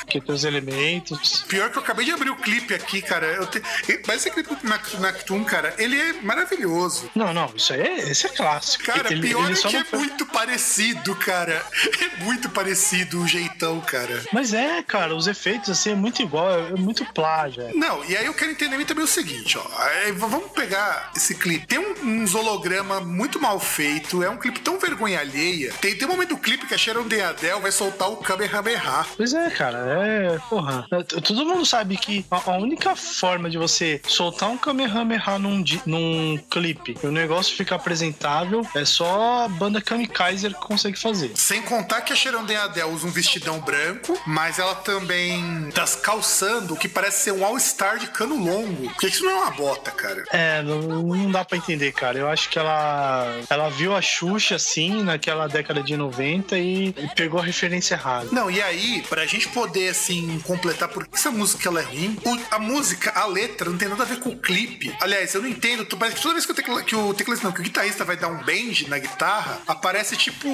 que 0.08 0.22
tem 0.22 0.36
os 0.36 0.44
elementos. 0.44 1.44
Pior 1.48 1.70
que 1.70 1.78
eu 1.78 1.82
acabei 1.82 2.06
de 2.06 2.12
abrir 2.12 2.30
o 2.30 2.36
clipe 2.36 2.74
aqui, 2.74 3.02
cara. 3.02 3.26
Eu 3.26 3.48
te... 3.48 3.62
Mas 4.08 4.18
esse 4.18 4.32
clipe 4.32 4.50
do 4.50 4.56
Tunak 4.56 4.90
Tunak 4.90 5.46
cara, 5.46 5.74
ele 5.78 6.00
é 6.00 6.14
maravilhoso. 6.22 7.10
Não, 7.16 7.34
não, 7.34 7.52
isso 7.56 7.74
aí 7.74 7.82
é, 7.82 8.00
esse 8.10 8.26
é 8.26 8.30
clássico. 8.30 8.86
Cara, 8.86 9.12
ele, 9.12 9.22
pior 9.28 9.50
ele 9.50 9.60
é 9.60 9.62
que 9.62 9.76
é 9.78 9.84
foi- 9.84 10.00
muito 10.00 10.26
parecido, 10.26 11.16
cara. 11.16 11.66
É 12.02 12.24
muito 12.24 12.50
parecido 12.50 13.22
o 13.22 13.28
jeitão, 13.28 13.80
cara. 13.82 14.24
Mas 14.32 14.54
é, 14.54 14.82
cara, 14.84 15.16
os 15.16 15.28
efeitos 15.28 15.70
assim 15.70 15.92
é 15.92 15.96
muito 15.96 16.22
igual, 16.22 16.50
é, 16.50 16.70
é 16.70 16.76
muito 16.76 17.06
plágio. 17.14 17.64
é. 17.64 17.74
Não, 17.74 18.04
e 18.06 18.16
aí 18.16 18.26
eu 18.26 18.34
quero 18.34 18.52
entender 18.52 18.84
também 18.86 19.04
o 19.04 19.08
seguinte, 19.08 19.58
ó. 19.58 19.64
Aí, 19.84 20.12
vamos 20.12 20.52
pegar 20.52 21.12
esse 21.16 21.36
clipe. 21.36 21.66
Tem 21.68 21.80
um, 21.80 22.24
uns 22.24 22.36
holograma 22.36 23.00
muito 23.02 23.40
mal 23.40 23.60
feito, 23.60 24.22
é 24.24 24.30
um 24.30 24.38
clipe 24.38 24.60
tão 24.60 24.80
vergonha 24.80 25.20
alheia. 25.20 25.72
Tem, 25.82 25.96
tem 25.96 26.08
um 26.08 26.12
momento 26.12 26.30
do 26.30 26.38
clipe 26.38 26.66
que 26.68 26.74
a 26.74 26.78
Sharon 26.78 27.04
Deadel 27.08 27.62
vai 27.62 27.72
soltar 27.72 28.10
o 28.10 28.18
Kamehameha. 28.18 29.06
Pois 29.16 29.34
é, 29.34 29.50
cara, 29.50 29.78
é. 30.06 30.40
Porra. 30.50 30.88
Todo 31.24 31.46
mundo 31.46 31.66
sabe 31.66 31.98
que 31.98 32.26
a 32.30 32.52
única 32.58 32.96
forma 32.96 33.50
de 33.50 33.58
você 33.58 33.85
soltar 34.08 34.50
um 34.50 34.58
Kamehameha 34.58 35.38
num, 35.40 35.64
num 35.86 36.38
clipe 36.50 36.98
e 37.04 37.08
o 37.08 37.12
negócio 37.12 37.56
ficar 37.56 37.76
apresentável 37.78 38.66
é 38.76 38.86
só 38.86 39.46
a 39.46 39.48
banda 39.48 39.82
Kamikaiser 39.82 40.54
que 40.54 40.60
consegue 40.62 40.98
fazer. 41.00 41.32
Sem 41.36 41.62
contar 41.62 42.02
que 42.02 42.14
a 42.14 42.16
Sharon 42.16 42.44
Deadel 42.46 42.90
usa 42.90 43.08
um 43.08 43.12
vestidão 43.12 43.60
branco, 43.60 44.18
mas 44.26 44.60
ela 44.60 44.76
também 44.76 45.70
tá 45.74 45.86
calçando 46.02 46.74
o 46.74 46.78
que 46.78 46.88
parece 46.88 47.24
ser 47.24 47.32
um 47.32 47.46
all-star 47.46 47.98
de 48.00 48.08
cano 48.08 48.36
longo. 48.36 48.90
Porque 48.90 49.08
isso 49.08 49.24
não 49.24 49.32
é 49.32 49.36
uma 49.36 49.52
bota, 49.52 49.92
cara. 49.92 50.24
É, 50.32 50.62
não, 50.62 50.80
não 50.82 51.32
dá 51.32 51.44
pra 51.44 51.58
entender, 51.58 51.92
cara. 51.92 52.18
Eu 52.18 52.30
acho 52.30 52.50
que 52.50 52.58
ela, 52.60 53.40
ela 53.50 53.70
viu 53.70 53.96
a 53.96 54.02
Xuxa 54.02 54.56
assim 54.56 55.04
naquela 55.04 55.48
década 55.48 55.82
de 55.82 55.96
90 55.98 56.58
e, 56.58 56.88
e 56.90 57.08
pegou 57.16 57.40
a 57.40 57.44
referência 57.44 57.96
errada. 57.96 58.28
Não, 58.32 58.50
e 58.50 58.62
aí, 58.62 59.04
pra 59.10 59.26
gente 59.26 59.48
poder, 59.50 59.90
assim, 59.90 60.40
completar 60.46 60.90
por 60.90 61.08
que 61.08 61.16
essa 61.18 61.32
música 61.32 61.70
ela 61.70 61.82
é 61.82 61.84
ruim, 61.84 62.18
o- 62.26 62.40
a 62.52 62.60
música, 62.60 63.12
a 63.16 63.26
letra, 63.26 63.70
não 63.76 63.80
tem 63.80 63.90
nada 63.90 64.04
a 64.04 64.06
ver 64.06 64.20
com 64.20 64.30
o 64.30 64.38
clipe. 64.38 64.96
Aliás, 65.02 65.34
eu 65.36 65.42
não 65.42 65.50
entendo, 65.50 65.86
parece 65.98 66.16
que 66.16 66.22
toda 66.22 66.34
vez 66.34 66.46
que 66.46 66.52
o, 66.52 66.56
tecla, 66.56 66.84
que 66.84 66.96
o 66.96 67.14
teclista, 67.14 67.46
não, 67.46 67.54
que 67.54 67.60
o 67.60 67.64
guitarrista 67.64 68.06
vai 68.06 68.16
dar 68.16 68.30
um 68.30 68.42
bend 68.44 68.90
na 68.90 68.98
guitarra, 68.98 69.62
aparece 69.68 70.16
tipo 70.16 70.48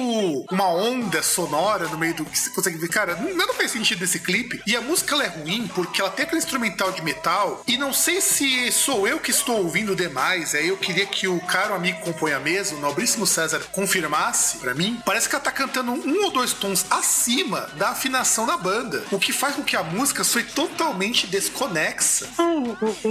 uma 0.50 0.68
onda 0.68 1.22
sonora 1.22 1.86
no 1.86 1.96
meio 1.96 2.14
do 2.14 2.24
que 2.24 2.36
você 2.36 2.50
consegue 2.50 2.78
ver. 2.78 2.88
Cara, 2.88 3.14
nada 3.14 3.54
faz 3.54 3.70
sentido 3.70 4.00
nesse 4.00 4.18
clipe. 4.18 4.60
E 4.66 4.74
a 4.74 4.80
música 4.80 5.14
é 5.22 5.28
ruim 5.28 5.70
porque 5.72 6.00
ela 6.00 6.10
tem 6.10 6.24
aquele 6.24 6.40
instrumental 6.40 6.90
de 6.90 7.02
metal, 7.02 7.62
e 7.66 7.78
não 7.78 7.92
sei 7.92 8.20
se 8.20 8.72
sou 8.72 9.06
eu 9.06 9.20
que 9.20 9.30
estou 9.30 9.58
ouvindo 9.58 9.94
demais, 9.94 10.54
aí 10.54 10.68
eu 10.68 10.76
queria 10.76 11.06
que 11.06 11.28
o 11.28 11.38
caro 11.40 11.74
amigo 11.74 11.98
que 11.98 12.04
compõe 12.04 12.32
a 12.32 12.40
mesa, 12.40 12.74
o 12.74 12.80
nobríssimo 12.80 13.26
César, 13.26 13.60
confirmasse 13.70 14.58
pra 14.58 14.74
mim. 14.74 15.00
Parece 15.06 15.28
que 15.28 15.34
ela 15.34 15.44
tá 15.44 15.52
cantando 15.52 15.92
um 15.92 16.24
ou 16.24 16.30
dois 16.32 16.52
tons 16.52 16.84
acima 16.90 17.70
da 17.76 17.90
afinação 17.90 18.46
da 18.46 18.56
banda, 18.56 19.04
o 19.12 19.18
que 19.18 19.32
faz 19.32 19.54
com 19.54 19.62
que 19.62 19.76
a 19.76 19.82
música 19.82 20.24
soe 20.24 20.42
totalmente 20.42 21.26
desconexa. 21.26 22.28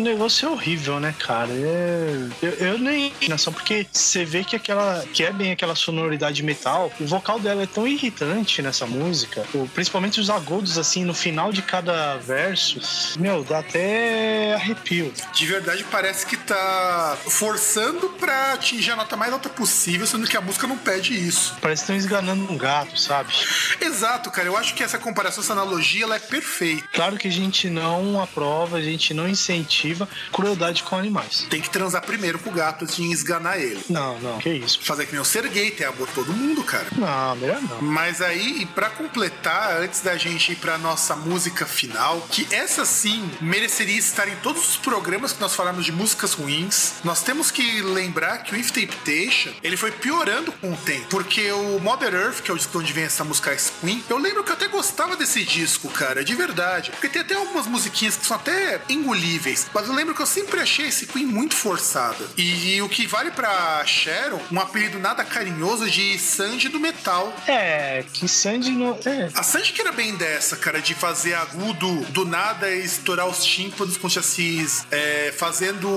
O, 0.02 0.04
negócio 0.04 0.48
é 0.48 0.52
horrível, 0.52 1.00
né, 1.00 1.14
cara? 1.20 1.52
É, 1.52 2.28
eu, 2.42 2.50
eu 2.54 2.78
nem 2.80 3.14
nação 3.30 3.54
porque 3.54 3.86
você 3.92 4.26
vê 4.26 4.44
que 4.44 4.56
aquela 4.56 5.06
que 5.14 5.24
é 5.24 5.32
bem 5.32 5.52
aquela 5.52 5.76
sonoridade 5.76 6.42
metal, 6.42 6.92
o 7.00 7.06
vocal 7.06 7.40
dela 7.40 7.62
é 7.62 7.68
tão 7.68 7.88
irritante 7.88 8.64
nessa 8.64 8.88
música, 8.88 9.46
principalmente 9.76 10.20
os 10.20 10.32
agudos 10.32 10.80
assim 10.80 11.06
no 11.06 11.14
final 11.14 11.54
de 11.54 11.62
cada 11.62 12.18
verso, 12.18 12.82
meu, 13.20 13.44
dá 13.44 13.60
até 13.60 14.56
arrepio. 14.56 15.14
De 15.34 15.46
verdade, 15.46 15.86
parece 15.92 16.26
que 16.26 16.36
tá 16.36 17.16
forçando 17.28 18.10
pra 18.20 18.54
atingir 18.54 18.92
a 18.92 18.96
nota 18.96 19.16
mais 19.16 19.32
alta 19.32 19.50
possível, 19.50 20.08
sendo 20.08 20.28
que 20.28 20.36
a 20.36 20.42
música 20.42 20.66
não 20.66 20.78
pede 20.78 21.14
isso. 21.14 21.56
Parece 21.62 21.86
que 21.86 21.92
estão 21.92 21.96
esganando 21.96 22.52
um 22.52 22.58
gato, 22.58 23.00
sabe? 23.00 23.32
Exato, 23.80 24.32
cara. 24.32 24.48
Eu 24.48 24.58
acho 24.58 24.74
que 24.74 24.82
essa 24.82 24.98
comparação, 24.98 25.44
essa 25.44 25.54
analogia, 25.54 26.06
ela 26.06 26.16
é 26.16 26.20
perfeita. 26.20 26.88
Claro 26.92 27.18
que 27.18 27.28
a 27.28 27.32
gente 27.32 27.70
não 27.70 28.20
aprova, 28.20 28.78
a 28.78 28.82
gente 28.82 29.14
não 29.14 29.30
incentiva 29.30 29.91
crueldade 30.32 30.84
com 30.84 30.96
animais. 30.96 31.46
Tem 31.50 31.62
que 31.62 31.70
transar 31.70 32.02
primeiro 32.02 32.40
com 32.40 32.50
o 32.50 32.54
gato 32.54 32.84
antes 32.84 32.96
de 32.96 33.12
esganar 33.12 33.60
ele. 33.60 33.82
Não, 33.90 34.20
não, 34.20 34.40
que 34.40 34.50
isso. 34.50 34.80
Fazer 34.84 35.06
que 35.06 35.14
nem 35.14 35.22
o 35.22 35.26
ser 35.26 35.48
gay, 35.48 35.72
ter 35.72 35.86
amor 35.86 36.08
todo 36.14 36.34
mundo, 36.34 36.64
cara. 36.64 36.88
Não, 36.98 37.36
melhor 37.36 37.62
não. 37.62 37.82
Mas 37.82 38.22
aí, 38.22 38.62
e 38.62 38.66
pra 38.66 38.90
completar, 38.90 39.82
antes 39.82 40.02
da 40.02 40.18
gente 40.18 40.52
ir 40.52 40.56
pra 40.56 40.78
nossa 40.78 41.16
música 41.16 41.66
final, 41.66 42.22
que 42.30 42.48
essa 42.52 42.86
sim 42.86 43.30
mereceria 43.40 43.98
estar 43.98 44.28
em 44.28 44.36
todos 44.38 44.70
os 44.70 44.78
programas 44.78 45.34
que 45.34 45.42
nós 45.42 45.56
falamos 45.56 45.86
de 45.86 45.92
músicas 45.92 46.34
ruins, 46.34 46.96
nós 47.04 47.24
temos 47.24 47.52
que 47.52 47.82
lembrar 47.82 48.40
que 48.40 48.54
o 48.54 48.58
If 48.58 48.72
Temptation, 48.72 49.52
ele 49.62 49.78
foi 49.78 49.92
piorando 49.92 50.52
com 50.54 50.72
o 50.74 50.78
tempo, 50.78 51.08
porque 51.10 51.52
o 51.52 51.80
Mother 51.80 52.14
Earth, 52.14 52.42
que 52.42 52.52
é 52.52 52.54
o 52.54 52.58
disco 52.58 52.80
onde 52.80 52.94
vem 52.94 53.04
essa 53.04 53.24
música 53.24 53.52
Queen, 53.82 54.04
eu 54.10 54.18
lembro 54.18 54.44
que 54.44 54.52
eu 54.52 54.56
até 54.56 54.68
gostava 54.68 55.16
desse 55.16 55.44
disco, 55.44 55.90
cara, 55.90 56.24
de 56.24 56.34
verdade, 56.36 56.92
porque 56.92 57.10
tem 57.10 57.22
até 57.22 57.36
algumas 57.36 57.68
musiquinhas 57.68 58.16
que 58.16 58.26
são 58.26 58.38
até 58.38 58.82
engolíveis, 58.90 59.68
mas 59.74 59.81
eu 59.88 59.94
lembro 59.94 60.14
que 60.14 60.22
eu 60.22 60.26
sempre 60.26 60.60
achei 60.60 60.88
esse 60.88 61.06
Queen 61.06 61.26
muito 61.26 61.56
forçada. 61.56 62.24
E, 62.38 62.76
e 62.76 62.82
o 62.82 62.90
que 62.90 63.06
vale 63.08 63.32
pra 63.32 63.84
Sharon, 63.86 64.40
um 64.52 64.60
apelido 64.60 65.00
nada 65.00 65.24
carinhoso 65.24 65.90
de 65.90 66.18
Sanji 66.18 66.70
do 66.70 66.80
metal. 66.80 67.34
É, 67.48 68.04
que 68.14 68.28
Sandy 68.28 68.72
não. 68.72 68.98
É, 69.06 69.30
A 69.34 69.44
Sanji 69.44 69.74
que 69.74 69.82
era 69.82 69.92
bem 69.92 70.16
dessa, 70.16 70.56
cara, 70.56 70.82
de 70.82 70.94
fazer 70.94 71.34
agudo 71.34 72.02
do 72.10 72.26
nada 72.26 72.70
e 72.70 72.84
estourar 72.84 73.28
os 73.28 73.44
tímpanos 73.44 73.98
com 73.98 74.10
chassis, 74.10 74.86
é, 74.92 75.34
fazendo 75.38 75.88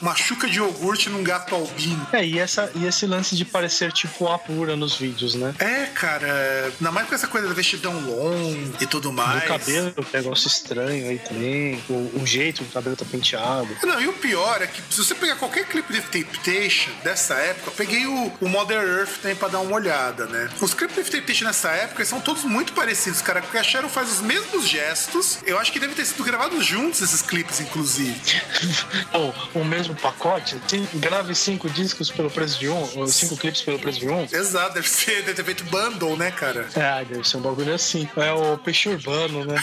uma 0.00 0.14
chuca 0.14 0.48
de 0.48 0.58
iogurte 0.58 1.08
num 1.08 1.22
gato 1.22 1.54
albino. 1.54 2.06
É, 2.12 2.24
e, 2.24 2.38
essa, 2.38 2.70
e 2.74 2.86
esse 2.86 3.06
lance 3.06 3.36
de 3.36 3.44
parecer 3.44 3.92
tipo 3.92 4.28
a 4.28 4.38
pura 4.38 4.76
nos 4.76 4.96
vídeos, 4.96 5.34
né? 5.34 5.54
É, 5.58 5.86
cara, 5.86 6.72
ainda 6.78 6.92
mais 6.92 7.08
com 7.08 7.14
essa 7.14 7.26
coisa 7.26 7.48
da 7.48 7.54
vestidão 7.54 7.98
longa 8.00 8.76
e 8.80 8.86
tudo 8.86 9.12
mais. 9.12 9.42
Do 9.42 9.48
cabelo, 9.48 9.94
um 9.98 10.16
negócio 10.16 10.48
estranho 10.48 11.08
aí 11.08 11.18
também. 11.18 11.82
O, 11.88 12.20
o 12.22 12.26
jeito 12.26 12.62
que 12.62 12.70
o 12.70 12.72
cabelo 12.72 12.96
tá 12.96 13.04
penteado. 13.14 13.68
Não, 13.82 14.00
e 14.00 14.08
o 14.08 14.12
pior 14.14 14.60
é 14.62 14.66
que 14.66 14.82
se 14.90 14.98
você 15.04 15.14
pegar 15.14 15.36
qualquer 15.36 15.66
clipe 15.66 15.92
de 15.92 16.00
Temptation 16.02 16.90
dessa 17.02 17.34
época, 17.34 17.70
eu 17.70 17.72
peguei 17.72 18.06
o, 18.06 18.32
o 18.40 18.48
Mother 18.48 18.82
Earth 18.82 19.20
também 19.22 19.36
pra 19.36 19.48
dar 19.48 19.60
uma 19.60 19.74
olhada, 19.74 20.26
né? 20.26 20.50
Os 20.60 20.74
clipes 20.74 21.04
de 21.04 21.10
Temptation 21.10 21.44
nessa 21.44 21.70
época 21.70 22.04
são 22.04 22.20
todos 22.20 22.44
muito 22.44 22.72
parecidos, 22.72 23.22
cara, 23.22 23.40
porque 23.40 23.58
a 23.58 23.62
Sharon 23.62 23.88
faz 23.88 24.10
os 24.10 24.20
mesmos 24.20 24.68
gestos. 24.68 25.38
Eu 25.46 25.58
acho 25.58 25.72
que 25.72 25.78
deve 25.78 25.94
ter 25.94 26.04
sido 26.04 26.24
gravados 26.24 26.64
juntos 26.64 27.00
esses 27.00 27.22
clipes, 27.22 27.60
inclusive. 27.60 28.20
Ou 29.12 29.34
o 29.54 29.64
mesmo 29.64 29.94
pacote, 29.94 30.60
grave 30.94 31.34
cinco 31.34 31.68
discos 31.70 32.10
pelo 32.10 32.30
preço 32.30 32.58
de 32.58 32.68
um, 32.68 32.98
ou 32.98 33.06
cinco 33.06 33.36
clipes 33.36 33.62
pelo 33.62 33.78
preço 33.78 34.00
de 34.00 34.08
um. 34.08 34.26
Exato, 34.30 34.74
deve, 34.74 34.88
ser, 34.88 35.22
deve 35.22 35.34
ter 35.34 35.44
feito 35.44 35.64
bundle, 35.64 36.16
né, 36.16 36.30
cara? 36.30 36.68
É, 36.74 37.04
deve 37.04 37.26
ser 37.28 37.36
um 37.36 37.40
bagulho 37.40 37.74
assim. 37.74 38.08
É 38.16 38.32
o 38.32 38.58
peixe 38.58 38.88
urbano, 38.88 39.44
né? 39.44 39.56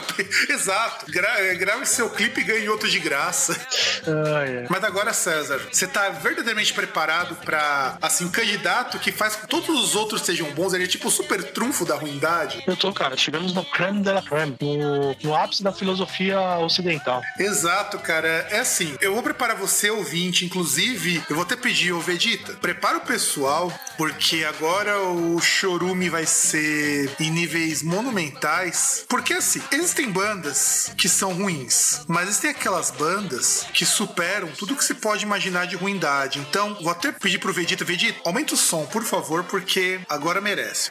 Exato. 0.48 1.10
Gra 1.10 1.54
grave 1.54 1.86
seu 1.86 2.08
clipe 2.10 2.40
e 2.40 2.44
ganhe 2.44 2.68
outro 2.68 2.88
de 2.94 3.00
graça. 3.00 3.54
Ai, 4.36 4.56
é. 4.58 4.66
Mas 4.68 4.84
agora, 4.84 5.12
César, 5.12 5.60
você 5.70 5.86
tá 5.86 6.08
verdadeiramente 6.10 6.72
preparado 6.72 7.34
pra, 7.44 7.98
assim, 8.00 8.24
um 8.24 8.30
candidato 8.30 8.98
que 8.98 9.12
faz 9.12 9.36
com 9.36 9.42
que 9.42 9.48
todos 9.48 9.68
os 9.68 9.94
outros 9.94 10.22
sejam 10.22 10.50
bons? 10.52 10.72
Ele 10.72 10.84
é 10.84 10.86
tipo 10.86 11.08
o 11.08 11.10
super 11.10 11.42
trunfo 11.52 11.84
da 11.84 11.96
ruindade? 11.96 12.62
Eu 12.66 12.76
tô, 12.76 12.92
cara, 12.92 13.16
chegamos 13.16 13.52
no 13.52 13.64
creme 13.64 14.02
de 14.02 14.10
la 14.10 14.22
creme, 14.22 14.56
no, 14.60 15.16
no 15.22 15.36
ápice 15.36 15.62
da 15.62 15.72
filosofia 15.72 16.40
ocidental. 16.58 17.20
Exato, 17.38 17.98
cara. 17.98 18.28
É 18.50 18.60
assim, 18.60 18.96
eu 19.00 19.14
vou 19.14 19.22
preparar 19.22 19.56
você, 19.56 19.90
ouvinte, 19.90 20.44
inclusive, 20.44 21.22
eu 21.28 21.36
vou 21.36 21.44
até 21.44 21.56
pedir, 21.56 21.92
ô 21.92 22.00
Vegeta, 22.00 22.54
prepara 22.54 22.98
o 22.98 23.02
pessoal, 23.02 23.72
porque 23.96 24.44
agora 24.44 24.98
o 25.00 25.40
chorume 25.40 26.08
vai 26.08 26.26
ser 26.26 27.10
em 27.20 27.30
níveis 27.30 27.82
monumentais. 27.82 29.04
Porque 29.08 29.34
assim, 29.34 29.62
existem 29.72 30.10
bandas 30.10 30.92
que 30.96 31.08
são 31.08 31.34
ruins, 31.34 32.02
mas 32.06 32.28
existem 32.28 32.50
aquelas 32.50 32.83
bandas 32.90 33.66
que 33.72 33.84
superam 33.84 34.48
tudo 34.48 34.76
que 34.76 34.84
se 34.84 34.94
pode 34.94 35.24
imaginar 35.24 35.66
de 35.66 35.76
ruindade. 35.76 36.38
Então, 36.38 36.74
vou 36.80 36.90
até 36.90 37.12
pedir 37.12 37.38
pro 37.38 37.52
Vegeta, 37.52 37.84
Vegeta, 37.84 38.20
aumenta 38.24 38.54
o 38.54 38.56
som, 38.56 38.86
por 38.86 39.02
favor, 39.02 39.44
porque 39.44 40.00
agora 40.08 40.40
merece. 40.40 40.90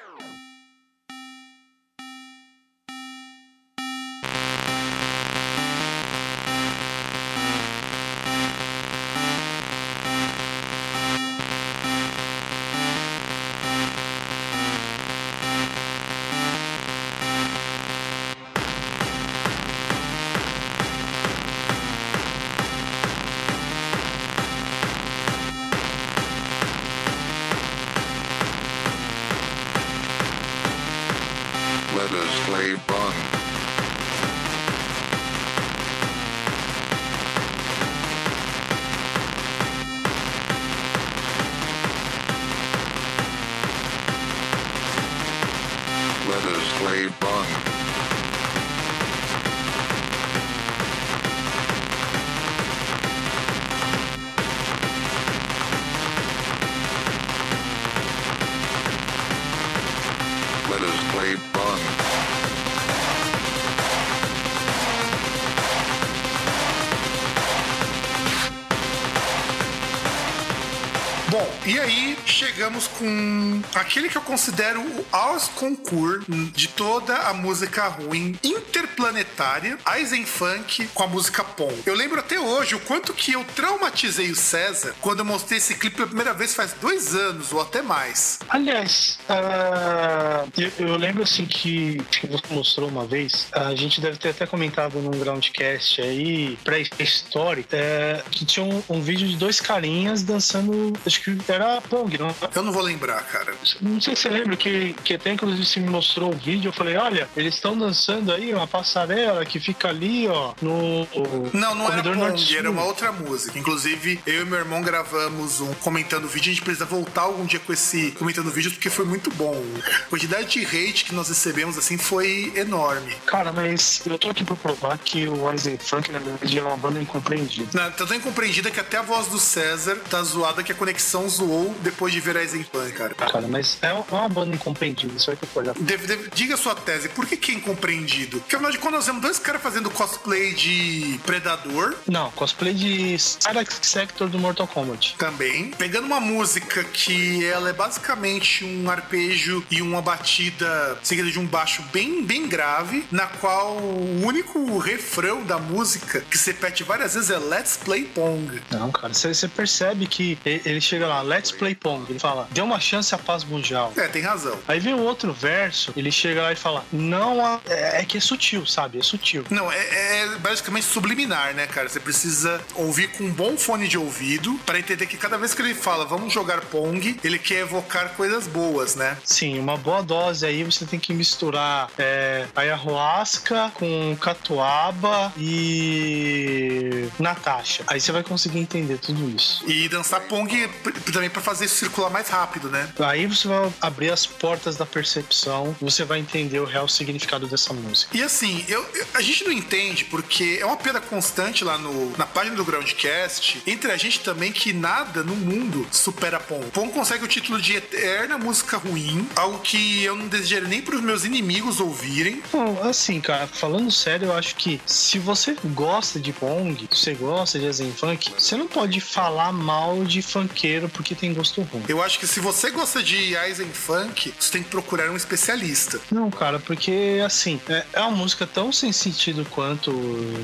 Chegamos 72.84 72.88
com 72.88 73.62
aquele 73.76 74.10
que 74.10 74.18
eu 74.18 74.22
considero 74.22 74.82
o 74.82 75.06
Aus 75.12 75.48
Concur 75.48 76.24
de 76.28 76.68
toda 76.70 77.16
a 77.16 77.34
música 77.34 77.88
ruim 77.88 78.38
interplanetária, 78.44 79.78
Eisenfunk 79.96 80.88
com 80.94 81.04
a 81.04 81.08
música 81.08 81.44
Pom. 81.44 81.72
Eu 81.86 81.96
lembro 81.96 82.20
até 82.20 82.40
hoje 82.40 82.76
o 82.76 82.80
quanto 82.80 83.14
que 83.14 83.34
eu 83.34 83.44
traumatizei 83.56 84.32
o 84.32 84.36
César 84.36 84.96
quando 85.02 85.20
eu 85.20 85.26
mostrei 85.26 85.58
esse 85.58 85.76
clipe 85.76 85.98
pela 85.98 86.08
primeira 86.08 86.34
vez 86.34 86.54
faz 86.54 86.74
dois 86.74 87.16
anos 87.16 87.52
ou 87.52 87.62
até 87.62 87.82
mais. 87.82 88.40
Aliás, 88.54 89.18
ah, 89.28 90.46
eu, 90.56 90.88
eu 90.88 90.96
lembro 90.96 91.24
assim 91.24 91.44
que, 91.44 91.98
que 92.12 92.28
você 92.28 92.44
mostrou 92.52 92.88
uma 92.88 93.04
vez, 93.04 93.48
a 93.52 93.74
gente 93.74 94.00
deve 94.00 94.18
ter 94.18 94.30
até 94.30 94.46
comentado 94.46 95.00
num 95.00 95.10
groundcast 95.10 96.00
aí, 96.04 96.56
pré-histórico, 96.64 97.70
é, 97.72 98.22
que 98.30 98.46
tinha 98.46 98.64
um, 98.64 98.84
um 98.88 99.02
vídeo 99.02 99.28
de 99.28 99.38
dois 99.38 99.60
carinhas 99.60 100.22
dançando, 100.22 100.94
acho 101.04 101.24
que 101.24 101.36
era 101.52 101.82
Pong, 101.82 102.16
não? 102.16 102.36
Eu 102.54 102.62
não 102.62 102.72
vou 102.72 102.84
lembrar, 102.84 103.24
cara. 103.24 103.56
Não 103.82 104.00
sei 104.00 104.16
se 104.16 104.22
você 104.22 104.30
lembra 104.30 104.56
que, 104.56 104.94
que 105.04 105.16
até 105.16 105.32
inclusive 105.32 105.66
você 105.66 105.80
me 105.80 105.90
mostrou 105.90 106.32
o 106.32 106.38
vídeo, 106.38 106.70
eu 106.70 106.74
falei, 106.74 106.96
olha, 106.96 107.28
eles 107.36 107.56
estão 107.56 107.76
dançando 107.76 108.32
aí 108.32 108.54
uma 108.54 108.68
passarela 108.68 109.44
que 109.46 109.60
fica 109.60 109.88
ali, 109.88 110.28
ó, 110.28 110.54
no 110.62 111.08
Não, 111.52 111.74
não 111.74 111.92
era 111.92 112.04
Pong, 112.04 112.18
norte-sul. 112.18 112.58
era 112.60 112.70
uma 112.70 112.84
outra 112.84 113.12
música. 113.12 113.58
Inclusive, 113.58 114.22
eu 114.28 114.44
e 114.44 114.46
meu 114.46 114.60
irmão 114.60 114.84
gravamos 114.84 115.60
um 115.60 115.74
comentando 115.76 116.26
o 116.26 116.28
vídeo. 116.28 116.52
A 116.52 116.54
gente 116.54 116.64
precisa 116.64 116.86
voltar 116.86 117.24
algum 117.24 117.46
dia 117.46 117.60
com 117.60 117.74
esse 117.74 118.12
comentando 118.12 118.43
vídeo 118.52 118.72
porque 118.72 118.90
foi 118.90 119.06
muito 119.06 119.30
bom. 119.32 119.62
A 120.06 120.10
quantidade 120.10 120.48
de 120.48 120.66
hate 120.66 121.06
que 121.06 121.14
nós 121.16 121.30
recebemos 121.30 121.78
assim 121.78 121.98
foi 121.98 122.52
enorme. 122.56 123.16
Cara, 123.26 123.52
mas 123.52 124.02
eu 124.06 124.18
tô 124.18 124.30
aqui 124.30 124.44
pra 124.44 124.56
provar 124.56 124.98
que 124.98 125.28
o 125.28 125.52
Eisen 125.52 125.78
Funk, 125.78 126.12
na 126.12 126.20
verdade, 126.20 126.58
é 126.58 126.62
uma 126.64 126.78
banda 126.78 127.00
incompreendida. 127.02 127.70
Na- 127.74 127.92
Tá 127.92 128.06
tão 128.08 128.18
incompreendida 128.18 128.72
que 128.72 128.80
até 128.80 128.98
a 128.98 129.02
voz 129.02 129.28
do 129.28 129.40
César 129.40 129.96
tá 130.10 130.22
zoada 130.24 130.64
que 130.64 130.72
a 130.72 130.76
conexão 130.76 131.28
zoou 131.30 131.76
depois 131.82 132.12
de 132.14 132.20
ver 132.20 132.36
a 132.38 132.42
Eisenpan, 132.42 132.90
cara. 132.92 133.14
Cara, 133.16 133.48
mas 133.48 133.78
é 133.82 133.94
uma- 133.94 134.06
é 134.12 134.16
uma 134.16 134.30
banda 134.30 134.56
incompreendida, 134.56 135.14
isso 135.16 135.28
vai 135.28 135.36
ter 135.36 135.46
que 135.48 135.58
olhar. 135.60 135.74
Deve- 135.80 136.08
deve- 136.08 136.30
diga 136.34 136.56
a 136.56 136.58
sua 136.58 136.74
tese, 136.76 137.10
por 137.10 137.26
que 137.26 137.38
que 137.38 137.52
é 137.52 137.56
incompreendido? 137.56 138.40
Porque 138.40 138.56
afinal 138.56 138.72
de 138.72 138.78
contas 138.80 138.94
nós 139.00 139.06
vemos 139.06 139.22
dois 139.22 139.38
caras 139.40 139.62
fazendo 139.62 139.90
cosplay 139.92 140.54
de 140.54 141.20
Predador 141.26 141.96
Não, 142.08 142.32
cosplay 142.32 142.74
de 142.74 143.18
Cyrax 143.20 143.80
Sector 143.84 144.28
do 144.30 144.40
Mortal 144.40 144.68
Kombat. 144.68 145.16
também, 145.18 145.72
pegando 145.72 146.06
uma 146.08 146.20
música 146.20 146.84
que 146.84 147.46
ela 147.46 147.70
é 147.70 147.74
basicamente 147.74 148.33
um 148.42 148.90
arpejo 148.90 149.64
e 149.70 149.82
uma 149.82 150.02
batida 150.02 150.98
seguida 151.04 151.30
de 151.32 151.40
um 151.40 151.46
baixo 151.46 151.82
bem, 151.94 152.24
bem 152.24 152.48
grave, 152.48 153.06
na 153.12 153.28
qual 153.28 153.78
o 153.78 154.26
único 154.26 154.78
refrão 154.78 155.44
da 155.44 155.58
música 155.60 156.22
que 156.22 156.38
se 156.38 156.52
repete 156.52 156.84
várias 156.84 157.14
vezes 157.14 157.30
é 157.30 157.38
Let's 157.38 157.78
Play 157.78 158.06
Pong. 158.06 158.62
Não, 158.72 158.92
cara, 158.92 159.14
você 159.14 159.48
percebe 159.48 160.08
que 160.08 160.38
ele 160.46 160.82
chega 160.82 161.08
lá, 161.08 161.22
let's 161.22 161.52
play 161.52 161.76
Pong. 161.76 162.06
Ele 162.10 162.20
fala, 162.20 162.48
dê 162.52 162.62
uma 162.62 162.80
chance 162.80 163.14
à 163.14 163.18
paz 163.18 163.44
mundial. 163.44 163.94
É, 163.96 164.08
tem 164.08 164.22
razão. 164.22 164.58
Aí 164.68 164.80
vem 164.80 164.94
o 164.94 165.00
outro 165.02 165.34
verso, 165.34 165.94
ele 165.96 166.12
chega 166.12 166.42
lá 166.42 166.52
e 166.52 166.56
fala, 166.56 166.86
não, 166.92 167.46
há- 167.46 167.60
é, 167.68 168.02
é 168.02 168.06
que 168.06 168.18
é 168.18 168.22
sutil, 168.22 168.66
sabe? 168.66 169.00
É 169.00 169.04
sutil. 169.04 169.44
Não, 169.50 169.72
é, 169.72 169.78
é 170.24 170.28
basicamente 170.40 170.86
subliminar, 170.86 171.54
né, 171.54 171.68
cara? 171.68 171.90
Você 171.90 172.00
precisa 172.00 172.62
ouvir 172.76 173.10
com 173.10 173.24
um 173.26 173.32
bom 173.32 173.58
fone 173.58 173.88
de 173.88 173.98
ouvido 173.98 174.60
para 174.66 174.80
entender 174.80 175.06
que 175.06 175.18
cada 175.18 175.38
vez 175.38 175.54
que 175.54 175.62
ele 175.62 175.74
fala 175.76 176.06
vamos 176.06 176.34
jogar 176.34 176.62
Pong, 176.62 177.18
ele 177.24 177.38
quer 177.40 177.60
evocar 177.60 178.10
coisas 178.10 178.23
boas, 178.48 178.96
né? 178.96 179.18
Sim, 179.24 179.60
uma 179.60 179.78
boa 179.78 180.02
dose 180.02 180.46
aí 180.46 180.64
você 180.64 180.86
tem 180.86 181.00
que 181.00 181.14
misturar 181.14 181.90
é, 181.98 182.46
ayahuasca 182.56 183.72
com 183.76 184.16
catuaba 184.20 185.32
e 185.38 187.08
Natasha. 187.20 187.84
Aí 187.88 188.00
você 188.00 188.12
vai 188.12 188.24
conseguir 188.24 188.60
entender 188.60 188.98
tudo 188.98 189.30
isso. 189.36 189.64
E 189.68 189.88
dançar 189.90 190.22
Pong 190.22 190.68
também 191.12 191.30
para 191.30 191.42
fazer 191.42 191.66
isso 191.66 191.76
circular 191.76 192.10
mais 192.10 192.30
rápido, 192.30 192.70
né? 192.70 192.90
Aí 193.00 193.26
você 193.26 193.48
vai 193.48 193.72
abrir 193.82 194.12
as 194.12 194.26
portas 194.26 194.76
da 194.76 194.86
percepção, 194.86 195.76
você 195.82 196.04
vai 196.04 196.20
entender 196.20 196.60
o 196.60 196.66
real 196.66 196.88
significado 196.88 197.48
dessa 197.48 197.74
música. 197.74 198.16
E 198.16 198.22
assim, 198.24 198.64
eu, 198.68 198.82
eu- 198.94 199.06
a 199.14 199.22
gente 199.22 199.44
não 199.44 199.52
entende 199.52 200.06
porque 200.06 200.58
é 200.62 200.66
uma 200.66 200.78
pedra 200.78 201.02
constante 201.02 201.64
lá 201.64 201.78
no, 201.78 202.16
na 202.18 202.26
página 202.26 202.56
do 202.56 202.66
Groundcast 202.66 203.62
entre 203.68 203.92
a 203.92 203.98
gente 203.98 204.20
também 204.22 204.52
que 204.52 204.74
nada 204.74 205.24
no 205.24 205.36
mundo 205.36 205.86
supera 205.92 206.40
Pong. 206.40 206.66
Pong 206.72 206.92
consegue 206.92 207.24
o 207.24 207.28
título 207.28 207.62
de 207.62 207.74
eterna 208.04 208.38
música 208.38 208.76
ruim, 208.76 209.26
algo 209.34 209.60
que 209.60 210.04
eu 210.04 210.14
não 210.14 210.28
desejaria 210.28 210.68
nem 210.68 210.82
para 210.82 210.96
os 210.96 211.02
meus 211.02 211.24
inimigos 211.24 211.80
ouvirem. 211.80 212.44
Bom, 212.52 212.78
assim, 212.84 213.22
cara, 213.22 213.48
falando 213.48 213.90
sério, 213.90 214.28
eu 214.28 214.36
acho 214.36 214.56
que 214.56 214.82
se 214.86 215.18
você 215.18 215.56
gosta 215.74 216.20
de 216.20 216.34
Pong, 216.34 216.76
se 216.92 216.98
você 216.98 217.14
gosta 217.14 217.58
de 217.58 217.72
Zen 217.72 217.94
Funk, 217.94 218.34
você 218.38 218.58
não 218.58 218.68
pode 218.68 219.00
falar 219.00 219.54
mal 219.54 220.04
de 220.04 220.22
funkeiro 220.22 220.90
porque 220.90 221.16
tem 221.16 221.34
gosto 221.34 221.62
ruim. 221.62 221.84
Eu 221.88 222.04
acho 222.04 222.20
que 222.20 222.28
se 222.28 222.42
você 222.42 222.72
gosta 222.72 223.02
de 223.02 223.36
Eisen 223.36 223.72
Funk, 223.72 224.34
você 224.38 224.52
tem 224.52 224.64
que 224.64 224.70
procurar 224.70 225.10
um 225.10 225.16
especialista. 225.16 226.02
Não, 226.12 226.30
cara, 226.30 226.60
porque 226.60 227.22
assim, 227.26 227.60
é, 227.70 227.86
é 227.94 228.02
uma 228.02 228.12
música 228.12 228.46
tão 228.46 228.74
sem 228.74 228.92
sentido 228.92 229.46
quanto 229.50 229.94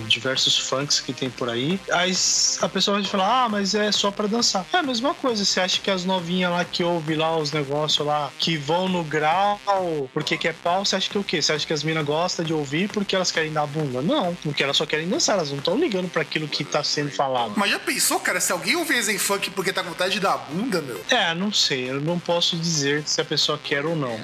diversos 0.08 0.58
funks 0.58 1.02
que 1.02 1.12
tem 1.12 1.30
por 1.30 1.50
aí. 1.50 1.78
Aí 1.92 2.14
a 2.62 2.70
pessoa 2.70 3.02
vai 3.02 3.06
falar, 3.06 3.44
ah, 3.44 3.50
mas 3.50 3.76
é 3.76 3.92
só 3.92 4.12
pra 4.12 4.28
dançar. 4.28 4.66
É 4.72 4.78
a 4.78 4.84
mesma 4.84 5.14
coisa, 5.14 5.44
você 5.44 5.60
acha 5.60 5.82
que 5.82 5.92
as 5.92 6.06
novinhas 6.06 6.52
lá 6.52 6.64
que 6.64 6.84
ouvem 6.84 7.18
lá 7.18 7.38
os 7.38 7.49
negócios 7.52 8.06
lá, 8.06 8.32
que 8.40 8.58
vão 8.58 8.88
no 8.90 9.04
grau 9.04 9.60
porque 10.14 10.38
quer 10.38 10.54
pau, 10.56 10.86
você 10.86 10.96
acha 10.96 11.10
que 11.10 11.18
o 11.18 11.24
quê? 11.24 11.42
Você 11.42 11.52
acha 11.54 11.66
que 11.66 11.74
as 11.74 11.84
minas 11.84 12.06
gostam 12.06 12.44
de 12.46 12.54
ouvir 12.54 12.90
porque 12.90 13.16
elas 13.16 13.32
querem 13.32 13.52
dar 13.52 13.66
bunda? 13.68 14.02
Não, 14.02 14.36
porque 14.36 14.64
elas 14.64 14.78
só 14.78 14.86
querem 14.86 15.08
dançar, 15.08 15.36
elas 15.36 15.50
não 15.52 15.58
estão 15.60 15.78
ligando 15.78 16.10
pra 16.10 16.22
aquilo 16.22 16.48
que 16.48 16.64
tá 16.64 16.84
sendo 16.84 17.12
falado. 17.12 17.54
Mas 17.56 17.72
já 17.72 17.80
pensou, 17.80 18.20
cara, 18.20 18.40
se 18.40 18.52
alguém 18.52 18.76
ouvir 18.76 18.96
Eisen 18.96 19.18
Funk 19.18 19.50
porque 19.52 19.72
tá 19.74 19.84
com 19.84 19.90
vontade 19.90 20.14
de 20.14 20.20
dar 20.20 20.34
a 20.34 20.38
bunda, 20.38 20.82
meu? 20.82 21.02
É, 21.10 21.34
não 21.36 21.52
sei, 21.52 21.90
eu 21.90 22.02
não 22.02 22.20
posso 22.20 22.58
dizer 22.58 23.04
se 23.06 23.20
a 23.22 23.26
pessoa 23.26 23.58
quer 23.62 23.86
ou 23.86 23.96
não. 23.96 24.20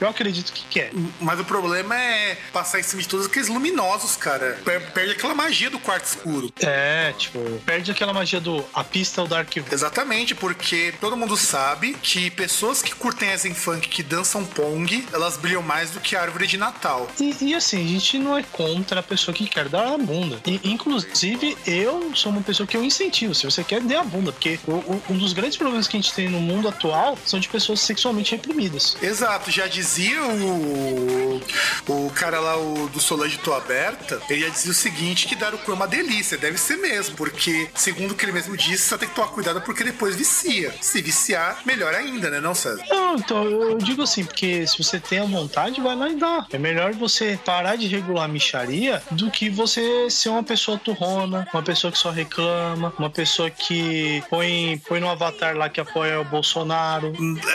Eu 0.00 0.08
acredito 0.08 0.52
que 0.52 0.64
quer. 0.68 0.90
Mas 1.20 1.38
o 1.40 1.44
problema 1.44 1.94
é 1.96 2.36
passar 2.52 2.80
em 2.80 2.82
cima 2.82 3.02
de 3.02 3.08
todos 3.08 3.26
aqueles 3.26 3.48
luminosos, 3.48 4.16
cara. 4.16 4.58
Per- 4.64 4.90
Perde 4.92 5.12
aquela 5.12 5.34
magia 5.34 5.70
do 5.70 5.78
quarto 5.78 6.04
escuro. 6.04 6.52
É, 6.60 7.12
tipo, 7.16 7.38
perde 7.64 7.90
aquela 7.90 8.12
magia 8.12 8.40
do 8.40 8.64
a 8.74 8.82
pista 8.84 9.20
é 9.20 9.24
o 9.24 9.26
Dark 9.26 9.48
Room. 9.56 9.64
Exatamente, 9.70 10.34
porque 10.34 10.92
todo 11.00 11.16
mundo 11.16 11.36
sabe 11.36 11.94
que 12.02 12.30
pessoas 12.30 12.69
que 12.80 12.94
curtem 12.94 13.30
Eisen 13.30 13.52
Funk, 13.54 13.88
que 13.88 14.02
dançam 14.02 14.44
Pong, 14.44 15.06
elas 15.12 15.36
brilham 15.36 15.62
mais 15.62 15.90
do 15.90 16.00
que 16.00 16.14
a 16.16 16.22
árvore 16.22 16.46
de 16.46 16.56
Natal. 16.56 17.10
E, 17.18 17.36
e 17.40 17.54
assim, 17.54 17.84
a 17.84 17.88
gente 17.88 18.18
não 18.18 18.38
é 18.38 18.42
contra 18.44 19.00
a 19.00 19.02
pessoa 19.02 19.34
que 19.34 19.46
quer 19.48 19.68
dar 19.68 19.86
a 19.92 19.98
bunda. 19.98 20.40
E, 20.46 20.60
inclusive, 20.64 21.56
eu 21.66 22.12
sou 22.14 22.30
uma 22.32 22.40
pessoa 22.42 22.66
que 22.66 22.76
eu 22.76 22.84
incentivo. 22.84 23.34
Se 23.34 23.44
você 23.44 23.64
quer, 23.64 23.80
dê 23.80 23.96
a 23.96 24.04
bunda. 24.04 24.30
Porque 24.32 24.58
o- 24.66 24.72
o- 24.72 25.02
um 25.10 25.18
dos 25.18 25.32
grandes 25.32 25.40
grandes 25.40 25.56
problemas 25.56 25.88
que 25.88 25.96
a 25.96 26.00
gente 26.00 26.12
tem 26.12 26.28
no 26.28 26.38
mundo 26.38 26.68
atual 26.68 27.18
são 27.26 27.40
de 27.40 27.48
pessoas 27.48 27.80
sexualmente 27.80 28.32
reprimidas. 28.32 28.96
Exato, 29.02 29.50
já 29.50 29.66
dizia 29.66 30.22
o, 30.22 31.40
o 31.88 32.10
cara 32.14 32.38
lá 32.40 32.56
o, 32.58 32.88
do 32.88 33.00
Solange 33.00 33.38
Tô 33.38 33.52
Aberta, 33.54 34.20
ele 34.28 34.42
já 34.42 34.48
dizia 34.48 34.70
o 34.70 34.74
seguinte, 34.74 35.26
que 35.26 35.34
dar 35.34 35.54
o 35.54 35.58
cu 35.58 35.70
é 35.72 35.74
uma 35.74 35.88
delícia, 35.88 36.36
deve 36.36 36.58
ser 36.58 36.76
mesmo, 36.76 37.16
porque, 37.16 37.68
segundo 37.74 38.12
o 38.12 38.14
que 38.14 38.24
ele 38.24 38.32
mesmo 38.32 38.56
disse, 38.56 38.88
só 38.88 38.98
tem 38.98 39.08
que 39.08 39.14
tomar 39.14 39.28
cuidado 39.28 39.60
porque 39.62 39.82
depois 39.82 40.14
vicia. 40.14 40.74
Se 40.80 41.00
viciar, 41.00 41.60
melhor 41.64 41.94
ainda, 41.94 42.30
né 42.30 42.38
não, 42.40 42.54
César? 42.60 42.84
Não, 42.88 43.16
então 43.16 43.44
eu 43.44 43.78
digo 43.78 44.02
assim, 44.02 44.24
porque 44.24 44.66
se 44.66 44.82
você 44.82 45.00
tem 45.00 45.18
a 45.18 45.24
vontade, 45.24 45.80
vai 45.80 45.96
lá 45.96 46.08
e 46.08 46.16
dá. 46.16 46.46
É 46.52 46.58
melhor 46.58 46.92
você 46.92 47.38
parar 47.44 47.76
de 47.76 47.86
regular 47.86 48.24
a 48.24 48.28
micharia 48.28 49.02
do 49.10 49.30
que 49.30 49.48
você 49.48 50.08
ser 50.10 50.28
uma 50.28 50.42
pessoa 50.42 50.78
turrona, 50.78 51.46
uma 51.52 51.62
pessoa 51.62 51.90
que 51.90 51.98
só 51.98 52.10
reclama, 52.10 52.92
uma 52.98 53.10
pessoa 53.10 53.50
que 53.50 54.22
põe, 54.28 54.80
põe 54.86 55.00
no 55.00 55.08
avatar 55.08 55.56
lá 55.56 55.68
que 55.68 55.80
apoia 55.80 56.20
o 56.20 56.24
Bolsonaro. 56.24 57.12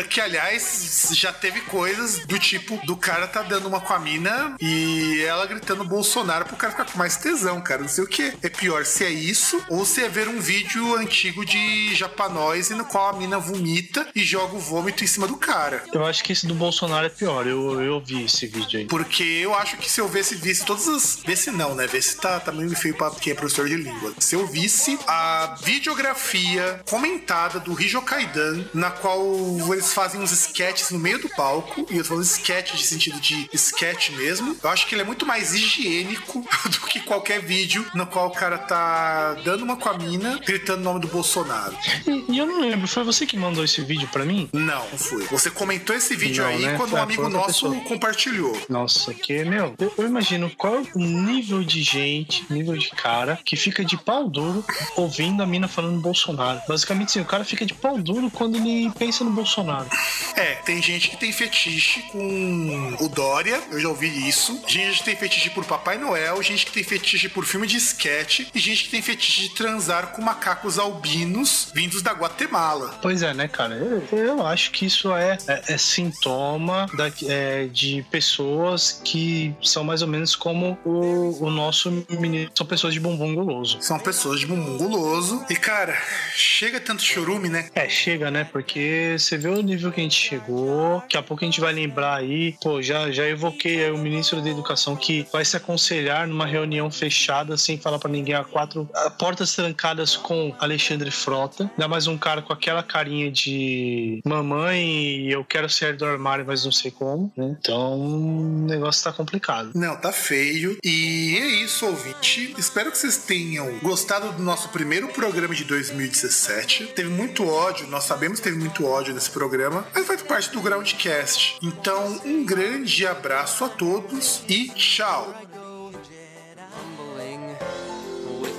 Que, 0.10 0.22
aliás, 0.22 1.12
já 1.14 1.32
teve 1.32 1.62
coisas 1.62 2.26
do 2.26 2.40
tipo 2.40 2.80
do 2.86 2.96
cara 2.96 3.28
tá 3.28 3.42
dando 3.42 3.68
uma 3.68 3.80
com 3.80 3.94
a 3.94 4.00
mina 4.00 4.56
e 4.62 5.24
ela 5.28 5.46
gritando 5.46 5.84
Bolsonaro 5.84 6.46
pro 6.46 6.56
cara 6.56 6.72
ficar 6.72 6.86
com 6.86 6.98
mais 6.98 7.18
tesão, 7.18 7.62
cara. 7.62 7.82
Não 7.82 7.88
sei 7.88 8.04
o 8.04 8.08
que 8.08 8.34
é 8.42 8.50
pior, 8.50 8.86
se 8.86 9.04
é 9.04 9.10
isso 9.10 9.64
ou 9.70 9.86
se 9.86 10.04
é 10.04 10.10
ver 10.10 10.28
um 10.28 10.40
vídeo 10.40 10.96
antigo 10.96 11.46
de 11.46 11.94
japanóis 11.96 12.70
no 12.70 12.86
qual 12.86 13.10
a 13.10 13.14
mina 13.14 13.38
vomita 13.38 14.08
e 14.16 14.24
joga 14.24 14.56
o 14.56 14.60
vômito 14.60 14.95
em 15.04 15.08
cima 15.08 15.28
do 15.28 15.38
cara. 15.38 15.84
Eu 15.94 16.06
acho 16.06 16.24
que 16.24 16.32
esse 16.32 16.48
do 16.48 16.54
Bolsonaro 16.54 17.06
é 17.06 17.10
pior. 17.10 17.48
Eu, 17.48 17.82
eu 17.82 18.00
vi 18.00 18.26
esse 18.26 18.48
vídeo 18.48 18.80
aí. 18.80 18.86
Porque 18.86 19.24
eu 19.24 19.54
acho 19.54 19.78
que 19.78 19.90
se 19.90 20.02
eu 20.02 20.08
visse, 20.08 20.36
visse 20.36 20.66
todas 20.66 20.88
as. 20.88 21.20
Visse 21.26 21.52
não, 21.52 21.76
né? 21.76 21.88
Visse 21.88 22.18
tá, 22.18 22.40
tá 22.40 22.52
meio 22.52 22.76
feio 22.76 22.96
pra 22.96 23.12
quem 23.12 23.34
é 23.34 23.36
professor 23.36 23.68
de 23.68 23.76
língua. 23.76 24.14
Se 24.20 24.36
eu 24.36 24.48
visse 24.48 24.98
a 25.08 25.56
videografia 25.62 26.82
comentada 26.86 27.60
do 27.60 27.74
Rijo 27.74 28.02
Kaidan, 28.02 28.66
na 28.74 28.92
qual 28.92 29.24
eles 29.72 29.94
fazem 29.94 30.22
uns 30.22 30.32
sketches 30.32 30.92
no 30.92 31.00
meio 31.00 31.20
do 31.20 31.30
palco, 31.30 31.86
e 31.90 31.98
eu 31.98 32.04
tô 32.04 32.10
falando 32.10 32.24
sketch 32.24 32.74
de 32.74 32.86
sentido 32.86 33.20
de 33.20 33.50
sketch 33.54 34.12
mesmo, 34.12 34.56
eu 34.62 34.70
acho 34.70 34.88
que 34.88 34.96
ele 34.96 35.02
é 35.02 35.06
muito 35.06 35.26
mais 35.26 35.54
higiênico 35.54 36.46
do 36.70 36.80
que 36.88 37.00
qualquer 37.02 37.42
vídeo 37.42 37.86
no 37.94 38.06
qual 38.06 38.28
o 38.28 38.32
cara 38.32 38.58
tá 38.58 39.34
dando 39.44 39.64
uma 39.64 39.76
com 39.76 39.90
a 39.90 39.98
mina, 39.98 40.40
gritando 40.46 40.82
o 40.82 40.84
nome 40.84 41.00
do 41.00 41.08
Bolsonaro. 41.08 41.76
E, 42.08 42.34
e 42.34 42.38
eu 42.38 42.46
não 42.46 42.62
lembro, 42.62 42.88
foi 42.88 43.04
você 43.04 43.26
que 43.26 43.38
mandou 43.38 43.64
esse 43.64 43.82
vídeo 43.82 44.08
pra 44.12 44.26
mim? 44.26 44.50
Não, 44.54 44.85
não 44.92 44.98
foi. 44.98 45.26
Você 45.28 45.50
comentou 45.50 45.96
esse 45.96 46.16
vídeo 46.16 46.44
Não, 46.44 46.50
aí 46.50 46.62
né? 46.66 46.74
quando 46.78 46.90
um 46.90 46.92
Foi 46.92 47.00
amigo 47.00 47.30
nosso 47.30 47.48
pessoa. 47.70 47.76
compartilhou. 47.82 48.58
Nossa, 48.70 49.14
que, 49.14 49.44
meu, 49.46 49.76
eu, 49.80 49.94
eu 49.98 50.06
imagino 50.08 50.50
qual 50.58 50.82
o 50.96 51.00
nível 51.00 51.64
de 51.64 51.82
gente, 51.84 52.46
nível 52.50 52.78
de 52.78 52.90
cara 52.92 53.40
que 53.44 53.56
fica 53.56 53.84
de 53.84 53.98
pau 53.98 54.30
duro 54.30 54.64
ouvindo 54.96 55.42
a 55.44 55.46
mina 55.46 55.68
falando 55.68 56.00
Bolsonaro. 56.00 56.62
Basicamente, 56.68 57.12
sim, 57.14 57.22
o 57.22 57.26
cara 57.26 57.44
fica 57.44 57.66
de 57.66 57.74
pau 57.74 57.98
duro 57.98 58.30
quando 58.32 58.56
ele 58.58 58.92
pensa 58.98 59.24
no 59.24 59.32
Bolsonaro. 59.32 59.88
É, 60.36 60.56
tem 60.56 60.82
gente 60.82 61.10
que 61.10 61.18
tem 61.18 61.32
fetiche 61.32 62.02
com 62.12 62.96
o 63.00 63.10
Dória, 63.10 63.62
eu 63.72 63.80
já 63.80 63.90
ouvi 63.90 64.28
isso. 64.28 64.62
Gente 64.68 65.00
que 65.00 65.06
tem 65.06 65.16
fetiche 65.16 65.50
por 65.50 65.66
Papai 65.66 65.98
Noel, 65.98 66.42
gente 66.44 66.66
que 66.66 66.72
tem 66.72 66.84
fetiche 66.84 67.30
por 67.30 67.46
filme 67.46 67.68
de 67.68 67.78
sketch 67.78 68.42
e 68.54 68.60
gente 68.60 68.86
que 68.86 68.90
tem 68.90 69.02
fetiche 69.02 69.42
de 69.42 69.56
transar 69.56 70.08
com 70.08 70.22
macacos 70.22 70.78
albinos 70.80 71.70
vindos 71.74 72.02
da 72.02 72.12
Guatemala. 72.14 72.98
Pois 73.02 73.22
é, 73.22 73.34
né, 73.34 73.48
cara? 73.48 73.76
Eu, 73.76 74.04
eu 74.18 74.46
acho 74.46 74.72
que 74.76 74.86
isso 74.86 75.14
é, 75.16 75.38
é, 75.48 75.74
é 75.74 75.78
sintoma 75.78 76.86
da- 76.98 77.12
é, 77.28 77.66
de 77.72 78.06
pessoas 78.12 79.02
que 79.04 79.54
são 79.64 79.84
mais 79.84 80.02
ou 80.02 80.08
menos 80.08 80.36
como 80.36 80.78
o, 80.86 81.46
o 81.46 81.50
nosso 81.50 82.06
menino. 82.10 82.50
São 82.54 82.66
pessoas 82.66 82.94
de 82.94 83.00
bumbum 83.00 83.34
guloso. 83.34 83.78
São 83.82 83.98
pessoas 84.00 84.40
de 84.42 84.46
bumbum 84.48 84.78
guloso. 84.78 85.44
E, 85.50 85.56
cara, 85.56 85.96
chega 86.36 86.80
tanto 86.80 87.02
chorume, 87.02 87.48
né? 87.50 87.70
É, 87.74 87.88
chega, 87.88 88.30
né? 88.30 88.44
Porque 88.52 89.16
você 89.18 89.38
vê 89.38 89.48
o 89.48 89.62
nível 89.62 89.92
que 89.92 90.00
a 90.02 90.04
gente 90.04 90.16
chegou. 90.20 91.00
Daqui 91.02 91.18
a 91.18 91.24
pouco 91.24 91.44
a 91.44 91.48
gente 91.48 91.62
vai 91.62 91.72
lembrar 91.74 92.16
aí. 92.16 92.56
Pô, 92.62 92.82
já, 92.82 93.10
já 93.12 93.26
evoquei 93.28 93.86
aí 93.86 93.92
o 93.92 93.98
ministro 93.98 94.42
da 94.42 94.50
Educação 94.50 94.96
que 94.96 95.26
vai 95.32 95.46
se 95.46 95.56
aconselhar 95.56 96.28
numa 96.28 96.46
reunião 96.46 96.92
fechada, 96.92 97.58
sem 97.58 97.78
falar 97.78 98.00
pra 98.00 98.10
ninguém, 98.12 98.36
a 98.36 98.44
quatro 98.44 98.90
a 98.94 99.10
portas 99.10 99.56
trancadas 99.56 100.16
com 100.18 100.54
Alexandre 100.60 101.12
Frota. 101.12 101.70
Ainda 101.72 101.88
mais 101.88 102.08
um 102.08 102.18
cara 102.18 102.42
com 102.42 102.52
aquela 102.52 102.84
carinha 102.84 103.32
de 103.32 104.20
mamãe, 104.26 104.65
eu 104.74 105.44
quero 105.44 105.70
sair 105.70 105.96
do 105.96 106.06
armário, 106.06 106.46
mas 106.46 106.66
não 106.66 106.72
sei 106.72 106.92
como, 106.92 107.32
né? 107.36 107.56
Então, 107.60 108.00
o 108.00 108.66
negócio 108.68 109.04
tá 109.04 109.12
complicado. 109.12 109.72
Não, 109.76 109.96
tá 109.96 110.12
feio. 110.12 110.78
E 110.84 111.38
é 111.40 111.48
isso, 111.64 111.86
ouvinte. 111.86 112.54
Espero 112.58 112.92
que 112.92 112.98
vocês 112.98 113.18
tenham 113.18 113.80
gostado 113.80 114.32
do 114.32 114.44
nosso 114.44 114.70
primeiro 114.70 115.08
programa 115.10 115.54
de 115.54 115.64
2017. 115.64 116.88
Teve 116.88 117.10
muito 117.10 117.48
ódio, 117.48 117.88
nós 117.88 118.04
sabemos 118.04 118.40
que 118.40 118.46
teve 118.46 118.58
muito 118.58 118.86
ódio 118.86 119.14
nesse 119.14 119.32
programa, 119.32 119.86
mas 119.94 120.06
faz 120.06 120.22
parte 120.22 120.52
do 120.52 120.62
Groundcast. 120.62 121.58
Então, 121.62 122.22
um 122.26 122.46
grande 122.46 123.06
abraço 123.06 123.64
a 123.66 123.70
todos 123.70 124.44
e 124.48 124.70
tchau! 124.70 125.34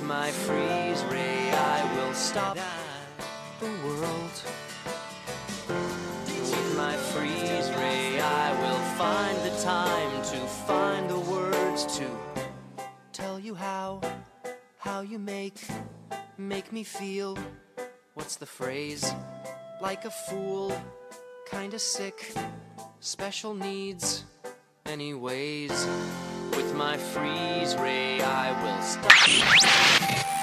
My 0.07 0.31
freeze 0.31 1.03
ray, 1.11 1.51
I 1.51 1.83
will 1.95 2.13
stop 2.13 2.57
the 3.59 3.69
world. 3.83 4.66
Find 8.97 9.37
the 9.45 9.55
time 9.61 10.23
to 10.23 10.37
find 10.65 11.07
the 11.07 11.19
words 11.19 11.85
to 11.97 12.09
tell 13.13 13.39
you 13.39 13.53
how, 13.53 14.01
how 14.79 15.01
you 15.01 15.19
make, 15.19 15.61
make 16.39 16.73
me 16.73 16.83
feel. 16.83 17.37
What's 18.15 18.37
the 18.37 18.47
phrase? 18.47 19.13
Like 19.83 20.05
a 20.05 20.09
fool, 20.09 20.73
kinda 21.47 21.77
sick, 21.77 22.33
special 22.99 23.53
needs, 23.53 24.23
anyways. 24.87 25.87
With 26.55 26.73
my 26.73 26.97
freeze 26.97 27.75
ray, 27.75 28.19
I 28.21 28.47
will 28.63 28.81
stop. 28.81 30.36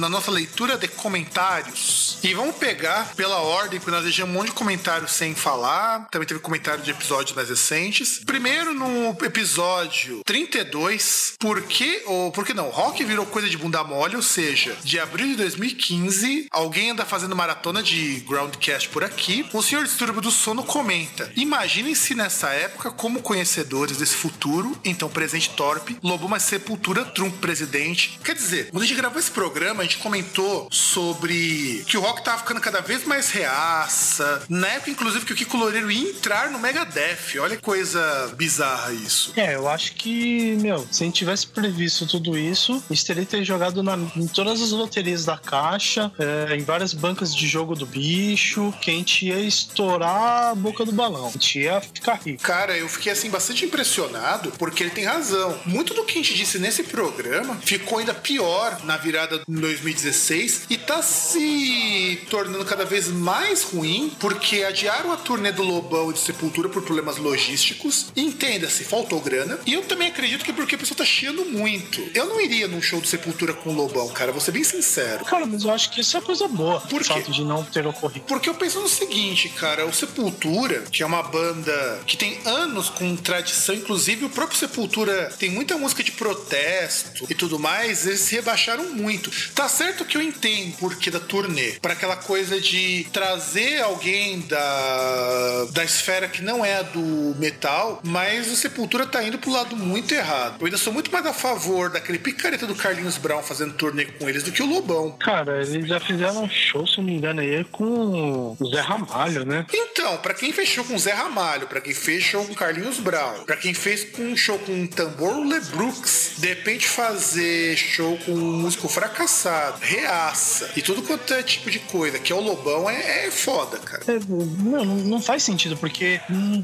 Na 0.00 0.08
nossa 0.08 0.30
leitura 0.30 0.78
de 0.78 0.88
comentários. 0.88 2.09
E 2.22 2.34
vamos 2.34 2.56
pegar 2.56 3.14
pela 3.14 3.38
ordem, 3.38 3.80
porque 3.80 3.90
nós 3.90 4.04
deixamos 4.04 4.34
um 4.34 4.38
monte 4.38 4.48
de 4.48 4.54
comentários 4.54 5.12
sem 5.12 5.34
falar. 5.34 6.06
Também 6.10 6.28
teve 6.28 6.40
comentário 6.40 6.82
de 6.82 6.90
episódios 6.90 7.34
mais 7.34 7.48
recentes. 7.48 8.20
Primeiro, 8.24 8.74
no 8.74 9.16
episódio 9.24 10.20
32, 10.24 11.34
por 11.38 11.62
que, 11.62 12.02
ou 12.06 12.30
por 12.30 12.44
que 12.44 12.52
não? 12.52 12.68
Rock 12.68 13.02
virou 13.04 13.24
coisa 13.24 13.48
de 13.48 13.56
bunda 13.56 13.82
mole, 13.82 14.16
ou 14.16 14.22
seja, 14.22 14.76
de 14.84 14.98
abril 14.98 15.28
de 15.28 15.36
2015, 15.36 16.48
alguém 16.50 16.90
anda 16.90 17.06
fazendo 17.06 17.34
maratona 17.34 17.82
de 17.82 18.20
Groundcast 18.28 18.88
por 18.90 19.02
aqui. 19.02 19.48
O 19.52 19.62
senhor 19.62 19.84
Distúrbio 19.84 20.20
do 20.20 20.30
Sono 20.30 20.62
comenta: 20.62 21.32
Imaginem 21.36 21.94
se 21.94 22.14
nessa 22.14 22.50
época, 22.50 22.90
como 22.90 23.22
conhecedores 23.22 23.96
desse 23.96 24.14
futuro, 24.14 24.78
então 24.84 25.08
presente 25.08 25.50
torpe, 25.50 25.96
Lobo 26.02 26.28
mais 26.28 26.42
Sepultura, 26.42 27.04
Trump 27.04 27.34
presidente. 27.40 28.18
Quer 28.22 28.34
dizer, 28.34 28.70
quando 28.70 28.82
a 28.82 28.86
gente 28.86 28.96
gravou 28.96 29.18
esse 29.18 29.30
programa, 29.30 29.80
a 29.80 29.84
gente 29.84 29.98
comentou 29.98 30.68
sobre 30.70 31.84
que 31.86 31.96
o 31.96 32.09
rock 32.10 32.22
tava 32.24 32.38
ficando 32.38 32.60
cada 32.60 32.80
vez 32.80 33.04
mais 33.04 33.30
reaça. 33.30 34.42
Na 34.48 34.66
época, 34.68 34.90
inclusive, 34.90 35.24
que 35.24 35.32
o 35.32 35.36
Kiko 35.36 35.56
Loureiro 35.56 35.90
ia 35.90 36.10
entrar 36.10 36.50
no 36.50 36.58
Megadeth. 36.58 37.38
Olha 37.40 37.56
que 37.56 37.62
coisa 37.62 38.32
bizarra 38.36 38.92
isso. 38.92 39.32
É, 39.36 39.54
eu 39.54 39.68
acho 39.68 39.92
que, 39.94 40.56
meu, 40.60 40.86
se 40.90 41.02
a 41.02 41.06
gente 41.06 41.16
tivesse 41.16 41.46
previsto 41.46 42.06
tudo 42.06 42.36
isso, 42.36 42.82
a 42.90 42.92
gente 42.92 43.06
teria 43.06 43.24
ter 43.24 43.44
jogado 43.44 43.82
na- 43.82 43.96
em 44.16 44.26
todas 44.26 44.60
as 44.60 44.70
loterias 44.70 45.24
da 45.24 45.38
caixa, 45.38 46.10
é, 46.18 46.56
em 46.56 46.64
várias 46.64 46.92
bancas 46.92 47.34
de 47.34 47.46
jogo 47.46 47.74
do 47.76 47.86
bicho, 47.86 48.74
que 48.80 48.90
a 48.90 48.94
gente 48.94 49.26
ia 49.26 49.38
estourar 49.40 50.50
a 50.50 50.54
boca 50.54 50.84
do 50.84 50.92
balão. 50.92 51.28
A 51.28 51.30
gente 51.30 51.60
ia 51.60 51.80
ficar 51.80 52.14
rico. 52.14 52.42
Cara, 52.42 52.76
eu 52.76 52.88
fiquei 52.88 53.12
assim 53.12 53.30
bastante 53.30 53.64
impressionado 53.64 54.50
porque 54.58 54.82
ele 54.82 54.90
tem 54.90 55.04
razão. 55.04 55.58
Muito 55.64 55.94
do 55.94 56.04
que 56.04 56.14
a 56.18 56.22
gente 56.22 56.34
disse 56.34 56.58
nesse 56.58 56.82
programa 56.82 57.56
ficou 57.64 57.98
ainda 57.98 58.14
pior 58.14 58.80
na 58.84 58.96
virada 58.96 59.38
de 59.38 59.44
2016 59.60 60.62
e 60.68 60.76
tá 60.76 61.02
se 61.02 61.99
se 62.00 62.16
tornando 62.30 62.64
cada 62.64 62.84
vez 62.84 63.08
mais 63.08 63.62
ruim, 63.62 64.12
porque 64.18 64.62
adiaram 64.62 65.12
a 65.12 65.16
turnê 65.16 65.52
do 65.52 65.62
Lobão 65.62 66.10
e 66.10 66.14
do 66.14 66.18
Sepultura 66.18 66.68
por 66.68 66.82
problemas 66.82 67.18
logísticos. 67.18 68.06
Entenda-se, 68.16 68.84
faltou 68.84 69.20
grana. 69.20 69.58
E 69.66 69.74
eu 69.74 69.82
também 69.82 70.08
acredito 70.08 70.44
que 70.44 70.50
é 70.50 70.54
porque 70.54 70.74
a 70.74 70.78
pessoa 70.78 70.96
tá 70.96 71.04
chiando 71.04 71.44
muito. 71.44 72.00
Eu 72.14 72.26
não 72.26 72.40
iria 72.40 72.66
num 72.66 72.80
show 72.80 73.00
do 73.00 73.06
Sepultura 73.06 73.52
com 73.52 73.70
o 73.70 73.74
Lobão, 73.74 74.08
cara, 74.08 74.32
vou 74.32 74.40
ser 74.40 74.52
bem 74.52 74.64
sincero. 74.64 75.24
Cara, 75.24 75.44
mas 75.46 75.64
eu 75.64 75.70
acho 75.70 75.90
que 75.90 76.00
isso 76.00 76.16
é 76.16 76.20
coisa 76.20 76.48
boa. 76.48 76.80
Por 76.80 77.02
quê? 77.02 77.08
fato 77.08 77.30
de 77.30 77.44
não 77.44 77.64
ter 77.64 77.86
ocorrido. 77.86 78.24
Porque 78.26 78.48
eu 78.48 78.54
penso 78.54 78.80
no 78.80 78.88
seguinte, 78.88 79.48
cara, 79.50 79.86
o 79.86 79.92
Sepultura, 79.92 80.82
que 80.90 81.02
é 81.02 81.06
uma 81.06 81.22
banda 81.22 82.00
que 82.06 82.16
tem 82.16 82.38
anos 82.44 82.88
com 82.88 83.16
tradição, 83.16 83.74
inclusive 83.74 84.24
o 84.24 84.30
próprio 84.30 84.58
Sepultura 84.58 85.32
tem 85.38 85.50
muita 85.50 85.76
música 85.76 86.02
de 86.02 86.12
protesto 86.12 87.26
e 87.28 87.34
tudo 87.34 87.58
mais, 87.58 88.06
eles 88.06 88.20
se 88.20 88.34
rebaixaram 88.34 88.84
muito. 88.94 89.30
Tá 89.54 89.68
certo 89.68 90.04
que 90.04 90.16
eu 90.16 90.22
entendo 90.22 90.76
porque 90.78 91.10
da 91.10 91.20
turnê, 91.20 91.72
para 91.90 91.96
aquela 91.96 92.16
coisa 92.16 92.60
de 92.60 93.04
trazer 93.12 93.80
alguém 93.82 94.40
da, 94.42 95.66
da 95.72 95.82
esfera 95.82 96.28
que 96.28 96.40
não 96.40 96.64
é 96.64 96.76
a 96.76 96.82
do 96.82 97.34
metal, 97.36 98.00
mas 98.04 98.48
o 98.48 98.54
Sepultura 98.54 99.06
tá 99.06 99.24
indo 99.24 99.38
pro 99.38 99.50
lado 99.50 99.76
muito 99.76 100.14
errado. 100.14 100.58
Eu 100.60 100.66
ainda 100.66 100.78
sou 100.78 100.92
muito 100.92 101.10
mais 101.10 101.26
a 101.26 101.32
favor 101.32 101.90
daquele 101.90 102.20
picareta 102.20 102.64
do 102.64 102.76
Carlinhos 102.76 103.18
Brown 103.18 103.42
fazendo 103.42 103.74
turnê 103.74 104.04
com 104.04 104.28
eles 104.28 104.44
do 104.44 104.52
que 104.52 104.62
o 104.62 104.66
Lobão. 104.66 105.16
Cara, 105.18 105.62
eles 105.62 105.88
já 105.88 105.98
fizeram 105.98 106.44
um 106.44 106.48
show, 106.48 106.86
se 106.86 106.98
não 106.98 107.04
me 107.04 107.14
engano, 107.14 107.40
aí 107.40 107.64
com 107.64 108.56
o 108.56 108.66
Zé 108.66 108.80
Ramalho, 108.80 109.44
né? 109.44 109.66
Então, 109.74 110.16
pra 110.18 110.32
quem 110.32 110.52
fechou 110.52 110.84
com 110.84 110.96
Zé 110.96 111.12
Ramalho, 111.12 111.66
pra 111.66 111.80
quem 111.80 111.92
fez 111.92 112.22
show 112.22 112.44
com 112.44 112.54
Carlinhos 112.54 113.00
Brown, 113.00 113.42
pra 113.44 113.56
quem 113.56 113.74
fez 113.74 114.04
com 114.04 114.22
um 114.22 114.36
show 114.36 114.60
com 114.60 114.86
Tambor 114.86 115.44
Lebrooks, 115.44 116.34
de 116.38 116.46
repente 116.46 116.86
fazer 116.86 117.76
show 117.76 118.16
com 118.18 118.30
um 118.30 118.60
músico 118.60 118.88
fracassado, 118.88 119.78
reaça 119.80 120.70
e 120.76 120.82
tudo 120.82 121.02
quanto 121.02 121.34
é 121.34 121.42
tipo 121.42 121.68
de 121.68 121.79
coisa, 121.80 122.18
que 122.18 122.32
é 122.32 122.36
o 122.36 122.40
Lobão, 122.40 122.88
é, 122.88 123.26
é 123.26 123.30
foda, 123.30 123.78
cara. 123.78 124.02
É, 124.08 124.18
não, 124.28 124.84
não- 124.84 125.20
faz 125.20 125.42
sentido, 125.42 125.76
porque 125.76 126.18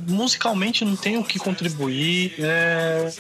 musicalmente 0.06 0.84
não 0.84 0.96
tem 0.96 1.18
o 1.18 1.24
que 1.24 1.38
contribuir, 1.38 2.34
é, 2.38 3.10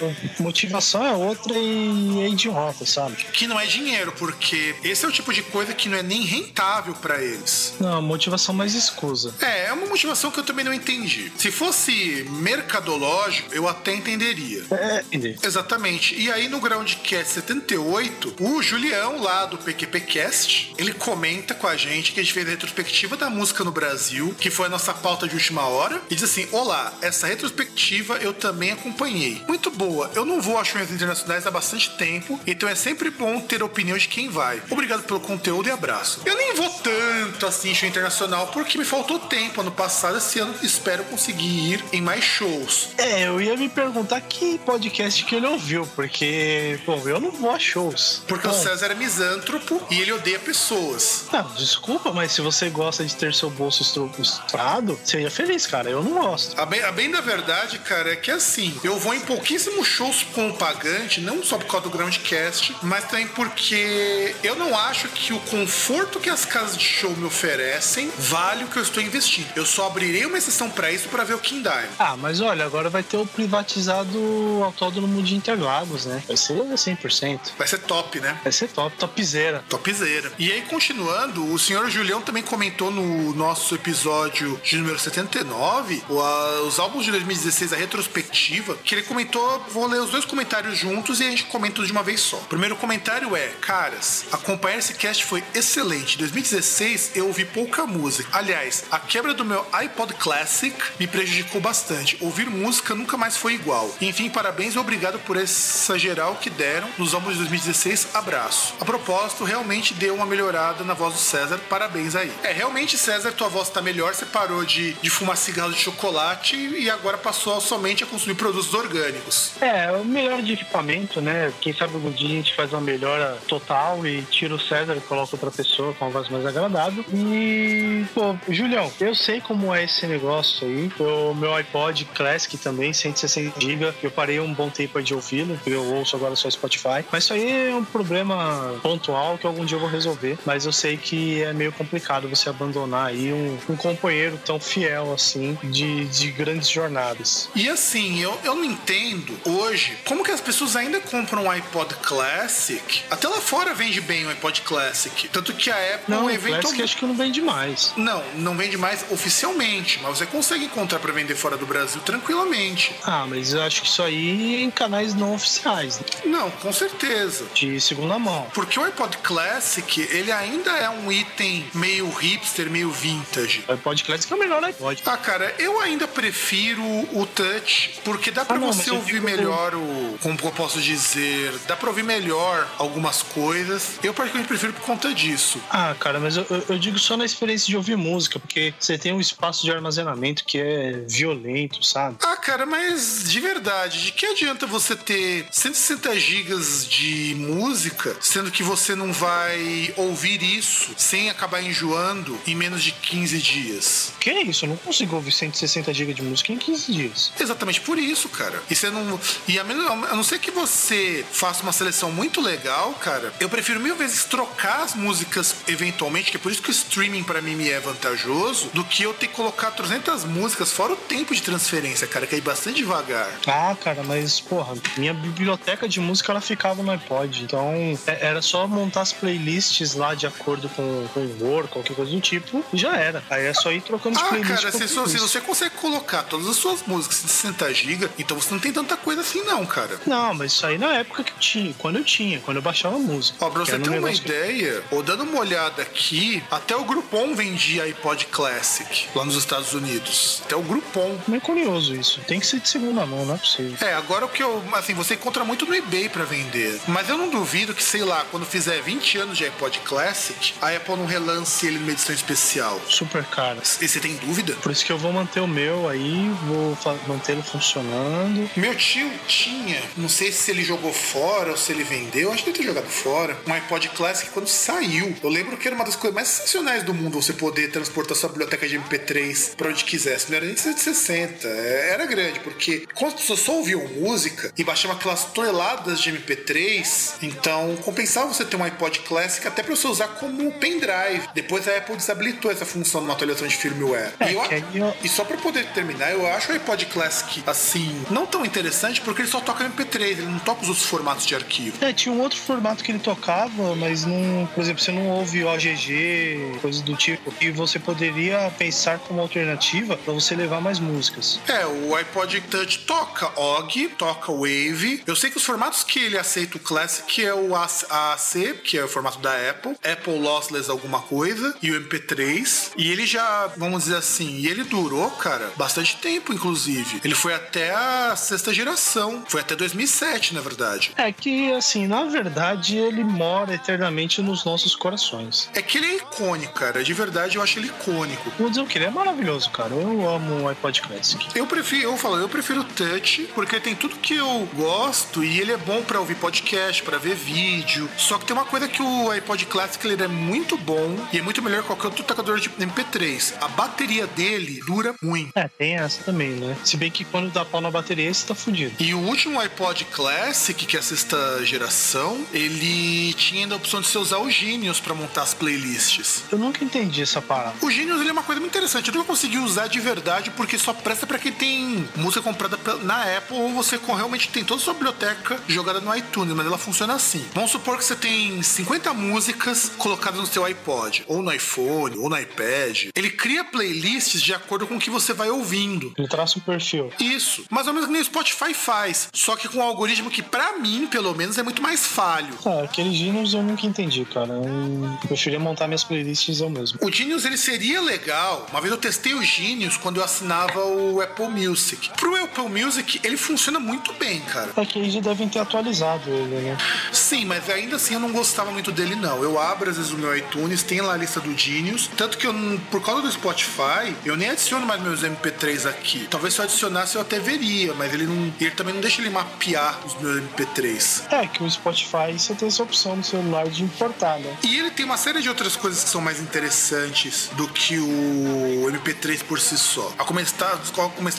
motivação 0.40 1.04
é 1.06 1.12
outra 1.12 1.52
e 1.56 2.22
é 2.22 2.28
idiota, 2.28 2.86
sabe? 2.86 3.16
Que 3.32 3.46
não 3.46 3.60
é 3.60 3.66
dinheiro, 3.66 4.12
porque 4.18 4.74
esse 4.82 5.04
é 5.04 5.08
o 5.08 5.12
tipo 5.12 5.32
de 5.32 5.42
coisa 5.42 5.74
que 5.74 5.88
não 5.88 5.98
é 5.98 6.02
nem 6.02 6.22
rentável 6.22 6.94
pra 6.94 7.22
eles. 7.22 7.74
Não, 7.78 8.00
motivação 8.02 8.54
mais 8.54 8.74
escusa. 8.74 9.34
É, 9.40 9.66
é 9.66 9.72
uma 9.72 9.86
motivação 9.86 10.30
que 10.30 10.40
eu 10.40 10.44
também 10.44 10.64
não 10.64 10.72
entendi. 10.72 11.30
Se 11.36 11.50
fosse 11.50 12.26
mercadológico, 12.30 13.54
eu 13.54 13.68
até 13.68 13.94
entenderia. 13.94 14.64
É, 14.70 15.00
entendi. 15.12 15.36
Exatamente. 15.42 16.14
E 16.18 16.30
aí 16.32 16.48
no 16.48 16.60
Groundcast 16.60 17.32
78, 17.34 18.34
o 18.40 18.62
Julião 18.62 19.20
lá 19.22 19.46
do 19.46 19.58
PQPcast, 19.58 20.74
ele 20.78 20.92
comenta 20.92 21.54
com 21.54 21.66
a 21.66 21.76
gente 21.76 21.85
que 21.86 22.20
a 22.20 22.22
gente 22.22 22.32
fez 22.32 22.46
a 22.46 22.50
retrospectiva 22.50 23.16
da 23.16 23.30
música 23.30 23.62
no 23.64 23.70
Brasil, 23.70 24.34
que 24.38 24.50
foi 24.50 24.66
a 24.66 24.68
nossa 24.68 24.92
pauta 24.92 25.28
de 25.28 25.34
última 25.34 25.66
hora, 25.66 26.00
e 26.10 26.14
diz 26.14 26.24
assim: 26.24 26.48
Olá, 26.52 26.92
essa 27.00 27.26
retrospectiva 27.26 28.16
eu 28.18 28.34
também 28.34 28.72
acompanhei. 28.72 29.42
Muito 29.46 29.70
boa. 29.70 30.10
Eu 30.14 30.24
não 30.24 30.40
vou 30.40 30.58
a 30.58 30.64
shows 30.64 30.90
internacionais 30.90 31.46
há 31.46 31.50
bastante 31.50 31.90
tempo, 31.96 32.38
então 32.46 32.68
é 32.68 32.74
sempre 32.74 33.10
bom 33.10 33.40
ter 33.40 33.62
a 33.62 33.64
opinião 33.64 33.96
de 33.96 34.08
quem 34.08 34.28
vai. 34.28 34.62
Obrigado 34.70 35.04
pelo 35.04 35.20
conteúdo 35.20 35.68
e 35.68 35.72
abraço. 35.72 36.20
Eu 36.24 36.36
nem 36.36 36.54
vou 36.54 36.68
tanto 36.70 37.46
assim 37.46 37.70
em 37.70 37.74
show 37.74 37.88
internacional, 37.88 38.48
porque 38.48 38.78
me 38.78 38.84
faltou 38.84 39.18
tempo 39.18 39.60
ano 39.60 39.70
passado, 39.70 40.18
esse 40.18 40.38
ano 40.38 40.54
espero 40.62 41.04
conseguir 41.04 41.72
ir 41.72 41.84
em 41.92 42.00
mais 42.00 42.24
shows. 42.24 42.88
É, 42.98 43.26
eu 43.26 43.40
ia 43.40 43.56
me 43.56 43.68
perguntar 43.68 44.20
que 44.20 44.58
podcast 44.58 45.24
que 45.24 45.34
ele 45.34 45.46
ouviu, 45.46 45.86
porque, 45.94 46.78
bom, 46.84 47.00
eu 47.06 47.20
não 47.20 47.30
vou 47.30 47.50
a 47.50 47.58
shows. 47.58 48.22
Porque 48.26 48.46
o 48.46 48.50
Bom, 48.50 48.56
César 48.56 48.86
é 48.86 48.94
misântropo 48.94 49.80
e 49.90 50.00
ele 50.00 50.12
odeia 50.12 50.38
pessoas. 50.38 51.26
Não, 51.32 51.44
desculpa, 51.76 52.10
mas 52.12 52.32
se 52.32 52.40
você 52.40 52.70
gosta 52.70 53.04
de 53.04 53.14
ter 53.14 53.34
seu 53.34 53.50
bolso 53.50 53.82
estru- 53.82 54.10
estrado, 54.18 54.98
seria 55.04 55.30
feliz, 55.30 55.66
cara. 55.66 55.90
Eu 55.90 56.02
não 56.02 56.12
gosto. 56.22 56.58
A 56.58 56.64
bem, 56.64 56.82
a 56.82 56.90
bem 56.90 57.10
da 57.10 57.20
verdade, 57.20 57.78
cara, 57.80 58.12
é 58.12 58.16
que 58.16 58.30
assim, 58.30 58.74
eu 58.82 58.98
vou 58.98 59.14
em 59.14 59.20
pouquíssimos 59.20 59.86
shows 59.86 60.22
com 60.34 60.48
o 60.50 60.54
pagante, 60.56 61.20
não 61.20 61.42
só 61.44 61.58
por 61.58 61.66
causa 61.66 61.84
do 61.88 61.90
Groundcast, 61.90 62.74
mas 62.82 63.04
também 63.04 63.26
porque 63.28 64.34
eu 64.42 64.56
não 64.56 64.76
acho 64.76 65.08
que 65.08 65.32
o 65.34 65.40
conforto 65.40 66.18
que 66.18 66.30
as 66.30 66.44
casas 66.44 66.76
de 66.76 66.84
show 66.84 67.10
me 67.16 67.26
oferecem 67.26 68.10
vale 68.18 68.64
o 68.64 68.68
que 68.68 68.78
eu 68.78 68.82
estou 68.82 69.02
investindo. 69.02 69.46
Eu 69.54 69.66
só 69.66 69.86
abrirei 69.86 70.24
uma 70.24 70.38
exceção 70.38 70.70
pra 70.70 70.90
isso 70.90 71.08
pra 71.08 71.24
ver 71.24 71.34
o 71.34 71.38
King 71.38 71.62
Diamond. 71.62 71.88
Ah, 71.98 72.16
mas 72.16 72.40
olha, 72.40 72.64
agora 72.64 72.88
vai 72.88 73.02
ter 73.02 73.16
o 73.18 73.26
privatizado 73.26 74.62
autódromo 74.64 75.22
de 75.22 75.34
Interlagos, 75.34 76.06
né? 76.06 76.22
Vai 76.26 76.36
ser 76.36 76.54
100%. 76.54 77.40
Vai 77.58 77.66
ser 77.66 77.78
top, 77.80 78.20
né? 78.20 78.38
Vai 78.42 78.52
ser 78.52 78.68
top, 78.68 78.96
topzera. 78.96 79.62
Topzera. 79.68 80.32
E 80.38 80.50
aí, 80.50 80.62
continuando, 80.62 81.44
o 81.52 81.55
senhor 81.58 81.88
Julião 81.90 82.20
também 82.20 82.42
comentou 82.42 82.90
no 82.90 83.34
nosso 83.34 83.74
episódio 83.74 84.60
de 84.62 84.76
número 84.78 84.98
79, 84.98 86.02
o, 86.08 86.20
a- 86.20 86.62
os 86.62 86.78
álbuns 86.78 87.04
de 87.04 87.10
2016, 87.12 87.72
a 87.72 87.76
retrospectiva, 87.76 88.76
que 88.84 88.94
ele 88.94 89.02
comentou, 89.02 89.64
vou 89.70 89.86
ler 89.86 90.00
os 90.00 90.10
dois 90.10 90.24
comentários 90.24 90.76
juntos 90.78 91.20
e 91.20 91.24
a 91.24 91.30
gente 91.30 91.44
comenta 91.44 91.84
de 91.84 91.92
uma 91.92 92.02
vez 92.02 92.20
só. 92.20 92.36
O 92.36 92.44
primeiro 92.44 92.76
comentário 92.76 93.34
é, 93.36 93.48
caras, 93.60 94.24
acompanhar 94.32 94.78
esse 94.78 94.94
cast 94.94 95.24
foi 95.24 95.42
excelente. 95.54 96.16
Em 96.16 96.18
2016 96.18 97.12
eu 97.14 97.26
ouvi 97.26 97.44
pouca 97.44 97.86
música. 97.86 98.28
Aliás, 98.32 98.84
a 98.90 98.98
quebra 98.98 99.32
do 99.34 99.44
meu 99.44 99.64
iPod 99.72 100.14
Classic 100.14 100.74
me 100.98 101.06
prejudicou 101.06 101.60
bastante. 101.60 102.16
Ouvir 102.20 102.48
música 102.50 102.94
nunca 102.94 103.16
mais 103.16 103.36
foi 103.36 103.54
igual. 103.54 103.94
Enfim, 104.00 104.28
parabéns 104.28 104.74
e 104.74 104.78
obrigado 104.78 105.18
por 105.20 105.36
essa 105.36 105.98
geral 105.98 106.36
que 106.36 106.50
deram 106.50 106.88
nos 106.98 107.14
álbuns 107.14 107.34
de 107.34 107.38
2016. 107.40 108.08
Abraço. 108.14 108.74
A 108.80 108.84
propósito, 108.84 109.44
realmente 109.44 109.94
deu 109.94 110.14
uma 110.14 110.26
melhorada 110.26 110.82
na 110.84 110.94
voz 110.94 111.14
do 111.14 111.20
César. 111.20 111.45
Parabéns 111.68 112.14
aí. 112.14 112.30
É, 112.42 112.52
realmente, 112.52 112.98
César, 112.98 113.32
tua 113.32 113.48
voz 113.48 113.68
tá 113.68 113.80
melhor. 113.80 114.14
Você 114.14 114.26
parou 114.26 114.64
de, 114.64 114.92
de 114.94 115.10
fumar 115.10 115.36
cigarro 115.36 115.72
de 115.72 115.78
chocolate 115.78 116.56
e 116.56 116.90
agora 116.90 117.16
passou 117.16 117.60
somente 117.60 118.04
a 118.04 118.06
consumir 118.06 118.34
produtos 118.34 118.72
orgânicos. 118.74 119.52
É, 119.60 119.90
o 119.92 120.04
melhor 120.04 120.42
de 120.42 120.54
equipamento, 120.54 121.20
né? 121.20 121.52
Quem 121.60 121.72
sabe 121.72 121.94
algum 121.94 122.10
dia 122.10 122.28
a 122.28 122.32
gente 122.32 122.54
faz 122.54 122.72
uma 122.72 122.80
melhora 122.80 123.38
total 123.46 124.06
e 124.06 124.22
tira 124.22 124.54
o 124.54 124.58
César 124.58 124.96
e 124.96 125.00
coloca 125.00 125.34
outra 125.34 125.50
pessoa 125.50 125.92
com 125.94 126.06
uma 126.06 126.10
voz 126.10 126.28
mais 126.28 126.44
agradável. 126.46 127.04
E, 127.12 128.04
pô, 128.14 128.36
Julião, 128.48 128.92
eu 129.00 129.14
sei 129.14 129.40
como 129.40 129.74
é 129.74 129.84
esse 129.84 130.06
negócio 130.06 130.66
aí. 130.66 130.90
O 130.98 131.34
meu 131.34 131.54
iPod 131.54 132.04
Classic 132.14 132.56
também, 132.58 132.92
160 132.92 133.60
GB. 133.60 133.94
Eu 134.02 134.10
parei 134.10 134.40
um 134.40 134.52
bom 134.52 134.70
tempo 134.70 134.98
aí 134.98 135.04
de 135.04 135.14
ouvi-lo, 135.14 135.58
eu 135.66 135.84
ouço 135.94 136.16
agora 136.16 136.34
só 136.36 136.50
Spotify. 136.50 137.04
Mas 137.10 137.24
isso 137.24 137.32
aí 137.32 137.70
é 137.70 137.74
um 137.74 137.84
problema 137.84 138.74
pontual 138.82 139.38
que 139.38 139.46
algum 139.46 139.64
dia 139.64 139.76
eu 139.76 139.80
vou 139.80 139.88
resolver. 139.88 140.38
Mas 140.44 140.66
eu 140.66 140.72
sei 140.72 140.96
que 140.96 141.35
é 141.42 141.52
meio 141.52 141.72
complicado 141.72 142.28
você 142.28 142.48
abandonar 142.48 143.08
aí 143.08 143.32
um, 143.32 143.58
um 143.68 143.76
companheiro 143.76 144.38
tão 144.44 144.58
fiel 144.58 145.12
assim 145.12 145.58
de, 145.64 146.04
de 146.06 146.30
grandes 146.30 146.68
jornadas. 146.68 147.48
E 147.54 147.68
assim, 147.68 148.20
eu, 148.20 148.38
eu 148.44 148.54
não 148.54 148.64
entendo 148.64 149.38
hoje 149.44 149.96
como 150.04 150.24
que 150.24 150.30
as 150.30 150.40
pessoas 150.40 150.76
ainda 150.76 151.00
compram 151.00 151.44
um 151.44 151.50
iPod 151.50 151.94
Classic. 151.96 153.02
Até 153.10 153.28
lá 153.28 153.40
fora 153.40 153.74
vende 153.74 154.00
bem 154.00 154.26
o 154.26 154.30
iPod 154.30 154.62
Classic. 154.62 155.28
Tanto 155.28 155.52
que 155.54 155.70
a 155.70 155.94
Apple 155.94 156.14
Não, 156.14 156.30
eventualmente. 156.30 156.62
Classic 156.62 156.82
acho 156.82 156.96
que 156.96 157.06
não 157.06 157.14
vende 157.14 157.40
mais. 157.40 157.92
Não, 157.96 158.22
não 158.34 158.56
vende 158.56 158.76
mais 158.76 159.04
oficialmente, 159.10 160.00
mas 160.02 160.18
você 160.18 160.26
consegue 160.26 160.64
encontrar 160.64 160.98
pra 160.98 161.12
vender 161.12 161.34
fora 161.34 161.56
do 161.56 161.66
Brasil 161.66 162.00
tranquilamente. 162.02 162.94
Ah, 163.04 163.26
mas 163.28 163.52
eu 163.52 163.62
acho 163.62 163.82
que 163.82 163.88
isso 163.88 164.02
aí 164.02 164.62
em 164.62 164.70
canais 164.70 165.14
não 165.14 165.34
oficiais, 165.34 165.98
né? 165.98 166.06
Não, 166.24 166.50
com 166.50 166.72
certeza. 166.72 167.46
de 167.54 167.80
segunda 167.80 168.18
mão. 168.18 168.46
Porque 168.52 168.78
o 168.78 168.84
iPod 168.84 169.18
Classic, 169.18 170.00
ele 170.00 170.32
ainda 170.32 170.70
é 170.72 170.88
um 170.88 171.10
item 171.10 171.25
meio 171.74 172.08
hipster, 172.10 172.70
meio 172.70 172.90
vintage. 172.90 173.64
IPod 173.68 174.04
Classic 174.04 174.32
é 174.32 174.36
o 174.36 174.38
melhor 174.38 174.62
iPod. 174.64 175.02
Ah, 175.06 175.16
cara, 175.16 175.54
eu 175.58 175.80
ainda 175.80 176.06
prefiro 176.08 176.82
o 176.82 177.26
Touch, 177.34 178.00
porque 178.04 178.30
dá 178.30 178.44
pra 178.44 178.56
Ah, 178.56 178.58
não, 178.58 178.72
você 178.72 178.90
ouvir 178.90 179.20
melhor 179.20 179.74
o. 179.74 180.18
Como 180.22 180.38
eu 180.42 180.52
posso 180.52 180.80
dizer? 180.80 181.52
Dá 181.66 181.76
pra 181.76 181.88
ouvir 181.88 182.02
melhor 182.04 182.66
algumas 182.78 183.22
coisas. 183.22 183.98
Eu 184.02 184.14
particularmente 184.14 184.48
prefiro 184.48 184.72
por 184.72 184.82
conta 184.82 185.12
disso. 185.14 185.60
Ah, 185.70 185.94
cara, 185.98 186.18
mas 186.20 186.36
eu, 186.36 186.46
eu- 186.50 186.64
eu 186.70 186.78
digo 186.78 186.98
só 186.98 187.16
na 187.16 187.24
experiência 187.24 187.66
de 187.66 187.76
ouvir 187.76 187.96
música, 187.96 188.38
porque 188.38 188.72
você 188.78 188.96
tem 188.98 189.12
um 189.12 189.20
espaço 189.20 189.64
de 189.64 189.70
armazenamento 189.72 190.44
que 190.44 190.58
é 190.58 191.04
violento, 191.08 191.84
sabe? 191.84 192.16
Ah, 192.22 192.36
cara, 192.36 192.66
mas 192.66 193.24
de 193.30 193.40
verdade, 193.40 194.02
de 194.04 194.12
que 194.12 194.26
adianta 194.26 194.66
você 194.66 194.94
ter 194.96 195.46
160 195.50 196.18
gigas 196.18 196.86
de 196.88 197.34
música, 197.38 198.16
sendo 198.20 198.50
que 198.50 198.62
você 198.62 198.94
não 198.94 199.12
vai 199.12 199.92
ouvir 199.96 200.42
isso 200.42 200.90
sem 200.96 201.15
acabar 201.30 201.62
enjoando 201.62 202.38
em 202.46 202.54
menos 202.54 202.82
de 202.82 202.92
15 202.92 203.38
dias? 203.38 204.12
Que 204.20 204.30
é 204.30 204.42
isso? 204.42 204.64
Eu 204.64 204.70
não 204.70 204.76
consigo 204.76 205.16
ouvir 205.16 205.32
160 205.32 205.92
GB 205.92 206.14
de 206.14 206.22
música 206.22 206.52
em 206.52 206.56
15 206.58 206.92
dias. 206.92 207.32
Exatamente 207.38 207.80
por 207.80 207.98
isso, 207.98 208.28
cara. 208.28 208.62
E 208.70 208.74
você 208.74 208.90
não. 208.90 209.18
E 209.48 209.58
a, 209.58 209.64
menos, 209.64 209.86
a 209.86 210.14
não 210.14 210.22
ser 210.22 210.38
que 210.38 210.50
você 210.50 211.24
faça 211.32 211.62
uma 211.62 211.72
seleção 211.72 212.10
muito 212.12 212.40
legal, 212.40 212.92
cara, 212.94 213.32
eu 213.40 213.48
prefiro 213.48 213.80
mil 213.80 213.96
vezes 213.96 214.24
trocar 214.24 214.82
as 214.82 214.94
músicas 214.94 215.56
eventualmente, 215.66 216.30
que 216.30 216.36
é 216.36 216.40
por 216.40 216.52
isso 216.52 216.62
que 216.62 216.70
o 216.70 216.72
streaming 216.72 217.22
pra 217.22 217.40
mim 217.40 217.54
me 217.56 217.68
é 217.70 217.80
vantajoso, 217.80 218.68
do 218.74 218.84
que 218.84 219.02
eu 219.02 219.12
ter 219.14 219.26
que 219.28 219.34
colocar 219.34 219.70
300 219.70 220.24
músicas, 220.24 220.72
fora 220.72 220.92
o 220.92 220.96
tempo 220.96 221.34
de 221.34 221.42
transferência, 221.42 222.06
cara, 222.06 222.26
que 222.26 222.34
é 222.34 222.40
bastante 222.40 222.76
devagar. 222.78 223.30
Ah, 223.46 223.76
cara, 223.82 224.02
mas, 224.02 224.40
porra, 224.40 224.74
minha 224.96 225.14
biblioteca 225.14 225.88
de 225.88 226.00
música 226.00 226.32
ela 226.32 226.40
ficava 226.40 226.82
no 226.82 226.90
iPod. 226.90 227.42
Então, 227.44 227.72
é- 228.06 228.26
era 228.26 228.42
só 228.42 228.66
montar 228.66 229.02
as 229.02 229.12
playlists 229.12 229.94
lá 229.94 230.14
de 230.14 230.26
acordo 230.26 230.68
com 230.70 231.05
com 231.08 231.20
Word, 231.40 231.68
qualquer 231.68 231.94
coisa 231.94 232.10
do 232.10 232.20
tipo, 232.20 232.64
já 232.72 232.96
era. 232.96 233.22
Aí 233.30 233.44
é 233.46 233.54
só 233.54 233.70
ir 233.72 233.80
trocando 233.80 234.16
de 234.18 234.24
Ah, 234.24 234.28
playlist. 234.28 234.54
cara, 234.54 234.72
com 234.72 234.78
se, 234.78 234.88
só- 234.88 235.04
se 235.06 235.10
playlist. 235.12 235.20
você 235.32 235.40
consegue 235.40 235.74
colocar 235.76 236.22
todas 236.24 236.46
as 236.48 236.56
suas 236.56 236.82
músicas 236.86 237.24
em 237.24 237.28
60 237.28 237.72
GB, 237.72 238.08
então 238.18 238.38
você 238.40 238.52
não 238.52 238.60
tem 238.60 238.72
tanta 238.72 238.96
coisa 238.96 239.20
assim, 239.20 239.42
não, 239.44 239.64
cara. 239.66 239.98
Não, 240.06 240.34
mas 240.34 240.52
isso 240.52 240.66
aí 240.66 240.78
na 240.78 240.92
época 240.94 241.22
que 241.24 241.32
eu 241.32 241.38
tinha, 241.38 241.74
quando 241.78 241.96
eu 241.98 242.04
tinha, 242.04 242.40
quando 242.40 242.56
eu 242.58 242.62
baixava 242.62 242.98
música. 242.98 243.36
Ó, 243.44 243.50
pra 243.50 243.64
você 243.64 243.78
ter 243.78 243.90
um 243.90 243.98
uma 243.98 244.10
que- 244.10 244.16
ideia, 244.18 244.82
ou 244.90 245.02
dando 245.02 245.22
uma 245.24 245.40
olhada 245.40 245.82
aqui, 245.82 246.42
até 246.50 246.76
o 246.76 246.84
Groupon 246.84 247.34
vendia 247.34 247.84
iPod 247.84 248.26
Classic 248.26 249.08
lá 249.14 249.24
nos 249.24 249.36
Estados 249.36 249.72
Unidos. 249.74 250.42
Até 250.44 250.56
o 250.56 250.62
Groupon. 250.62 251.16
Não 251.28 251.36
é 251.36 251.40
curioso 251.40 251.94
isso. 251.94 252.20
Tem 252.26 252.40
que 252.40 252.46
ser 252.46 252.60
de 252.60 252.68
segunda 252.68 253.04
mão, 253.06 253.24
não 253.26 253.34
é 253.34 253.38
possível. 253.38 253.76
É, 253.86 253.94
agora 253.94 254.24
o 254.24 254.28
que 254.28 254.42
eu. 254.42 254.62
Assim, 254.74 254.94
você 254.94 255.14
encontra 255.14 255.44
muito 255.44 255.66
no 255.66 255.74
eBay 255.74 256.08
pra 256.08 256.24
vender. 256.24 256.80
Mas 256.88 257.08
eu 257.08 257.16
não 257.16 257.28
duvido 257.28 257.74
que, 257.74 257.82
sei 257.82 258.02
lá, 258.02 258.24
quando 258.30 258.44
fizer 258.46 258.80
20 258.82 259.18
anos 259.18 259.36
de 259.38 259.44
iPod 259.44 259.78
Classic, 259.80 260.54
a 260.60 260.70
Apple 260.70 260.95
não 260.96 261.06
relance 261.06 261.66
ele 261.66 261.78
numa 261.78 261.92
edição 261.92 262.14
especial. 262.14 262.80
Super 262.88 263.24
caro. 263.24 263.60
E 263.80 263.88
você 263.88 264.00
tem 264.00 264.14
dúvida? 264.16 264.54
Por 264.62 264.72
isso 264.72 264.84
que 264.84 264.92
eu 264.92 264.98
vou 264.98 265.12
manter 265.12 265.40
o 265.40 265.46
meu 265.48 265.88
aí, 265.88 266.28
vou 266.46 266.76
mantê-lo 267.06 267.42
funcionando. 267.42 268.50
Meu 268.56 268.74
tio 268.74 269.10
tinha, 269.26 269.80
não 269.96 270.08
sei 270.08 270.32
se 270.32 270.50
ele 270.50 270.62
jogou 270.64 270.92
fora 270.92 271.50
ou 271.50 271.56
se 271.56 271.72
ele 271.72 271.84
vendeu, 271.84 272.32
acho 272.32 272.42
que 272.44 272.50
ele 272.50 272.58
ter 272.58 272.64
jogado 272.64 272.86
fora, 272.88 273.36
um 273.46 273.52
iPod 273.52 273.88
Classic 273.90 274.30
quando 274.30 274.46
saiu. 274.48 275.14
Eu 275.22 275.28
lembro 275.30 275.56
que 275.56 275.66
era 275.68 275.74
uma 275.74 275.84
das 275.84 275.96
coisas 275.96 276.14
mais 276.14 276.28
sensacionais 276.28 276.82
do 276.82 276.94
mundo 276.94 277.20
você 277.20 277.32
poder 277.32 277.70
transportar 277.70 278.16
sua 278.16 278.28
biblioteca 278.28 278.68
de 278.68 278.78
MP3 278.78 279.54
pra 279.56 279.68
onde 279.68 279.84
quisesse. 279.84 280.30
Não 280.30 280.36
era 280.36 280.46
nem 280.46 280.56
160, 280.56 281.46
é- 281.48 281.90
era 281.92 282.06
grande, 282.06 282.40
porque 282.40 282.86
quando 282.94 283.14
as 283.14 283.20
pessoas 283.20 283.40
só 283.40 283.52
ouviam 283.52 283.86
música 283.88 284.52
e 284.56 284.64
baixavam 284.64 284.96
aquelas 284.96 285.24
toneladas 285.26 286.00
de 286.00 286.10
MP3, 286.10 287.14
então 287.22 287.76
compensava 287.82 288.32
você 288.32 288.44
ter 288.44 288.56
um 288.56 288.64
iPod 288.64 289.00
Classic 289.00 289.46
até 289.46 289.62
pra 289.62 289.74
você 289.74 289.86
usar 289.86 290.08
como 290.08 290.50
pendrive. 290.52 290.85
Depois 291.34 291.66
a 291.68 291.76
Apple 291.76 291.96
desabilitou 291.96 292.50
essa 292.50 292.64
função 292.66 293.00
numa 293.00 293.12
atualização 293.14 293.46
de 293.48 293.56
firmware. 293.56 294.12
É, 294.20 294.30
E 294.30 294.34
eu- 294.34 294.42
aí 294.42 294.64
eu- 294.74 294.94
e 295.02 295.08
só 295.08 295.24
pra 295.24 295.36
poder 295.36 295.66
terminar, 295.72 296.12
eu 296.12 296.26
acho 296.26 296.50
o 296.50 296.54
iPod 296.54 296.86
Classic 296.86 297.42
assim, 297.46 298.04
não 298.10 298.26
tão 298.26 298.44
interessante 298.44 299.00
porque 299.00 299.22
ele 299.22 299.28
só 299.28 299.40
toca 299.40 299.64
MP3, 299.64 300.18
ele 300.18 300.26
não 300.28 300.38
toca 300.38 300.62
os 300.62 300.68
outros 300.68 300.86
formatos 300.86 301.26
de 301.26 301.34
arquivo. 301.34 301.76
É, 301.84 301.92
tinha 301.92 302.12
um 302.14 302.20
outro 302.20 302.38
formato 302.38 302.82
que 302.84 302.90
ele 302.92 302.98
tocava, 302.98 303.74
mas 303.76 304.04
não. 304.04 304.46
Por 304.54 304.60
exemplo, 304.62 304.82
você 304.82 304.92
não 304.92 305.08
ouve 305.08 305.44
OGG, 305.44 306.58
coisas 306.60 306.82
do 306.82 306.94
tipo. 306.96 307.32
E 307.40 307.50
você 307.50 307.78
poderia 307.78 308.50
pensar 308.58 308.98
como 308.98 309.20
alternativa 309.20 309.96
pra 309.96 310.12
você 310.12 310.34
levar 310.34 310.60
mais 310.60 310.78
músicas. 310.78 311.38
É, 311.48 311.66
o 311.66 311.94
iPod 311.94 312.40
Touch 312.42 312.78
toca 312.80 313.30
OG, 313.38 313.88
toca 313.98 314.32
Wave. 314.32 315.02
Eu 315.06 315.16
sei 315.16 315.30
que 315.30 315.36
os 315.36 315.44
formatos 315.44 315.84
que 315.84 315.98
ele 315.98 316.18
aceita 316.18 316.56
o 316.56 316.60
Classic 316.60 317.24
é 317.24 317.34
o 317.34 317.54
AAC, 317.54 318.54
que 318.64 318.78
é 318.78 318.84
o 318.84 318.88
formato 318.88 319.18
da 319.18 319.32
Apple, 319.50 319.76
Apple 319.84 320.18
Lossless 320.18 320.65
alguma 320.68 321.00
coisa, 321.00 321.54
e 321.62 321.70
o 321.70 321.80
MP3. 321.80 322.72
E 322.76 322.90
ele 322.90 323.06
já, 323.06 323.48
vamos 323.56 323.84
dizer 323.84 323.96
assim, 323.96 324.36
e 324.36 324.48
ele 324.48 324.64
durou, 324.64 325.10
cara, 325.10 325.52
bastante 325.56 325.96
tempo, 325.96 326.32
inclusive. 326.32 327.00
Ele 327.04 327.14
foi 327.14 327.34
até 327.34 327.74
a 327.74 328.14
sexta 328.16 328.52
geração. 328.52 329.24
Foi 329.28 329.40
até 329.40 329.54
2007, 329.54 330.34
na 330.34 330.40
verdade. 330.40 330.92
É 330.96 331.10
que, 331.12 331.52
assim, 331.52 331.86
na 331.86 332.04
verdade, 332.04 332.76
ele 332.76 333.04
mora 333.04 333.54
eternamente 333.54 334.20
nos 334.22 334.44
nossos 334.44 334.74
corações. 334.74 335.48
É 335.54 335.62
que 335.62 335.78
ele 335.78 335.86
é 335.86 335.96
icônico, 335.96 336.52
cara. 336.54 336.82
De 336.82 336.92
verdade, 336.92 337.36
eu 337.36 337.42
acho 337.42 337.58
ele 337.58 337.68
icônico. 337.68 338.32
Vou 338.38 338.48
dizer 338.48 338.62
o 338.62 338.66
que 338.66 338.78
ele 338.78 338.86
é 338.86 338.90
maravilhoso, 338.90 339.50
cara. 339.50 339.74
Eu 339.74 340.08
amo 340.08 340.42
o 340.42 340.48
iPod 340.48 340.82
Classic. 340.82 341.26
Eu 341.34 341.46
prefiro, 341.46 341.82
eu 341.82 341.96
falo, 341.96 342.16
eu 342.16 342.28
prefiro 342.28 342.60
o 342.60 342.64
Touch, 342.64 343.28
porque 343.34 343.60
tem 343.60 343.74
tudo 343.74 343.96
que 343.96 344.14
eu 344.14 344.48
gosto 344.54 345.24
e 345.24 345.40
ele 345.40 345.52
é 345.52 345.56
bom 345.56 345.82
pra 345.82 346.00
ouvir 346.00 346.16
podcast, 346.16 346.82
pra 346.82 346.98
ver 346.98 347.14
vídeo. 347.14 347.88
Só 347.96 348.18
que 348.18 348.26
tem 348.26 348.36
uma 348.36 348.44
coisa 348.44 348.68
que 348.68 348.82
o 348.82 349.10
iPod 349.10 349.46
Classic 349.46 349.84
ele 349.86 350.02
é 350.02 350.08
muito 350.08 350.55
bom 350.56 350.96
e 351.12 351.18
é 351.18 351.22
muito 351.22 351.42
melhor 351.42 351.62
que 351.62 351.68
qualquer 351.68 351.86
outro 351.86 352.04
tocador 352.04 352.38
de 352.38 352.50
MP3. 352.50 353.34
A 353.40 353.48
bateria 353.48 354.06
dele 354.06 354.60
dura 354.66 354.94
muito. 355.02 355.32
É, 355.36 355.48
tem 355.48 355.76
essa 355.76 356.02
também, 356.02 356.30
né? 356.30 356.56
Se 356.64 356.76
bem 356.76 356.90
que 356.90 357.04
quando 357.04 357.30
dá 357.30 357.44
pau 357.44 357.60
na 357.60 357.70
bateria, 357.70 358.12
você 358.12 358.26
tá 358.26 358.34
fudido. 358.34 358.74
E 358.78 358.94
o 358.94 358.98
último 358.98 359.38
iPod 359.40 359.84
Classic, 359.86 360.66
que 360.66 360.76
é 360.76 360.80
a 360.80 360.82
sexta 360.82 361.44
geração, 361.44 362.24
ele 362.32 363.12
tinha 363.14 363.42
ainda 363.42 363.54
a 363.54 363.58
opção 363.58 363.80
de 363.80 363.88
você 363.88 363.98
usar 363.98 364.18
o 364.18 364.30
Genius 364.30 364.80
pra 364.80 364.94
montar 364.94 365.22
as 365.22 365.34
playlists. 365.34 366.24
Eu 366.30 366.38
nunca 366.38 366.64
entendi 366.64 367.02
essa 367.02 367.20
parada. 367.20 367.54
O 367.62 367.70
Genius 367.70 368.00
ele 368.00 368.10
é 368.10 368.12
uma 368.12 368.22
coisa 368.22 368.40
muito 368.40 368.52
interessante. 368.52 368.88
Eu 368.88 368.94
nunca 368.94 369.06
consegui 369.06 369.38
usar 369.38 369.66
de 369.66 369.80
verdade 369.80 370.30
porque 370.30 370.58
só 370.58 370.72
presta 370.72 371.06
pra 371.06 371.18
quem 371.18 371.32
tem 371.32 371.88
música 371.96 372.22
comprada 372.22 372.58
na 372.82 373.16
Apple 373.16 373.36
ou 373.36 373.52
você 373.52 373.78
realmente 373.86 374.28
tem 374.28 374.44
toda 374.44 374.60
a 374.60 374.64
sua 374.64 374.74
biblioteca 374.74 375.40
jogada 375.46 375.80
no 375.80 375.94
iTunes, 375.94 376.34
mas 376.34 376.46
ela 376.46 376.58
funciona 376.58 376.94
assim. 376.94 377.24
Vamos 377.34 377.50
supor 377.50 377.78
que 377.78 377.84
você 377.84 377.96
tem 377.96 378.42
50 378.42 378.92
músicas 378.94 379.72
colocadas 379.78 380.20
no 380.20 380.26
seu 380.26 380.45
iPod, 380.46 381.04
ou 381.06 381.22
no 381.22 381.32
iPhone, 381.32 381.98
ou 381.98 382.08
no 382.08 382.18
iPad. 382.18 382.88
Ele 382.94 383.10
cria 383.10 383.44
playlists 383.44 384.22
de 384.22 384.34
acordo 384.34 384.66
com 384.66 384.76
o 384.76 384.78
que 384.78 384.90
você 384.90 385.12
vai 385.12 385.30
ouvindo. 385.30 385.92
Ele 385.96 386.08
traça 386.08 386.38
um 386.38 386.42
perfil. 386.42 386.90
Isso, 387.00 387.44
mais 387.50 387.66
ou 387.66 387.72
menos 387.72 387.86
que 387.86 387.92
nem 387.92 388.02
o 388.02 388.04
Spotify 388.04 388.54
faz, 388.54 389.08
só 389.12 389.36
que 389.36 389.48
com 389.48 389.58
um 389.58 389.62
algoritmo 389.62 390.10
que 390.10 390.22
pra 390.22 390.58
mim, 390.58 390.86
pelo 390.86 391.14
menos, 391.14 391.38
é 391.38 391.42
muito 391.42 391.62
mais 391.62 391.86
falho. 391.86 392.34
Ah, 392.44 392.62
aquele 392.64 392.94
Genius 392.94 393.34
eu 393.34 393.42
nunca 393.42 393.66
entendi, 393.66 394.04
cara. 394.04 394.32
Eu 394.32 394.98
preferia 395.06 395.38
montar 395.38 395.66
minhas 395.66 395.84
playlists 395.84 396.40
eu 396.40 396.50
mesmo. 396.50 396.78
O 396.82 396.90
Genius 396.90 397.24
ele 397.24 397.36
seria 397.36 397.80
legal. 397.80 398.46
Uma 398.50 398.60
vez 398.60 398.72
eu 398.72 398.78
testei 398.78 399.14
o 399.14 399.22
Genius 399.22 399.76
quando 399.76 399.98
eu 399.98 400.04
assinava 400.04 400.64
o 400.64 401.00
Apple 401.00 401.28
Music. 401.28 401.90
Pro 401.96 402.14
Apple 402.22 402.48
Music, 402.48 403.00
ele 403.02 403.16
funciona 403.16 403.58
muito 403.58 403.92
bem, 403.94 404.20
cara. 404.20 404.52
É 404.56 404.64
que 404.64 404.78
eles 404.78 404.92
já 404.92 405.00
devem 405.00 405.28
ter 405.28 405.38
atualizado 405.38 406.08
ele, 406.10 406.36
né? 406.36 406.58
Sim, 406.92 407.24
mas 407.24 407.48
ainda 407.50 407.76
assim 407.76 407.94
eu 407.94 408.00
não 408.00 408.12
gostava 408.12 408.50
muito 408.50 408.72
dele, 408.72 408.94
não. 408.94 409.22
Eu 409.22 409.38
abro 409.38 409.70
às 409.70 409.76
vezes 409.76 409.92
o 409.92 409.98
meu 409.98 410.16
iTunes, 410.16 410.35
tem 410.66 410.80
lá 410.80 410.94
a 410.94 410.96
lista 410.96 411.20
do 411.20 411.36
Genius. 411.36 411.88
Tanto 411.96 412.18
que 412.18 412.26
eu, 412.26 412.34
por 412.70 412.82
causa 412.82 413.02
do 413.02 413.10
Spotify, 413.10 413.94
eu 414.04 414.16
nem 414.16 414.30
adiciono 414.30 414.66
mais 414.66 414.80
meus 414.82 415.02
MP3 415.02 415.68
aqui. 415.68 416.06
Talvez 416.10 416.34
se 416.34 416.40
eu 416.40 416.44
adicionasse 416.44 416.96
eu 416.96 417.00
até 417.00 417.18
veria, 417.18 417.74
mas 417.74 417.92
ele 417.92 418.06
não. 418.06 418.32
Ele 418.40 418.50
também 418.50 418.74
não 418.74 418.80
deixa 418.80 419.00
ele 419.00 419.10
mapear 419.10 419.78
os 419.86 419.94
meus 420.00 420.22
MP3. 420.22 421.02
É 421.10 421.26
que 421.26 421.42
o 421.42 421.50
Spotify 421.50 422.12
você 422.16 422.34
tem 422.34 422.48
essa 422.48 422.62
opção 422.62 422.96
no 422.96 423.04
celular 423.04 423.48
de 423.48 423.62
importar, 423.62 424.18
né? 424.18 424.36
E 424.42 424.58
ele 424.58 424.70
tem 424.70 424.84
uma 424.84 424.96
série 424.96 425.20
de 425.20 425.28
outras 425.28 425.56
coisas 425.56 425.84
que 425.84 425.90
são 425.90 426.00
mais 426.00 426.20
interessantes 426.20 427.30
do 427.32 427.48
que 427.48 427.78
o 427.78 428.66
MP3 428.70 429.22
por 429.24 429.40
si 429.40 429.56
só. 429.58 429.92
A 429.98 430.04
começar, 430.04 430.58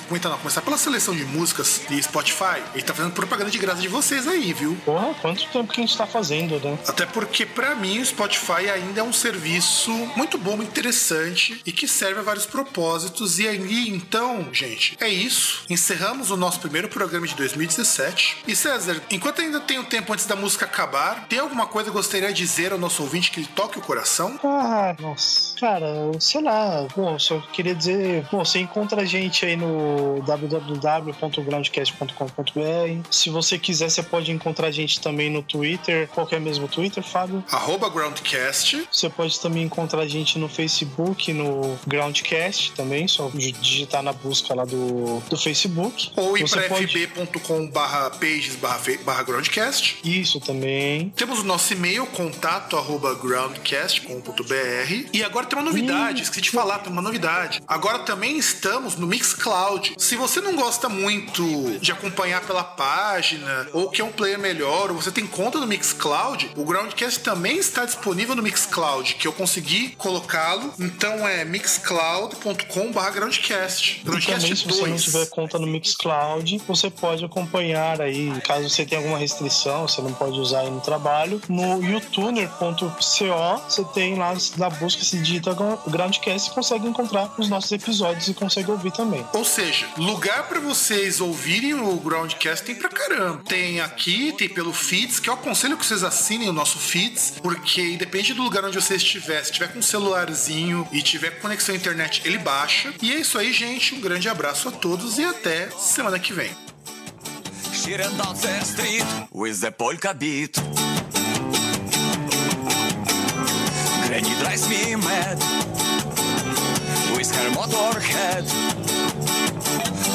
comentar, 0.08 0.30
não, 0.30 0.36
a 0.36 0.38
começar 0.40 0.62
pela 0.62 0.78
seleção 0.78 1.16
de 1.16 1.26
músicas 1.26 1.82
de 1.88 2.02
Spotify, 2.02 2.62
ele 2.74 2.84
tá 2.84 2.94
fazendo 2.94 3.14
propaganda 3.14 3.50
de 3.50 3.58
graça 3.58 3.82
de 3.82 3.88
vocês 3.88 4.28
aí, 4.28 4.54
viu? 4.54 4.78
Porra, 4.86 5.14
quanto 5.22 5.48
tempo 5.48 5.72
que 5.72 5.82
a 5.82 5.86
gente 5.86 5.98
tá 5.98 6.06
fazendo, 6.06 6.60
né? 6.60 6.78
Até 6.88 7.06
porque, 7.06 7.46
pra 7.46 7.76
mim, 7.76 8.00
o 8.00 8.06
Spotify 8.06 8.70
ainda 8.74 9.00
é 9.00 9.04
um 9.04 9.07
serviço 9.14 9.92
muito 10.16 10.38
bom, 10.38 10.58
muito 10.58 10.70
interessante 10.70 11.62
e 11.66 11.72
que 11.72 11.88
serve 11.88 12.20
a 12.20 12.24
vários 12.24 12.46
propósitos. 12.46 13.40
E 13.40 13.48
aí, 13.48 13.90
então, 13.90 14.48
gente, 14.52 14.98
é 15.00 15.10
isso. 15.10 15.64
Encerramos 15.70 16.32
o 16.32 16.38
nosso 16.38 16.60
primeiro 16.60 16.88
programa 16.88 17.28
de 17.28 17.36
2017. 17.36 18.38
E 18.48 18.56
César, 18.56 19.02
enquanto 19.10 19.42
ainda 19.42 19.60
tem 19.60 19.80
o 19.80 19.84
tempo 19.84 20.14
antes 20.14 20.26
da 20.26 20.36
música 20.36 20.66
acabar, 20.66 21.28
tem 21.28 21.40
alguma 21.40 21.68
coisa 21.68 21.90
que 21.90 21.96
gostaria 21.96 22.30
de 22.30 22.48
dizer 22.48 22.72
ao 22.72 22.78
nosso 22.78 23.04
ouvinte 23.04 23.30
que 23.32 23.42
ele 23.42 23.50
toque 23.56 23.78
o 23.78 23.82
coração? 23.82 24.40
Ah, 24.44 24.96
nossa. 25.00 25.56
Cara, 25.60 25.88
sei 26.20 26.42
lá. 26.42 26.88
Bom, 26.96 27.20
só 27.20 27.40
queria 27.52 27.76
dizer. 27.76 28.26
Bom, 28.32 28.46
você 28.46 28.60
encontra 28.60 29.02
a 29.02 29.06
gente 29.06 29.46
aí 29.46 29.56
no 29.56 30.22
www.groundcast.com.br. 30.22 33.08
Se 33.12 33.30
você 33.30 33.60
quiser, 33.60 33.90
você 33.90 34.04
pode 34.04 34.32
encontrar 34.32 34.68
a 34.68 34.72
gente 34.72 35.02
também 35.02 35.30
no 35.30 35.42
Twitter. 35.42 36.08
Qual 36.10 36.28
é 36.32 36.40
mesmo 36.40 36.66
o 36.66 36.68
Twitter, 36.68 37.02
Fábio? 37.04 37.42
Arroba 37.52 37.90
Groundcast. 37.90 38.88
Você 38.98 39.10
pode 39.12 39.40
também 39.40 39.62
encontrar 39.62 40.02
a 40.02 40.08
gente 40.08 40.40
no 40.40 40.50
Facebook, 40.50 41.32
no 41.32 41.78
Groundcast 41.86 42.72
também, 42.72 43.08
só 43.08 43.30
digitar 43.30 44.02
na 44.02 44.12
busca 44.12 44.56
lá 44.56 44.66
do, 44.66 45.20
do 45.30 45.38
Facebook. 45.38 46.10
Ou 46.16 46.36
ir 46.36 46.50
para 46.50 46.64
pode- 46.64 46.88
fb.com 46.88 47.68
barra 47.70 48.10
pages 48.10 48.56
barra 48.56 49.22
groundcast. 49.22 50.00
Isso 50.04 50.40
também. 50.40 51.14
Temos 51.16 51.42
o 51.42 51.44
nosso 51.44 51.72
e-mail, 51.74 52.08
contato 52.08 52.76
arroba 52.76 53.14
groundcast.com.br. 53.14 55.10
E 55.14 55.24
agora 55.24 55.46
tem 55.46 55.60
uma 55.60 55.66
novidade, 55.66 56.24
esqueci 56.24 56.42
de 56.42 56.50
falar, 56.50 56.80
tem 56.80 56.92
uma 56.92 57.02
novidade. 57.04 57.62
Agora 57.68 58.00
também 58.00 58.36
estamos 58.40 58.96
no 58.96 59.06
Mixcloud. 59.06 59.94
Se 60.00 60.16
você 60.16 60.42
não 60.42 60.56
gosta 60.56 60.90
muito 60.90 61.78
de 61.80 61.92
acompanhar 61.92 62.42
pela 62.48 62.64
página, 62.64 63.68
ou 63.74 63.92
quer 63.92 64.02
um 64.04 64.12
player 64.12 64.40
melhor, 64.40 64.90
ou 64.90 65.00
você 65.00 65.12
tem 65.12 65.28
conta 65.28 65.60
no 65.60 65.68
Mixcloud, 65.68 66.50
o 66.56 66.66
Groundcast 66.66 67.20
também 67.20 67.60
está 67.60 67.86
disponível 67.86 68.36
no 68.36 68.42
Mixcloud, 68.42 68.87
que 69.18 69.28
eu 69.28 69.34
consegui 69.34 69.90
colocá-lo. 69.98 70.74
Então 70.80 71.28
é 71.28 71.44
mixcloud.com.br 71.44 73.12
groundcast. 73.12 74.02
E 74.02 74.06
também, 74.06 74.22
Groundcast 74.22 74.56
se 74.56 74.66
você 74.68 74.82
não 74.82 74.90
2. 74.90 75.04
tiver 75.04 75.26
conta 75.30 75.60
no 75.60 75.68
Mixcloud, 75.68 76.62
você 76.68 76.90
pode 76.90 77.26
acompanhar 77.26 78.02
aí, 78.02 78.32
caso 78.42 78.70
você 78.70 78.86
tenha 78.86 79.02
alguma 79.02 79.18
restrição, 79.18 79.88
você 79.88 80.02
não 80.02 80.14
pode 80.14 80.40
usar 80.40 80.62
aí 80.62 80.70
no 80.70 80.82
trabalho, 80.82 81.42
no 81.50 81.84
youtuner.co, 81.84 82.92
você 82.98 83.84
tem 83.94 84.16
lá 84.16 84.36
na 84.58 84.70
busca, 84.70 85.04
se 85.04 85.18
digita 85.18 85.56
Groundcast 85.88 86.50
e 86.50 86.54
consegue 86.54 86.88
encontrar 86.88 87.34
os 87.38 87.50
nossos 87.50 87.72
episódios 87.72 88.28
e 88.28 88.34
consegue 88.34 88.72
ouvir 88.72 88.92
também. 88.92 89.26
Ou 89.34 89.44
seja, 89.44 89.88
lugar 89.98 90.48
pra 90.48 90.60
vocês 90.60 91.20
ouvirem 91.20 91.74
o 91.74 91.96
Groundcast 91.98 92.66
tem 92.66 92.76
pra 92.76 92.90
caramba. 92.90 93.42
Tem 93.48 93.80
aqui, 93.82 94.34
tem 94.38 94.50
pelo 94.50 94.74
Feeds, 94.74 95.20
que 95.20 95.30
eu 95.30 95.34
aconselho 95.34 95.78
que 95.78 95.86
vocês 95.86 96.04
assinem 96.04 96.50
o 96.50 96.54
nosso 96.54 96.78
Feeds, 96.78 97.36
porque 97.42 97.82
independente 97.82 98.34
do 98.34 98.44
lugar 98.44 98.64
onde 98.66 98.77
onde 98.78 98.86
você 98.86 98.96
estiver, 98.96 99.44
se 99.44 99.52
tiver 99.52 99.70
com 99.70 99.80
um 99.80 99.82
celularzinho 99.82 100.88
e 100.92 101.02
tiver 101.02 101.32
conexão 101.40 101.74
à 101.74 101.78
internet, 101.78 102.22
ele 102.24 102.38
baixa. 102.38 102.94
E 103.02 103.12
é 103.12 103.16
isso 103.16 103.38
aí, 103.40 103.52
gente. 103.52 103.96
Um 103.96 104.00
grande 104.00 104.30
abraço 104.30 104.70
a 104.70 104.72
todos 104.72 105.18
e 105.18 105.24
até 105.24 105.68
semana 105.72 106.20
que 106.20 106.32
vem. 106.32 106.52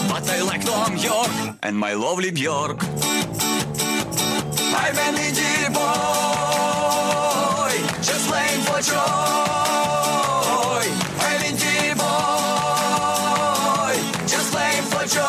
But 0.08 0.28
I 0.28 0.42
like 0.42 0.64
Tom 0.64 0.96
York 0.96 1.30
and 1.62 1.72
my 1.72 1.94
lovely 1.94 2.30
Bjork. 2.30 2.84
I'm 4.74 5.72
boy, 5.72 6.51
just 8.12 8.28
playing 8.28 8.62
for 8.68 8.80
joy. 8.90 9.02
I'm 11.24 11.96
boy, 11.96 13.94
just 14.32 14.48
playing 14.52 14.86
for 14.92 15.04
joy. 15.16 15.22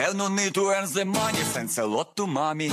Have 0.00 0.14
no 0.14 0.28
need 0.28 0.54
to 0.54 0.62
earn 0.68 0.86
the 0.92 1.04
money, 1.04 1.42
thanks 1.54 1.78
a 1.78 1.86
lot 1.86 2.14
to 2.16 2.26
mommy. 2.26 2.70